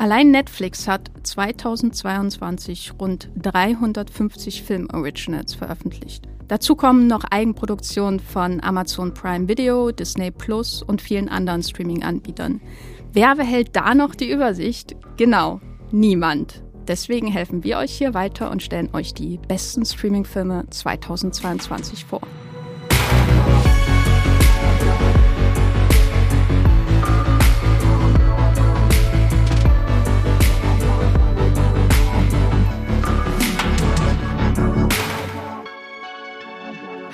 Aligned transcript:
Allein 0.00 0.30
Netflix 0.30 0.86
hat 0.86 1.10
2022 1.24 2.92
rund 3.00 3.30
350 3.34 4.62
Film-Originals 4.62 5.56
veröffentlicht. 5.56 6.28
Dazu 6.46 6.76
kommen 6.76 7.08
noch 7.08 7.24
Eigenproduktionen 7.24 8.20
von 8.20 8.62
Amazon 8.62 9.12
Prime 9.12 9.48
Video, 9.48 9.90
Disney 9.90 10.30
Plus 10.30 10.84
und 10.84 11.02
vielen 11.02 11.28
anderen 11.28 11.64
Streaming-Anbietern. 11.64 12.60
Wer 13.12 13.34
behält 13.34 13.74
da 13.74 13.92
noch 13.96 14.14
die 14.14 14.30
Übersicht? 14.30 14.94
Genau, 15.16 15.60
niemand. 15.90 16.62
Deswegen 16.86 17.26
helfen 17.26 17.64
wir 17.64 17.78
euch 17.78 17.92
hier 17.92 18.14
weiter 18.14 18.52
und 18.52 18.62
stellen 18.62 18.90
euch 18.92 19.14
die 19.14 19.40
besten 19.48 19.84
Streaming-Filme 19.84 20.66
2022 20.70 22.04
vor. 22.04 22.20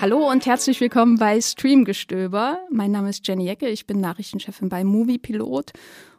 Hallo 0.04 0.30
und 0.30 0.44
herzlich 0.44 0.82
willkommen 0.82 1.16
bei 1.16 1.40
Streamgestöber. 1.40 2.58
Mein 2.68 2.90
Name 2.90 3.08
ist 3.08 3.26
Jenny 3.26 3.48
Ecke, 3.48 3.70
ich 3.70 3.86
bin 3.86 4.02
Nachrichtenchefin 4.02 4.68
bei 4.68 4.84
Moviepilot 4.84 5.72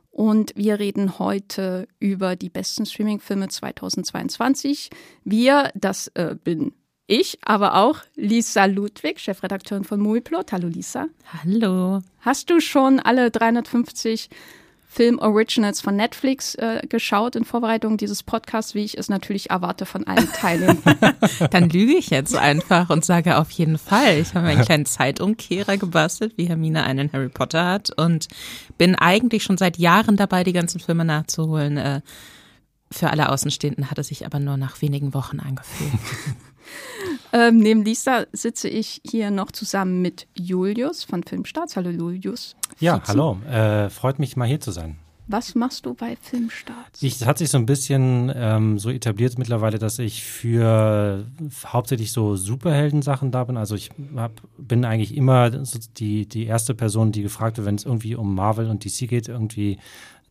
und 0.10 0.54
wir 0.56 0.80
reden 0.80 1.20
heute 1.20 1.88
über 2.00 2.36
die 2.36 2.50
besten 2.50 2.88
Streamingfilme 2.88 3.48
2022. 3.48 4.90
Wir, 5.24 5.70
das 5.76 6.08
äh, 6.16 6.36
bin 6.44 6.74
ich, 7.06 7.38
aber 7.44 7.76
auch 7.76 8.00
Lisa 8.16 8.66
Ludwig, 8.66 9.20
Chefredakteurin 9.20 9.84
von 9.84 10.00
Moviepilot. 10.00 10.52
Hallo 10.52 10.68
Lisa. 10.68 11.06
Hallo. 11.44 12.00
Hast 12.22 12.50
du 12.50 12.62
schon 12.62 13.00
alle 13.00 13.30
350 13.30 14.30
Film-Originals 14.96 15.82
von 15.82 15.98
Netflix 15.98 16.56
äh, 16.56 16.80
geschaut 16.88 17.36
in 17.36 17.44
Vorbereitung 17.44 17.98
dieses 17.98 18.24
Podcasts, 18.24 18.76
wie 18.76 18.86
ich 18.86 18.98
es 18.98 19.10
natürlich 19.10 19.50
erwarte 19.50 19.86
von 19.86 20.08
allen 20.08 20.32
Teilnehmern. 20.32 20.98
Dann 21.52 21.70
lüge 21.70 21.96
ich 21.96 22.10
jetzt 22.12 22.34
einfach 22.34 22.90
und 22.90 23.04
sage 23.04 23.38
auf 23.38 23.52
jeden 23.52 23.78
Fall. 23.78 24.20
Ich 24.20 24.36
habe 24.36 24.48
einen 24.48 24.62
kleinen 24.62 24.86
Zeitumkehrer 24.86 25.76
gebastelt, 25.76 26.38
wie 26.38 26.46
Hermine 26.46 26.86
einen 26.86 27.12
Harry 27.12 27.28
Potter 27.28 27.66
hat 27.66 27.90
und 27.98 28.30
bin 28.78 28.96
eigentlich 28.96 29.44
schon 29.44 29.58
seit 29.58 29.78
Jahren 29.78 30.16
dabei, 30.16 30.46
die 30.46 30.54
ganzen 30.54 30.80
Filme 30.80 31.04
nachzuholen. 31.04 31.76
Äh, 31.76 32.02
für 32.90 33.10
alle 33.10 33.30
Außenstehenden 33.30 33.92
hat 33.92 34.00
es 34.00 34.08
sich 34.08 34.26
aber 34.26 34.40
nur 34.40 34.56
nach 34.56 34.82
wenigen 34.82 35.14
Wochen 35.14 35.42
angefühlt. 35.42 35.92
ähm, 37.34 37.58
neben 37.58 37.84
Lisa 37.84 38.26
sitze 38.32 38.70
ich 38.70 39.02
hier 39.06 39.32
noch 39.32 39.52
zusammen 39.52 40.02
mit 40.02 40.28
Julius 40.36 41.04
von 41.04 41.24
Filmstarts. 41.24 41.76
Hallo 41.76 41.90
Julius. 41.90 42.56
Ja, 42.80 42.98
Vizi. 42.98 43.08
hallo. 43.08 43.38
Äh, 43.50 43.90
freut 43.90 44.20
mich 44.20 44.36
mal 44.36 44.48
hier 44.48 44.60
zu 44.60 44.72
sein. 44.72 44.98
Was 45.28 45.56
machst 45.56 45.88
du 45.88 45.96
bei 45.96 46.16
Filmstarts? 46.22 47.02
Ich, 47.02 47.16
es 47.16 47.26
hat 47.26 47.40
sich 47.40 47.50
so 47.50 47.58
ein 47.58 47.66
bisschen 47.66 48.32
ähm, 48.36 48.78
so 48.78 48.92
etabliert 48.92 49.40
mittlerweile, 49.40 49.80
dass 49.80 49.98
ich 49.98 50.24
für 50.24 51.26
hauptsächlich 51.66 52.12
so 52.12 52.36
Superhelden-Sachen 52.36 53.32
da 53.32 53.44
bin. 53.44 53.58
Also 53.58 53.74
ich 53.74 53.90
hab, 54.16 54.40
bin 54.60 54.86
eigentlich 54.86 55.18
immer 55.18 55.66
so 55.66 55.80
die, 55.98 56.28
die 56.28 56.46
erste 56.46 56.76
Person, 56.76 57.12
die 57.12 57.24
gefragt 57.24 57.58
wird, 57.58 57.66
wenn 57.66 57.76
es 57.76 57.86
irgendwie 57.86 58.14
um 58.14 58.36
Marvel 58.36 58.70
und 58.70 58.86
DC 58.86 59.10
geht, 59.10 59.28
irgendwie 59.28 59.80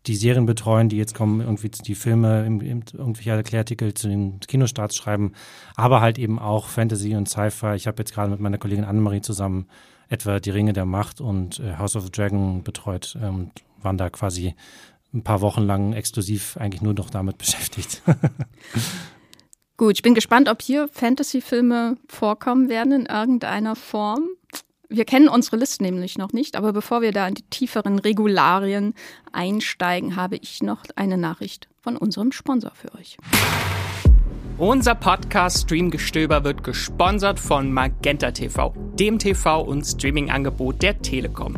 die 0.06 0.16
Serien 0.16 0.46
betreuen, 0.46 0.88
die 0.88 0.96
jetzt 0.96 1.14
kommen, 1.14 1.40
irgendwie 1.40 1.70
die 1.70 1.94
Filme, 1.94 2.44
im, 2.44 2.60
irgendwelche 2.60 3.30
Erklärartikel 3.30 3.94
zu 3.94 4.08
den 4.08 4.40
Kinostarts 4.40 4.96
schreiben, 4.96 5.32
aber 5.76 6.00
halt 6.00 6.18
eben 6.18 6.38
auch 6.38 6.68
Fantasy 6.68 7.16
und 7.16 7.28
Sci-Fi. 7.28 7.74
Ich 7.74 7.86
habe 7.86 7.98
jetzt 7.98 8.12
gerade 8.12 8.30
mit 8.30 8.40
meiner 8.40 8.58
Kollegin 8.58 8.84
Annemarie 8.84 9.22
zusammen 9.22 9.66
etwa 10.08 10.40
Die 10.40 10.50
Ringe 10.50 10.72
der 10.72 10.84
Macht 10.84 11.20
und 11.20 11.60
äh, 11.60 11.76
House 11.78 11.96
of 11.96 12.04
the 12.04 12.10
Dragon 12.10 12.62
betreut 12.62 13.16
und 13.16 13.22
ähm, 13.22 13.50
waren 13.82 13.98
da 13.98 14.10
quasi 14.10 14.54
ein 15.12 15.22
paar 15.22 15.40
Wochen 15.40 15.62
lang 15.62 15.92
exklusiv 15.92 16.56
eigentlich 16.58 16.82
nur 16.82 16.94
noch 16.94 17.10
damit 17.10 17.38
beschäftigt. 17.38 18.02
Gut, 19.76 19.94
ich 19.94 20.02
bin 20.02 20.14
gespannt, 20.14 20.48
ob 20.48 20.62
hier 20.62 20.88
Fantasy-Filme 20.88 21.96
vorkommen 22.08 22.68
werden 22.68 22.92
in 22.92 23.06
irgendeiner 23.06 23.74
Form. 23.74 24.28
Wir 24.88 25.04
kennen 25.04 25.28
unsere 25.28 25.56
Liste 25.56 25.82
nämlich 25.82 26.18
noch 26.18 26.32
nicht, 26.32 26.56
aber 26.56 26.72
bevor 26.72 27.00
wir 27.00 27.12
da 27.12 27.26
in 27.26 27.34
die 27.34 27.42
tieferen 27.48 27.98
Regularien 27.98 28.94
einsteigen, 29.32 30.16
habe 30.16 30.36
ich 30.36 30.62
noch 30.62 30.82
eine 30.94 31.16
Nachricht 31.16 31.68
von 31.80 31.96
unserem 31.96 32.32
Sponsor 32.32 32.72
für 32.74 32.94
euch. 32.94 33.16
Unser 34.58 34.94
Podcast 34.94 35.62
Streamgestöber 35.62 36.44
wird 36.44 36.62
gesponsert 36.62 37.40
von 37.40 37.72
Magenta 37.72 38.30
TV, 38.30 38.74
dem 38.98 39.18
TV- 39.18 39.64
und 39.64 39.84
Streaming-Angebot 39.84 40.82
der 40.82 41.00
Telekom. 41.00 41.56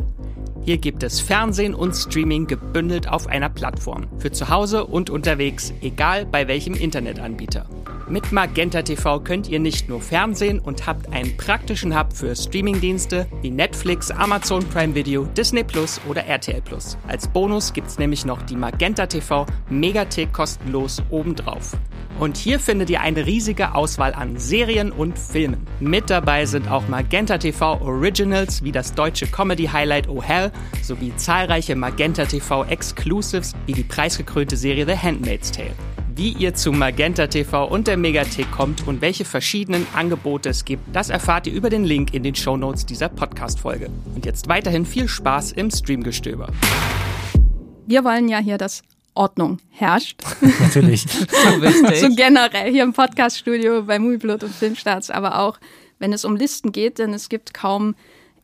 Hier 0.67 0.79
gibt 0.79 1.01
es 1.03 1.21
Fernsehen 1.21 1.73
und 1.73 1.93
Streaming 1.93 2.45
gebündelt 2.45 3.07
auf 3.07 3.27
einer 3.27 3.47
Plattform. 3.47 4.05
Für 4.17 4.33
zu 4.33 4.49
Hause 4.49 4.85
und 4.85 5.09
unterwegs, 5.09 5.73
egal 5.79 6.25
bei 6.25 6.49
welchem 6.49 6.73
Internetanbieter. 6.73 7.69
Mit 8.09 8.33
Magenta 8.33 8.81
TV 8.81 9.21
könnt 9.21 9.47
ihr 9.47 9.61
nicht 9.61 9.87
nur 9.87 10.01
Fernsehen 10.01 10.59
und 10.59 10.85
habt 10.85 11.13
einen 11.13 11.37
praktischen 11.37 11.97
Hub 11.97 12.11
für 12.11 12.35
Streamingdienste 12.35 13.27
wie 13.41 13.49
Netflix, 13.49 14.11
Amazon 14.11 14.61
Prime 14.67 14.93
Video, 14.93 15.23
Disney 15.37 15.63
Plus 15.63 16.01
oder 16.05 16.25
RTL 16.25 16.61
Plus. 16.61 16.97
Als 17.07 17.29
Bonus 17.29 17.71
gibt's 17.71 17.97
nämlich 17.97 18.25
noch 18.25 18.41
die 18.41 18.57
Magenta 18.57 19.07
TV 19.07 19.45
Megathek 19.69 20.33
kostenlos 20.33 21.01
obendrauf. 21.09 21.77
Und 22.19 22.35
hier 22.35 22.59
findet 22.59 22.89
ihr 22.89 23.01
eine 23.01 23.27
riesige 23.27 23.75
Auswahl 23.75 24.13
an 24.13 24.37
Serien 24.37 24.91
und 24.91 25.19
Filmen. 25.19 25.67
Mit 25.79 26.09
dabei 26.09 26.47
sind 26.47 26.67
auch 26.67 26.87
Magenta 26.87 27.37
TV 27.37 27.79
Originals 27.79 28.63
wie 28.63 28.71
das 28.71 28.95
deutsche 28.95 29.27
Comedy 29.27 29.65
Highlight 29.65 30.09
Oh 30.09 30.23
Hell 30.23 30.51
sowie 30.81 31.13
zahlreiche 31.15 31.75
Magenta 31.75 32.25
TV 32.25 32.65
Exclusives 32.65 33.53
wie 33.65 33.73
die 33.73 33.83
preisgekrönte 33.83 34.57
Serie 34.57 34.85
The 34.85 34.97
Handmaid's 34.97 35.51
Tale 35.51 35.75
wie 36.17 36.31
ihr 36.31 36.55
zu 36.55 36.71
Magenta 36.71 37.27
TV 37.27 37.65
und 37.65 37.85
der 37.85 37.95
Megathek 37.95 38.51
kommt 38.51 38.87
und 38.87 39.01
welche 39.01 39.23
verschiedenen 39.23 39.85
Angebote 39.93 40.49
es 40.49 40.65
gibt, 40.65 40.83
das 40.91 41.11
erfahrt 41.11 41.45
ihr 41.45 41.53
über 41.53 41.69
den 41.69 41.83
Link 41.83 42.11
in 42.15 42.23
den 42.23 42.33
Shownotes 42.33 42.87
dieser 42.87 43.07
Podcast-Folge. 43.07 43.91
Und 44.15 44.25
jetzt 44.25 44.49
weiterhin 44.49 44.83
viel 44.87 45.07
Spaß 45.07 45.51
im 45.51 45.69
Streamgestöber. 45.69 46.51
Wir 47.85 48.03
wollen 48.03 48.29
ja 48.29 48.39
hier, 48.39 48.57
dass 48.57 48.81
Ordnung 49.13 49.59
herrscht. 49.69 50.23
Natürlich. 50.59 51.03
so 51.07 51.61
wichtig. 51.61 51.99
so 51.99 52.15
generell 52.15 52.71
hier 52.71 52.81
im 52.81 52.93
Podcaststudio 52.93 53.83
bei 53.83 53.99
Movieblood 53.99 54.43
und 54.43 54.53
Filmstarts, 54.55 55.11
aber 55.11 55.39
auch 55.39 55.59
wenn 55.99 56.13
es 56.13 56.25
um 56.25 56.35
Listen 56.35 56.71
geht, 56.71 56.97
denn 56.97 57.13
es 57.13 57.29
gibt 57.29 57.53
kaum 57.53 57.93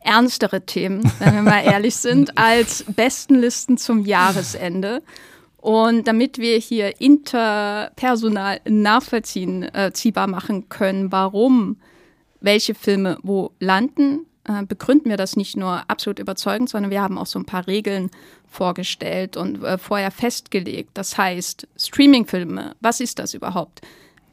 ernstere 0.04 0.64
Themen, 0.66 1.10
wenn 1.18 1.34
wir 1.34 1.42
mal 1.42 1.64
ehrlich 1.64 1.96
sind, 1.96 2.38
als 2.38 2.84
besten 2.88 3.34
Listen 3.36 3.76
zum 3.78 4.04
Jahresende. 4.04 5.02
Und 5.56 6.06
damit 6.06 6.38
wir 6.38 6.58
hier 6.58 7.00
interpersonal 7.00 8.60
nachvollziehbar 8.68 10.26
machen 10.26 10.68
können, 10.68 11.10
warum 11.10 11.78
welche 12.40 12.74
Filme 12.74 13.18
wo 13.22 13.52
landen, 13.58 14.26
äh, 14.46 14.62
begründen 14.64 15.08
wir 15.08 15.16
das 15.16 15.36
nicht 15.36 15.56
nur 15.56 15.82
absolut 15.88 16.18
überzeugend, 16.18 16.68
sondern 16.68 16.90
wir 16.90 17.00
haben 17.00 17.16
auch 17.16 17.26
so 17.26 17.38
ein 17.38 17.46
paar 17.46 17.66
Regeln 17.66 18.10
vorgestellt 18.46 19.38
und 19.38 19.64
äh, 19.64 19.78
vorher 19.78 20.10
festgelegt. 20.10 20.90
Das 20.94 21.16
heißt, 21.16 21.66
Streaming-Filme, 21.78 22.76
was 22.80 23.00
ist 23.00 23.18
das 23.18 23.32
überhaupt? 23.32 23.80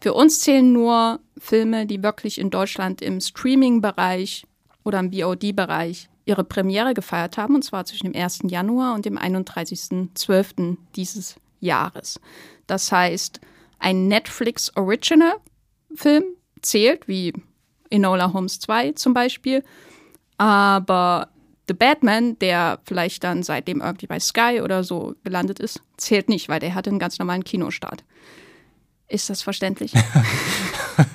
Für 0.01 0.13
uns 0.13 0.41
zählen 0.41 0.73
nur 0.73 1.19
Filme, 1.37 1.85
die 1.85 2.03
wirklich 2.03 2.39
in 2.39 2.49
Deutschland 2.49 3.01
im 3.01 3.21
Streaming-Bereich 3.21 4.45
oder 4.83 4.99
im 4.99 5.11
VOD-Bereich 5.11 6.09
ihre 6.25 6.43
Premiere 6.43 6.93
gefeiert 6.93 7.37
haben, 7.37 7.55
und 7.55 7.63
zwar 7.63 7.85
zwischen 7.85 8.11
dem 8.11 8.21
1. 8.21 8.41
Januar 8.47 8.93
und 8.93 9.05
dem 9.05 9.17
31.12. 9.17 10.77
dieses 10.95 11.35
Jahres. 11.59 12.19
Das 12.67 12.91
heißt, 12.91 13.39
ein 13.79 14.07
Netflix 14.07 14.75
Original 14.75 15.33
Film 15.95 16.23
zählt, 16.61 17.07
wie 17.07 17.33
Enola 17.89 18.33
Holmes 18.33 18.59
2 18.59 18.93
zum 18.93 19.13
Beispiel, 19.13 19.63
aber 20.37 21.29
The 21.67 21.73
Batman, 21.73 22.37
der 22.39 22.79
vielleicht 22.83 23.23
dann 23.23 23.43
seitdem 23.43 23.81
irgendwie 23.81 24.07
bei 24.07 24.19
Sky 24.19 24.61
oder 24.63 24.83
so 24.83 25.15
gelandet 25.23 25.59
ist, 25.59 25.81
zählt 25.97 26.29
nicht, 26.29 26.49
weil 26.49 26.59
der 26.59 26.75
hatte 26.75 26.89
einen 26.89 26.99
ganz 26.99 27.19
normalen 27.19 27.43
Kinostart. 27.43 28.03
Ist 29.07 29.29
das 29.29 29.41
verständlich? 29.41 29.93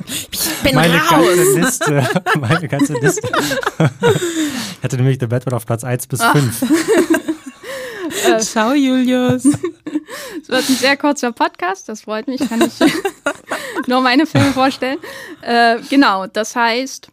ich 0.09 0.63
bin 0.63 0.75
meine 0.75 0.97
raus. 0.99 1.27
Ganze 1.27 1.61
Liste, 1.61 2.09
meine 2.41 2.69
ganze 2.69 2.95
Liste. 2.95 3.29
ich 3.29 4.85
hatte 4.85 4.97
nämlich 4.97 5.19
The 5.21 5.27
Batman 5.27 5.55
auf 5.55 5.67
Platz 5.67 5.85
1 5.85 6.07
bis 6.07 6.23
5. 6.23 6.63
äh, 8.27 8.39
Ciao, 8.39 8.73
Julius. 8.73 9.45
Es 9.45 10.49
wird 10.49 10.69
ein 10.69 10.77
sehr 10.77 10.97
kurzer 10.97 11.33
Podcast, 11.33 11.89
das 11.89 12.03
freut 12.03 12.29
mich, 12.29 12.41
kann 12.49 12.63
ich 12.63 12.79
nur 13.87 14.01
meine 14.01 14.27
Filme 14.27 14.53
vorstellen. 14.53 14.99
Äh, 15.43 15.79
genau, 15.91 16.27
das 16.27 16.55
heißt, 16.55 17.09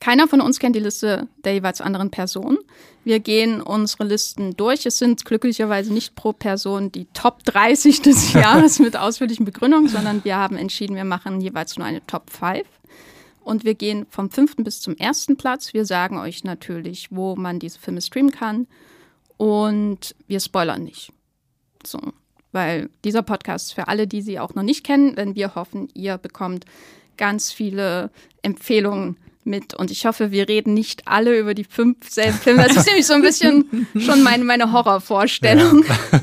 keiner 0.00 0.28
von 0.28 0.40
uns 0.40 0.58
kennt 0.58 0.76
die 0.76 0.80
Liste 0.80 1.28
der 1.44 1.54
jeweils 1.54 1.80
anderen 1.80 2.10
Person. 2.10 2.58
Wir 3.06 3.20
gehen 3.20 3.62
unsere 3.62 4.02
Listen 4.02 4.56
durch. 4.56 4.84
Es 4.84 4.98
sind 4.98 5.24
glücklicherweise 5.24 5.92
nicht 5.92 6.16
pro 6.16 6.32
Person 6.32 6.90
die 6.90 7.04
Top 7.12 7.44
30 7.44 8.02
des 8.02 8.32
Jahres 8.32 8.80
mit 8.80 8.96
ausführlichen 8.96 9.44
Begründungen, 9.44 9.88
sondern 9.88 10.24
wir 10.24 10.34
haben 10.34 10.56
entschieden, 10.56 10.96
wir 10.96 11.04
machen 11.04 11.40
jeweils 11.40 11.76
nur 11.76 11.86
eine 11.86 12.04
Top 12.08 12.30
5. 12.30 12.66
Und 13.44 13.64
wir 13.64 13.74
gehen 13.74 14.06
vom 14.10 14.28
fünften 14.28 14.64
bis 14.64 14.80
zum 14.80 14.96
ersten 14.96 15.36
Platz. 15.36 15.72
Wir 15.72 15.84
sagen 15.84 16.18
euch 16.18 16.42
natürlich, 16.42 17.06
wo 17.12 17.36
man 17.36 17.60
diese 17.60 17.78
Filme 17.78 18.00
streamen 18.00 18.32
kann. 18.32 18.66
Und 19.36 20.16
wir 20.26 20.40
spoilern 20.40 20.82
nicht. 20.82 21.12
Unterstützung. 21.76 22.12
Weil 22.50 22.90
dieser 23.04 23.22
Podcast 23.22 23.72
für 23.72 23.86
alle, 23.86 24.08
die 24.08 24.20
sie 24.20 24.40
auch 24.40 24.56
noch 24.56 24.64
nicht 24.64 24.82
kennen, 24.82 25.14
denn 25.14 25.36
wir 25.36 25.54
hoffen, 25.54 25.88
ihr 25.94 26.18
bekommt 26.18 26.64
ganz 27.16 27.52
viele 27.52 28.10
Empfehlungen 28.42 29.16
mit. 29.46 29.74
Und 29.74 29.90
ich 29.90 30.06
hoffe, 30.06 30.30
wir 30.30 30.48
reden 30.48 30.74
nicht 30.74 31.06
alle 31.06 31.38
über 31.38 31.54
die 31.54 31.64
fünf 31.64 32.08
selben 32.08 32.36
Filme. 32.36 32.64
Das 32.64 32.76
ist 32.76 32.86
nämlich 32.86 33.06
so 33.06 33.14
ein 33.14 33.22
bisschen 33.22 33.86
schon 33.98 34.22
meine, 34.22 34.44
meine 34.44 34.72
Horrorvorstellung. 34.72 35.84
Ja. 35.86 36.20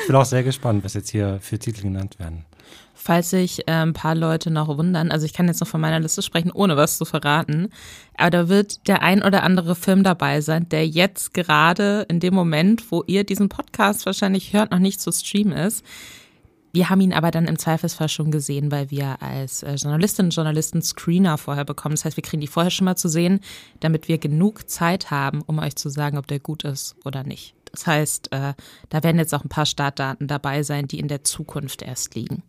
Ich 0.00 0.06
bin 0.06 0.16
auch 0.16 0.24
sehr 0.24 0.42
gespannt, 0.42 0.84
was 0.84 0.94
jetzt 0.94 1.10
hier 1.10 1.38
für 1.40 1.58
Titel 1.58 1.82
genannt 1.82 2.18
werden. 2.18 2.44
Falls 2.94 3.28
sich 3.30 3.68
äh, 3.68 3.72
ein 3.72 3.92
paar 3.92 4.14
Leute 4.14 4.50
noch 4.50 4.66
wundern, 4.78 5.10
also 5.10 5.26
ich 5.26 5.34
kann 5.34 5.46
jetzt 5.46 5.60
noch 5.60 5.68
von 5.68 5.80
meiner 5.80 6.00
Liste 6.00 6.22
sprechen, 6.22 6.50
ohne 6.50 6.78
was 6.78 6.96
zu 6.96 7.04
verraten, 7.04 7.68
aber 8.16 8.30
da 8.30 8.48
wird 8.48 8.88
der 8.88 9.02
ein 9.02 9.22
oder 9.22 9.42
andere 9.42 9.74
Film 9.74 10.04
dabei 10.04 10.40
sein, 10.40 10.70
der 10.70 10.88
jetzt 10.88 11.34
gerade 11.34 12.06
in 12.08 12.18
dem 12.18 12.32
Moment, 12.32 12.90
wo 12.90 13.04
ihr 13.06 13.24
diesen 13.24 13.50
Podcast 13.50 14.06
wahrscheinlich 14.06 14.54
hört, 14.54 14.70
noch 14.70 14.78
nicht 14.78 15.02
zu 15.02 15.12
streamen 15.12 15.52
ist. 15.52 15.84
Wir 16.74 16.90
haben 16.90 17.00
ihn 17.00 17.12
aber 17.12 17.30
dann 17.30 17.46
im 17.46 17.56
Zweifelsfall 17.56 18.08
schon 18.08 18.32
gesehen, 18.32 18.72
weil 18.72 18.90
wir 18.90 19.22
als 19.22 19.62
äh, 19.62 19.76
Journalistinnen 19.76 20.26
und 20.26 20.34
Journalisten 20.34 20.82
Screener 20.82 21.38
vorher 21.38 21.64
bekommen. 21.64 21.94
Das 21.94 22.04
heißt, 22.04 22.16
wir 22.16 22.24
kriegen 22.24 22.40
die 22.40 22.48
vorher 22.48 22.72
schon 22.72 22.84
mal 22.84 22.96
zu 22.96 23.08
sehen, 23.08 23.38
damit 23.78 24.08
wir 24.08 24.18
genug 24.18 24.68
Zeit 24.68 25.12
haben, 25.12 25.42
um 25.42 25.60
euch 25.60 25.76
zu 25.76 25.88
sagen, 25.88 26.18
ob 26.18 26.26
der 26.26 26.40
gut 26.40 26.64
ist 26.64 26.96
oder 27.04 27.22
nicht. 27.22 27.54
Das 27.70 27.86
heißt, 27.86 28.32
äh, 28.32 28.54
da 28.88 29.02
werden 29.04 29.18
jetzt 29.18 29.32
auch 29.34 29.44
ein 29.44 29.48
paar 29.48 29.66
Startdaten 29.66 30.26
dabei 30.26 30.64
sein, 30.64 30.88
die 30.88 30.98
in 30.98 31.06
der 31.06 31.22
Zukunft 31.22 31.80
erst 31.80 32.16
liegen. 32.16 32.42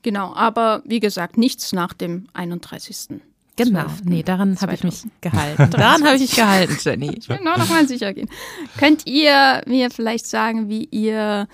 Genau, 0.00 0.34
aber 0.34 0.82
wie 0.86 1.00
gesagt, 1.00 1.36
nichts 1.36 1.74
nach 1.74 1.92
dem 1.92 2.26
31. 2.32 3.20
Genau, 3.56 3.84
nee, 4.02 4.22
daran 4.22 4.58
habe 4.62 4.72
ich 4.72 4.82
mich 4.82 5.02
gehalten. 5.20 5.70
daran 5.70 6.02
habe 6.04 6.14
ich 6.14 6.22
mich 6.22 6.36
gehalten, 6.36 6.78
Jenny. 6.80 7.18
Ich 7.18 7.28
will 7.28 7.40
nur 7.44 7.58
noch 7.58 7.68
mal 7.68 7.86
sicher 7.86 8.14
gehen. 8.14 8.30
Könnt 8.78 9.06
ihr 9.06 9.60
mir 9.66 9.90
vielleicht 9.90 10.26
sagen, 10.26 10.70
wie 10.70 10.84
ihr 10.86 11.48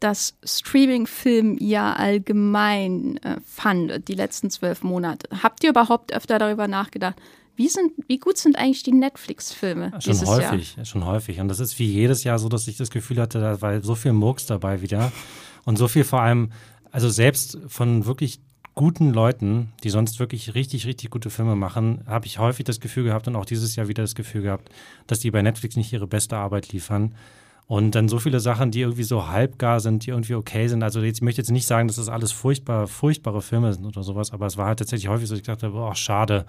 das 0.00 0.36
Streaming-Film 0.44 1.56
ja 1.58 1.92
allgemein 1.94 3.18
äh, 3.18 3.36
fandet, 3.46 4.08
die 4.08 4.14
letzten 4.14 4.50
zwölf 4.50 4.82
Monate. 4.82 5.28
Habt 5.42 5.64
ihr 5.64 5.70
überhaupt 5.70 6.12
öfter 6.12 6.38
darüber 6.38 6.68
nachgedacht, 6.68 7.16
wie, 7.56 7.68
sind, 7.68 7.92
wie 8.06 8.18
gut 8.18 8.36
sind 8.36 8.58
eigentlich 8.58 8.82
die 8.82 8.92
Netflix-Filme 8.92 9.92
Schon 10.00 10.26
häufig, 10.26 10.76
Jahr? 10.76 10.84
schon 10.84 11.06
häufig. 11.06 11.40
Und 11.40 11.48
das 11.48 11.58
ist 11.58 11.78
wie 11.78 11.90
jedes 11.90 12.22
Jahr 12.22 12.38
so, 12.38 12.50
dass 12.50 12.68
ich 12.68 12.76
das 12.76 12.90
Gefühl 12.90 13.20
hatte, 13.20 13.40
da 13.40 13.62
war 13.62 13.82
so 13.82 13.94
viel 13.94 14.12
Murks 14.12 14.44
dabei 14.44 14.82
wieder. 14.82 15.10
Und 15.64 15.78
so 15.78 15.88
viel 15.88 16.04
vor 16.04 16.20
allem, 16.20 16.52
also 16.90 17.08
selbst 17.08 17.58
von 17.66 18.04
wirklich 18.04 18.40
guten 18.74 19.14
Leuten, 19.14 19.72
die 19.82 19.90
sonst 19.90 20.20
wirklich 20.20 20.54
richtig, 20.54 20.86
richtig 20.86 21.08
gute 21.08 21.30
Filme 21.30 21.56
machen, 21.56 22.02
habe 22.06 22.26
ich 22.26 22.38
häufig 22.38 22.66
das 22.66 22.78
Gefühl 22.78 23.04
gehabt 23.04 23.26
und 23.26 23.34
auch 23.34 23.46
dieses 23.46 23.74
Jahr 23.74 23.88
wieder 23.88 24.02
das 24.02 24.14
Gefühl 24.14 24.42
gehabt, 24.42 24.68
dass 25.06 25.18
die 25.18 25.30
bei 25.30 25.40
Netflix 25.40 25.76
nicht 25.76 25.92
ihre 25.94 26.06
beste 26.06 26.36
Arbeit 26.36 26.72
liefern. 26.72 27.14
Und 27.68 27.96
dann 27.96 28.08
so 28.08 28.18
viele 28.20 28.38
Sachen, 28.38 28.70
die 28.70 28.80
irgendwie 28.80 29.02
so 29.02 29.26
halbgar 29.28 29.80
sind, 29.80 30.06
die 30.06 30.10
irgendwie 30.10 30.34
okay 30.34 30.68
sind. 30.68 30.84
Also 30.84 31.00
jetzt, 31.00 31.18
ich 31.18 31.22
möchte 31.22 31.40
jetzt 31.40 31.50
nicht 31.50 31.66
sagen, 31.66 31.88
dass 31.88 31.96
das 31.96 32.08
alles 32.08 32.30
furchtbar, 32.30 32.86
furchtbare 32.86 33.42
Filme 33.42 33.72
sind 33.72 33.84
oder 33.84 34.04
sowas, 34.04 34.32
aber 34.32 34.46
es 34.46 34.56
war 34.56 34.66
halt 34.66 34.78
tatsächlich 34.78 35.08
häufig 35.08 35.28
so, 35.28 35.34
ich 35.34 35.42
dachte, 35.42 35.70
boah, 35.70 35.94
schade. 35.94 36.46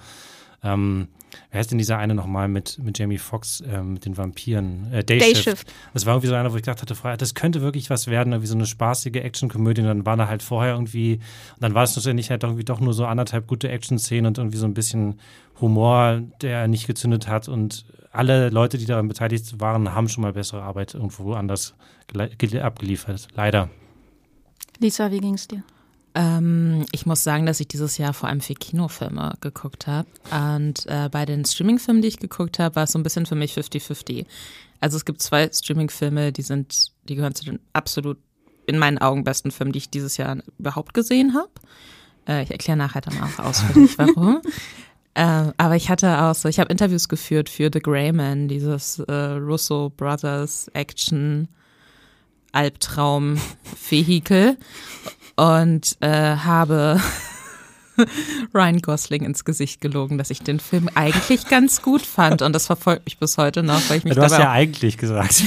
Ähm, 0.63 1.07
wer 1.51 1.61
ist 1.61 1.71
denn 1.71 1.77
dieser 1.77 1.97
eine 1.97 2.15
nochmal 2.15 2.47
mit, 2.47 2.79
mit 2.79 2.97
Jamie 2.97 3.17
Foxx, 3.17 3.63
ähm, 3.67 3.93
mit 3.93 4.05
den 4.05 4.17
Vampiren? 4.17 4.91
Äh, 4.91 5.03
Day, 5.03 5.19
Day 5.19 5.35
Shift. 5.35 5.43
Shift. 5.43 5.73
Das 5.93 6.05
war 6.05 6.13
irgendwie 6.15 6.27
so 6.27 6.35
einer, 6.35 6.51
wo 6.51 6.55
ich 6.55 6.63
gedacht 6.63 6.81
hatte, 6.81 7.17
das 7.17 7.33
könnte 7.35 7.61
wirklich 7.61 7.89
was 7.89 8.07
werden, 8.07 8.33
irgendwie 8.33 8.47
so 8.47 8.55
eine 8.55 8.65
spaßige 8.65 9.17
Actionkomödie. 9.17 9.81
Und 9.81 9.87
dann 9.87 10.05
war 10.05 10.17
da 10.17 10.27
halt 10.27 10.41
vorher 10.41 10.73
irgendwie, 10.73 11.15
und 11.15 11.61
dann 11.61 11.73
war 11.73 11.83
es 11.83 12.05
nicht 12.05 12.31
halt 12.31 12.43
irgendwie 12.43 12.63
doch 12.63 12.79
nur 12.79 12.93
so 12.93 13.05
anderthalb 13.05 13.47
gute 13.47 13.69
Action-Szenen 13.69 14.27
und 14.27 14.37
irgendwie 14.37 14.57
so 14.57 14.65
ein 14.65 14.73
bisschen 14.73 15.19
Humor, 15.61 16.21
der 16.41 16.67
nicht 16.67 16.87
gezündet 16.87 17.27
hat. 17.27 17.47
Und 17.47 17.85
alle 18.11 18.49
Leute, 18.49 18.77
die 18.77 18.85
daran 18.85 19.07
beteiligt 19.07 19.59
waren, 19.59 19.93
haben 19.93 20.09
schon 20.09 20.23
mal 20.23 20.33
bessere 20.33 20.61
Arbeit 20.63 20.93
irgendwo 20.93 21.33
anders 21.33 21.75
abgeliefert. 22.15 23.27
Leider. 23.35 23.69
Lisa, 24.79 25.11
wie 25.11 25.19
ging 25.19 25.33
es 25.35 25.47
dir? 25.47 25.63
Ähm, 26.15 26.85
ich 26.91 27.05
muss 27.05 27.23
sagen, 27.23 27.45
dass 27.45 27.59
ich 27.59 27.67
dieses 27.67 27.97
Jahr 27.97 28.13
vor 28.13 28.29
allem 28.29 28.41
viel 28.41 28.55
Kinofilme 28.55 29.35
geguckt 29.41 29.87
habe. 29.87 30.07
Und 30.31 30.85
äh, 30.87 31.09
bei 31.11 31.25
den 31.25 31.45
Streamingfilmen, 31.45 32.01
die 32.01 32.07
ich 32.07 32.17
geguckt 32.17 32.59
habe, 32.59 32.75
war 32.75 32.83
es 32.83 32.91
so 32.91 32.99
ein 32.99 33.03
bisschen 33.03 33.25
für 33.25 33.35
mich 33.35 33.53
50-50. 33.53 34.25
Also 34.79 34.97
es 34.97 35.05
gibt 35.05 35.21
zwei 35.21 35.49
Streamingfilme, 35.51 36.31
die 36.31 36.41
sind, 36.41 36.91
die 37.07 37.15
gehören 37.15 37.35
zu 37.35 37.45
den 37.45 37.59
absolut 37.73 38.17
in 38.65 38.79
meinen 38.79 38.97
Augen 38.97 39.23
besten 39.23 39.51
Filmen, 39.51 39.71
die 39.71 39.77
ich 39.77 39.89
dieses 39.89 40.17
Jahr 40.17 40.37
überhaupt 40.57 40.93
gesehen 40.93 41.35
habe. 41.35 41.51
Äh, 42.27 42.43
ich 42.43 42.51
erkläre 42.51 42.77
nachher 42.77 43.01
dann 43.01 43.21
auch 43.21 43.39
ausführlich, 43.39 43.97
warum. 43.97 44.41
Äh, 45.17 45.51
aber 45.57 45.75
ich 45.75 45.89
hatte 45.89 46.21
auch 46.21 46.35
so, 46.35 46.47
ich 46.47 46.59
habe 46.59 46.71
Interviews 46.71 47.09
geführt 47.09 47.49
für 47.49 47.71
The 47.73 47.79
Grey 47.79 48.11
Man, 48.11 48.47
dieses 48.47 48.99
äh, 48.99 49.11
Russo 49.11 49.91
Brothers 49.97 50.69
Action 50.73 51.47
Albtraum-Vehikel. 52.51 54.57
Und 55.35 55.97
äh, 56.01 56.35
habe 56.35 57.01
Ryan 58.53 58.79
Gosling 58.79 59.23
ins 59.23 59.45
Gesicht 59.45 59.81
gelogen, 59.81 60.17
dass 60.17 60.29
ich 60.29 60.41
den 60.41 60.59
Film 60.59 60.89
eigentlich 60.95 61.47
ganz 61.47 61.81
gut 61.81 62.01
fand 62.01 62.41
und 62.41 62.53
das 62.53 62.65
verfolgt 62.67 63.05
mich 63.05 63.17
bis 63.17 63.37
heute 63.37 63.63
noch, 63.63 63.81
weil 63.89 63.99
ich 63.99 64.03
mich 64.03 64.15
ja, 64.15 64.21
Du 64.21 64.23
hast 64.23 64.39
ja 64.39 64.51
eigentlich 64.51 64.97
gesagt. 64.97 65.43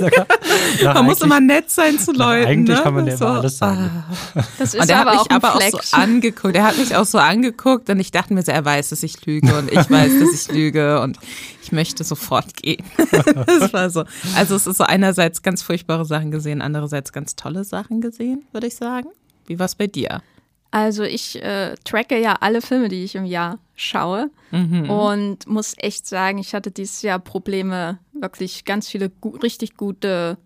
man 0.84 1.04
muss 1.04 1.20
immer 1.20 1.40
nett 1.40 1.70
sein 1.70 1.98
zu 1.98 2.12
Leuten. 2.12 2.46
Eigentlich 2.46 2.76
ne? 2.76 2.82
kann 2.82 2.94
man 2.94 3.06
ja 3.06 3.16
so. 3.16 3.26
immer 3.26 3.38
alles 3.38 3.58
sagen. 3.58 3.90
Ah. 3.90 4.42
Das 4.58 4.74
ist 4.74 4.80
und 4.80 4.90
er 4.90 5.00
aber 5.00 5.10
hat 5.10 5.18
mich 5.18 5.30
aber 5.30 5.54
auch 5.54 5.82
so 5.82 5.96
angeguckt. 5.96 6.56
Er 6.56 6.64
hat 6.64 6.78
mich 6.78 6.96
auch 6.96 7.04
so 7.04 7.18
angeguckt 7.18 7.88
und 7.90 8.00
ich 8.00 8.10
dachte 8.10 8.34
mir 8.34 8.42
so, 8.42 8.52
er 8.52 8.64
weiß, 8.64 8.90
dass 8.90 9.02
ich 9.02 9.24
lüge 9.26 9.56
und 9.56 9.70
ich 9.70 9.90
weiß, 9.90 10.12
dass 10.20 10.32
ich 10.32 10.54
lüge 10.54 11.00
und 11.00 11.18
ich 11.62 11.72
möchte 11.72 12.04
sofort 12.04 12.56
gehen. 12.56 12.84
das 13.46 13.72
war 13.72 13.90
so. 13.90 14.04
Also 14.36 14.56
es 14.56 14.66
ist 14.66 14.78
so 14.78 14.84
einerseits 14.84 15.42
ganz 15.42 15.62
furchtbare 15.62 16.04
Sachen 16.04 16.30
gesehen, 16.30 16.62
andererseits 16.62 17.12
ganz 17.12 17.36
tolle 17.36 17.64
Sachen 17.64 18.00
gesehen, 18.00 18.44
würde 18.52 18.66
ich 18.66 18.76
sagen. 18.76 19.08
Wie 19.46 19.58
war 19.58 19.66
es 19.66 19.74
bei 19.74 19.86
dir? 19.86 20.22
Also 20.70 21.02
ich 21.02 21.42
äh, 21.42 21.74
tracke 21.84 22.20
ja 22.20 22.36
alle 22.40 22.62
Filme, 22.62 22.88
die 22.88 23.02
ich 23.02 23.16
im 23.16 23.24
Jahr 23.24 23.58
schaue 23.74 24.30
mhm. 24.52 24.88
und 24.88 25.46
muss 25.48 25.74
echt 25.78 26.06
sagen, 26.06 26.38
ich 26.38 26.54
hatte 26.54 26.70
dieses 26.70 27.02
Jahr 27.02 27.18
Probleme, 27.18 27.98
wirklich 28.12 28.64
ganz 28.64 28.88
viele 28.88 29.10
gu 29.10 29.30
richtig 29.30 29.76
gute 29.76 30.38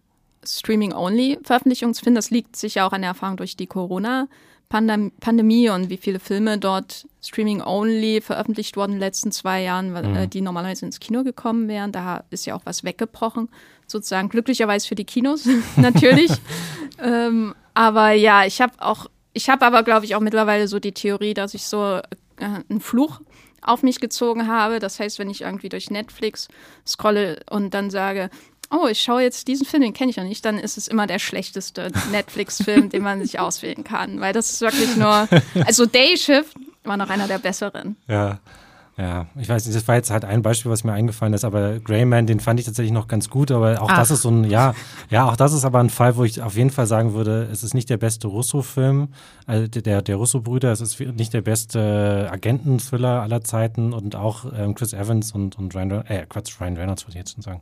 Streaming-Only-Veröffentlichungen 0.46 1.94
zu 1.94 2.04
finden. 2.04 2.16
Das 2.16 2.30
liegt 2.30 2.56
sicher 2.56 2.86
auch 2.86 2.92
an 2.92 3.02
der 3.02 3.10
Erfahrung 3.10 3.36
durch 3.36 3.56
die 3.56 3.66
Corona-Pandemie 3.66 5.68
und 5.70 5.90
wie 5.90 5.98
viele 5.98 6.20
Filme 6.20 6.58
dort 6.58 7.06
Streaming-Only 7.22 8.22
veröffentlicht 8.22 8.76
wurden 8.76 8.92
in 8.92 8.96
den 8.96 9.06
letzten 9.06 9.32
zwei 9.32 9.62
Jahren, 9.62 9.90
mhm. 9.90 10.16
äh, 10.16 10.26
die 10.26 10.40
normalerweise 10.40 10.86
ins 10.86 11.00
Kino 11.00 11.22
gekommen 11.22 11.68
wären. 11.68 11.92
Da 11.92 12.24
ist 12.30 12.46
ja 12.46 12.54
auch 12.54 12.62
was 12.64 12.84
weggebrochen, 12.84 13.50
sozusagen. 13.86 14.30
Glücklicherweise 14.30 14.88
für 14.88 14.94
die 14.94 15.04
Kinos 15.04 15.46
natürlich. 15.76 16.30
ähm, 17.02 17.54
aber 17.74 18.12
ja, 18.12 18.46
ich 18.46 18.60
habe 18.60 18.72
auch 18.78 19.08
ich 19.34 19.50
habe 19.50 19.66
aber, 19.66 19.82
glaube 19.82 20.06
ich, 20.06 20.14
auch 20.14 20.20
mittlerweile 20.20 20.66
so 20.68 20.78
die 20.78 20.92
Theorie, 20.92 21.34
dass 21.34 21.52
ich 21.52 21.64
so 21.66 22.00
äh, 22.38 22.44
einen 22.70 22.80
Fluch 22.80 23.20
auf 23.60 23.82
mich 23.82 24.00
gezogen 24.00 24.46
habe. 24.46 24.78
Das 24.78 25.00
heißt, 25.00 25.18
wenn 25.18 25.28
ich 25.28 25.42
irgendwie 25.42 25.68
durch 25.68 25.90
Netflix 25.90 26.48
scrolle 26.86 27.40
und 27.50 27.74
dann 27.74 27.90
sage, 27.90 28.30
oh, 28.70 28.86
ich 28.86 29.00
schaue 29.00 29.22
jetzt 29.22 29.48
diesen 29.48 29.66
Film, 29.66 29.82
den 29.82 29.92
kenne 29.92 30.10
ich 30.10 30.16
noch 30.16 30.24
nicht, 30.24 30.44
dann 30.44 30.58
ist 30.58 30.78
es 30.78 30.88
immer 30.88 31.06
der 31.06 31.18
schlechteste 31.18 31.90
Netflix-Film, 32.12 32.88
den 32.88 33.02
man 33.02 33.22
sich 33.22 33.38
auswählen 33.38 33.84
kann. 33.84 34.20
Weil 34.20 34.32
das 34.32 34.50
ist 34.50 34.60
wirklich 34.60 34.96
nur, 34.96 35.28
also 35.66 35.86
Day 35.86 36.16
Shift 36.16 36.56
war 36.84 36.96
noch 36.96 37.10
einer 37.10 37.28
der 37.28 37.38
besseren. 37.38 37.96
Ja. 38.08 38.38
Ja, 38.96 39.26
ich 39.34 39.48
weiß 39.48 39.66
nicht, 39.66 39.76
das 39.76 39.88
war 39.88 39.96
jetzt 39.96 40.12
halt 40.12 40.24
ein 40.24 40.42
Beispiel, 40.42 40.70
was 40.70 40.84
mir 40.84 40.92
eingefallen 40.92 41.34
ist, 41.34 41.44
aber 41.44 41.80
Greyman, 41.80 42.28
den 42.28 42.38
fand 42.38 42.60
ich 42.60 42.66
tatsächlich 42.66 42.92
noch 42.92 43.08
ganz 43.08 43.28
gut, 43.28 43.50
aber 43.50 43.82
auch 43.82 43.90
Ach. 43.90 43.98
das 43.98 44.12
ist 44.12 44.22
so 44.22 44.30
ein, 44.30 44.44
ja, 44.44 44.72
ja, 45.10 45.28
auch 45.28 45.34
das 45.34 45.52
ist 45.52 45.64
aber 45.64 45.80
ein 45.80 45.90
Fall, 45.90 46.16
wo 46.16 46.22
ich 46.22 46.40
auf 46.40 46.56
jeden 46.56 46.70
Fall 46.70 46.86
sagen 46.86 47.12
würde, 47.12 47.48
es 47.50 47.64
ist 47.64 47.74
nicht 47.74 47.90
der 47.90 47.96
beste 47.96 48.28
Russo-Film, 48.28 49.08
also 49.46 49.66
der, 49.66 50.00
der 50.00 50.16
Russo-Brüder, 50.16 50.70
es 50.70 50.80
ist 50.80 51.00
nicht 51.00 51.34
der 51.34 51.40
beste 51.40 52.28
Agenten-Thriller 52.30 53.22
aller 53.22 53.42
Zeiten 53.42 53.92
und 53.92 54.14
auch 54.14 54.44
ähm, 54.56 54.76
Chris 54.76 54.92
Evans 54.92 55.32
und, 55.32 55.58
und 55.58 55.74
Ryan, 55.74 55.90
äh, 56.06 56.26
Quatsch, 56.28 56.60
Ryan 56.60 56.76
Reynolds 56.76 57.02
würde 57.02 57.12
ich 57.12 57.18
jetzt 57.18 57.34
schon 57.34 57.42
sagen. 57.42 57.60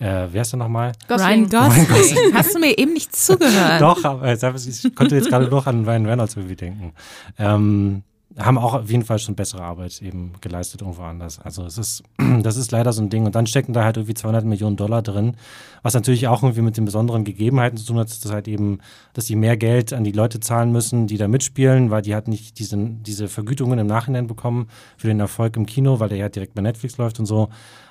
Äh, 0.00 0.28
wer 0.32 0.42
ist 0.42 0.52
der 0.52 0.58
nochmal? 0.58 0.92
Ryan 1.08 1.48
Gosling. 1.48 1.86
Gosling. 1.86 2.34
Hast 2.34 2.56
du 2.56 2.58
mir 2.58 2.76
eben 2.76 2.92
nicht 2.92 3.14
zugehört? 3.14 3.80
Doch, 3.80 4.04
aber 4.04 4.32
ich 4.32 4.94
konnte 4.96 5.14
jetzt 5.14 5.28
gerade 5.28 5.46
noch 5.46 5.68
an 5.68 5.84
Ryan 5.84 6.06
Reynolds 6.06 6.34
irgendwie 6.34 6.56
denken. 6.56 6.92
Ähm, 7.38 8.02
haben 8.38 8.58
auch 8.58 8.74
auf 8.74 8.90
jeden 8.90 9.04
Fall 9.04 9.18
schon 9.18 9.34
bessere 9.34 9.62
Arbeit 9.62 10.00
eben 10.00 10.32
geleistet 10.40 10.80
irgendwo 10.80 11.02
anders. 11.02 11.38
Also 11.38 11.64
es 11.64 11.76
ist, 11.78 12.02
das 12.42 12.56
ist 12.56 12.72
leider 12.72 12.92
so 12.92 13.02
ein 13.02 13.10
Ding. 13.10 13.26
Und 13.26 13.34
dann 13.34 13.46
stecken 13.46 13.72
da 13.72 13.84
halt 13.84 13.96
irgendwie 13.96 14.14
200 14.14 14.44
Millionen 14.44 14.76
Dollar 14.76 15.02
drin, 15.02 15.36
was 15.82 15.94
natürlich 15.94 16.28
auch 16.28 16.42
irgendwie 16.42 16.62
mit 16.62 16.76
den 16.76 16.84
besonderen 16.84 17.24
Gegebenheiten 17.24 17.76
zu 17.76 17.86
tun 17.86 17.98
hat, 17.98 18.08
dass 18.08 18.32
halt 18.32 18.48
eben, 18.48 18.78
dass 19.12 19.26
die 19.26 19.36
mehr 19.36 19.56
Geld 19.56 19.92
an 19.92 20.04
die 20.04 20.12
Leute 20.12 20.40
zahlen 20.40 20.72
müssen, 20.72 21.06
die 21.06 21.18
da 21.18 21.28
mitspielen, 21.28 21.90
weil 21.90 22.02
die 22.02 22.14
halt 22.14 22.28
nicht 22.28 22.58
diese, 22.58 22.76
diese 22.78 23.28
Vergütungen 23.28 23.78
im 23.78 23.86
Nachhinein 23.86 24.26
bekommen 24.26 24.68
für 24.96 25.08
den 25.08 25.20
Erfolg 25.20 25.56
im 25.56 25.66
Kino, 25.66 26.00
weil 26.00 26.08
der 26.08 26.18
ja 26.18 26.28
direkt 26.28 26.54
bei 26.54 26.62
Netflix 26.62 26.96
läuft 26.98 27.20
und 27.20 27.26
so. 27.26 27.48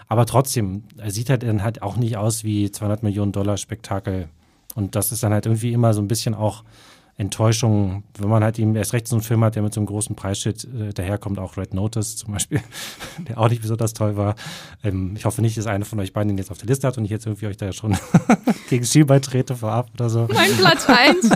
Aber 0.08 0.26
trotzdem, 0.26 0.84
er 0.98 1.12
sieht 1.12 1.30
halt 1.30 1.44
dann 1.44 1.64
halt 1.64 1.82
auch 1.82 1.96
nicht 1.96 2.18
aus 2.18 2.44
wie 2.44 2.72
200 2.72 3.04
Millionen 3.04 3.32
Dollar 3.32 3.58
Spektakel. 3.58 4.28
Und 4.76 4.96
das 4.96 5.12
ist 5.12 5.24
dann 5.24 5.34
halt 5.34 5.46
irgendwie 5.46 5.72
immer 5.72 5.94
so 5.94 6.02
ein 6.02 6.08
bisschen 6.08 6.34
auch 6.34 6.64
Enttäuschung, 7.22 8.04
wenn 8.18 8.30
man 8.30 8.44
halt 8.44 8.58
ihm 8.58 8.76
erst 8.76 8.94
recht 8.94 9.08
so 9.08 9.16
einen 9.16 9.22
Film 9.22 9.44
hat, 9.44 9.56
der 9.56 9.62
mit 9.62 9.74
so 9.74 9.80
einem 9.80 9.86
großen 9.86 10.16
Preisschild 10.16 10.66
äh, 10.66 10.92
daherkommt, 10.92 11.38
auch 11.38 11.56
Red 11.56 11.76
Notice 11.76 12.18
zum 12.18 12.34
Beispiel, 12.34 12.62
der 13.28 13.38
auch 13.38 13.48
nicht 13.48 13.62
besonders 13.62 13.94
toll 13.94 14.18
war. 14.18 14.36
Ähm, 14.84 15.14
ich 15.16 15.26
hoffe 15.26 15.42
nicht, 15.42 15.56
dass 15.56 15.68
einer 15.68 15.86
von 15.86 16.00
euch 16.00 16.14
beiden 16.14 16.30
den 16.30 16.40
jetzt 16.40 16.50
auf 16.50 16.58
der 16.58 16.68
Liste 16.68 16.88
hat 16.88 16.98
und 16.98 17.06
ich 17.06 17.12
jetzt 17.12 17.28
irgendwie 17.28 17.46
euch 17.46 17.58
da 17.58 17.72
schon 17.74 17.96
gegen 18.70 18.84
Schienbein 18.84 19.22
trete 19.22 19.56
vorab 19.56 19.92
oder 19.94 20.10
so. 20.10 20.28
Mein 20.34 20.52
Platz 20.58 20.88
1. 20.90 21.30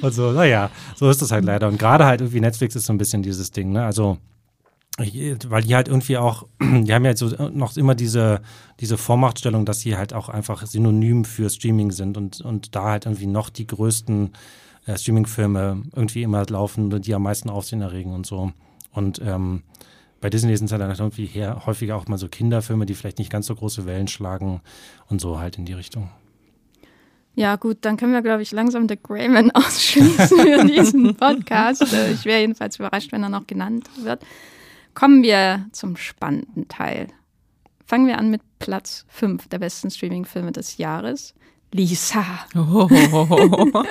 und 0.00 0.14
so, 0.14 0.32
naja, 0.32 0.70
so 0.96 1.10
ist 1.10 1.20
das 1.20 1.30
halt 1.30 1.44
leider. 1.44 1.68
Und 1.68 1.78
gerade 1.78 2.06
halt 2.06 2.22
irgendwie 2.22 2.40
Netflix 2.40 2.74
ist 2.74 2.86
so 2.86 2.92
ein 2.94 2.98
bisschen 2.98 3.22
dieses 3.22 3.50
Ding, 3.50 3.72
ne? 3.72 3.84
Also 3.84 4.16
weil 4.98 5.62
die 5.62 5.74
halt 5.74 5.88
irgendwie 5.88 6.18
auch, 6.18 6.46
die 6.60 6.92
haben 6.92 7.04
ja 7.04 7.16
so 7.16 7.28
noch 7.50 7.76
immer 7.76 7.94
diese, 7.94 8.42
diese 8.80 8.98
Vormachtstellung, 8.98 9.64
dass 9.64 9.80
sie 9.80 9.96
halt 9.96 10.12
auch 10.12 10.28
einfach 10.28 10.66
synonym 10.66 11.24
für 11.24 11.48
Streaming 11.48 11.92
sind 11.92 12.16
und, 12.16 12.40
und 12.40 12.74
da 12.74 12.84
halt 12.90 13.06
irgendwie 13.06 13.26
noch 13.26 13.48
die 13.50 13.66
größten 13.66 14.32
äh, 14.86 14.96
Streaming-Filme 14.96 15.82
irgendwie 15.94 16.22
immer 16.22 16.44
laufen, 16.46 17.00
die 17.00 17.14
am 17.14 17.22
meisten 17.22 17.50
Aufsehen 17.50 17.80
erregen 17.80 18.12
und 18.12 18.26
so. 18.26 18.52
Und 18.92 19.20
ähm, 19.24 19.62
bei 20.20 20.30
Disney 20.30 20.56
sind 20.56 20.66
es 20.66 20.72
halt 20.72 20.82
dann 20.82 20.90
irgendwie 20.90 21.26
her, 21.26 21.62
häufiger 21.66 21.96
auch 21.96 22.06
mal 22.06 22.18
so 22.18 22.28
Kinderfilme, 22.28 22.86
die 22.86 22.94
vielleicht 22.94 23.18
nicht 23.18 23.30
ganz 23.30 23.46
so 23.46 23.54
große 23.54 23.86
Wellen 23.86 24.08
schlagen 24.08 24.60
und 25.08 25.20
so 25.20 25.38
halt 25.38 25.58
in 25.58 25.64
die 25.64 25.72
Richtung. 25.72 26.10
Ja, 27.34 27.56
gut, 27.56 27.78
dann 27.80 27.96
können 27.96 28.12
wir, 28.12 28.20
glaube 28.20 28.42
ich, 28.42 28.52
langsam 28.52 28.88
The 28.88 28.98
Greyman 29.02 29.50
ausschließen 29.54 30.28
für 30.28 30.64
diesen 30.66 31.16
Podcast. 31.16 31.92
Äh, 31.92 32.12
ich 32.12 32.24
wäre 32.24 32.40
jedenfalls 32.40 32.76
überrascht, 32.76 33.10
wenn 33.10 33.22
er 33.22 33.30
noch 33.30 33.46
genannt 33.46 33.88
wird. 34.02 34.22
Kommen 34.94 35.22
wir 35.22 35.66
zum 35.72 35.96
spannenden 35.96 36.68
Teil. 36.68 37.08
Fangen 37.86 38.06
wir 38.06 38.18
an 38.18 38.30
mit 38.30 38.42
Platz 38.58 39.04
5 39.08 39.48
der 39.48 39.58
besten 39.58 39.90
Streaming-Filme 39.90 40.52
des 40.52 40.76
Jahres. 40.78 41.34
Lisa. 41.72 42.24
Oh, 42.54 42.86
oh, 43.12 43.26
oh, 43.30 43.82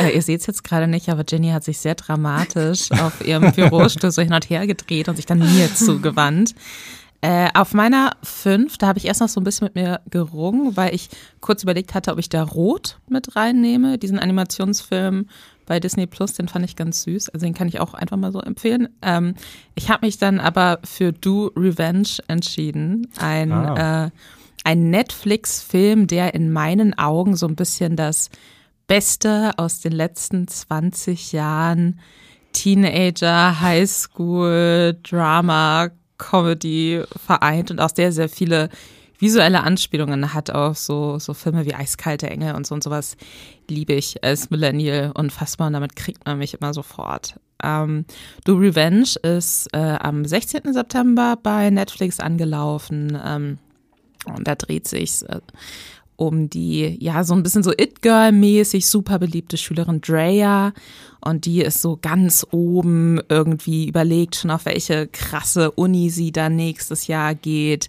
äh, 0.00 0.14
ihr 0.14 0.22
seht 0.22 0.40
es 0.40 0.46
jetzt 0.46 0.64
gerade 0.64 0.86
nicht, 0.86 1.08
aber 1.08 1.24
Jenny 1.28 1.50
hat 1.50 1.64
sich 1.64 1.78
sehr 1.78 1.96
dramatisch 1.96 2.90
auf 3.00 3.26
ihrem 3.26 3.52
Bürostuhl 3.52 4.12
so 4.12 4.22
hin 4.22 4.32
und 4.32 4.48
her 4.48 4.66
gedreht 4.66 5.08
und 5.08 5.16
sich 5.16 5.26
dann 5.26 5.38
mir 5.38 5.72
zugewandt. 5.74 6.54
Äh, 7.20 7.48
auf 7.54 7.72
meiner 7.72 8.16
5, 8.22 8.76
da 8.78 8.86
habe 8.86 8.98
ich 8.98 9.06
erst 9.06 9.20
noch 9.20 9.28
so 9.28 9.40
ein 9.40 9.44
bisschen 9.44 9.64
mit 9.64 9.74
mir 9.74 10.00
gerungen, 10.10 10.76
weil 10.76 10.94
ich 10.94 11.08
kurz 11.40 11.62
überlegt 11.62 11.94
hatte, 11.94 12.12
ob 12.12 12.18
ich 12.18 12.28
da 12.28 12.42
Rot 12.42 12.98
mit 13.08 13.34
reinnehme, 13.34 13.98
diesen 13.98 14.18
Animationsfilm 14.18 15.28
bei 15.66 15.80
Disney 15.80 16.06
Plus, 16.06 16.34
den 16.34 16.48
fand 16.48 16.64
ich 16.64 16.76
ganz 16.76 17.02
süß. 17.02 17.30
Also 17.30 17.46
den 17.46 17.54
kann 17.54 17.68
ich 17.68 17.80
auch 17.80 17.94
einfach 17.94 18.16
mal 18.16 18.32
so 18.32 18.40
empfehlen. 18.40 18.88
Ähm, 19.02 19.34
ich 19.74 19.90
habe 19.90 20.06
mich 20.06 20.18
dann 20.18 20.40
aber 20.40 20.78
für 20.84 21.12
Do 21.12 21.50
Revenge 21.56 22.08
entschieden. 22.28 23.08
Ein, 23.18 23.52
ah. 23.52 24.06
äh, 24.06 24.10
ein 24.64 24.90
Netflix-Film, 24.90 26.06
der 26.06 26.34
in 26.34 26.52
meinen 26.52 26.98
Augen 26.98 27.36
so 27.36 27.46
ein 27.46 27.56
bisschen 27.56 27.96
das 27.96 28.30
Beste 28.86 29.52
aus 29.56 29.80
den 29.80 29.92
letzten 29.92 30.46
20 30.48 31.32
Jahren 31.32 32.00
Teenager, 32.52 33.60
Highschool, 33.60 34.98
Drama, 35.02 35.90
Comedy 36.18 37.02
vereint 37.26 37.70
und 37.70 37.80
auch 37.80 37.90
sehr, 37.94 38.12
sehr 38.12 38.28
viele 38.28 38.68
visuelle 39.18 39.62
Anspielungen 39.62 40.34
hat 40.34 40.50
auf 40.50 40.78
so, 40.78 41.18
so 41.18 41.34
Filme 41.34 41.64
wie 41.66 41.74
Eiskalte 41.74 42.28
Engel 42.28 42.54
und 42.54 42.66
so 42.66 42.74
und 42.74 42.82
sowas 42.82 43.16
liebe 43.70 43.94
ich 43.94 44.22
als 44.24 44.50
Millennial 44.50 45.12
unfassbar 45.14 45.68
und 45.68 45.72
damit 45.74 45.96
kriegt 45.96 46.24
man 46.26 46.38
mich 46.38 46.54
immer 46.54 46.74
sofort. 46.74 47.38
Ähm, 47.62 48.04
Do 48.44 48.56
Revenge 48.56 49.14
ist 49.22 49.68
äh, 49.72 49.96
am 50.00 50.24
16. 50.24 50.72
September 50.72 51.38
bei 51.42 51.70
Netflix 51.70 52.20
angelaufen 52.20 53.18
ähm, 53.24 53.58
und 54.26 54.46
da 54.46 54.54
dreht 54.54 54.88
sich 54.88 55.22
äh, 55.28 55.40
um 56.16 56.48
die, 56.48 56.96
ja, 57.02 57.24
so 57.24 57.34
ein 57.34 57.42
bisschen 57.42 57.62
so 57.62 57.72
It-Girl-mäßig 57.72 58.86
super 58.86 59.18
beliebte 59.18 59.56
Schülerin 59.56 60.00
Drea. 60.00 60.72
Und 61.20 61.46
die 61.46 61.62
ist 61.62 61.80
so 61.80 61.98
ganz 62.00 62.46
oben 62.50 63.20
irgendwie 63.28 63.88
überlegt 63.88 64.36
schon, 64.36 64.50
auf 64.50 64.66
welche 64.66 65.06
krasse 65.08 65.70
Uni 65.70 66.10
sie 66.10 66.32
da 66.32 66.48
nächstes 66.48 67.06
Jahr 67.06 67.34
geht. 67.34 67.88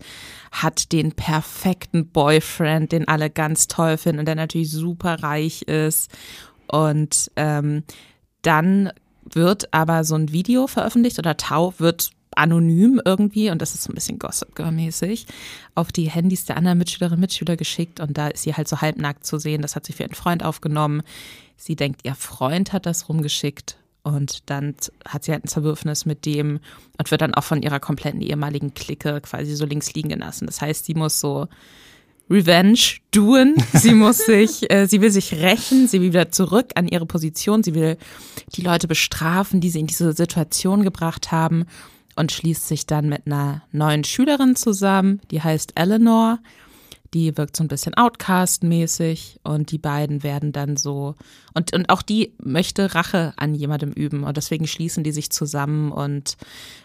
Hat 0.51 0.91
den 0.91 1.11
perfekten 1.11 2.07
Boyfriend, 2.07 2.91
den 2.91 3.07
alle 3.07 3.29
ganz 3.29 3.67
toll 3.67 3.97
finden 3.97 4.19
und 4.19 4.25
der 4.25 4.35
natürlich 4.35 4.71
super 4.71 5.21
reich 5.21 5.63
ist. 5.63 6.09
Und 6.67 7.29
ähm, 7.35 7.83
dann 8.41 8.91
wird 9.33 9.73
aber 9.73 10.03
so 10.03 10.15
ein 10.15 10.31
Video 10.31 10.67
veröffentlicht 10.67 11.19
oder 11.19 11.35
Tau 11.35 11.73
wird 11.77 12.11
anonym 12.37 13.01
irgendwie, 13.03 13.49
und 13.49 13.61
das 13.61 13.73
ist 13.73 13.83
so 13.83 13.91
ein 13.91 13.95
bisschen 13.95 14.19
Gossip 14.19 14.55
Girl-mäßig, 14.55 15.25
auf 15.73 15.91
die 15.91 16.09
Handys 16.09 16.45
der 16.45 16.57
anderen 16.57 16.77
Mitschülerinnen 16.77 17.17
und 17.17 17.21
Mitschüler 17.21 17.57
geschickt 17.57 17.99
und 17.99 18.17
da 18.17 18.27
ist 18.27 18.43
sie 18.43 18.53
halt 18.53 18.67
so 18.67 18.81
halbnackt 18.81 19.25
zu 19.25 19.37
sehen. 19.37 19.61
Das 19.61 19.75
hat 19.75 19.85
sie 19.85 19.93
für 19.93 20.03
ihren 20.03 20.15
Freund 20.15 20.43
aufgenommen. 20.43 21.01
Sie 21.57 21.75
denkt, 21.75 22.01
ihr 22.03 22.15
Freund 22.15 22.73
hat 22.73 22.85
das 22.85 23.09
rumgeschickt 23.09 23.77
und 24.03 24.49
dann 24.49 24.75
hat 25.07 25.23
sie 25.23 25.31
halt 25.31 25.45
ein 25.45 25.47
Zerwürfnis 25.47 26.05
mit 26.05 26.25
dem 26.25 26.59
und 26.97 27.11
wird 27.11 27.21
dann 27.21 27.33
auch 27.33 27.43
von 27.43 27.61
ihrer 27.61 27.79
kompletten 27.79 28.21
ehemaligen 28.21 28.73
Clique 28.73 29.19
quasi 29.21 29.55
so 29.55 29.65
links 29.65 29.93
liegen 29.93 30.09
gelassen. 30.09 30.45
Das 30.45 30.61
heißt, 30.61 30.85
sie 30.85 30.93
muss 30.93 31.19
so 31.19 31.47
Revenge 32.29 32.79
tun. 33.11 33.55
Sie 33.73 33.93
muss 33.93 34.17
sich, 34.17 34.71
äh, 34.71 34.87
sie 34.87 35.01
will 35.01 35.11
sich 35.11 35.33
rächen, 35.33 35.87
sie 35.87 36.01
will 36.01 36.09
wieder 36.09 36.31
zurück 36.31 36.71
an 36.73 36.87
ihre 36.87 37.05
Position, 37.05 37.61
sie 37.61 37.75
will 37.75 37.97
die 38.55 38.61
Leute 38.61 38.87
bestrafen, 38.87 39.61
die 39.61 39.69
sie 39.69 39.79
in 39.79 39.87
diese 39.87 40.11
Situation 40.13 40.83
gebracht 40.83 41.31
haben 41.31 41.65
und 42.15 42.31
schließt 42.31 42.67
sich 42.67 42.85
dann 42.85 43.09
mit 43.09 43.25
einer 43.25 43.63
neuen 43.71 44.03
Schülerin 44.03 44.55
zusammen, 44.55 45.21
die 45.31 45.41
heißt 45.41 45.73
Eleanor. 45.75 46.39
Die 47.13 47.37
wirkt 47.37 47.55
so 47.55 47.63
ein 47.63 47.69
bisschen 47.69 47.93
Outcast-mäßig 47.93 49.39
und 49.43 49.71
die 49.71 49.77
beiden 49.77 50.21
werden 50.23 50.51
dann 50.51 50.75
so 50.75 51.15
und, 51.53 51.73
und 51.73 51.89
auch 51.89 52.01
die 52.01 52.33
möchte 52.43 52.93
Rache 52.93 53.33
an 53.37 53.55
jemandem 53.55 53.91
üben 53.91 54.23
und 54.23 54.35
deswegen 54.35 54.67
schließen 54.67 55.03
die 55.03 55.13
sich 55.13 55.29
zusammen 55.29 55.93
und 55.93 56.35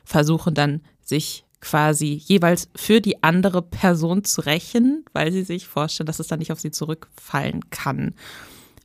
versuchen 0.05 0.55
dann 0.55 0.83
sich 1.03 1.45
quasi 1.61 2.23
jeweils 2.25 2.69
für 2.77 3.01
die 3.01 3.23
andere 3.23 3.61
Person 3.61 4.23
zu 4.23 4.43
rächen, 4.43 5.05
weil 5.13 5.33
sie 5.33 5.43
sich 5.43 5.67
vorstellen, 5.67 6.07
dass 6.07 6.21
es 6.21 6.29
dann 6.29 6.39
nicht 6.39 6.53
auf 6.53 6.61
sie 6.61 6.71
zurückfallen 6.71 7.69
kann. 7.71 8.15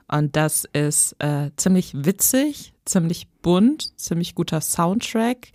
Und 0.07 0.35
das 0.35 0.65
ist 0.73 1.15
äh, 1.19 1.51
ziemlich 1.57 1.93
witzig, 1.95 2.73
ziemlich 2.85 3.27
bunt, 3.41 3.97
ziemlich 3.99 4.35
guter 4.35 4.61
Soundtrack 4.61 5.51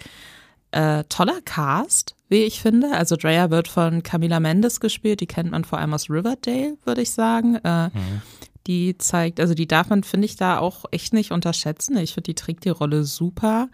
äh, 0.72 1.04
toller 1.04 1.40
Cast, 1.44 2.14
wie 2.28 2.44
ich 2.44 2.60
finde. 2.60 2.92
Also 2.92 3.16
Drea 3.16 3.50
wird 3.50 3.68
von 3.68 4.02
Camila 4.02 4.40
Mendes 4.40 4.80
gespielt, 4.80 5.20
die 5.20 5.26
kennt 5.26 5.50
man 5.50 5.64
vor 5.64 5.78
allem 5.78 5.94
aus 5.94 6.08
Riverdale, 6.08 6.76
würde 6.84 7.02
ich 7.02 7.10
sagen. 7.10 7.56
Äh, 7.56 7.86
mhm. 7.86 8.22
Die 8.66 8.96
zeigt, 8.98 9.40
also 9.40 9.54
die 9.54 9.66
darf 9.66 9.88
man, 9.88 10.04
finde 10.04 10.26
ich, 10.26 10.36
da 10.36 10.58
auch 10.58 10.84
echt 10.90 11.12
nicht 11.12 11.32
unterschätzen. 11.32 11.96
Ich 11.96 12.14
finde, 12.14 12.28
die 12.28 12.34
trägt 12.34 12.64
die 12.64 12.70
Rolle 12.70 13.04
super. 13.04 13.68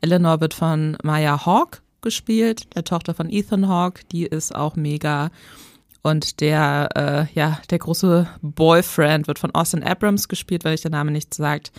Eleanor 0.00 0.40
wird 0.40 0.54
von 0.54 0.96
Maya 1.02 1.44
Hawk 1.44 1.82
gespielt, 2.00 2.74
der 2.74 2.84
Tochter 2.84 3.14
von 3.14 3.28
Ethan 3.30 3.68
Hawke, 3.68 4.02
die 4.10 4.24
ist 4.24 4.54
auch 4.54 4.76
mega. 4.76 5.30
Und 6.02 6.40
der, 6.40 6.88
äh, 6.96 7.38
ja, 7.38 7.60
der 7.68 7.78
große 7.78 8.26
Boyfriend 8.40 9.28
wird 9.28 9.38
von 9.38 9.54
Austin 9.54 9.82
Abrams 9.82 10.28
gespielt, 10.28 10.64
weil 10.64 10.74
ich 10.74 10.80
der 10.80 10.90
Name 10.90 11.10
nichts 11.10 11.36
sagt 11.36 11.72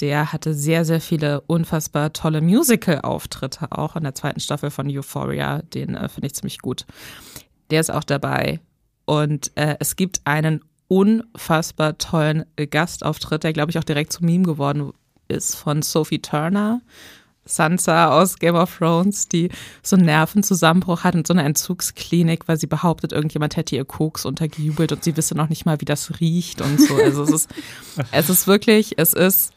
der 0.00 0.32
hatte 0.32 0.54
sehr, 0.54 0.84
sehr 0.84 1.00
viele 1.00 1.42
unfassbar 1.42 2.12
tolle 2.12 2.40
Musical-Auftritte, 2.40 3.70
auch 3.70 3.96
in 3.96 4.04
der 4.04 4.14
zweiten 4.14 4.40
Staffel 4.40 4.70
von 4.70 4.88
Euphoria. 4.88 5.62
Den 5.62 5.94
äh, 5.94 6.08
finde 6.08 6.28
ich 6.28 6.34
ziemlich 6.34 6.58
gut. 6.58 6.86
Der 7.70 7.80
ist 7.80 7.90
auch 7.90 8.04
dabei. 8.04 8.60
Und 9.04 9.52
äh, 9.56 9.76
es 9.78 9.96
gibt 9.96 10.22
einen 10.24 10.62
unfassbar 10.88 11.98
tollen 11.98 12.44
Gastauftritt, 12.56 13.44
der, 13.44 13.52
glaube 13.52 13.70
ich, 13.70 13.78
auch 13.78 13.84
direkt 13.84 14.12
zu 14.12 14.24
Meme 14.24 14.44
geworden 14.44 14.92
ist, 15.28 15.54
von 15.54 15.82
Sophie 15.82 16.20
Turner. 16.20 16.80
Sansa 17.44 18.10
aus 18.10 18.38
Game 18.38 18.54
of 18.54 18.78
Thrones, 18.78 19.28
die 19.28 19.50
so 19.82 19.96
einen 19.96 20.04
Nervenzusammenbruch 20.04 21.04
hat 21.04 21.14
in 21.14 21.24
so 21.24 21.32
einer 21.32 21.44
Entzugsklinik, 21.44 22.46
weil 22.46 22.58
sie 22.58 22.66
behauptet, 22.66 23.12
irgendjemand 23.12 23.56
hätte 23.56 23.76
ihr 23.76 23.84
Koks 23.84 24.24
untergejubelt 24.24 24.92
und 24.92 25.02
sie 25.02 25.16
wisse 25.16 25.34
noch 25.34 25.48
nicht 25.48 25.64
mal, 25.64 25.80
wie 25.80 25.86
das 25.86 26.20
riecht 26.20 26.60
und 26.60 26.80
so. 26.80 26.94
Also 26.96 27.24
es 27.24 27.30
ist, 27.30 27.50
es 28.12 28.30
ist 28.30 28.46
wirklich, 28.46 28.98
es 28.98 29.14
ist 29.14 29.52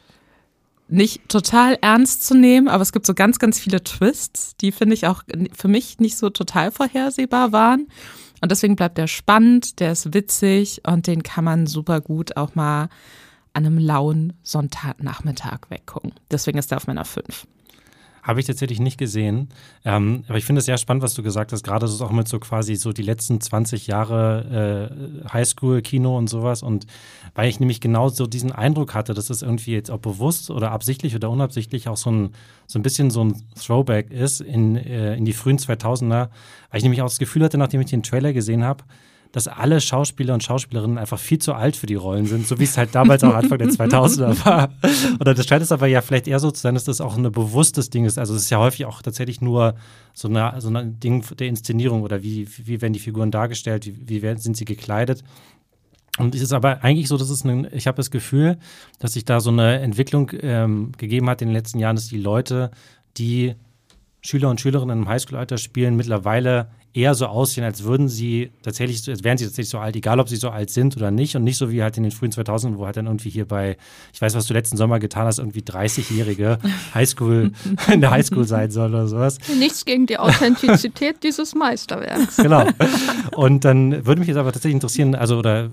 nicht 0.94 1.28
total 1.28 1.78
ernst 1.82 2.26
zu 2.26 2.36
nehmen, 2.36 2.68
aber 2.68 2.84
es 2.84 2.92
gibt 2.92 3.06
so 3.06 3.14
ganz, 3.14 3.40
ganz 3.40 3.60
viele 3.60 3.84
Twists, 3.84 4.56
die 4.58 4.72
finde 4.72 4.94
ich 4.94 5.08
auch 5.08 5.24
für 5.54 5.68
mich 5.68 6.00
nicht 6.00 6.18
so 6.18 6.30
total 6.30 6.72
vorhersehbar 6.72 7.52
waren. 7.52 7.88
Und 8.42 8.52
deswegen 8.52 8.76
bleibt 8.76 8.98
der 8.98 9.08
spannend, 9.08 9.80
der 9.80 9.94
ist 9.94 10.14
witzig 10.14 10.82
und 10.86 11.08
den 11.08 11.24
kann 11.24 11.46
man 11.46 11.66
super 11.66 12.00
gut 12.00 12.38
auch 12.38 12.56
mal 12.56 12.90
an 13.54 13.66
einem 13.66 13.78
lauen 13.78 14.34
Sonntagnachmittag 14.44 15.62
weggucken. 15.70 16.14
Deswegen 16.30 16.58
ist 16.58 16.72
er 16.72 16.78
auf 16.78 16.88
meiner 16.88 17.06
5. 17.06 17.48
Habe 18.24 18.40
ich 18.40 18.46
tatsächlich 18.46 18.80
nicht 18.80 18.98
gesehen. 18.98 19.50
Ähm, 19.84 20.24
aber 20.30 20.38
ich 20.38 20.46
finde 20.46 20.60
es 20.60 20.66
sehr 20.66 20.78
spannend, 20.78 21.04
was 21.04 21.14
du 21.14 21.24
gesagt 21.24 21.52
hast, 21.52 21.62
gerade 21.62 21.88
so 21.88 22.06
auch 22.06 22.12
mit 22.12 22.30
so 22.30 22.40
quasi 22.40 22.76
so 22.76 22.94
die 22.94 23.02
letzten 23.02 23.42
20 23.42 23.88
Jahre 23.88 24.90
äh, 25.26 25.30
Highschool-Kino 25.30 26.18
und 26.18 26.30
sowas. 26.30 26.64
Und 26.64 26.88
weil 27.36 27.50
ich 27.50 27.60
nämlich 27.60 27.82
genau 27.82 28.08
so 28.08 28.26
diesen 28.26 28.54
Eindruck 28.54 28.94
hatte, 28.94 29.14
dass 29.14 29.30
es 29.30 29.42
irgendwie 29.42 29.74
jetzt 29.74 29.92
auch 29.92 30.00
bewusst 30.00 30.50
oder 30.50 30.72
absichtlich 30.72 31.16
oder 31.16 31.30
unabsichtlich 31.30 31.90
auch 31.90 31.98
so 31.98 32.12
ein, 32.12 32.30
so 32.66 32.80
ein 32.80 32.84
bisschen 32.84 33.12
so 33.12 33.26
ein 33.26 33.44
Throwback 33.62 34.10
ist 34.10 34.40
in, 34.40 34.78
äh, 34.78 35.16
in 35.16 35.26
die 35.26 35.34
frühen 35.34 35.58
2000er. 35.58 36.30
Weil 36.72 36.78
ich 36.78 36.84
nämlich 36.84 37.02
auch 37.02 37.10
das 37.10 37.20
Gefühl 37.20 37.44
hatte, 37.44 37.58
nachdem 37.58 37.82
ich 37.82 37.90
den 37.90 38.04
Trailer 38.04 38.32
gesehen 38.32 38.64
habe, 38.64 38.86
dass 39.34 39.48
alle 39.48 39.82
Schauspieler 39.82 40.36
und 40.36 40.44
Schauspielerinnen 40.44 41.00
einfach 41.00 41.18
viel 41.18 41.40
zu 41.40 41.54
alt 41.54 41.76
für 41.76 41.88
die 41.88 41.96
Rollen 41.96 42.28
sind, 42.28 42.48
so 42.48 42.60
wie 42.60 42.66
es 42.66 42.78
halt 42.78 42.94
damals 42.94 43.24
auch 43.24 43.34
Anfang 43.34 43.58
der 43.58 43.68
2000er 43.70 44.46
war. 44.46 44.70
Oder 45.20 45.34
das 45.34 45.48
scheint 45.48 45.64
es 45.64 45.72
aber 45.72 45.88
ja 45.88 46.02
vielleicht 46.02 46.28
eher 46.28 46.40
so 46.40 46.52
zu 46.52 46.62
sein, 46.62 46.76
dass 46.76 46.84
das 46.84 47.02
auch 47.02 47.18
ein 47.18 47.24
bewusstes 47.32 47.90
Ding 47.90 48.06
ist. 48.06 48.20
Also 48.20 48.36
es 48.36 48.44
ist 48.44 48.52
ja 48.52 48.60
häufig 48.60 48.86
auch 48.86 49.02
tatsächlich 49.02 49.42
nur 49.42 49.74
so, 50.14 50.28
eine, 50.28 50.54
so 50.62 50.70
ein 50.70 51.00
Ding 51.00 51.26
der 51.36 51.48
Inszenierung 51.48 52.04
oder 52.04 52.22
wie, 52.22 52.48
wie 52.64 52.80
werden 52.80 52.94
die 52.94 53.00
Figuren 53.00 53.32
dargestellt, 53.32 53.88
wie, 53.88 54.08
wie 54.08 54.22
werden, 54.22 54.38
sind 54.38 54.56
sie 54.56 54.66
gekleidet. 54.66 55.24
Und 56.20 56.36
es 56.36 56.42
ist 56.42 56.54
aber 56.54 56.84
eigentlich 56.84 57.08
so, 57.08 57.18
dass 57.18 57.32
es 57.32 57.44
ein, 57.44 57.68
ich 57.72 57.88
habe 57.88 57.98
das 57.98 58.12
Gefühl, 58.12 58.58
dass 59.00 59.14
sich 59.14 59.26
da 59.26 59.40
so 59.40 59.50
eine 59.50 59.80
Entwicklung 59.80 60.30
ähm, 60.42 60.92
gegeben 60.96 61.28
hat 61.28 61.42
in 61.42 61.48
den 61.48 61.56
letzten 61.56 61.80
Jahren, 61.80 61.96
dass 61.96 62.08
die 62.08 62.20
Leute, 62.20 62.70
die 63.18 63.56
Schüler 64.22 64.52
und 64.52 64.62
Schülerinnen 64.62 65.00
im 65.00 65.10
Highschool-Alter 65.10 65.58
spielen, 65.58 65.96
mittlerweile 65.96 66.70
eher 66.94 67.16
so 67.16 67.26
aussehen, 67.26 67.64
als 67.64 67.84
würden 67.84 68.08
sie 68.08 68.52
tatsächlich, 68.62 69.08
als 69.10 69.24
wären 69.24 69.38
sie 69.38 69.46
tatsächlich 69.46 69.70
so 69.70 69.80
alt, 69.80 69.96
egal 69.96 70.20
ob 70.20 70.30
sie 70.30 70.36
so 70.36 70.50
alt 70.50 70.70
sind 70.70 70.96
oder 70.96 71.10
nicht. 71.10 71.36
Und 71.36 71.44
nicht 71.44 71.58
so 71.58 71.72
wie 71.72 71.82
halt 71.82 71.98
in 71.98 72.04
den 72.04 72.12
frühen 72.12 72.32
2000ern, 72.32 72.78
wo 72.78 72.86
halt 72.86 72.98
dann 72.98 73.08
irgendwie 73.08 73.30
hier 73.30 73.48
bei, 73.48 73.78
ich 74.14 74.22
weiß, 74.22 74.36
was 74.36 74.46
du 74.46 74.54
letzten 74.54 74.78
Sommer 74.78 75.00
getan 75.00 75.26
hast, 75.26 75.40
irgendwie 75.40 75.62
30-jährige 75.62 76.60
Highschool, 76.94 77.52
in 77.92 78.02
der 78.02 78.12
Highschool 78.12 78.46
sein 78.46 78.70
soll 78.70 78.92
oder 78.92 79.08
sowas. 79.08 79.40
Nichts 79.58 79.86
gegen 79.86 80.06
die 80.06 80.20
Authentizität 80.20 81.16
dieses 81.24 81.56
Meisterwerks. 81.56 82.38
Genau. 82.38 82.68
Und 83.32 83.66
dann 83.66 84.06
würde 84.06 84.20
mich 84.20 84.28
jetzt 84.28 84.38
aber 84.38 84.52
tatsächlich 84.52 84.76
interessieren, 84.76 85.16
also, 85.16 85.38
oder 85.38 85.66
äh, 85.66 85.70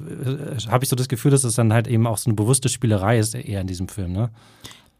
habe 0.68 0.84
ich 0.84 0.88
so 0.88 0.96
das 0.96 1.08
Gefühl, 1.08 1.30
dass 1.30 1.44
es 1.44 1.54
dann 1.54 1.72
halt 1.72 1.86
eben 1.86 2.06
auch 2.06 2.16
so 2.16 2.30
eine 2.30 2.34
bewusste 2.34 2.70
Spielerei 2.70 3.18
ist, 3.18 3.34
eher 3.34 3.60
in 3.60 3.66
diesem 3.66 3.88
Film, 3.88 4.12
ne? 4.12 4.30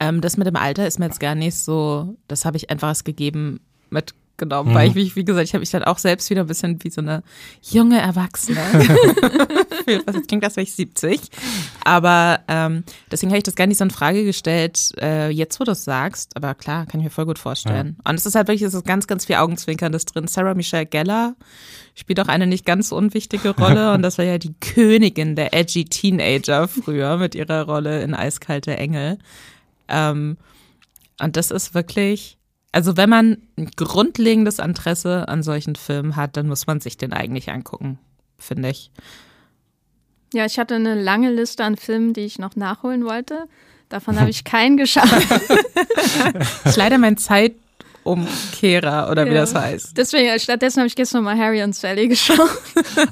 Ähm, 0.00 0.20
das 0.22 0.36
mit 0.38 0.46
dem 0.46 0.56
Alter 0.56 0.86
ist 0.86 0.98
mir 0.98 1.06
jetzt 1.06 1.20
gar 1.20 1.34
nicht 1.34 1.56
so, 1.56 2.16
das 2.26 2.44
habe 2.44 2.56
ich 2.56 2.70
einfach 2.70 2.90
gegeben 3.04 3.60
mit 3.90 4.14
genommen, 4.40 4.70
mhm. 4.70 4.74
weil 4.74 4.88
ich, 4.88 4.96
wie, 4.96 5.14
wie 5.14 5.24
gesagt, 5.24 5.46
ich 5.46 5.52
habe 5.52 5.60
mich 5.60 5.70
dann 5.70 5.84
auch 5.84 5.98
selbst 5.98 6.28
wieder 6.30 6.40
ein 6.40 6.48
bisschen 6.48 6.82
wie 6.82 6.90
so 6.90 7.00
eine 7.00 7.22
junge 7.62 8.00
Erwachsene. 8.00 8.58
Was 10.06 10.26
klingt, 10.26 10.44
als 10.44 10.56
wäre 10.56 10.64
ich 10.64 10.74
70. 10.74 11.20
Aber 11.84 12.40
ähm, 12.48 12.82
deswegen 13.10 13.30
habe 13.30 13.38
ich 13.38 13.44
das 13.44 13.54
gar 13.54 13.66
nicht 13.66 13.78
so 13.78 13.84
in 13.84 13.90
Frage 13.90 14.24
gestellt, 14.24 14.92
äh, 15.00 15.30
jetzt 15.30 15.60
wo 15.60 15.64
du 15.64 15.72
es 15.72 15.84
sagst. 15.84 16.36
Aber 16.36 16.54
klar, 16.54 16.86
kann 16.86 17.00
ich 17.00 17.04
mir 17.04 17.10
voll 17.10 17.26
gut 17.26 17.38
vorstellen. 17.38 17.96
Ja. 17.98 18.10
Und 18.10 18.18
es 18.18 18.26
ist 18.26 18.34
halt 18.34 18.48
wirklich, 18.48 18.62
es 18.62 18.74
ist 18.74 18.84
ganz, 18.84 19.06
ganz 19.06 19.26
viel 19.26 19.36
Augenzwinkerndes 19.36 20.06
drin. 20.06 20.26
Sarah 20.26 20.54
Michelle 20.54 20.86
Geller 20.86 21.36
spielt 21.94 22.18
auch 22.20 22.28
eine 22.28 22.46
nicht 22.46 22.64
ganz 22.64 22.90
unwichtige 22.90 23.50
Rolle. 23.50 23.92
und 23.94 24.02
das 24.02 24.18
war 24.18 24.24
ja 24.24 24.38
die 24.38 24.54
Königin 24.60 25.36
der 25.36 25.54
edgy 25.54 25.84
Teenager 25.84 26.66
früher 26.66 27.16
mit 27.16 27.34
ihrer 27.34 27.64
Rolle 27.64 28.02
in 28.02 28.14
Eiskalte 28.14 28.76
Engel. 28.76 29.18
Ähm, 29.88 30.36
und 31.20 31.36
das 31.36 31.50
ist 31.50 31.74
wirklich 31.74 32.38
also 32.72 32.96
wenn 32.96 33.10
man 33.10 33.38
ein 33.58 33.70
grundlegendes 33.76 34.58
Interesse 34.58 35.28
an 35.28 35.42
solchen 35.42 35.76
Filmen 35.76 36.16
hat, 36.16 36.36
dann 36.36 36.46
muss 36.46 36.66
man 36.66 36.80
sich 36.80 36.96
den 36.96 37.12
eigentlich 37.12 37.50
angucken, 37.50 37.98
finde 38.38 38.70
ich. 38.70 38.90
Ja, 40.32 40.44
ich 40.44 40.58
hatte 40.58 40.76
eine 40.76 40.94
lange 40.94 41.32
Liste 41.32 41.64
an 41.64 41.76
Filmen, 41.76 42.12
die 42.12 42.20
ich 42.20 42.38
noch 42.38 42.54
nachholen 42.54 43.04
wollte. 43.04 43.48
Davon 43.88 44.20
habe 44.20 44.30
ich 44.30 44.44
keinen 44.44 44.76
geschafft. 44.76 45.28
das 46.32 46.64
ist 46.64 46.76
leider 46.76 46.98
mein 46.98 47.16
Zeitumkehrer 47.16 49.10
oder 49.10 49.26
wie 49.26 49.30
ja. 49.30 49.40
das 49.40 49.52
heißt. 49.56 49.96
Deswegen, 49.98 50.38
stattdessen 50.38 50.78
habe 50.78 50.86
ich 50.86 50.94
gestern 50.94 51.24
mal 51.24 51.36
Harry 51.36 51.64
und 51.64 51.74
Sally 51.74 52.06
geschaut. 52.08 52.50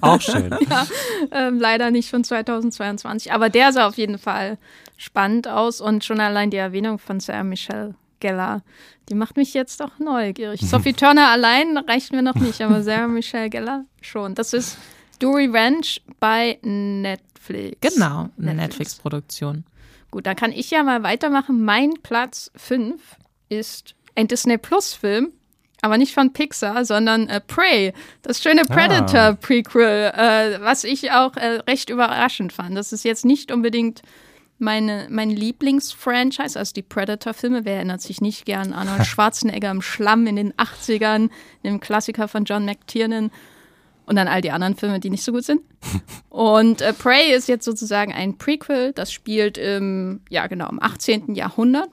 Auch 0.01 0.21
schön. 0.21 0.55
ja, 0.71 0.87
ähm, 1.33 1.59
leider 1.59 1.91
nicht 1.91 2.11
von 2.11 2.23
2022. 2.23 3.33
Aber 3.33 3.49
der 3.49 3.73
sah 3.73 3.89
auf 3.89 3.97
jeden 3.97 4.19
Fall 4.19 4.57
spannend 4.97 5.49
aus 5.49 5.81
und 5.81 6.05
schon 6.05 6.21
allein 6.21 6.51
die 6.51 6.57
Erwähnung 6.59 7.01
von 7.01 7.19
Sarah 7.19 7.43
Michelle 7.43 7.97
Geller. 8.21 8.63
Die 9.09 9.15
macht 9.15 9.37
mich 9.37 9.55
jetzt 9.55 9.83
auch 9.83 9.99
neugierig. 9.99 10.61
Sophie 10.65 10.93
Turner 10.93 11.29
allein 11.29 11.77
reicht 11.77 12.13
mir 12.13 12.23
noch 12.23 12.35
nicht, 12.35 12.61
aber 12.61 12.83
Sarah 12.83 13.09
Michelle 13.09 13.51
Geller 13.51 13.85
schon. 14.01 14.35
Das 14.35 14.53
ist 14.53 14.79
Do 15.19 15.33
Revenge 15.33 15.99
bei 16.21 16.59
Netflix. 16.63 17.95
Genau, 17.95 18.29
eine 18.39 18.55
Netflix-Produktion. 18.55 19.65
Gut, 20.11 20.27
dann 20.27 20.37
kann 20.37 20.53
ich 20.53 20.71
ja 20.71 20.83
mal 20.83 21.03
weitermachen. 21.03 21.65
Mein 21.65 21.95
Platz 22.03 22.51
5 22.57 23.01
ist 23.49 23.95
ein 24.15 24.29
Disney 24.29 24.59
Plus-Film, 24.59 25.33
aber 25.83 25.99
nicht 25.99 26.15
von 26.15 26.33
Pixar, 26.33 26.85
sondern 26.85 27.29
äh, 27.29 27.41
Prey, 27.41 27.93
das 28.23 28.43
schöne 28.43 28.63
ah. 28.63 28.75
Predator-Prequel, 28.75 30.13
äh, 30.15 30.61
was 30.61 30.85
ich 30.85 31.13
auch 31.13 31.37
äh, 31.37 31.61
recht 31.69 31.91
überraschend 31.91 32.53
fand. 32.53 32.77
Das 32.77 32.93
ist 32.93 33.05
jetzt 33.05 33.25
nicht 33.25 33.53
unbedingt 33.53 34.03
meine, 34.59 35.07
mein 35.11 35.31
Lieblingsfranchise, 35.31 36.59
also 36.59 36.73
die 36.73 36.83
Predator-Filme, 36.83 37.65
wer 37.65 37.77
erinnert 37.77 38.03
sich 38.03 38.21
nicht 38.21 38.45
gern 38.45 38.73
an 38.73 38.89
Arnold 38.89 39.07
Schwarzenegger 39.07 39.71
im 39.71 39.83
Schlamm 39.83 40.27
in 40.27 40.37
den 40.37 40.53
80ern, 40.55 41.31
dem 41.65 41.81
Klassiker 41.81 42.29
von 42.29 42.45
John 42.45 42.65
McTiernan 42.65 43.31
und 44.09 44.17
dann 44.17 44.27
all 44.27 44.41
die 44.41 44.51
anderen 44.51 44.75
Filme, 44.75 45.01
die 45.01 45.11
nicht 45.11 45.23
so 45.23 45.33
gut 45.33 45.45
sind. 45.45 45.61
Und 46.31 46.81
äh, 46.81 46.95
Prey 46.95 47.35
ist 47.35 47.47
jetzt 47.47 47.65
sozusagen 47.65 48.13
ein 48.13 48.39
Prequel, 48.39 48.93
das 48.95 49.13
spielt 49.13 49.59
im, 49.59 50.23
ja 50.31 50.47
genau, 50.47 50.69
im 50.71 50.83
18. 50.83 51.35
Jahrhundert. 51.35 51.91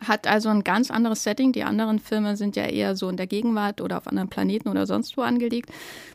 Hat 0.00 0.26
also 0.26 0.48
ein 0.48 0.64
ganz 0.64 0.90
anderes 0.90 1.22
Setting. 1.22 1.52
Die 1.52 1.62
anderen 1.62 1.98
Filme 1.98 2.36
sind 2.36 2.56
ja 2.56 2.64
eher 2.64 2.96
so 2.96 3.08
in 3.08 3.16
der 3.16 3.26
Gegenwart 3.26 3.80
oder 3.80 3.98
auf 3.98 4.06
anderen 4.06 4.28
Planeten 4.28 4.68
oder 4.68 4.86
sonst 4.86 5.16
wo 5.16 5.22
angelegt. 5.22 5.70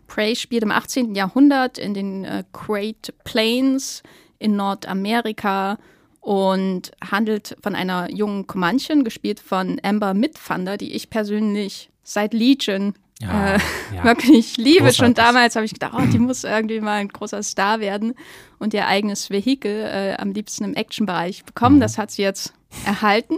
Prey 0.08 0.36
spielt 0.36 0.63
im 0.63 0.71
18. 0.71 1.15
Jahrhundert 1.15 1.77
in 1.77 1.93
den 1.93 2.25
äh, 2.25 2.43
Great 2.51 3.13
Plains 3.23 4.03
in 4.39 4.56
Nordamerika 4.56 5.78
und 6.24 6.91
handelt 7.12 7.58
von 7.62 7.76
einer 7.76 8.10
jungen 8.10 8.48
Comanchen, 8.48 9.04
gespielt 9.04 9.39
von 9.39 9.80
Amber 9.84 10.13
Midthunder, 10.13 10.78
die 10.78 10.93
ich 10.93 11.10
persönlich 11.10 11.89
seit 12.04 12.34
Legion 12.34 12.93
ja, 13.22 13.56
äh, 13.56 13.60
ja. 13.96 14.04
wirklich 14.04 14.58
liebe. 14.58 14.86
Großartig. 14.86 14.98
Schon 14.98 15.13
damals 15.13 15.56
habe 15.56 15.65
ich 15.65 15.74
gedacht, 15.74 15.93
oh, 15.98 16.06
die 16.06 16.19
muss 16.19 16.43
irgendwie 16.43 16.80
mal 16.80 16.96
ein 16.96 17.10
großer 17.10 17.43
Star 17.43 17.80
werden 17.80 18.13
und 18.60 18.74
ihr 18.74 18.88
eigenes 18.88 19.30
Vehikel 19.30 19.84
äh, 19.84 20.15
am 20.17 20.32
liebsten 20.32 20.63
im 20.63 20.76
Actionbereich 20.76 21.43
bekommen. 21.43 21.78
Mhm. 21.78 21.82
Das 21.82 21.98
hat 21.98 22.12
sie 22.12 22.22
jetzt 22.22 22.54
erhalten, 22.86 23.36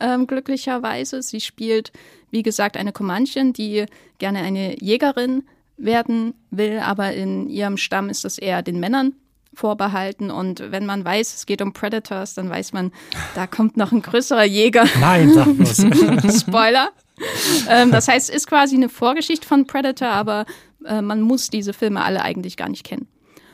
ähm, 0.00 0.26
glücklicherweise. 0.26 1.22
Sie 1.22 1.40
spielt, 1.40 1.92
wie 2.30 2.42
gesagt, 2.42 2.76
eine 2.76 2.92
Comanchin, 2.92 3.52
die 3.52 3.86
gerne 4.18 4.40
eine 4.40 4.82
Jägerin 4.82 5.44
werden 5.76 6.32
will, 6.50 6.78
aber 6.78 7.12
in 7.12 7.50
ihrem 7.50 7.76
Stamm 7.76 8.08
ist 8.08 8.24
das 8.24 8.38
eher 8.38 8.62
den 8.62 8.80
Männern 8.80 9.14
vorbehalten. 9.56 10.30
Und 10.30 10.70
wenn 10.70 10.86
man 10.86 11.04
weiß, 11.04 11.34
es 11.34 11.46
geht 11.46 11.62
um 11.62 11.72
Predators, 11.72 12.34
dann 12.34 12.48
weiß 12.50 12.72
man, 12.72 12.92
da 13.34 13.46
kommt 13.46 13.76
noch 13.76 13.90
ein 13.92 14.02
größerer 14.02 14.44
Jäger. 14.44 14.84
Nein, 15.00 15.32
sag 15.32 15.56
bloß. 15.56 16.40
Spoiler. 16.40 16.90
Ähm, 17.68 17.90
das 17.90 18.08
heißt, 18.08 18.28
es 18.28 18.36
ist 18.36 18.46
quasi 18.46 18.76
eine 18.76 18.88
Vorgeschichte 18.88 19.46
von 19.46 19.66
Predator, 19.66 20.08
aber 20.08 20.44
äh, 20.84 21.00
man 21.00 21.22
muss 21.22 21.48
diese 21.48 21.72
Filme 21.72 22.04
alle 22.04 22.22
eigentlich 22.22 22.56
gar 22.56 22.68
nicht 22.68 22.84
kennen. 22.84 23.08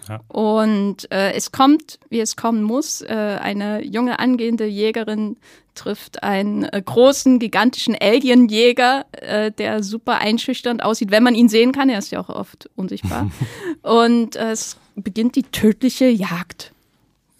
Ja. 0.08 0.20
Und 0.28 1.10
äh, 1.12 1.32
es 1.32 1.52
kommt, 1.52 2.00
wie 2.10 2.20
es 2.20 2.34
kommen 2.36 2.64
muss. 2.64 3.02
Äh, 3.02 3.38
eine 3.40 3.84
junge 3.84 4.18
angehende 4.18 4.66
Jägerin 4.66 5.36
trifft 5.74 6.22
einen 6.22 6.64
äh, 6.64 6.82
großen, 6.84 7.38
gigantischen 7.38 7.96
Alienjäger, 8.00 9.06
äh, 9.12 9.50
der 9.50 9.82
super 9.82 10.18
einschüchternd 10.18 10.82
aussieht, 10.82 11.10
wenn 11.10 11.22
man 11.22 11.34
ihn 11.34 11.48
sehen 11.48 11.72
kann. 11.72 11.88
Er 11.88 11.98
ist 11.98 12.10
ja 12.10 12.20
auch 12.20 12.28
oft 12.28 12.68
unsichtbar. 12.76 13.30
Und 13.82 14.36
es 14.36 14.76
beginnt 14.94 15.36
die 15.36 15.44
tödliche 15.44 16.06
Jagd 16.06 16.71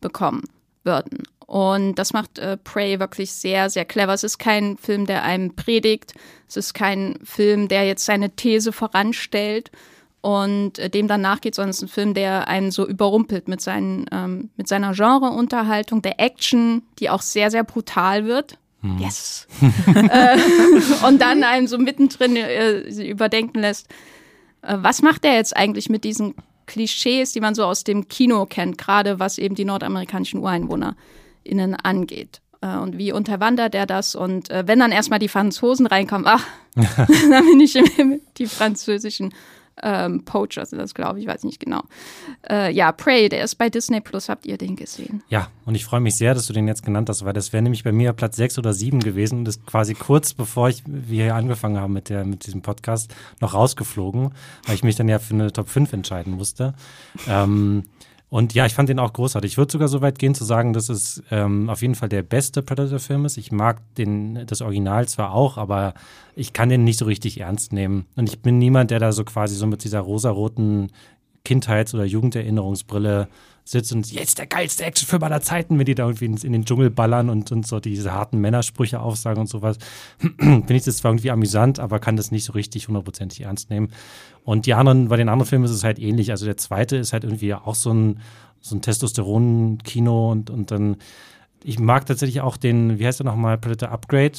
bekommen 0.00 0.44
würden. 0.84 1.22
Und 1.50 1.96
das 1.96 2.12
macht 2.12 2.38
äh, 2.38 2.56
Prey 2.58 3.00
wirklich 3.00 3.32
sehr, 3.32 3.70
sehr 3.70 3.84
clever. 3.84 4.14
Es 4.14 4.22
ist 4.22 4.38
kein 4.38 4.76
Film, 4.76 5.06
der 5.06 5.24
einem 5.24 5.56
predigt. 5.56 6.14
Es 6.48 6.56
ist 6.56 6.74
kein 6.74 7.18
Film, 7.24 7.66
der 7.66 7.84
jetzt 7.88 8.04
seine 8.04 8.30
These 8.30 8.70
voranstellt 8.70 9.72
und 10.20 10.78
äh, 10.78 10.88
dem 10.88 11.08
dann 11.08 11.22
nachgeht, 11.22 11.56
sondern 11.56 11.70
es 11.70 11.78
ist 11.78 11.82
ein 11.82 11.88
Film, 11.88 12.14
der 12.14 12.46
einen 12.46 12.70
so 12.70 12.86
überrumpelt 12.86 13.48
mit, 13.48 13.60
seinen, 13.60 14.06
ähm, 14.12 14.50
mit 14.56 14.68
seiner 14.68 14.92
Genreunterhaltung, 14.92 16.02
der 16.02 16.20
Action, 16.20 16.82
die 17.00 17.10
auch 17.10 17.20
sehr, 17.20 17.50
sehr 17.50 17.64
brutal 17.64 18.26
wird. 18.26 18.56
Hm. 18.82 18.98
Yes. 18.98 19.48
äh, 19.92 20.38
und 21.04 21.20
dann 21.20 21.42
einem 21.42 21.66
so 21.66 21.78
mittendrin 21.78 22.36
äh, 22.36 22.78
überdenken 23.02 23.58
lässt, 23.58 23.88
äh, 24.62 24.76
was 24.78 25.02
macht 25.02 25.24
er 25.24 25.34
jetzt 25.34 25.56
eigentlich 25.56 25.88
mit 25.88 26.04
diesen 26.04 26.36
Klischees, 26.66 27.32
die 27.32 27.40
man 27.40 27.56
so 27.56 27.64
aus 27.64 27.82
dem 27.82 28.06
Kino 28.06 28.46
kennt, 28.46 28.78
gerade 28.78 29.18
was 29.18 29.36
eben 29.36 29.56
die 29.56 29.64
nordamerikanischen 29.64 30.38
UreinwohnerInnen 31.44 31.74
angeht. 31.76 32.40
Äh, 32.60 32.76
und 32.76 32.98
wie 32.98 33.12
unterwandert 33.12 33.74
er 33.74 33.86
das? 33.86 34.14
Und 34.14 34.50
äh, 34.50 34.64
wenn 34.66 34.78
dann 34.78 34.92
erstmal 34.92 35.18
die 35.18 35.28
Franzosen 35.28 35.86
reinkommen, 35.86 36.26
ach, 36.26 36.46
dann 36.74 37.46
bin 37.46 37.60
ich 37.60 37.76
im, 37.76 38.20
die 38.38 38.46
französischen 38.46 39.32
ähm, 39.82 40.26
Poacher 40.26 40.66
sind 40.66 40.78
das, 40.78 40.92
glaube 40.92 41.20
ich, 41.20 41.26
weiß 41.26 41.44
nicht 41.44 41.58
genau. 41.58 41.82
Äh, 42.50 42.70
ja, 42.70 42.92
Prey, 42.92 43.30
der 43.30 43.42
ist 43.42 43.54
bei 43.54 43.70
Disney 43.70 44.02
Plus. 44.02 44.28
Habt 44.28 44.44
ihr 44.44 44.58
den 44.58 44.76
gesehen? 44.76 45.22
Ja, 45.30 45.48
und 45.64 45.74
ich 45.74 45.86
freue 45.86 46.00
mich 46.00 46.16
sehr, 46.16 46.34
dass 46.34 46.46
du 46.46 46.52
den 46.52 46.68
jetzt 46.68 46.84
genannt 46.84 47.08
hast, 47.08 47.24
weil 47.24 47.32
das 47.32 47.54
wäre 47.54 47.62
nämlich 47.62 47.82
bei 47.82 47.92
mir 47.92 48.12
Platz 48.12 48.36
sechs 48.36 48.58
oder 48.58 48.74
sieben 48.74 49.00
gewesen 49.00 49.38
und 49.38 49.48
ist 49.48 49.64
quasi 49.64 49.94
kurz 49.94 50.34
bevor 50.34 50.68
ich, 50.68 50.82
wir 50.86 51.24
hier 51.24 51.34
angefangen 51.34 51.78
haben 51.78 51.94
mit, 51.94 52.10
der, 52.10 52.26
mit 52.26 52.44
diesem 52.44 52.60
Podcast, 52.60 53.14
noch 53.40 53.54
rausgeflogen, 53.54 54.32
weil 54.66 54.74
ich 54.74 54.84
mich 54.84 54.96
dann 54.96 55.08
ja 55.08 55.18
für 55.18 55.32
eine 55.32 55.50
Top 55.50 55.70
5 55.70 55.94
entscheiden 55.94 56.34
musste. 56.34 56.74
Ähm, 57.26 57.84
und 58.30 58.54
ja, 58.54 58.64
ich 58.64 58.74
fand 58.74 58.88
den 58.88 59.00
auch 59.00 59.12
großartig. 59.12 59.52
Ich 59.52 59.58
würde 59.58 59.72
sogar 59.72 59.88
so 59.88 60.02
weit 60.02 60.20
gehen 60.20 60.36
zu 60.36 60.44
sagen, 60.44 60.72
dass 60.72 60.88
es 60.88 61.20
ähm, 61.32 61.68
auf 61.68 61.82
jeden 61.82 61.96
Fall 61.96 62.08
der 62.08 62.22
beste 62.22 62.62
Predator-Film 62.62 63.24
ist. 63.24 63.36
Ich 63.36 63.50
mag 63.50 63.82
den, 63.96 64.46
das 64.46 64.62
Original 64.62 65.08
zwar 65.08 65.34
auch, 65.34 65.58
aber 65.58 65.94
ich 66.36 66.52
kann 66.52 66.68
den 66.68 66.84
nicht 66.84 66.98
so 66.98 67.06
richtig 67.06 67.40
ernst 67.40 67.72
nehmen. 67.72 68.06
Und 68.14 68.28
ich 68.28 68.40
bin 68.40 68.58
niemand, 68.58 68.92
der 68.92 69.00
da 69.00 69.10
so 69.10 69.24
quasi 69.24 69.56
so 69.56 69.66
mit 69.66 69.82
dieser 69.82 69.98
rosaroten 69.98 70.92
Kindheits- 71.44 71.92
oder 71.92 72.04
Jugenderinnerungsbrille 72.04 73.26
sitzt 73.70 73.92
und 73.92 74.10
jetzt 74.10 74.38
der 74.38 74.46
geilste 74.46 74.84
Actionfilm 74.84 75.22
aller 75.22 75.40
Zeiten, 75.40 75.78
wenn 75.78 75.86
die 75.86 75.94
da 75.94 76.04
irgendwie 76.06 76.26
in, 76.26 76.52
den 76.52 76.64
Dschungel 76.64 76.90
ballern 76.90 77.30
und, 77.30 77.52
und 77.52 77.66
so 77.66 77.80
diese 77.80 78.12
harten 78.12 78.38
Männersprüche 78.38 79.00
aufsagen 79.00 79.40
und 79.40 79.46
sowas. 79.46 79.78
Finde 80.18 80.74
ich 80.74 80.84
das 80.84 80.98
zwar 80.98 81.12
irgendwie 81.12 81.30
amüsant, 81.30 81.78
aber 81.78 81.98
kann 81.98 82.16
das 82.16 82.30
nicht 82.30 82.44
so 82.44 82.52
richtig 82.52 82.88
hundertprozentig 82.88 83.42
ernst 83.42 83.70
nehmen. 83.70 83.90
Und 84.44 84.66
die 84.66 84.74
anderen, 84.74 85.08
bei 85.08 85.16
den 85.16 85.28
anderen 85.28 85.48
Filmen 85.48 85.64
ist 85.64 85.70
es 85.70 85.84
halt 85.84 85.98
ähnlich. 85.98 86.30
Also 86.30 86.46
der 86.46 86.56
zweite 86.56 86.96
ist 86.96 87.12
halt 87.12 87.24
irgendwie 87.24 87.54
auch 87.54 87.74
so 87.74 87.92
ein, 87.92 88.20
so 88.60 88.74
ein 88.74 88.82
Testosteron-Kino 88.82 90.30
und, 90.30 90.50
und 90.50 90.70
dann, 90.70 90.96
ich 91.62 91.78
mag 91.78 92.06
tatsächlich 92.06 92.40
auch 92.40 92.56
den, 92.56 92.98
wie 92.98 93.06
heißt 93.06 93.20
der 93.20 93.26
nochmal, 93.26 93.58
Predator 93.58 93.90
Upgrade 93.90 94.38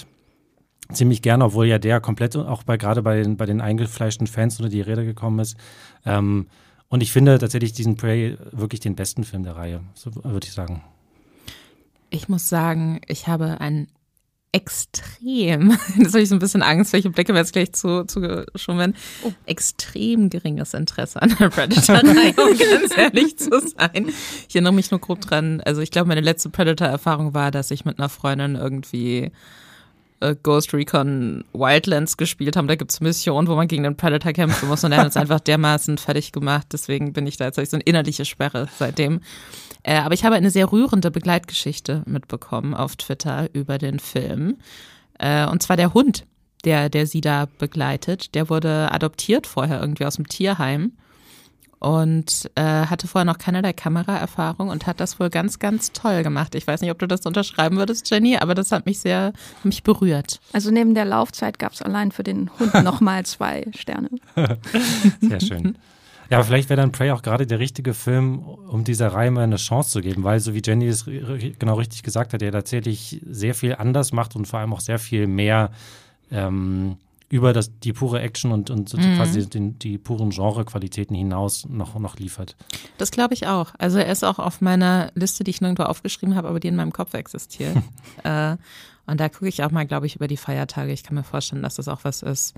ziemlich 0.91 1.21
gerne, 1.21 1.45
obwohl 1.45 1.67
ja 1.67 1.79
der 1.79 2.01
komplett 2.01 2.35
auch 2.35 2.63
bei 2.63 2.75
gerade 2.77 3.01
bei 3.01 3.21
den, 3.21 3.37
bei 3.37 3.45
den 3.45 3.61
eingefleischten 3.61 4.27
Fans 4.27 4.59
unter 4.59 4.69
die 4.69 4.81
Rede 4.81 5.05
gekommen 5.05 5.39
ist. 5.39 5.55
Ähm, 6.05 6.47
und 6.91 7.01
ich 7.01 7.13
finde 7.13 7.39
tatsächlich 7.39 7.71
diesen 7.71 7.95
Prey 7.95 8.37
wirklich 8.51 8.81
den 8.81 8.95
besten 8.95 9.23
Film 9.23 9.43
der 9.43 9.55
Reihe, 9.55 9.79
so 9.95 10.11
würde 10.13 10.45
ich 10.45 10.51
sagen. 10.51 10.83
Ich 12.09 12.27
muss 12.27 12.49
sagen, 12.49 12.99
ich 13.07 13.27
habe 13.27 13.61
ein 13.61 13.87
extrem, 14.51 15.71
jetzt 15.97 16.13
habe 16.13 16.21
ich 16.21 16.27
so 16.27 16.35
ein 16.35 16.39
bisschen 16.39 16.61
Angst, 16.61 16.91
welche 16.91 17.09
Blicke 17.09 17.33
wir 17.33 17.39
jetzt 17.39 17.53
gleich 17.53 17.71
zu, 17.71 18.03
zugeschoben 18.03 18.77
werden, 18.77 18.95
oh. 19.23 19.31
extrem 19.45 20.29
geringes 20.29 20.73
Interesse 20.73 21.21
an 21.21 21.33
der 21.39 21.47
Predator-Reihe, 21.47 22.33
um 22.35 22.57
ganz 22.81 22.97
ehrlich 22.97 23.37
zu 23.37 23.49
sein. 23.61 24.09
Ich 24.49 24.55
erinnere 24.55 24.73
mich 24.73 24.91
nur 24.91 24.99
grob 24.99 25.21
dran, 25.21 25.61
also 25.61 25.79
ich 25.79 25.91
glaube, 25.91 26.09
meine 26.09 26.19
letzte 26.19 26.49
Predator-Erfahrung 26.49 27.33
war, 27.33 27.51
dass 27.51 27.71
ich 27.71 27.85
mit 27.85 27.99
einer 27.99 28.09
Freundin 28.09 28.55
irgendwie 28.55 29.31
äh, 30.21 30.35
Ghost 30.41 30.73
Recon 30.73 31.43
Wildlands 31.53 32.17
gespielt 32.17 32.55
haben. 32.55 32.67
Da 32.67 32.75
gibt 32.75 32.91
es 32.91 33.01
Missionen, 33.01 33.47
wo 33.47 33.55
man 33.55 33.67
gegen 33.67 33.83
den 33.83 33.97
Predator 33.97 34.31
kämpfen 34.31 34.69
muss 34.69 34.83
und 34.83 34.91
er 34.91 34.99
hat 34.99 35.05
uns 35.05 35.17
einfach 35.17 35.39
dermaßen 35.39 35.97
fertig 35.97 36.31
gemacht. 36.31 36.67
Deswegen 36.71 37.13
bin 37.13 37.27
ich 37.27 37.37
da 37.37 37.45
jetzt 37.45 37.55
so 37.55 37.75
eine 37.75 37.83
innerliche 37.83 38.25
Sperre 38.25 38.67
seitdem. 38.77 39.21
Äh, 39.83 39.97
aber 39.97 40.13
ich 40.13 40.23
habe 40.23 40.35
eine 40.35 40.51
sehr 40.51 40.71
rührende 40.71 41.11
Begleitgeschichte 41.11 42.03
mitbekommen 42.05 42.73
auf 42.73 42.95
Twitter 42.95 43.49
über 43.53 43.77
den 43.77 43.99
Film. 43.99 44.57
Äh, 45.19 45.47
und 45.47 45.63
zwar 45.63 45.77
der 45.77 45.93
Hund, 45.93 46.25
der, 46.63 46.89
der 46.89 47.07
sie 47.07 47.21
da 47.21 47.47
begleitet. 47.57 48.35
Der 48.35 48.49
wurde 48.49 48.91
adoptiert 48.91 49.47
vorher 49.47 49.81
irgendwie 49.81 50.05
aus 50.05 50.15
dem 50.15 50.27
Tierheim 50.27 50.93
und 51.81 52.49
äh, 52.53 52.61
hatte 52.61 53.07
vorher 53.07 53.25
noch 53.25 53.39
keinerlei 53.39 53.73
Kameraerfahrung 53.73 54.69
und 54.69 54.85
hat 54.85 54.99
das 54.99 55.19
wohl 55.19 55.31
ganz, 55.31 55.57
ganz 55.57 55.91
toll 55.91 56.21
gemacht. 56.21 56.53
Ich 56.53 56.67
weiß 56.67 56.79
nicht, 56.81 56.91
ob 56.91 56.99
du 56.99 57.07
das 57.07 57.25
unterschreiben 57.25 57.77
würdest, 57.77 58.07
Jenny, 58.11 58.37
aber 58.37 58.53
das 58.53 58.71
hat 58.71 58.85
mich 58.85 58.99
sehr 58.99 59.33
mich 59.63 59.81
berührt. 59.81 60.39
Also 60.53 60.69
neben 60.69 60.93
der 60.93 61.05
Laufzeit 61.05 61.57
gab 61.57 61.73
es 61.73 61.81
allein 61.81 62.11
für 62.11 62.21
den 62.21 62.51
Hund 62.59 62.83
nochmal 62.83 63.25
zwei 63.25 63.65
Sterne. 63.75 64.09
sehr 65.21 65.39
schön. 65.39 65.75
Ja, 66.29 66.37
aber 66.37 66.45
vielleicht 66.45 66.69
wäre 66.69 66.79
dann 66.79 66.91
Prey 66.91 67.09
auch 67.09 67.23
gerade 67.23 67.47
der 67.47 67.57
richtige 67.57 67.95
Film, 67.95 68.39
um 68.39 68.83
dieser 68.83 69.07
Reihe 69.07 69.31
mal 69.31 69.41
eine 69.41 69.55
Chance 69.55 69.89
zu 69.89 70.01
geben, 70.01 70.23
weil 70.23 70.39
so 70.39 70.53
wie 70.53 70.61
Jenny 70.63 70.85
es 70.85 71.05
genau 71.05 71.73
richtig 71.75 72.03
gesagt 72.03 72.33
hat, 72.33 72.43
er 72.43 72.51
tatsächlich 72.51 73.19
sehr 73.27 73.55
viel 73.55 73.73
anders 73.75 74.13
macht 74.13 74.35
und 74.35 74.47
vor 74.47 74.59
allem 74.59 74.71
auch 74.71 74.81
sehr 74.81 74.99
viel 74.99 75.25
mehr 75.25 75.71
ähm, 76.31 76.97
über 77.31 77.53
das, 77.53 77.79
die 77.79 77.93
pure 77.93 78.21
Action 78.21 78.51
und, 78.51 78.69
und 78.69 78.93
mhm. 78.93 79.15
quasi 79.15 79.47
den, 79.49 79.79
die 79.79 79.97
puren 79.97 80.31
Genre-Qualitäten 80.31 81.15
hinaus 81.15 81.65
noch, 81.67 81.97
noch 81.97 82.17
liefert. 82.17 82.57
Das 82.97 83.09
glaube 83.09 83.33
ich 83.33 83.47
auch. 83.47 83.73
Also 83.77 83.99
er 83.99 84.11
ist 84.11 84.23
auch 84.23 84.37
auf 84.37 84.59
meiner 84.59 85.11
Liste, 85.15 85.45
die 85.45 85.51
ich 85.51 85.61
nirgendwo 85.61 85.83
aufgeschrieben 85.83 86.35
habe, 86.35 86.49
aber 86.49 86.59
die 86.59 86.67
in 86.67 86.75
meinem 86.75 86.91
Kopf 86.91 87.13
existiert. 87.13 87.77
äh, 88.23 88.57
und 89.07 89.19
da 89.19 89.29
gucke 89.29 89.47
ich 89.47 89.63
auch 89.63 89.71
mal, 89.71 89.85
glaube 89.85 90.05
ich, 90.05 90.17
über 90.17 90.27
die 90.27 90.37
Feiertage. 90.37 90.91
Ich 90.91 91.03
kann 91.03 91.15
mir 91.15 91.23
vorstellen, 91.23 91.63
dass 91.63 91.75
das 91.75 91.87
auch 91.87 92.03
was 92.03 92.21
ist, 92.21 92.53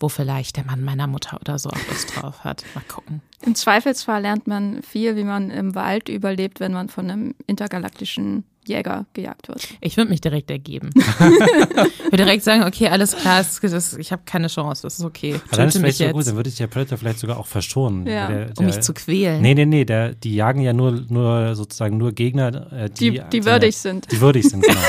wo 0.00 0.08
vielleicht 0.08 0.56
der 0.56 0.64
Mann 0.64 0.82
meiner 0.82 1.06
Mutter 1.06 1.38
oder 1.40 1.58
so 1.58 1.70
auch 1.70 1.88
Lust 1.88 2.14
drauf 2.16 2.44
hat. 2.44 2.64
Mal 2.74 2.84
gucken. 2.88 3.22
Im 3.42 3.54
Zweifelsfall 3.54 4.22
lernt 4.22 4.46
man 4.46 4.82
viel, 4.82 5.16
wie 5.16 5.24
man 5.24 5.50
im 5.50 5.74
Wald 5.74 6.08
überlebt, 6.08 6.60
wenn 6.60 6.72
man 6.72 6.88
von 6.88 7.10
einem 7.10 7.34
intergalaktischen 7.46 8.44
Jäger 8.68 9.06
gejagt 9.12 9.48
wird. 9.48 9.66
Ich 9.80 9.96
würde 9.96 10.10
mich 10.10 10.20
direkt 10.20 10.50
ergeben. 10.50 10.90
ich 10.94 12.04
würde 12.04 12.16
direkt 12.24 12.42
sagen, 12.42 12.64
okay, 12.64 12.88
alles 12.88 13.16
klar, 13.16 13.38
das, 13.38 13.60
das, 13.60 13.94
ich 13.94 14.12
habe 14.12 14.22
keine 14.24 14.48
Chance, 14.48 14.82
das 14.82 14.98
ist 14.98 15.04
okay. 15.04 15.40
Aber 15.48 15.56
dann 15.56 15.68
ist 15.68 15.78
vielleicht 15.78 15.98
so 15.98 16.08
gut, 16.08 16.26
dann 16.26 16.36
würde 16.36 16.48
ich 16.48 16.56
der 16.56 16.66
Predator 16.66 16.98
vielleicht 16.98 17.18
sogar 17.18 17.38
auch 17.38 17.46
verschonen. 17.46 18.06
Ja. 18.06 18.28
Der, 18.28 18.44
der, 18.46 18.58
um 18.58 18.66
mich 18.66 18.80
zu 18.80 18.94
quählen. 18.94 19.40
Nee, 19.40 19.54
nee, 19.54 19.66
nee, 19.66 19.84
der, 19.84 20.14
die 20.14 20.34
jagen 20.34 20.60
ja 20.60 20.72
nur, 20.72 21.04
nur 21.08 21.54
sozusagen 21.54 21.96
nur 21.96 22.12
Gegner, 22.12 22.72
äh, 22.72 22.90
die, 22.90 23.12
die, 23.12 23.22
die 23.32 23.44
würdig 23.44 23.76
sind. 23.76 24.10
Die 24.10 24.20
würdig 24.20 24.48
sind, 24.48 24.62
genau. 24.62 24.80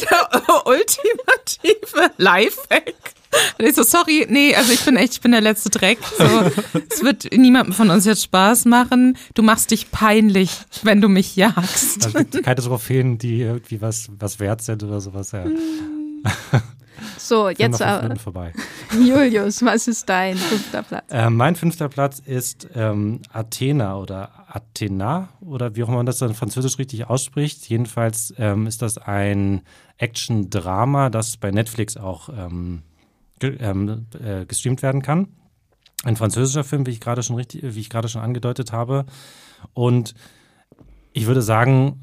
der 0.00 0.66
ultimative 0.66 2.10
Lifehack. 2.18 2.94
Und 3.58 3.64
ich 3.64 3.74
so, 3.74 3.82
sorry, 3.82 4.26
nee, 4.28 4.54
also 4.54 4.72
ich 4.72 4.84
bin 4.84 4.96
echt, 4.96 5.14
ich 5.14 5.20
bin 5.20 5.32
der 5.32 5.40
letzte 5.40 5.70
Dreck. 5.70 5.98
So, 6.18 6.24
es 6.90 7.02
wird 7.02 7.32
niemandem 7.32 7.74
von 7.74 7.90
uns 7.90 8.04
jetzt 8.04 8.24
Spaß 8.24 8.66
machen. 8.66 9.16
Du 9.34 9.42
machst 9.42 9.70
dich 9.70 9.90
peinlich, 9.90 10.50
wenn 10.82 11.00
du 11.00 11.08
mich 11.08 11.36
jagst. 11.36 12.04
Also 12.04 12.18
es 12.18 12.30
gibt 12.30 12.44
keine 12.44 12.62
Trophäen, 12.62 13.18
die 13.18 13.42
irgendwie 13.42 13.80
was, 13.80 14.08
was 14.18 14.40
wert 14.40 14.62
sind 14.62 14.82
oder 14.82 15.00
sowas, 15.00 15.32
ja. 15.32 15.44
So, 17.18 17.48
jetzt 17.48 17.82
aber. 17.82 18.16
vorbei. 18.16 18.52
Julius, 18.92 19.64
was 19.64 19.88
ist 19.88 20.08
dein 20.08 20.36
fünfter 20.36 20.82
Platz? 20.82 21.04
Äh, 21.10 21.30
mein 21.30 21.56
fünfter 21.56 21.88
Platz 21.88 22.20
ist 22.20 22.68
ähm, 22.74 23.20
Athena 23.32 23.96
oder 23.96 24.30
Athena 24.48 25.28
oder 25.40 25.76
wie 25.76 25.82
auch 25.82 25.88
immer 25.88 25.98
man 25.98 26.06
das 26.06 26.18
dann 26.18 26.34
französisch 26.34 26.78
richtig 26.78 27.08
ausspricht. 27.08 27.68
Jedenfalls 27.68 28.32
ähm, 28.38 28.66
ist 28.66 28.82
das 28.82 28.98
ein 28.98 29.62
Action-Drama, 29.98 31.10
das 31.10 31.36
bei 31.36 31.50
Netflix 31.50 31.96
auch 31.96 32.28
ähm, 32.28 32.82
ge 33.38 33.56
ähm, 33.60 34.06
äh, 34.22 34.46
gestreamt 34.46 34.82
werden 34.82 35.02
kann. 35.02 35.28
Ein 36.04 36.16
französischer 36.16 36.64
Film, 36.64 36.86
wie 36.86 36.90
ich 36.90 37.00
gerade 37.00 37.22
schon 37.22 37.36
richtig, 37.36 37.62
wie 37.62 37.80
ich 37.80 37.90
gerade 37.90 38.08
schon 38.08 38.22
angedeutet 38.22 38.72
habe. 38.72 39.06
Und 39.74 40.14
ich 41.12 41.26
würde 41.26 41.42
sagen, 41.42 42.02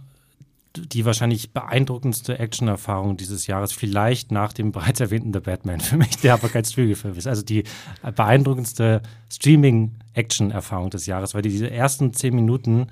die 0.75 1.05
wahrscheinlich 1.05 1.53
beeindruckendste 1.53 2.39
Action-Erfahrung 2.39 3.15
dieses 3.15 3.45
Jahres, 3.45 3.71
vielleicht 3.71 4.31
nach 4.31 4.53
dem 4.53 4.71
bereits 4.71 4.99
erwähnten 4.99 5.31
The 5.31 5.39
Batman 5.39 5.79
für 5.79 5.97
mich, 5.97 6.17
der 6.17 6.33
aber 6.33 6.49
kein 6.49 6.65
Streaming-Film 6.65 7.15
ist. 7.15 7.27
Also 7.27 7.43
die 7.43 7.63
beeindruckendste 8.15 9.01
Streaming-Action-Erfahrung 9.31 10.89
des 10.89 11.05
Jahres, 11.05 11.35
weil 11.35 11.43
die 11.43 11.49
diese 11.49 11.69
ersten 11.69 12.13
zehn 12.13 12.33
Minuten 12.35 12.87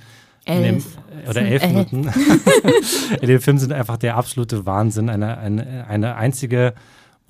Elf. 0.45 0.95
Dem, 0.95 1.29
oder 1.29 1.41
elf, 1.43 1.63
elf 1.63 1.71
Minuten 1.71 2.11
in 3.21 3.27
dem 3.27 3.41
Film 3.41 3.59
sind 3.59 3.71
einfach 3.71 3.97
der 3.97 4.17
absolute 4.17 4.65
Wahnsinn. 4.65 5.07
Eine, 5.07 5.37
eine, 5.37 5.85
eine 5.87 6.15
einzige 6.15 6.73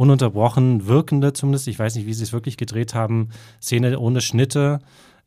ununterbrochen 0.01 0.87
wirkende, 0.87 1.31
zumindest, 1.31 1.67
ich 1.67 1.77
weiß 1.77 1.93
nicht, 1.93 2.07
wie 2.07 2.13
sie 2.13 2.23
es 2.23 2.33
wirklich 2.33 2.57
gedreht 2.57 2.95
haben, 2.95 3.29
Szene 3.61 3.99
ohne 3.99 4.19
Schnitte, 4.19 4.79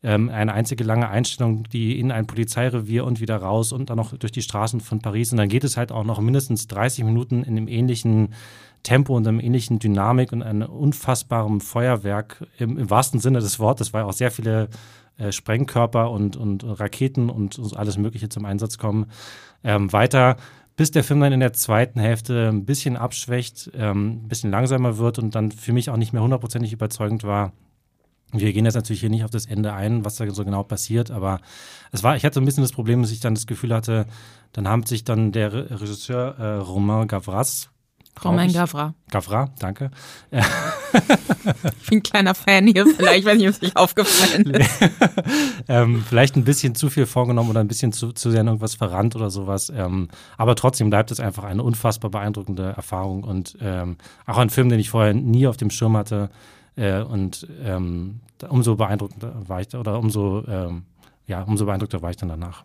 ähm, 0.03 0.27
eine 0.27 0.53
einzige 0.53 0.83
lange 0.83 1.07
Einstellung, 1.07 1.63
die 1.71 1.97
in 1.97 2.11
ein 2.11 2.27
Polizeirevier 2.27 3.05
und 3.05 3.21
wieder 3.21 3.37
raus 3.37 3.71
und 3.71 3.89
dann 3.89 3.95
noch 3.95 4.17
durch 4.17 4.33
die 4.33 4.41
Straßen 4.41 4.81
von 4.81 4.99
Paris. 4.99 5.31
Und 5.31 5.37
dann 5.37 5.47
geht 5.47 5.63
es 5.63 5.77
halt 5.77 5.93
auch 5.93 6.03
noch 6.03 6.19
mindestens 6.19 6.67
30 6.67 7.05
Minuten 7.05 7.43
in 7.43 7.55
einem 7.55 7.69
ähnlichen 7.69 8.33
Tempo 8.83 9.15
und 9.15 9.25
einem 9.25 9.39
ähnlichen 9.39 9.79
Dynamik 9.79 10.33
und 10.33 10.43
einem 10.43 10.69
unfassbaren 10.69 11.61
Feuerwerk 11.61 12.45
im, 12.59 12.77
im 12.77 12.89
wahrsten 12.89 13.21
Sinne 13.21 13.39
des 13.39 13.59
Wortes, 13.59 13.93
weil 13.93 14.03
auch 14.03 14.11
sehr 14.11 14.29
viele 14.29 14.67
äh, 15.17 15.31
Sprengkörper 15.31 16.11
und, 16.11 16.35
und 16.35 16.65
Raketen 16.65 17.29
und, 17.29 17.57
alles 17.77 17.97
Mögliche 17.97 18.27
zum 18.27 18.43
Einsatz 18.43 18.77
kommen. 18.77 19.05
Ähm, 19.63 19.93
weiter 19.93 20.35
bis 20.75 20.91
der 20.91 21.03
Film 21.03 21.21
dann 21.21 21.33
in 21.33 21.39
der 21.39 21.53
zweiten 21.53 21.99
Hälfte 21.99 22.49
ein 22.49 22.65
bisschen 22.65 22.97
abschwächt, 22.97 23.71
ähm, 23.75 24.23
ein 24.23 24.27
bisschen 24.27 24.51
langsamer 24.51 24.97
wird 24.97 25.19
und 25.19 25.35
dann 25.35 25.51
für 25.51 25.73
mich 25.73 25.89
auch 25.89 25.97
nicht 25.97 26.13
mehr 26.13 26.21
hundertprozentig 26.21 26.73
überzeugend 26.73 27.23
war. 27.23 27.53
Wir 28.31 28.51
gehen 28.51 28.65
jetzt 28.65 28.75
natürlich 28.75 28.99
hier 28.99 29.09
nicht 29.09 29.23
auf 29.23 29.31
das 29.31 29.45
Ende 29.45 29.73
ein, 29.73 30.03
was 30.03 30.15
da 30.15 30.29
so 30.29 30.43
genau 30.43 30.63
passiert, 30.63 31.11
aber 31.11 31.39
es 31.91 32.03
war, 32.03 32.17
ich 32.17 32.25
hatte 32.25 32.41
ein 32.41 32.45
bisschen 32.45 32.63
das 32.63 32.73
Problem, 32.73 33.01
dass 33.01 33.11
ich 33.11 33.21
dann 33.21 33.35
das 33.35 33.47
Gefühl 33.47 33.73
hatte, 33.73 34.07
dann 34.51 34.67
haben 34.67 34.85
sich 34.85 35.03
dann 35.03 35.31
der 35.31 35.53
Regisseur 35.53 36.37
äh, 36.37 36.55
Romain 36.55 37.07
Gavras 37.07 37.69
Romain 38.23 38.51
Gavra. 38.51 38.93
Gavra, 39.11 39.49
danke. 39.59 39.91
ich 40.31 41.89
bin 41.89 41.99
ein 41.99 42.03
kleiner 42.03 42.33
Fan 42.33 42.67
hier, 42.67 42.85
vielleicht, 42.87 43.25
wenn 43.25 43.39
ich 43.39 43.47
es 43.47 43.61
nicht 43.61 43.75
aufgefallen 43.75 44.49
ist. 44.51 44.69
ähm, 45.67 46.03
vielleicht 46.07 46.35
ein 46.35 46.43
bisschen 46.43 46.75
zu 46.75 46.89
viel 46.89 47.05
vorgenommen 47.05 47.49
oder 47.49 47.59
ein 47.59 47.67
bisschen 47.67 47.91
zu, 47.91 48.13
zu 48.13 48.31
sehr 48.31 48.41
in 48.41 48.47
irgendwas 48.47 48.75
verrannt 48.75 49.15
oder 49.15 49.29
sowas. 49.29 49.71
Ähm, 49.75 50.07
aber 50.37 50.55
trotzdem 50.55 50.89
bleibt 50.89 51.11
es 51.11 51.19
einfach 51.19 51.43
eine 51.43 51.63
unfassbar 51.63 52.09
beeindruckende 52.11 52.73
Erfahrung 52.75 53.23
und 53.23 53.57
ähm, 53.61 53.97
auch 54.25 54.37
ein 54.37 54.49
Film, 54.49 54.69
den 54.69 54.79
ich 54.79 54.89
vorher 54.89 55.13
nie 55.13 55.47
auf 55.47 55.57
dem 55.57 55.69
Schirm 55.69 55.97
hatte. 55.97 56.29
Äh, 56.75 57.01
und 57.01 57.47
ähm, 57.63 58.21
umso 58.49 58.75
beeindruckender 58.75 59.33
war 59.47 59.61
ich, 59.61 59.73
oder 59.75 59.99
umso, 59.99 60.43
ähm, 60.47 60.83
ja, 61.27 61.41
umso 61.43 61.65
beeindruckter 61.65 62.01
war 62.01 62.09
ich 62.09 62.17
dann 62.17 62.29
danach. 62.29 62.63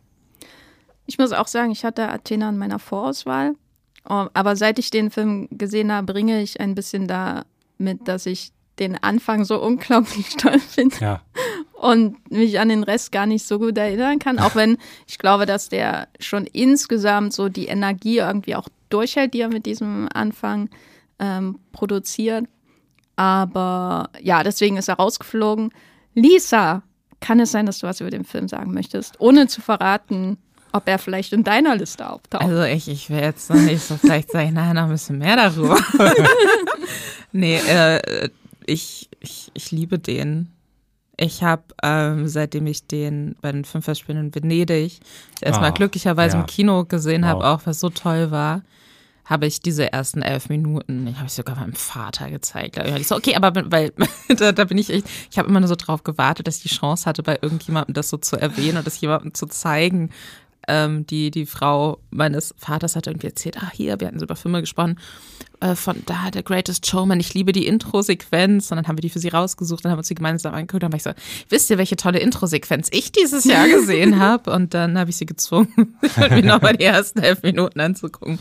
Ich 1.07 1.19
muss 1.19 1.33
auch 1.33 1.49
sagen, 1.49 1.71
ich 1.73 1.85
hatte 1.85 2.09
Athena 2.09 2.49
in 2.51 2.59
meiner 2.59 2.79
Vorauswahl. 2.79 3.55
Oh, 4.09 4.27
aber 4.33 4.57
seit 4.57 4.79
ich 4.79 4.91
den 4.91 5.11
Film 5.11 5.49
gesehen 5.51 5.93
habe, 5.93 6.13
bringe 6.13 6.43
ich 6.43 6.61
ein 6.61 6.75
bisschen 6.75 7.07
damit, 7.07 7.47
dass 8.05 8.27
ich 8.27 8.53
den 8.79 8.97
Anfang 9.03 9.45
so 9.45 9.63
unglaublich 9.63 10.37
toll 10.37 10.59
finde. 10.59 10.97
Ja. 11.01 11.23
Und 11.75 12.31
mich 12.31 12.59
an 12.59 12.69
den 12.69 12.83
Rest 12.83 13.13
gar 13.13 13.27
nicht 13.27 13.47
so 13.47 13.59
gut 13.59 13.79
erinnern 13.79 14.19
kann. 14.19 14.39
Auch 14.39 14.55
wenn 14.55 14.79
ich 15.07 15.19
glaube, 15.19 15.47
dass 15.47 15.69
der 15.69 16.09
schon 16.19 16.47
insgesamt 16.47 17.33
so 17.33 17.49
die 17.49 17.67
Energie 17.67 18.19
irgendwie 18.19 18.57
auch 18.57 18.69
durchhält, 18.89 19.35
die 19.35 19.41
er 19.41 19.49
mit 19.49 19.67
diesem 19.67 20.09
Anfang 20.13 20.71
ähm, 21.19 21.59
produziert. 21.73 22.47
Aber 23.17 24.11
ja, 24.21 24.43
deswegen 24.43 24.79
ist 24.79 24.89
er 24.89 24.97
rausgeflogen. 24.97 25.73
Lisa, 26.15 26.83
kann 27.21 27.39
es 27.39 27.53
sein, 27.53 27.67
dass 27.67 27.81
du 27.81 27.87
was 27.87 28.01
über 28.01 28.11
den 28.11 28.25
Film 28.25 28.49
sagen 28.49 28.73
möchtest, 28.73 29.21
ohne 29.21 29.47
zu 29.47 29.61
verraten, 29.61 30.39
ob 30.73 30.89
er 30.89 30.99
vielleicht 30.99 31.33
in 31.33 31.45
deiner 31.45 31.77
Liste 31.77 32.09
auftaucht? 32.09 32.43
Also 32.43 32.63
ich, 32.63 32.89
ich 32.89 33.11
will 33.11 33.21
jetzt 33.21 33.51
noch 33.51 33.57
nicht 33.57 33.83
so, 33.83 33.97
vielleicht 33.97 34.31
sage 34.31 34.47
ich 34.47 34.53
nachher 34.53 34.75
noch 34.75 34.85
ein 34.85 34.91
bisschen 34.91 35.19
mehr 35.19 35.37
darüber. 35.37 35.79
nee, 37.33 37.57
äh, 37.57 38.29
ich, 38.67 39.09
ich, 39.21 39.51
ich 39.55 39.71
liebe 39.71 39.99
den. 39.99 40.53
Ich 41.17 41.43
habe, 41.43 41.65
ähm, 41.83 42.29
seitdem 42.29 42.67
ich 42.67 42.87
den 42.87 43.37
bei 43.43 43.53
den 43.53 43.67
Filmfestspielen 43.67 44.27
in 44.27 44.35
Venedig 44.35 45.01
erstmal 45.43 45.71
oh, 45.71 45.75
glücklicherweise 45.75 46.37
ja. 46.37 46.41
im 46.41 46.47
Kino 46.47 46.85
gesehen 46.87 47.23
wow. 47.23 47.29
habe, 47.29 47.47
auch 47.47 47.61
was 47.67 47.79
so 47.79 47.91
toll 47.91 48.31
war, 48.31 48.63
habe 49.31 49.47
ich 49.47 49.61
diese 49.61 49.93
ersten 49.93 50.23
elf 50.23 50.49
Minuten, 50.49 51.07
ich 51.07 51.17
habe 51.17 51.27
ich 51.27 51.35
sogar 51.35 51.55
meinem 51.55 51.75
Vater 51.75 52.31
gezeigt. 52.31 52.79
Ich 52.99 53.07
so, 53.07 53.15
okay, 53.15 53.37
aber 53.37 53.71
weil 53.71 53.93
da, 54.37 54.51
da 54.51 54.65
bin 54.65 54.77
ich 54.77 54.91
echt, 54.91 55.07
ich 55.31 55.39
habe 55.39 55.49
immer 55.49 55.61
nur 55.61 55.69
so 55.69 55.77
drauf 55.77 56.03
gewartet, 56.03 56.49
dass 56.49 56.57
ich 56.57 56.63
die 56.63 56.77
Chance 56.77 57.07
hatte, 57.07 57.23
bei 57.23 57.39
irgendjemandem 57.41 57.95
das 57.95 58.09
so 58.09 58.17
zu 58.17 58.37
erwähnen 58.37 58.79
und 58.79 58.87
das 58.87 59.01
jemandem 59.01 59.33
zu 59.33 59.47
zeigen. 59.47 60.11
Ähm, 60.69 61.07
die, 61.07 61.31
die 61.31 61.47
Frau 61.47 61.99
meines 62.11 62.55
Vaters 62.59 62.97
hat 62.97 63.07
irgendwie 63.07 63.29
erzählt, 63.29 63.57
ah, 63.59 63.71
hier, 63.73 63.99
wir 63.99 64.07
hatten 64.07 64.19
so 64.19 64.25
über 64.25 64.37
Filme 64.37 64.61
gesprochen, 64.61 64.99
äh, 65.61 65.75
von 65.75 66.03
da, 66.07 66.31
The 66.33 66.43
Greatest 66.43 66.87
Showman, 66.87 67.21
ich 67.21 67.35
liebe 67.35 67.53
die 67.53 67.67
Intro-Sequenz 67.67 68.71
und 68.71 68.77
dann 68.77 68.87
haben 68.87 68.97
wir 68.97 69.03
die 69.03 69.11
für 69.11 69.19
sie 69.19 69.29
rausgesucht, 69.29 69.85
dann 69.85 69.93
haben 69.93 69.99
wir 69.99 70.01
uns 70.01 70.09
die 70.09 70.15
gemeinsam 70.15 70.55
angeguckt, 70.55 70.83
dann 70.83 70.93
war 70.93 70.97
ich 70.97 71.03
so, 71.03 71.13
wisst 71.49 71.71
ihr, 71.71 71.79
welche 71.79 71.97
tolle 71.97 72.19
Intro-Sequenz 72.19 72.89
ich 72.93 73.13
dieses 73.13 73.45
Jahr 73.45 73.69
gesehen 73.75 74.19
habe? 74.19 74.53
Und 74.53 74.75
dann 74.75 74.99
habe 74.99 75.11
ich 75.11 75.17
sie 75.17 75.27
gezwungen, 75.27 75.99
mir 76.31 76.43
nochmal 76.43 76.77
die 76.77 76.85
ersten 76.85 77.21
elf 77.21 77.43
Minuten 77.43 77.81
anzugucken. 77.81 78.39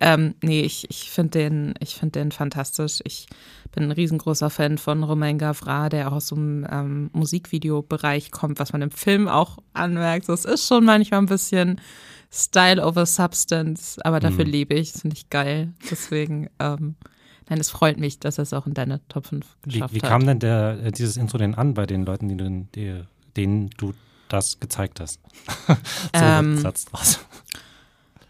Ähm, 0.00 0.34
nee, 0.42 0.62
ich, 0.62 0.88
ich 0.90 1.10
finde 1.10 1.38
den, 1.38 1.74
ich 1.80 1.96
find 1.96 2.14
den 2.14 2.30
fantastisch. 2.30 3.00
Ich 3.04 3.26
bin 3.72 3.84
ein 3.84 3.92
riesengroßer 3.92 4.50
Fan 4.50 4.78
von 4.78 5.02
Romain 5.02 5.38
Gavra, 5.38 5.88
der 5.88 6.08
auch 6.08 6.16
aus 6.16 6.28
so 6.28 6.36
einem 6.36 6.66
ähm, 6.70 7.10
Musikvideobereich 7.12 8.30
kommt, 8.30 8.60
was 8.60 8.72
man 8.72 8.82
im 8.82 8.90
Film 8.90 9.28
auch 9.28 9.58
anmerkt. 9.72 10.28
Es 10.28 10.44
ist 10.44 10.66
schon 10.66 10.84
manchmal 10.84 11.20
ein 11.20 11.26
bisschen 11.26 11.80
Style 12.30 12.84
over 12.84 13.06
Substance, 13.06 13.98
aber 14.04 14.20
dafür 14.20 14.44
mhm. 14.44 14.52
lebe 14.52 14.74
ich, 14.74 14.92
das 14.92 15.02
finde 15.02 15.16
ich 15.16 15.30
geil. 15.30 15.72
Deswegen, 15.90 16.48
ähm, 16.58 16.94
nein, 17.48 17.58
es 17.58 17.70
freut 17.70 17.98
mich, 17.98 18.20
dass 18.20 18.38
er 18.38 18.42
es 18.42 18.52
auch 18.52 18.66
in 18.66 18.74
deine 18.74 19.00
Top 19.08 19.26
5 19.26 19.44
geschafft 19.62 19.66
wie, 19.66 19.74
wie 19.74 19.82
hat. 19.82 19.92
Wie 19.92 20.00
kam 20.00 20.26
denn 20.26 20.38
der, 20.38 20.78
äh, 20.84 20.92
dieses 20.92 21.16
Intro 21.16 21.38
denn 21.38 21.54
an 21.54 21.74
bei 21.74 21.86
den 21.86 22.04
Leuten, 22.04 22.28
die 22.28 22.36
du, 22.36 22.66
die, 22.74 23.02
denen 23.36 23.70
du 23.76 23.94
das 24.28 24.60
gezeigt 24.60 25.00
hast? 25.00 25.20
so 25.66 25.74
ähm, 26.14 26.58
Satz 26.58 26.84
draus. 26.84 27.20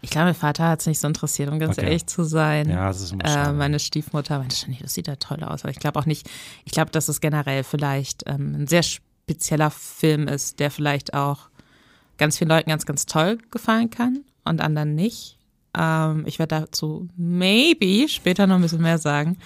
Ich 0.01 0.09
glaube, 0.11 0.25
mein 0.27 0.35
Vater 0.35 0.67
hat 0.69 0.79
es 0.79 0.87
nicht 0.87 0.99
so 0.99 1.07
interessiert, 1.07 1.51
um 1.51 1.59
ganz 1.59 1.77
okay. 1.77 1.87
ehrlich 1.87 2.05
zu 2.05 2.23
sein. 2.23 2.69
Ja, 2.69 2.87
das 2.87 3.01
ist 3.01 3.11
immer 3.11 3.25
äh, 3.25 3.51
Meine 3.51 3.79
Stiefmutter 3.79 4.39
meinte 4.39 4.55
schon, 4.55 4.75
das 4.81 4.93
sieht 4.93 5.07
ja 5.07 5.17
toll 5.17 5.43
aus. 5.43 5.63
Aber 5.63 5.71
ich 5.71 5.79
glaube 5.79 5.99
auch 5.99 6.05
nicht, 6.05 6.29
ich 6.63 6.71
glaube, 6.71 6.91
dass 6.91 7.09
es 7.09 7.19
generell 7.19 7.63
vielleicht 7.63 8.23
ähm, 8.25 8.55
ein 8.55 8.67
sehr 8.67 8.83
spezieller 8.83 9.71
Film 9.71 10.27
ist, 10.27 10.59
der 10.59 10.71
vielleicht 10.71 11.13
auch 11.13 11.49
ganz 12.17 12.37
vielen 12.37 12.49
Leuten 12.49 12.69
ganz, 12.69 12.85
ganz 12.85 13.05
toll 13.05 13.39
gefallen 13.51 13.89
kann 13.89 14.23
und 14.45 14.61
anderen 14.61 14.95
nicht. 14.95 15.37
Ähm, 15.77 16.23
ich 16.25 16.39
werde 16.39 16.61
dazu 16.61 17.09
maybe 17.17 18.07
später 18.07 18.47
noch 18.47 18.55
ein 18.55 18.61
bisschen 18.61 18.81
mehr 18.81 18.99
sagen. 18.99 19.37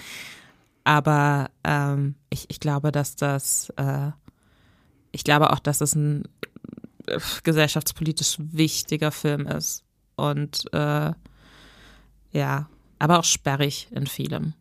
Aber 0.84 1.50
ähm, 1.64 2.16
ich, 2.30 2.46
ich 2.50 2.60
glaube, 2.60 2.92
dass 2.92 3.16
das, 3.16 3.72
äh, 3.78 4.12
ich 5.12 5.24
glaube 5.24 5.52
auch, 5.52 5.60
dass 5.60 5.82
es 5.82 5.96
ein 5.96 6.26
äh, 7.08 7.18
gesellschaftspolitisch 7.44 8.38
wichtiger 8.40 9.12
Film 9.12 9.48
ist 9.48 9.84
und 10.16 10.66
äh, 10.74 11.12
ja, 12.32 12.68
aber 13.00 13.20
auch 13.20 13.24
sperrig 13.24 13.88
in 13.92 14.08
vielem. 14.08 14.54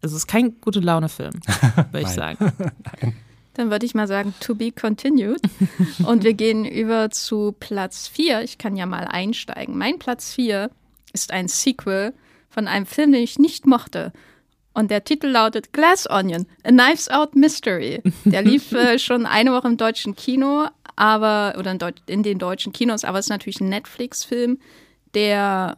Es 0.00 0.12
ist 0.12 0.26
kein 0.26 0.60
gute 0.60 0.80
Laune-Film, 0.80 1.34
würde 1.90 2.06
ich 2.06 2.08
sagen. 2.08 2.52
Nein. 3.02 3.16
Dann 3.54 3.70
würde 3.70 3.86
ich 3.86 3.94
mal 3.94 4.08
sagen, 4.08 4.34
to 4.40 4.54
be 4.54 4.72
continued. 4.72 5.40
Und 6.06 6.24
wir 6.24 6.34
gehen 6.34 6.64
über 6.64 7.10
zu 7.10 7.54
Platz 7.58 8.08
4. 8.08 8.42
Ich 8.42 8.58
kann 8.58 8.76
ja 8.76 8.84
mal 8.84 9.04
einsteigen. 9.04 9.78
Mein 9.78 9.98
Platz 9.98 10.32
4 10.32 10.70
ist 11.12 11.30
ein 11.30 11.46
Sequel 11.46 12.12
von 12.50 12.66
einem 12.66 12.84
Film, 12.84 13.12
den 13.12 13.22
ich 13.22 13.38
nicht 13.38 13.66
mochte. 13.66 14.12
Und 14.74 14.90
der 14.90 15.04
Titel 15.04 15.28
lautet 15.28 15.72
Glass 15.72 16.10
Onion, 16.10 16.46
A 16.64 16.70
Knives 16.70 17.08
Out 17.08 17.36
Mystery. 17.36 18.02
Der 18.24 18.42
lief 18.42 18.72
äh, 18.72 18.98
schon 18.98 19.24
eine 19.24 19.52
Woche 19.52 19.68
im 19.68 19.76
deutschen 19.76 20.16
Kino, 20.16 20.66
aber, 20.96 21.54
oder 21.58 21.72
in, 21.72 21.78
Deut 21.78 22.02
in 22.06 22.22
den 22.22 22.38
deutschen 22.38 22.72
Kinos, 22.72 23.04
aber 23.04 23.18
es 23.18 23.26
ist 23.26 23.30
natürlich 23.30 23.60
ein 23.60 23.68
Netflix-Film, 23.68 24.58
der 25.14 25.76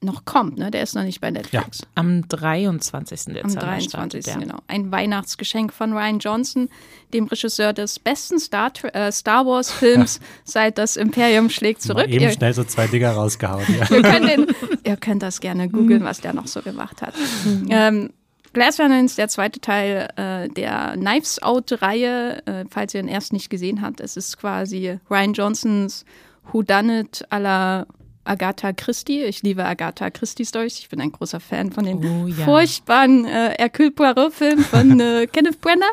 noch 0.00 0.24
kommt, 0.24 0.58
ne? 0.58 0.70
Der 0.70 0.84
ist 0.84 0.94
noch 0.94 1.02
nicht 1.02 1.20
bei 1.20 1.30
Netflix. 1.30 1.80
Ja, 1.80 1.86
am 1.96 2.26
23. 2.28 3.34
Dezember. 3.34 3.44
Am 3.44 3.54
23. 3.54 4.22
Startet, 4.22 4.42
genau. 4.42 4.58
Ein 4.68 4.92
Weihnachtsgeschenk 4.92 5.72
von 5.72 5.92
Ryan 5.92 6.20
Johnson, 6.20 6.68
dem 7.12 7.24
Regisseur 7.24 7.72
des 7.72 7.98
besten 7.98 8.38
Star, 8.38 8.70
äh, 8.92 9.10
Star 9.10 9.44
Wars-Films 9.44 10.20
seit 10.44 10.78
das 10.78 10.96
Imperium 10.96 11.50
schlägt 11.50 11.82
zurück. 11.82 12.06
Mal 12.06 12.12
eben 12.12 12.24
ihr, 12.24 12.30
schnell 12.30 12.54
so 12.54 12.62
zwei 12.62 12.86
Dinger 12.86 13.10
rausgehauen. 13.10 13.66
Ja. 13.76 13.86
den, 14.20 14.46
ihr 14.84 14.96
könnt 14.96 15.22
das 15.22 15.40
gerne 15.40 15.68
googeln, 15.68 16.04
was 16.04 16.20
der 16.20 16.32
noch 16.32 16.46
so 16.46 16.62
gemacht 16.62 17.02
hat. 17.02 17.14
ähm, 17.68 18.10
Glass 18.58 18.80
Onion 18.80 19.04
ist 19.04 19.18
der 19.18 19.28
zweite 19.28 19.60
Teil 19.60 20.08
äh, 20.16 20.48
der 20.48 20.94
Knives 20.96 21.40
Out-Reihe, 21.40 22.44
äh, 22.44 22.64
falls 22.68 22.92
ihr 22.92 23.00
den 23.00 23.08
ersten 23.08 23.36
nicht 23.36 23.50
gesehen 23.50 23.82
habt. 23.82 24.00
Es 24.00 24.16
ist 24.16 24.36
quasi 24.36 24.98
Ryan 25.08 25.32
Johnsons 25.32 26.04
Who 26.50 26.62
Done 26.62 27.02
It 27.02 27.24
à 27.30 27.38
la 27.38 27.86
Agatha 28.28 28.72
Christie. 28.72 29.24
Ich 29.24 29.42
liebe 29.42 29.64
Agatha 29.64 30.10
Christie 30.10 30.44
Stories. 30.44 30.78
Ich 30.78 30.88
bin 30.88 31.00
ein 31.00 31.12
großer 31.12 31.40
Fan 31.40 31.72
von 31.72 31.84
den 31.84 32.04
oh, 32.04 32.26
ja. 32.26 32.44
furchtbaren 32.44 33.24
äh, 33.24 33.54
Hercule 33.58 33.90
Poirot-Filmen 33.90 34.64
von 34.64 35.00
äh, 35.00 35.26
Kenneth 35.32 35.60
Brenner. 35.60 35.90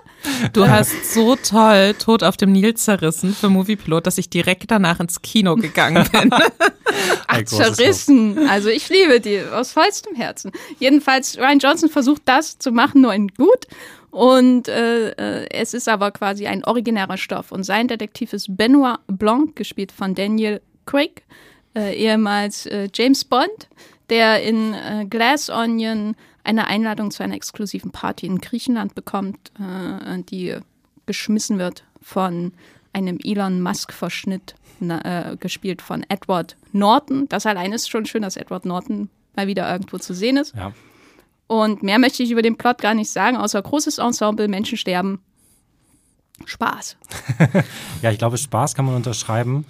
Du 0.54 0.64
äh, 0.64 0.70
hast 0.70 1.14
so 1.14 1.36
toll 1.36 1.94
Tod 1.98 2.24
auf 2.24 2.38
dem 2.38 2.52
Nil 2.52 2.76
zerrissen 2.76 3.34
für 3.34 3.50
Moviepilot, 3.50 4.06
dass 4.06 4.18
ich 4.18 4.30
direkt 4.30 4.70
danach 4.70 5.00
ins 5.00 5.22
Kino 5.22 5.56
gegangen 5.56 6.08
bin. 6.12 6.30
Ach, 7.28 7.44
zerrissen. 7.46 8.50
Also 8.50 8.70
ich 8.70 8.90
liebe 8.90 9.20
die 9.20 9.40
aus 9.42 9.72
vollstem 9.72 10.16
Herzen. 10.16 10.52
Jedenfalls, 10.80 11.38
Ryan 11.38 11.60
Johnson 11.60 11.90
versucht 11.90 12.24
das 12.26 12.60
zu 12.60 12.72
machen, 12.72 13.02
nur 13.02 13.14
in 13.14 13.30
gut. 13.30 13.68
Und 14.12 14.70
äh, 14.70 15.10
äh, 15.10 15.48
es 15.52 15.74
ist 15.74 15.90
aber 15.90 16.12
quasi 16.12 16.48
ein 16.48 16.64
originärer 16.64 17.18
Stoff. 17.18 17.52
Und 17.52 17.64
sein 17.64 17.88
Detektiv 17.88 18.34
ist 18.34 18.56
Benoit 18.56 19.00
Blanc, 19.08 19.56
gespielt 19.56 19.92
von 19.92 20.16
Daniel 20.16 20.62
Craig 20.86 21.24
äh, 21.76 21.94
ehemals 21.96 22.66
äh, 22.66 22.90
James 22.94 23.26
Bond, 23.26 23.70
der 24.10 24.44
in 24.44 24.74
äh, 24.74 25.06
Glass 25.10 25.50
Onion 25.50 26.16
eine 26.44 26.68
Einladung 26.68 27.12
zu 27.12 27.24
einer 27.24 27.36
exklusiven 27.36 27.92
Party 27.92 28.28
in 28.28 28.40
Griechenland 28.40 28.96
bekommt, 28.96 29.52
äh, 29.60 30.22
die 30.24 30.56
geschmissen 31.06 31.58
wird 31.58 31.84
von 32.02 32.54
einem 32.94 33.20
Elon 33.24 33.62
Musk-Verschnitt, 33.62 34.56
äh, 34.80 35.36
gespielt 35.38 35.82
von 35.82 36.06
Edward 36.08 36.56
Norton. 36.72 37.28
Das 37.30 37.46
allein 37.46 37.74
ist 37.74 37.90
schon 37.90 38.06
schön, 38.06 38.22
dass 38.22 38.38
Edward 38.38 38.66
Norton 38.66 39.10
mal 39.36 39.48
wieder 39.48 39.70
irgendwo 39.72 39.98
zu 39.98 40.14
sehen 40.14 40.38
ist. 40.38 40.56
Ja. 40.56 40.72
Und 41.48 41.84
mehr 41.84 42.00
möchte 42.00 42.24
ich 42.24 42.32
über 42.32 42.42
den 42.42 42.58
Plot 42.58 42.80
gar 42.80 42.94
nicht 42.94 43.10
sagen, 43.10 43.38
außer 43.38 43.62
großes 43.62 43.98
Ensemble, 43.98 44.48
Menschen 44.48 44.78
sterben. 44.78 45.22
Spaß. 46.46 46.98
ja, 48.02 48.12
ich 48.12 48.18
glaube, 48.18 48.38
Spaß 48.38 48.76
kann 48.76 48.86
man 48.86 48.96
unterschreiben 48.96 49.66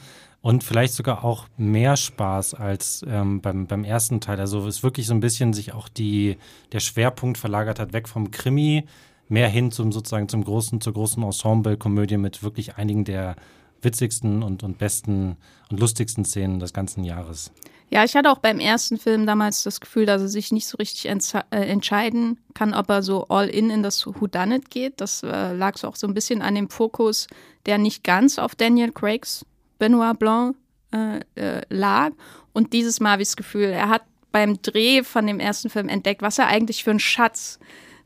und 0.45 0.63
vielleicht 0.63 0.93
sogar 0.93 1.25
auch 1.25 1.47
mehr 1.57 1.97
Spaß 1.97 2.53
als 2.53 3.03
ähm, 3.07 3.41
beim, 3.41 3.65
beim 3.65 3.83
ersten 3.83 4.21
Teil. 4.21 4.39
Also 4.39 4.67
es 4.67 4.83
wirklich 4.83 5.07
so 5.07 5.15
ein 5.15 5.19
bisschen 5.19 5.53
sich 5.53 5.73
auch 5.73 5.89
die, 5.89 6.37
der 6.71 6.81
Schwerpunkt 6.81 7.39
verlagert 7.39 7.79
hat, 7.79 7.93
weg 7.93 8.07
vom 8.07 8.29
Krimi 8.29 8.85
mehr 9.27 9.49
hin 9.49 9.71
zum 9.71 9.91
sozusagen 9.91 10.29
zum 10.29 10.43
großen, 10.43 10.81
zur 10.81 10.93
großen 10.93 11.23
Ensemble-Komödie 11.23 12.17
mit 12.17 12.43
wirklich 12.43 12.75
einigen 12.75 13.05
der 13.05 13.37
witzigsten 13.81 14.43
und, 14.43 14.61
und 14.61 14.77
besten 14.77 15.37
und 15.71 15.79
lustigsten 15.79 16.23
Szenen 16.25 16.59
des 16.59 16.73
ganzen 16.73 17.03
Jahres. 17.03 17.51
Ja, 17.89 18.03
ich 18.03 18.15
hatte 18.15 18.29
auch 18.29 18.37
beim 18.37 18.59
ersten 18.59 18.99
Film 18.99 19.25
damals 19.25 19.63
das 19.63 19.81
Gefühl, 19.81 20.05
dass 20.05 20.21
er 20.21 20.27
sich 20.27 20.51
nicht 20.51 20.67
so 20.67 20.77
richtig 20.77 21.07
äh, 21.07 21.55
entscheiden 21.55 22.39
kann, 22.53 22.75
ob 22.75 22.87
er 22.91 23.01
so 23.01 23.27
all 23.29 23.47
in 23.47 23.71
in 23.71 23.81
das 23.81 24.05
Whodunit 24.05 24.69
geht. 24.69 25.01
Das 25.01 25.23
äh, 25.23 25.53
lag 25.53 25.75
so 25.75 25.87
auch 25.87 25.95
so 25.95 26.05
ein 26.05 26.13
bisschen 26.13 26.43
an 26.43 26.53
dem 26.53 26.69
Fokus, 26.69 27.25
der 27.65 27.79
nicht 27.79 28.03
ganz 28.03 28.37
auf 28.37 28.53
Daniel 28.53 28.91
Craigs 28.91 29.43
Benoit 29.77 30.17
Blanc 30.17 30.55
äh, 30.91 31.19
äh 31.35 31.61
lag. 31.69 32.11
Und 32.53 32.73
dieses 32.73 32.99
Mal 32.99 33.13
habe 33.13 33.21
ich 33.21 33.29
das 33.29 33.37
Gefühl, 33.37 33.65
er 33.65 33.89
hat 33.89 34.03
beim 34.31 34.61
Dreh 34.61 35.03
von 35.03 35.27
dem 35.27 35.39
ersten 35.39 35.69
Film 35.69 35.87
entdeckt, 35.87 36.21
was 36.21 36.39
er 36.39 36.47
eigentlich 36.47 36.83
für 36.83 36.89
einen 36.89 36.99
Schatz 36.99 37.59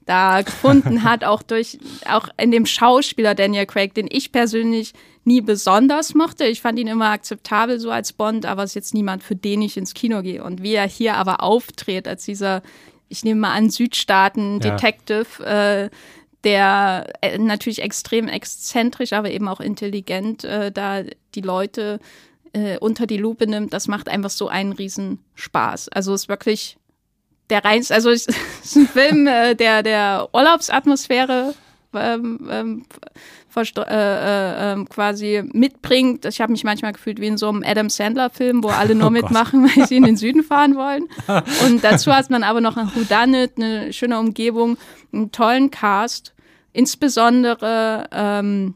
da 0.05 0.41
gefunden 0.41 1.03
hat, 1.03 1.23
auch 1.23 1.43
durch, 1.43 1.79
auch 2.07 2.29
in 2.37 2.51
dem 2.51 2.65
Schauspieler 2.65 3.35
Daniel 3.35 3.65
Craig, 3.65 3.93
den 3.93 4.07
ich 4.09 4.31
persönlich 4.31 4.93
nie 5.23 5.41
besonders 5.41 6.15
mochte. 6.15 6.45
Ich 6.45 6.61
fand 6.61 6.79
ihn 6.79 6.87
immer 6.87 7.11
akzeptabel 7.11 7.79
so 7.79 7.91
als 7.91 8.13
Bond, 8.13 8.45
aber 8.45 8.63
es 8.63 8.71
ist 8.71 8.75
jetzt 8.75 8.93
niemand, 8.93 9.23
für 9.23 9.35
den 9.35 9.61
ich 9.61 9.77
ins 9.77 9.93
Kino 9.93 10.21
gehe. 10.21 10.43
Und 10.43 10.63
wie 10.63 10.73
er 10.73 10.87
hier 10.87 11.15
aber 11.15 11.43
auftritt 11.43 12.07
als 12.07 12.25
dieser, 12.25 12.63
ich 13.07 13.23
nehme 13.23 13.41
mal 13.41 13.53
an, 13.53 13.69
Südstaaten-Detective, 13.69 15.27
ja. 15.39 15.83
äh, 15.83 15.89
der 16.43 17.13
äh, 17.21 17.37
natürlich 17.37 17.81
extrem 17.81 18.27
exzentrisch, 18.27 19.13
aber 19.13 19.31
eben 19.31 19.47
auch 19.47 19.59
intelligent 19.59 20.43
äh, 20.43 20.71
da 20.71 21.03
die 21.35 21.41
Leute 21.41 21.99
äh, 22.53 22.77
unter 22.79 23.05
die 23.07 23.17
Lupe 23.17 23.47
nimmt, 23.47 23.73
das 23.73 23.87
macht 23.87 24.09
einfach 24.09 24.29
so 24.29 24.47
einen 24.47 24.73
riesen 24.73 25.19
Spaß. 25.35 25.89
Also 25.89 26.13
ist 26.13 26.29
wirklich 26.29 26.77
der 27.49 27.63
reinste, 27.65 27.93
also 27.93 28.09
es 28.09 28.27
ist 28.63 28.75
ein 28.75 28.87
Film, 28.87 29.27
äh, 29.27 29.55
der 29.55 29.83
der 29.83 30.29
Urlaubsatmosphäre 30.33 31.53
ähm, 31.93 32.47
ähm, 32.49 32.85
äh, 33.55 33.61
äh, 33.61 34.73
ähm, 34.73 34.87
quasi 34.87 35.43
mitbringt. 35.53 36.25
Ich 36.25 36.39
habe 36.41 36.51
mich 36.51 36.63
manchmal 36.63 36.93
gefühlt 36.93 37.19
wie 37.19 37.27
in 37.27 37.37
so 37.37 37.49
einem 37.49 37.63
Adam 37.65 37.89
Sandler-Film, 37.89 38.63
wo 38.63 38.69
alle 38.69 38.95
nur 38.95 39.07
oh 39.07 39.11
mitmachen, 39.11 39.63
weil 39.63 39.87
sie 39.87 39.97
in 39.97 40.03
den 40.03 40.17
Süden 40.17 40.43
fahren 40.43 40.75
wollen. 40.75 41.07
Und 41.65 41.83
dazu 41.83 42.13
hat 42.13 42.29
man 42.29 42.43
aber 42.43 42.61
noch 42.61 42.77
ein 42.77 42.91
Whodunit, 42.95 43.53
eine 43.57 43.91
schöne 43.93 44.19
Umgebung, 44.19 44.77
einen 45.11 45.31
tollen 45.31 45.71
Cast. 45.71 46.33
Insbesondere 46.71 48.07
ähm, 48.11 48.75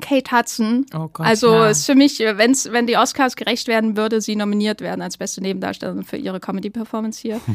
Kate 0.00 0.36
Hudson. 0.36 0.86
Oh 0.94 1.08
Gott, 1.12 1.26
also 1.26 1.52
ja. 1.52 1.68
ist 1.68 1.86
für 1.86 1.94
mich, 1.94 2.18
wenn's, 2.18 2.70
wenn 2.72 2.86
die 2.86 2.96
Oscars 2.96 3.36
gerecht 3.36 3.68
werden, 3.68 3.96
würde 3.96 4.20
sie 4.20 4.36
nominiert 4.36 4.80
werden 4.80 5.02
als 5.02 5.18
beste 5.18 5.40
Nebendarstellerin 5.40 6.04
für 6.04 6.16
ihre 6.16 6.40
Comedy-Performance 6.40 7.20
hier. 7.20 7.40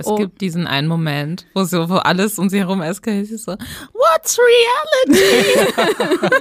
Es 0.00 0.06
oh. 0.06 0.14
gibt 0.14 0.40
diesen 0.40 0.68
einen 0.68 0.86
Moment, 0.86 1.44
wo 1.54 1.64
so 1.64 1.90
wo 1.90 1.96
alles 1.96 2.38
um 2.38 2.48
sie 2.48 2.60
herum 2.60 2.82
eskaliert. 2.82 3.26
Sie 3.26 3.36
so, 3.36 3.56
What's 3.92 4.38
reality? 4.38 5.72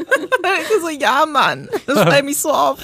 ich 0.62 0.82
so, 0.82 0.90
ja, 0.90 1.26
Mann, 1.26 1.68
das 1.88 2.00
schreibe 2.00 2.28
mich 2.28 2.38
so 2.38 2.52
auf. 2.52 2.78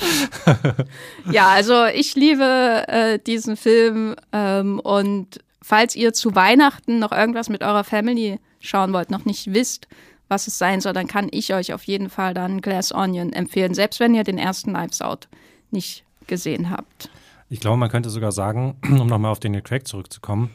ja, 1.32 1.50
also 1.50 1.86
ich 1.86 2.16
liebe 2.16 2.86
äh, 2.88 3.20
diesen 3.20 3.56
Film 3.56 4.16
ähm, 4.32 4.80
und 4.80 5.42
falls 5.62 5.96
ihr 5.96 6.12
zu 6.12 6.34
Weihnachten 6.34 6.98
noch 6.98 7.12
irgendwas 7.12 7.50
mit 7.50 7.62
eurer 7.62 7.84
Family 7.84 8.40
schauen 8.60 8.94
wollt, 8.94 9.12
noch 9.12 9.26
nicht 9.26 9.54
wisst, 9.54 9.88
was 10.28 10.48
es 10.48 10.58
sein 10.58 10.82
soll, 10.82 10.94
dann 10.94 11.08
kann 11.08 11.28
ich 11.30 11.54
euch 11.54 11.72
auf 11.74 11.84
jeden 11.84 12.10
Fall 12.10 12.34
dann 12.34 12.62
Glass 12.62 12.92
Onion 12.92 13.32
empfehlen, 13.32 13.76
selbst 13.76 14.00
wenn 14.00 14.16
ihr 14.16 14.24
den 14.24 14.40
ersten 14.40 14.74
Knives 14.74 15.04
Out 15.04 15.28
nicht 15.70 16.04
gesehen 16.26 16.72
habt. 16.72 17.10
Ich 17.54 17.60
glaube, 17.60 17.78
man 17.78 17.90
könnte 17.90 18.10
sogar 18.10 18.32
sagen, 18.32 18.78
um 18.84 19.06
nochmal 19.06 19.32
auf 19.32 19.40
Daniel 19.40 19.62
Craig 19.62 19.88
zurückzukommen, 19.88 20.50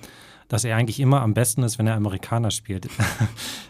dass 0.48 0.64
er 0.64 0.74
eigentlich 0.74 0.98
immer 0.98 1.22
am 1.22 1.32
besten 1.32 1.62
ist, 1.62 1.78
wenn 1.78 1.86
er 1.86 1.94
Amerikaner 1.94 2.50
spielt. 2.50 2.88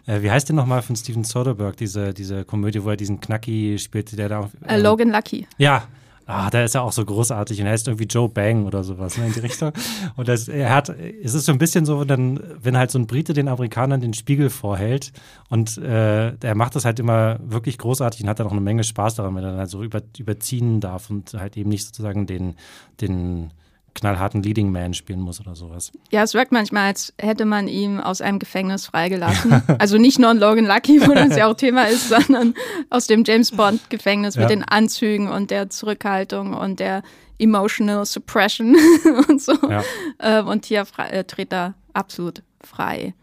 Äh, 0.07 0.23
wie 0.23 0.31
heißt 0.31 0.49
der 0.49 0.57
nochmal 0.57 0.81
von 0.81 0.97
Steven 0.97 1.23
Soderbergh, 1.23 1.77
diese, 1.77 2.15
diese 2.15 2.47
Komödie, 2.47 2.83
wo 2.83 2.89
er 2.89 2.97
diesen 2.97 3.21
Knacki 3.21 3.79
spielt, 3.79 4.17
der 4.17 4.31
da. 4.31 4.51
Ähm, 4.67 4.83
Logan 4.83 5.11
Lucky. 5.11 5.47
Ja, 5.59 5.83
Ah, 6.31 6.51
da 6.51 6.63
ist 6.63 6.75
er 6.75 6.83
auch 6.83 6.93
so 6.93 7.03
großartig 7.07 7.59
und 7.59 7.67
er 7.67 7.73
heißt 7.73 7.89
irgendwie 7.89 8.05
Joe 8.05 8.29
Bang 8.29 8.67
oder 8.67 8.85
sowas 8.85 9.17
ne, 9.17 9.29
in 9.29 9.33
die 9.33 9.41
Richtung. 9.41 9.73
Und 10.15 10.29
das, 10.29 10.47
er 10.47 10.75
hat, 10.75 10.91
es 10.91 11.33
ist 11.33 11.47
so 11.47 11.53
ein 11.53 11.59
bisschen 11.59 11.87
so, 11.87 12.07
wenn, 12.07 12.39
wenn 12.63 12.77
halt 12.77 12.91
so 12.91 12.99
ein 12.99 13.07
Brite 13.07 13.33
den 13.33 13.49
Amerikanern 13.49 14.03
den 14.03 14.13
Spiegel 14.13 14.51
vorhält 14.51 15.11
und 15.49 15.79
äh, 15.79 16.35
er 16.37 16.55
macht 16.55 16.77
das 16.77 16.85
halt 16.85 17.01
immer 17.01 17.39
wirklich 17.43 17.79
großartig 17.79 18.23
und 18.23 18.29
hat 18.29 18.41
dann 18.41 18.47
auch 18.47 18.53
eine 18.53 18.61
Menge 18.61 18.85
Spaß 18.85 19.15
daran, 19.15 19.35
wenn 19.37 19.45
er 19.45 19.53
dann 19.53 19.61
halt 19.61 19.71
so 19.71 19.83
über, 19.83 20.03
überziehen 20.19 20.83
darf 20.83 21.09
und 21.09 21.33
halt 21.33 21.57
eben 21.57 21.71
nicht 21.71 21.87
sozusagen 21.87 22.27
den, 22.27 22.57
den 23.01 23.51
knallharten 23.99 24.43
Leading 24.43 24.71
Man 24.71 24.95
spielen 24.95 25.21
muss 25.21 25.41
oder 25.41 25.55
sowas. 25.55 25.93
Ja, 26.11 26.23
es 26.23 26.35
wirkt 26.35 26.53
manchmal, 26.53 26.87
als 26.87 27.13
hätte 27.19 27.45
man 27.45 27.69
ihn 27.69 28.01
aus 28.01 28.21
einem 28.21 28.39
Gefängnis 28.39 28.87
freigelassen. 28.87 29.63
also 29.79 29.99
nicht 29.99 30.19
nur 30.19 30.31
in 30.31 30.39
Logan 30.39 30.67
Lucky, 30.67 31.07
wo 31.07 31.13
das 31.13 31.37
ja 31.37 31.49
auch 31.49 31.55
Thema 31.57 31.85
ist, 31.85 32.09
sondern 32.09 32.55
aus 32.91 33.07
dem 33.07 33.25
James 33.25 33.51
Bond 33.51 33.91
Gefängnis 33.91 34.37
ja. 34.37 34.43
mit 34.43 34.51
den 34.51 34.63
Anzügen 34.63 35.29
und 35.29 35.51
der 35.51 35.71
Zurückhaltung 35.71 36.55
und 36.55 36.81
der 36.81 37.03
Emotional 37.39 38.05
Suppression 38.05 38.77
und 39.29 39.43
so. 39.43 39.55
Ja. 39.69 39.83
Ähm, 40.21 40.47
und 40.47 40.65
hier 40.65 40.87
äh, 40.97 41.25
tritt 41.25 41.53
er 41.53 41.75
absolut 41.93 42.43
frei. 42.61 43.15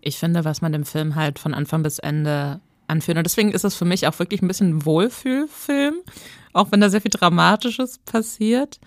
Ich 0.00 0.18
finde, 0.18 0.44
was 0.44 0.62
man 0.62 0.72
dem 0.72 0.84
Film 0.84 1.14
halt 1.14 1.38
von 1.38 1.54
Anfang 1.54 1.82
bis 1.82 1.98
Ende 1.98 2.60
anführt. 2.88 3.18
Und 3.18 3.24
deswegen 3.24 3.52
ist 3.52 3.64
es 3.64 3.74
für 3.74 3.84
mich 3.84 4.06
auch 4.06 4.18
wirklich 4.18 4.42
ein 4.42 4.48
bisschen 4.48 4.76
ein 4.76 4.84
Wohlfühlfilm, 4.84 5.94
auch 6.52 6.72
wenn 6.72 6.80
da 6.80 6.90
sehr 6.90 7.00
viel 7.00 7.10
Dramatisches 7.10 7.98
passiert 7.98 8.78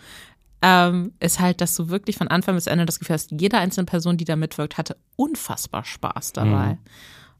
ähm, 0.67 1.13
ist 1.19 1.39
halt, 1.39 1.61
dass 1.61 1.75
du 1.75 1.89
wirklich 1.89 2.17
von 2.17 2.27
Anfang 2.27 2.55
bis 2.55 2.65
Ende 2.65 2.87
das 2.87 2.97
Gefühl 2.97 3.13
hast, 3.13 3.29
jede 3.31 3.59
einzelne 3.59 3.85
Person, 3.85 4.17
die 4.17 4.25
da 4.25 4.35
mitwirkt, 4.35 4.79
hatte 4.79 4.97
unfassbar 5.15 5.85
Spaß 5.85 6.33
dabei. 6.33 6.73
Mhm. 6.73 6.77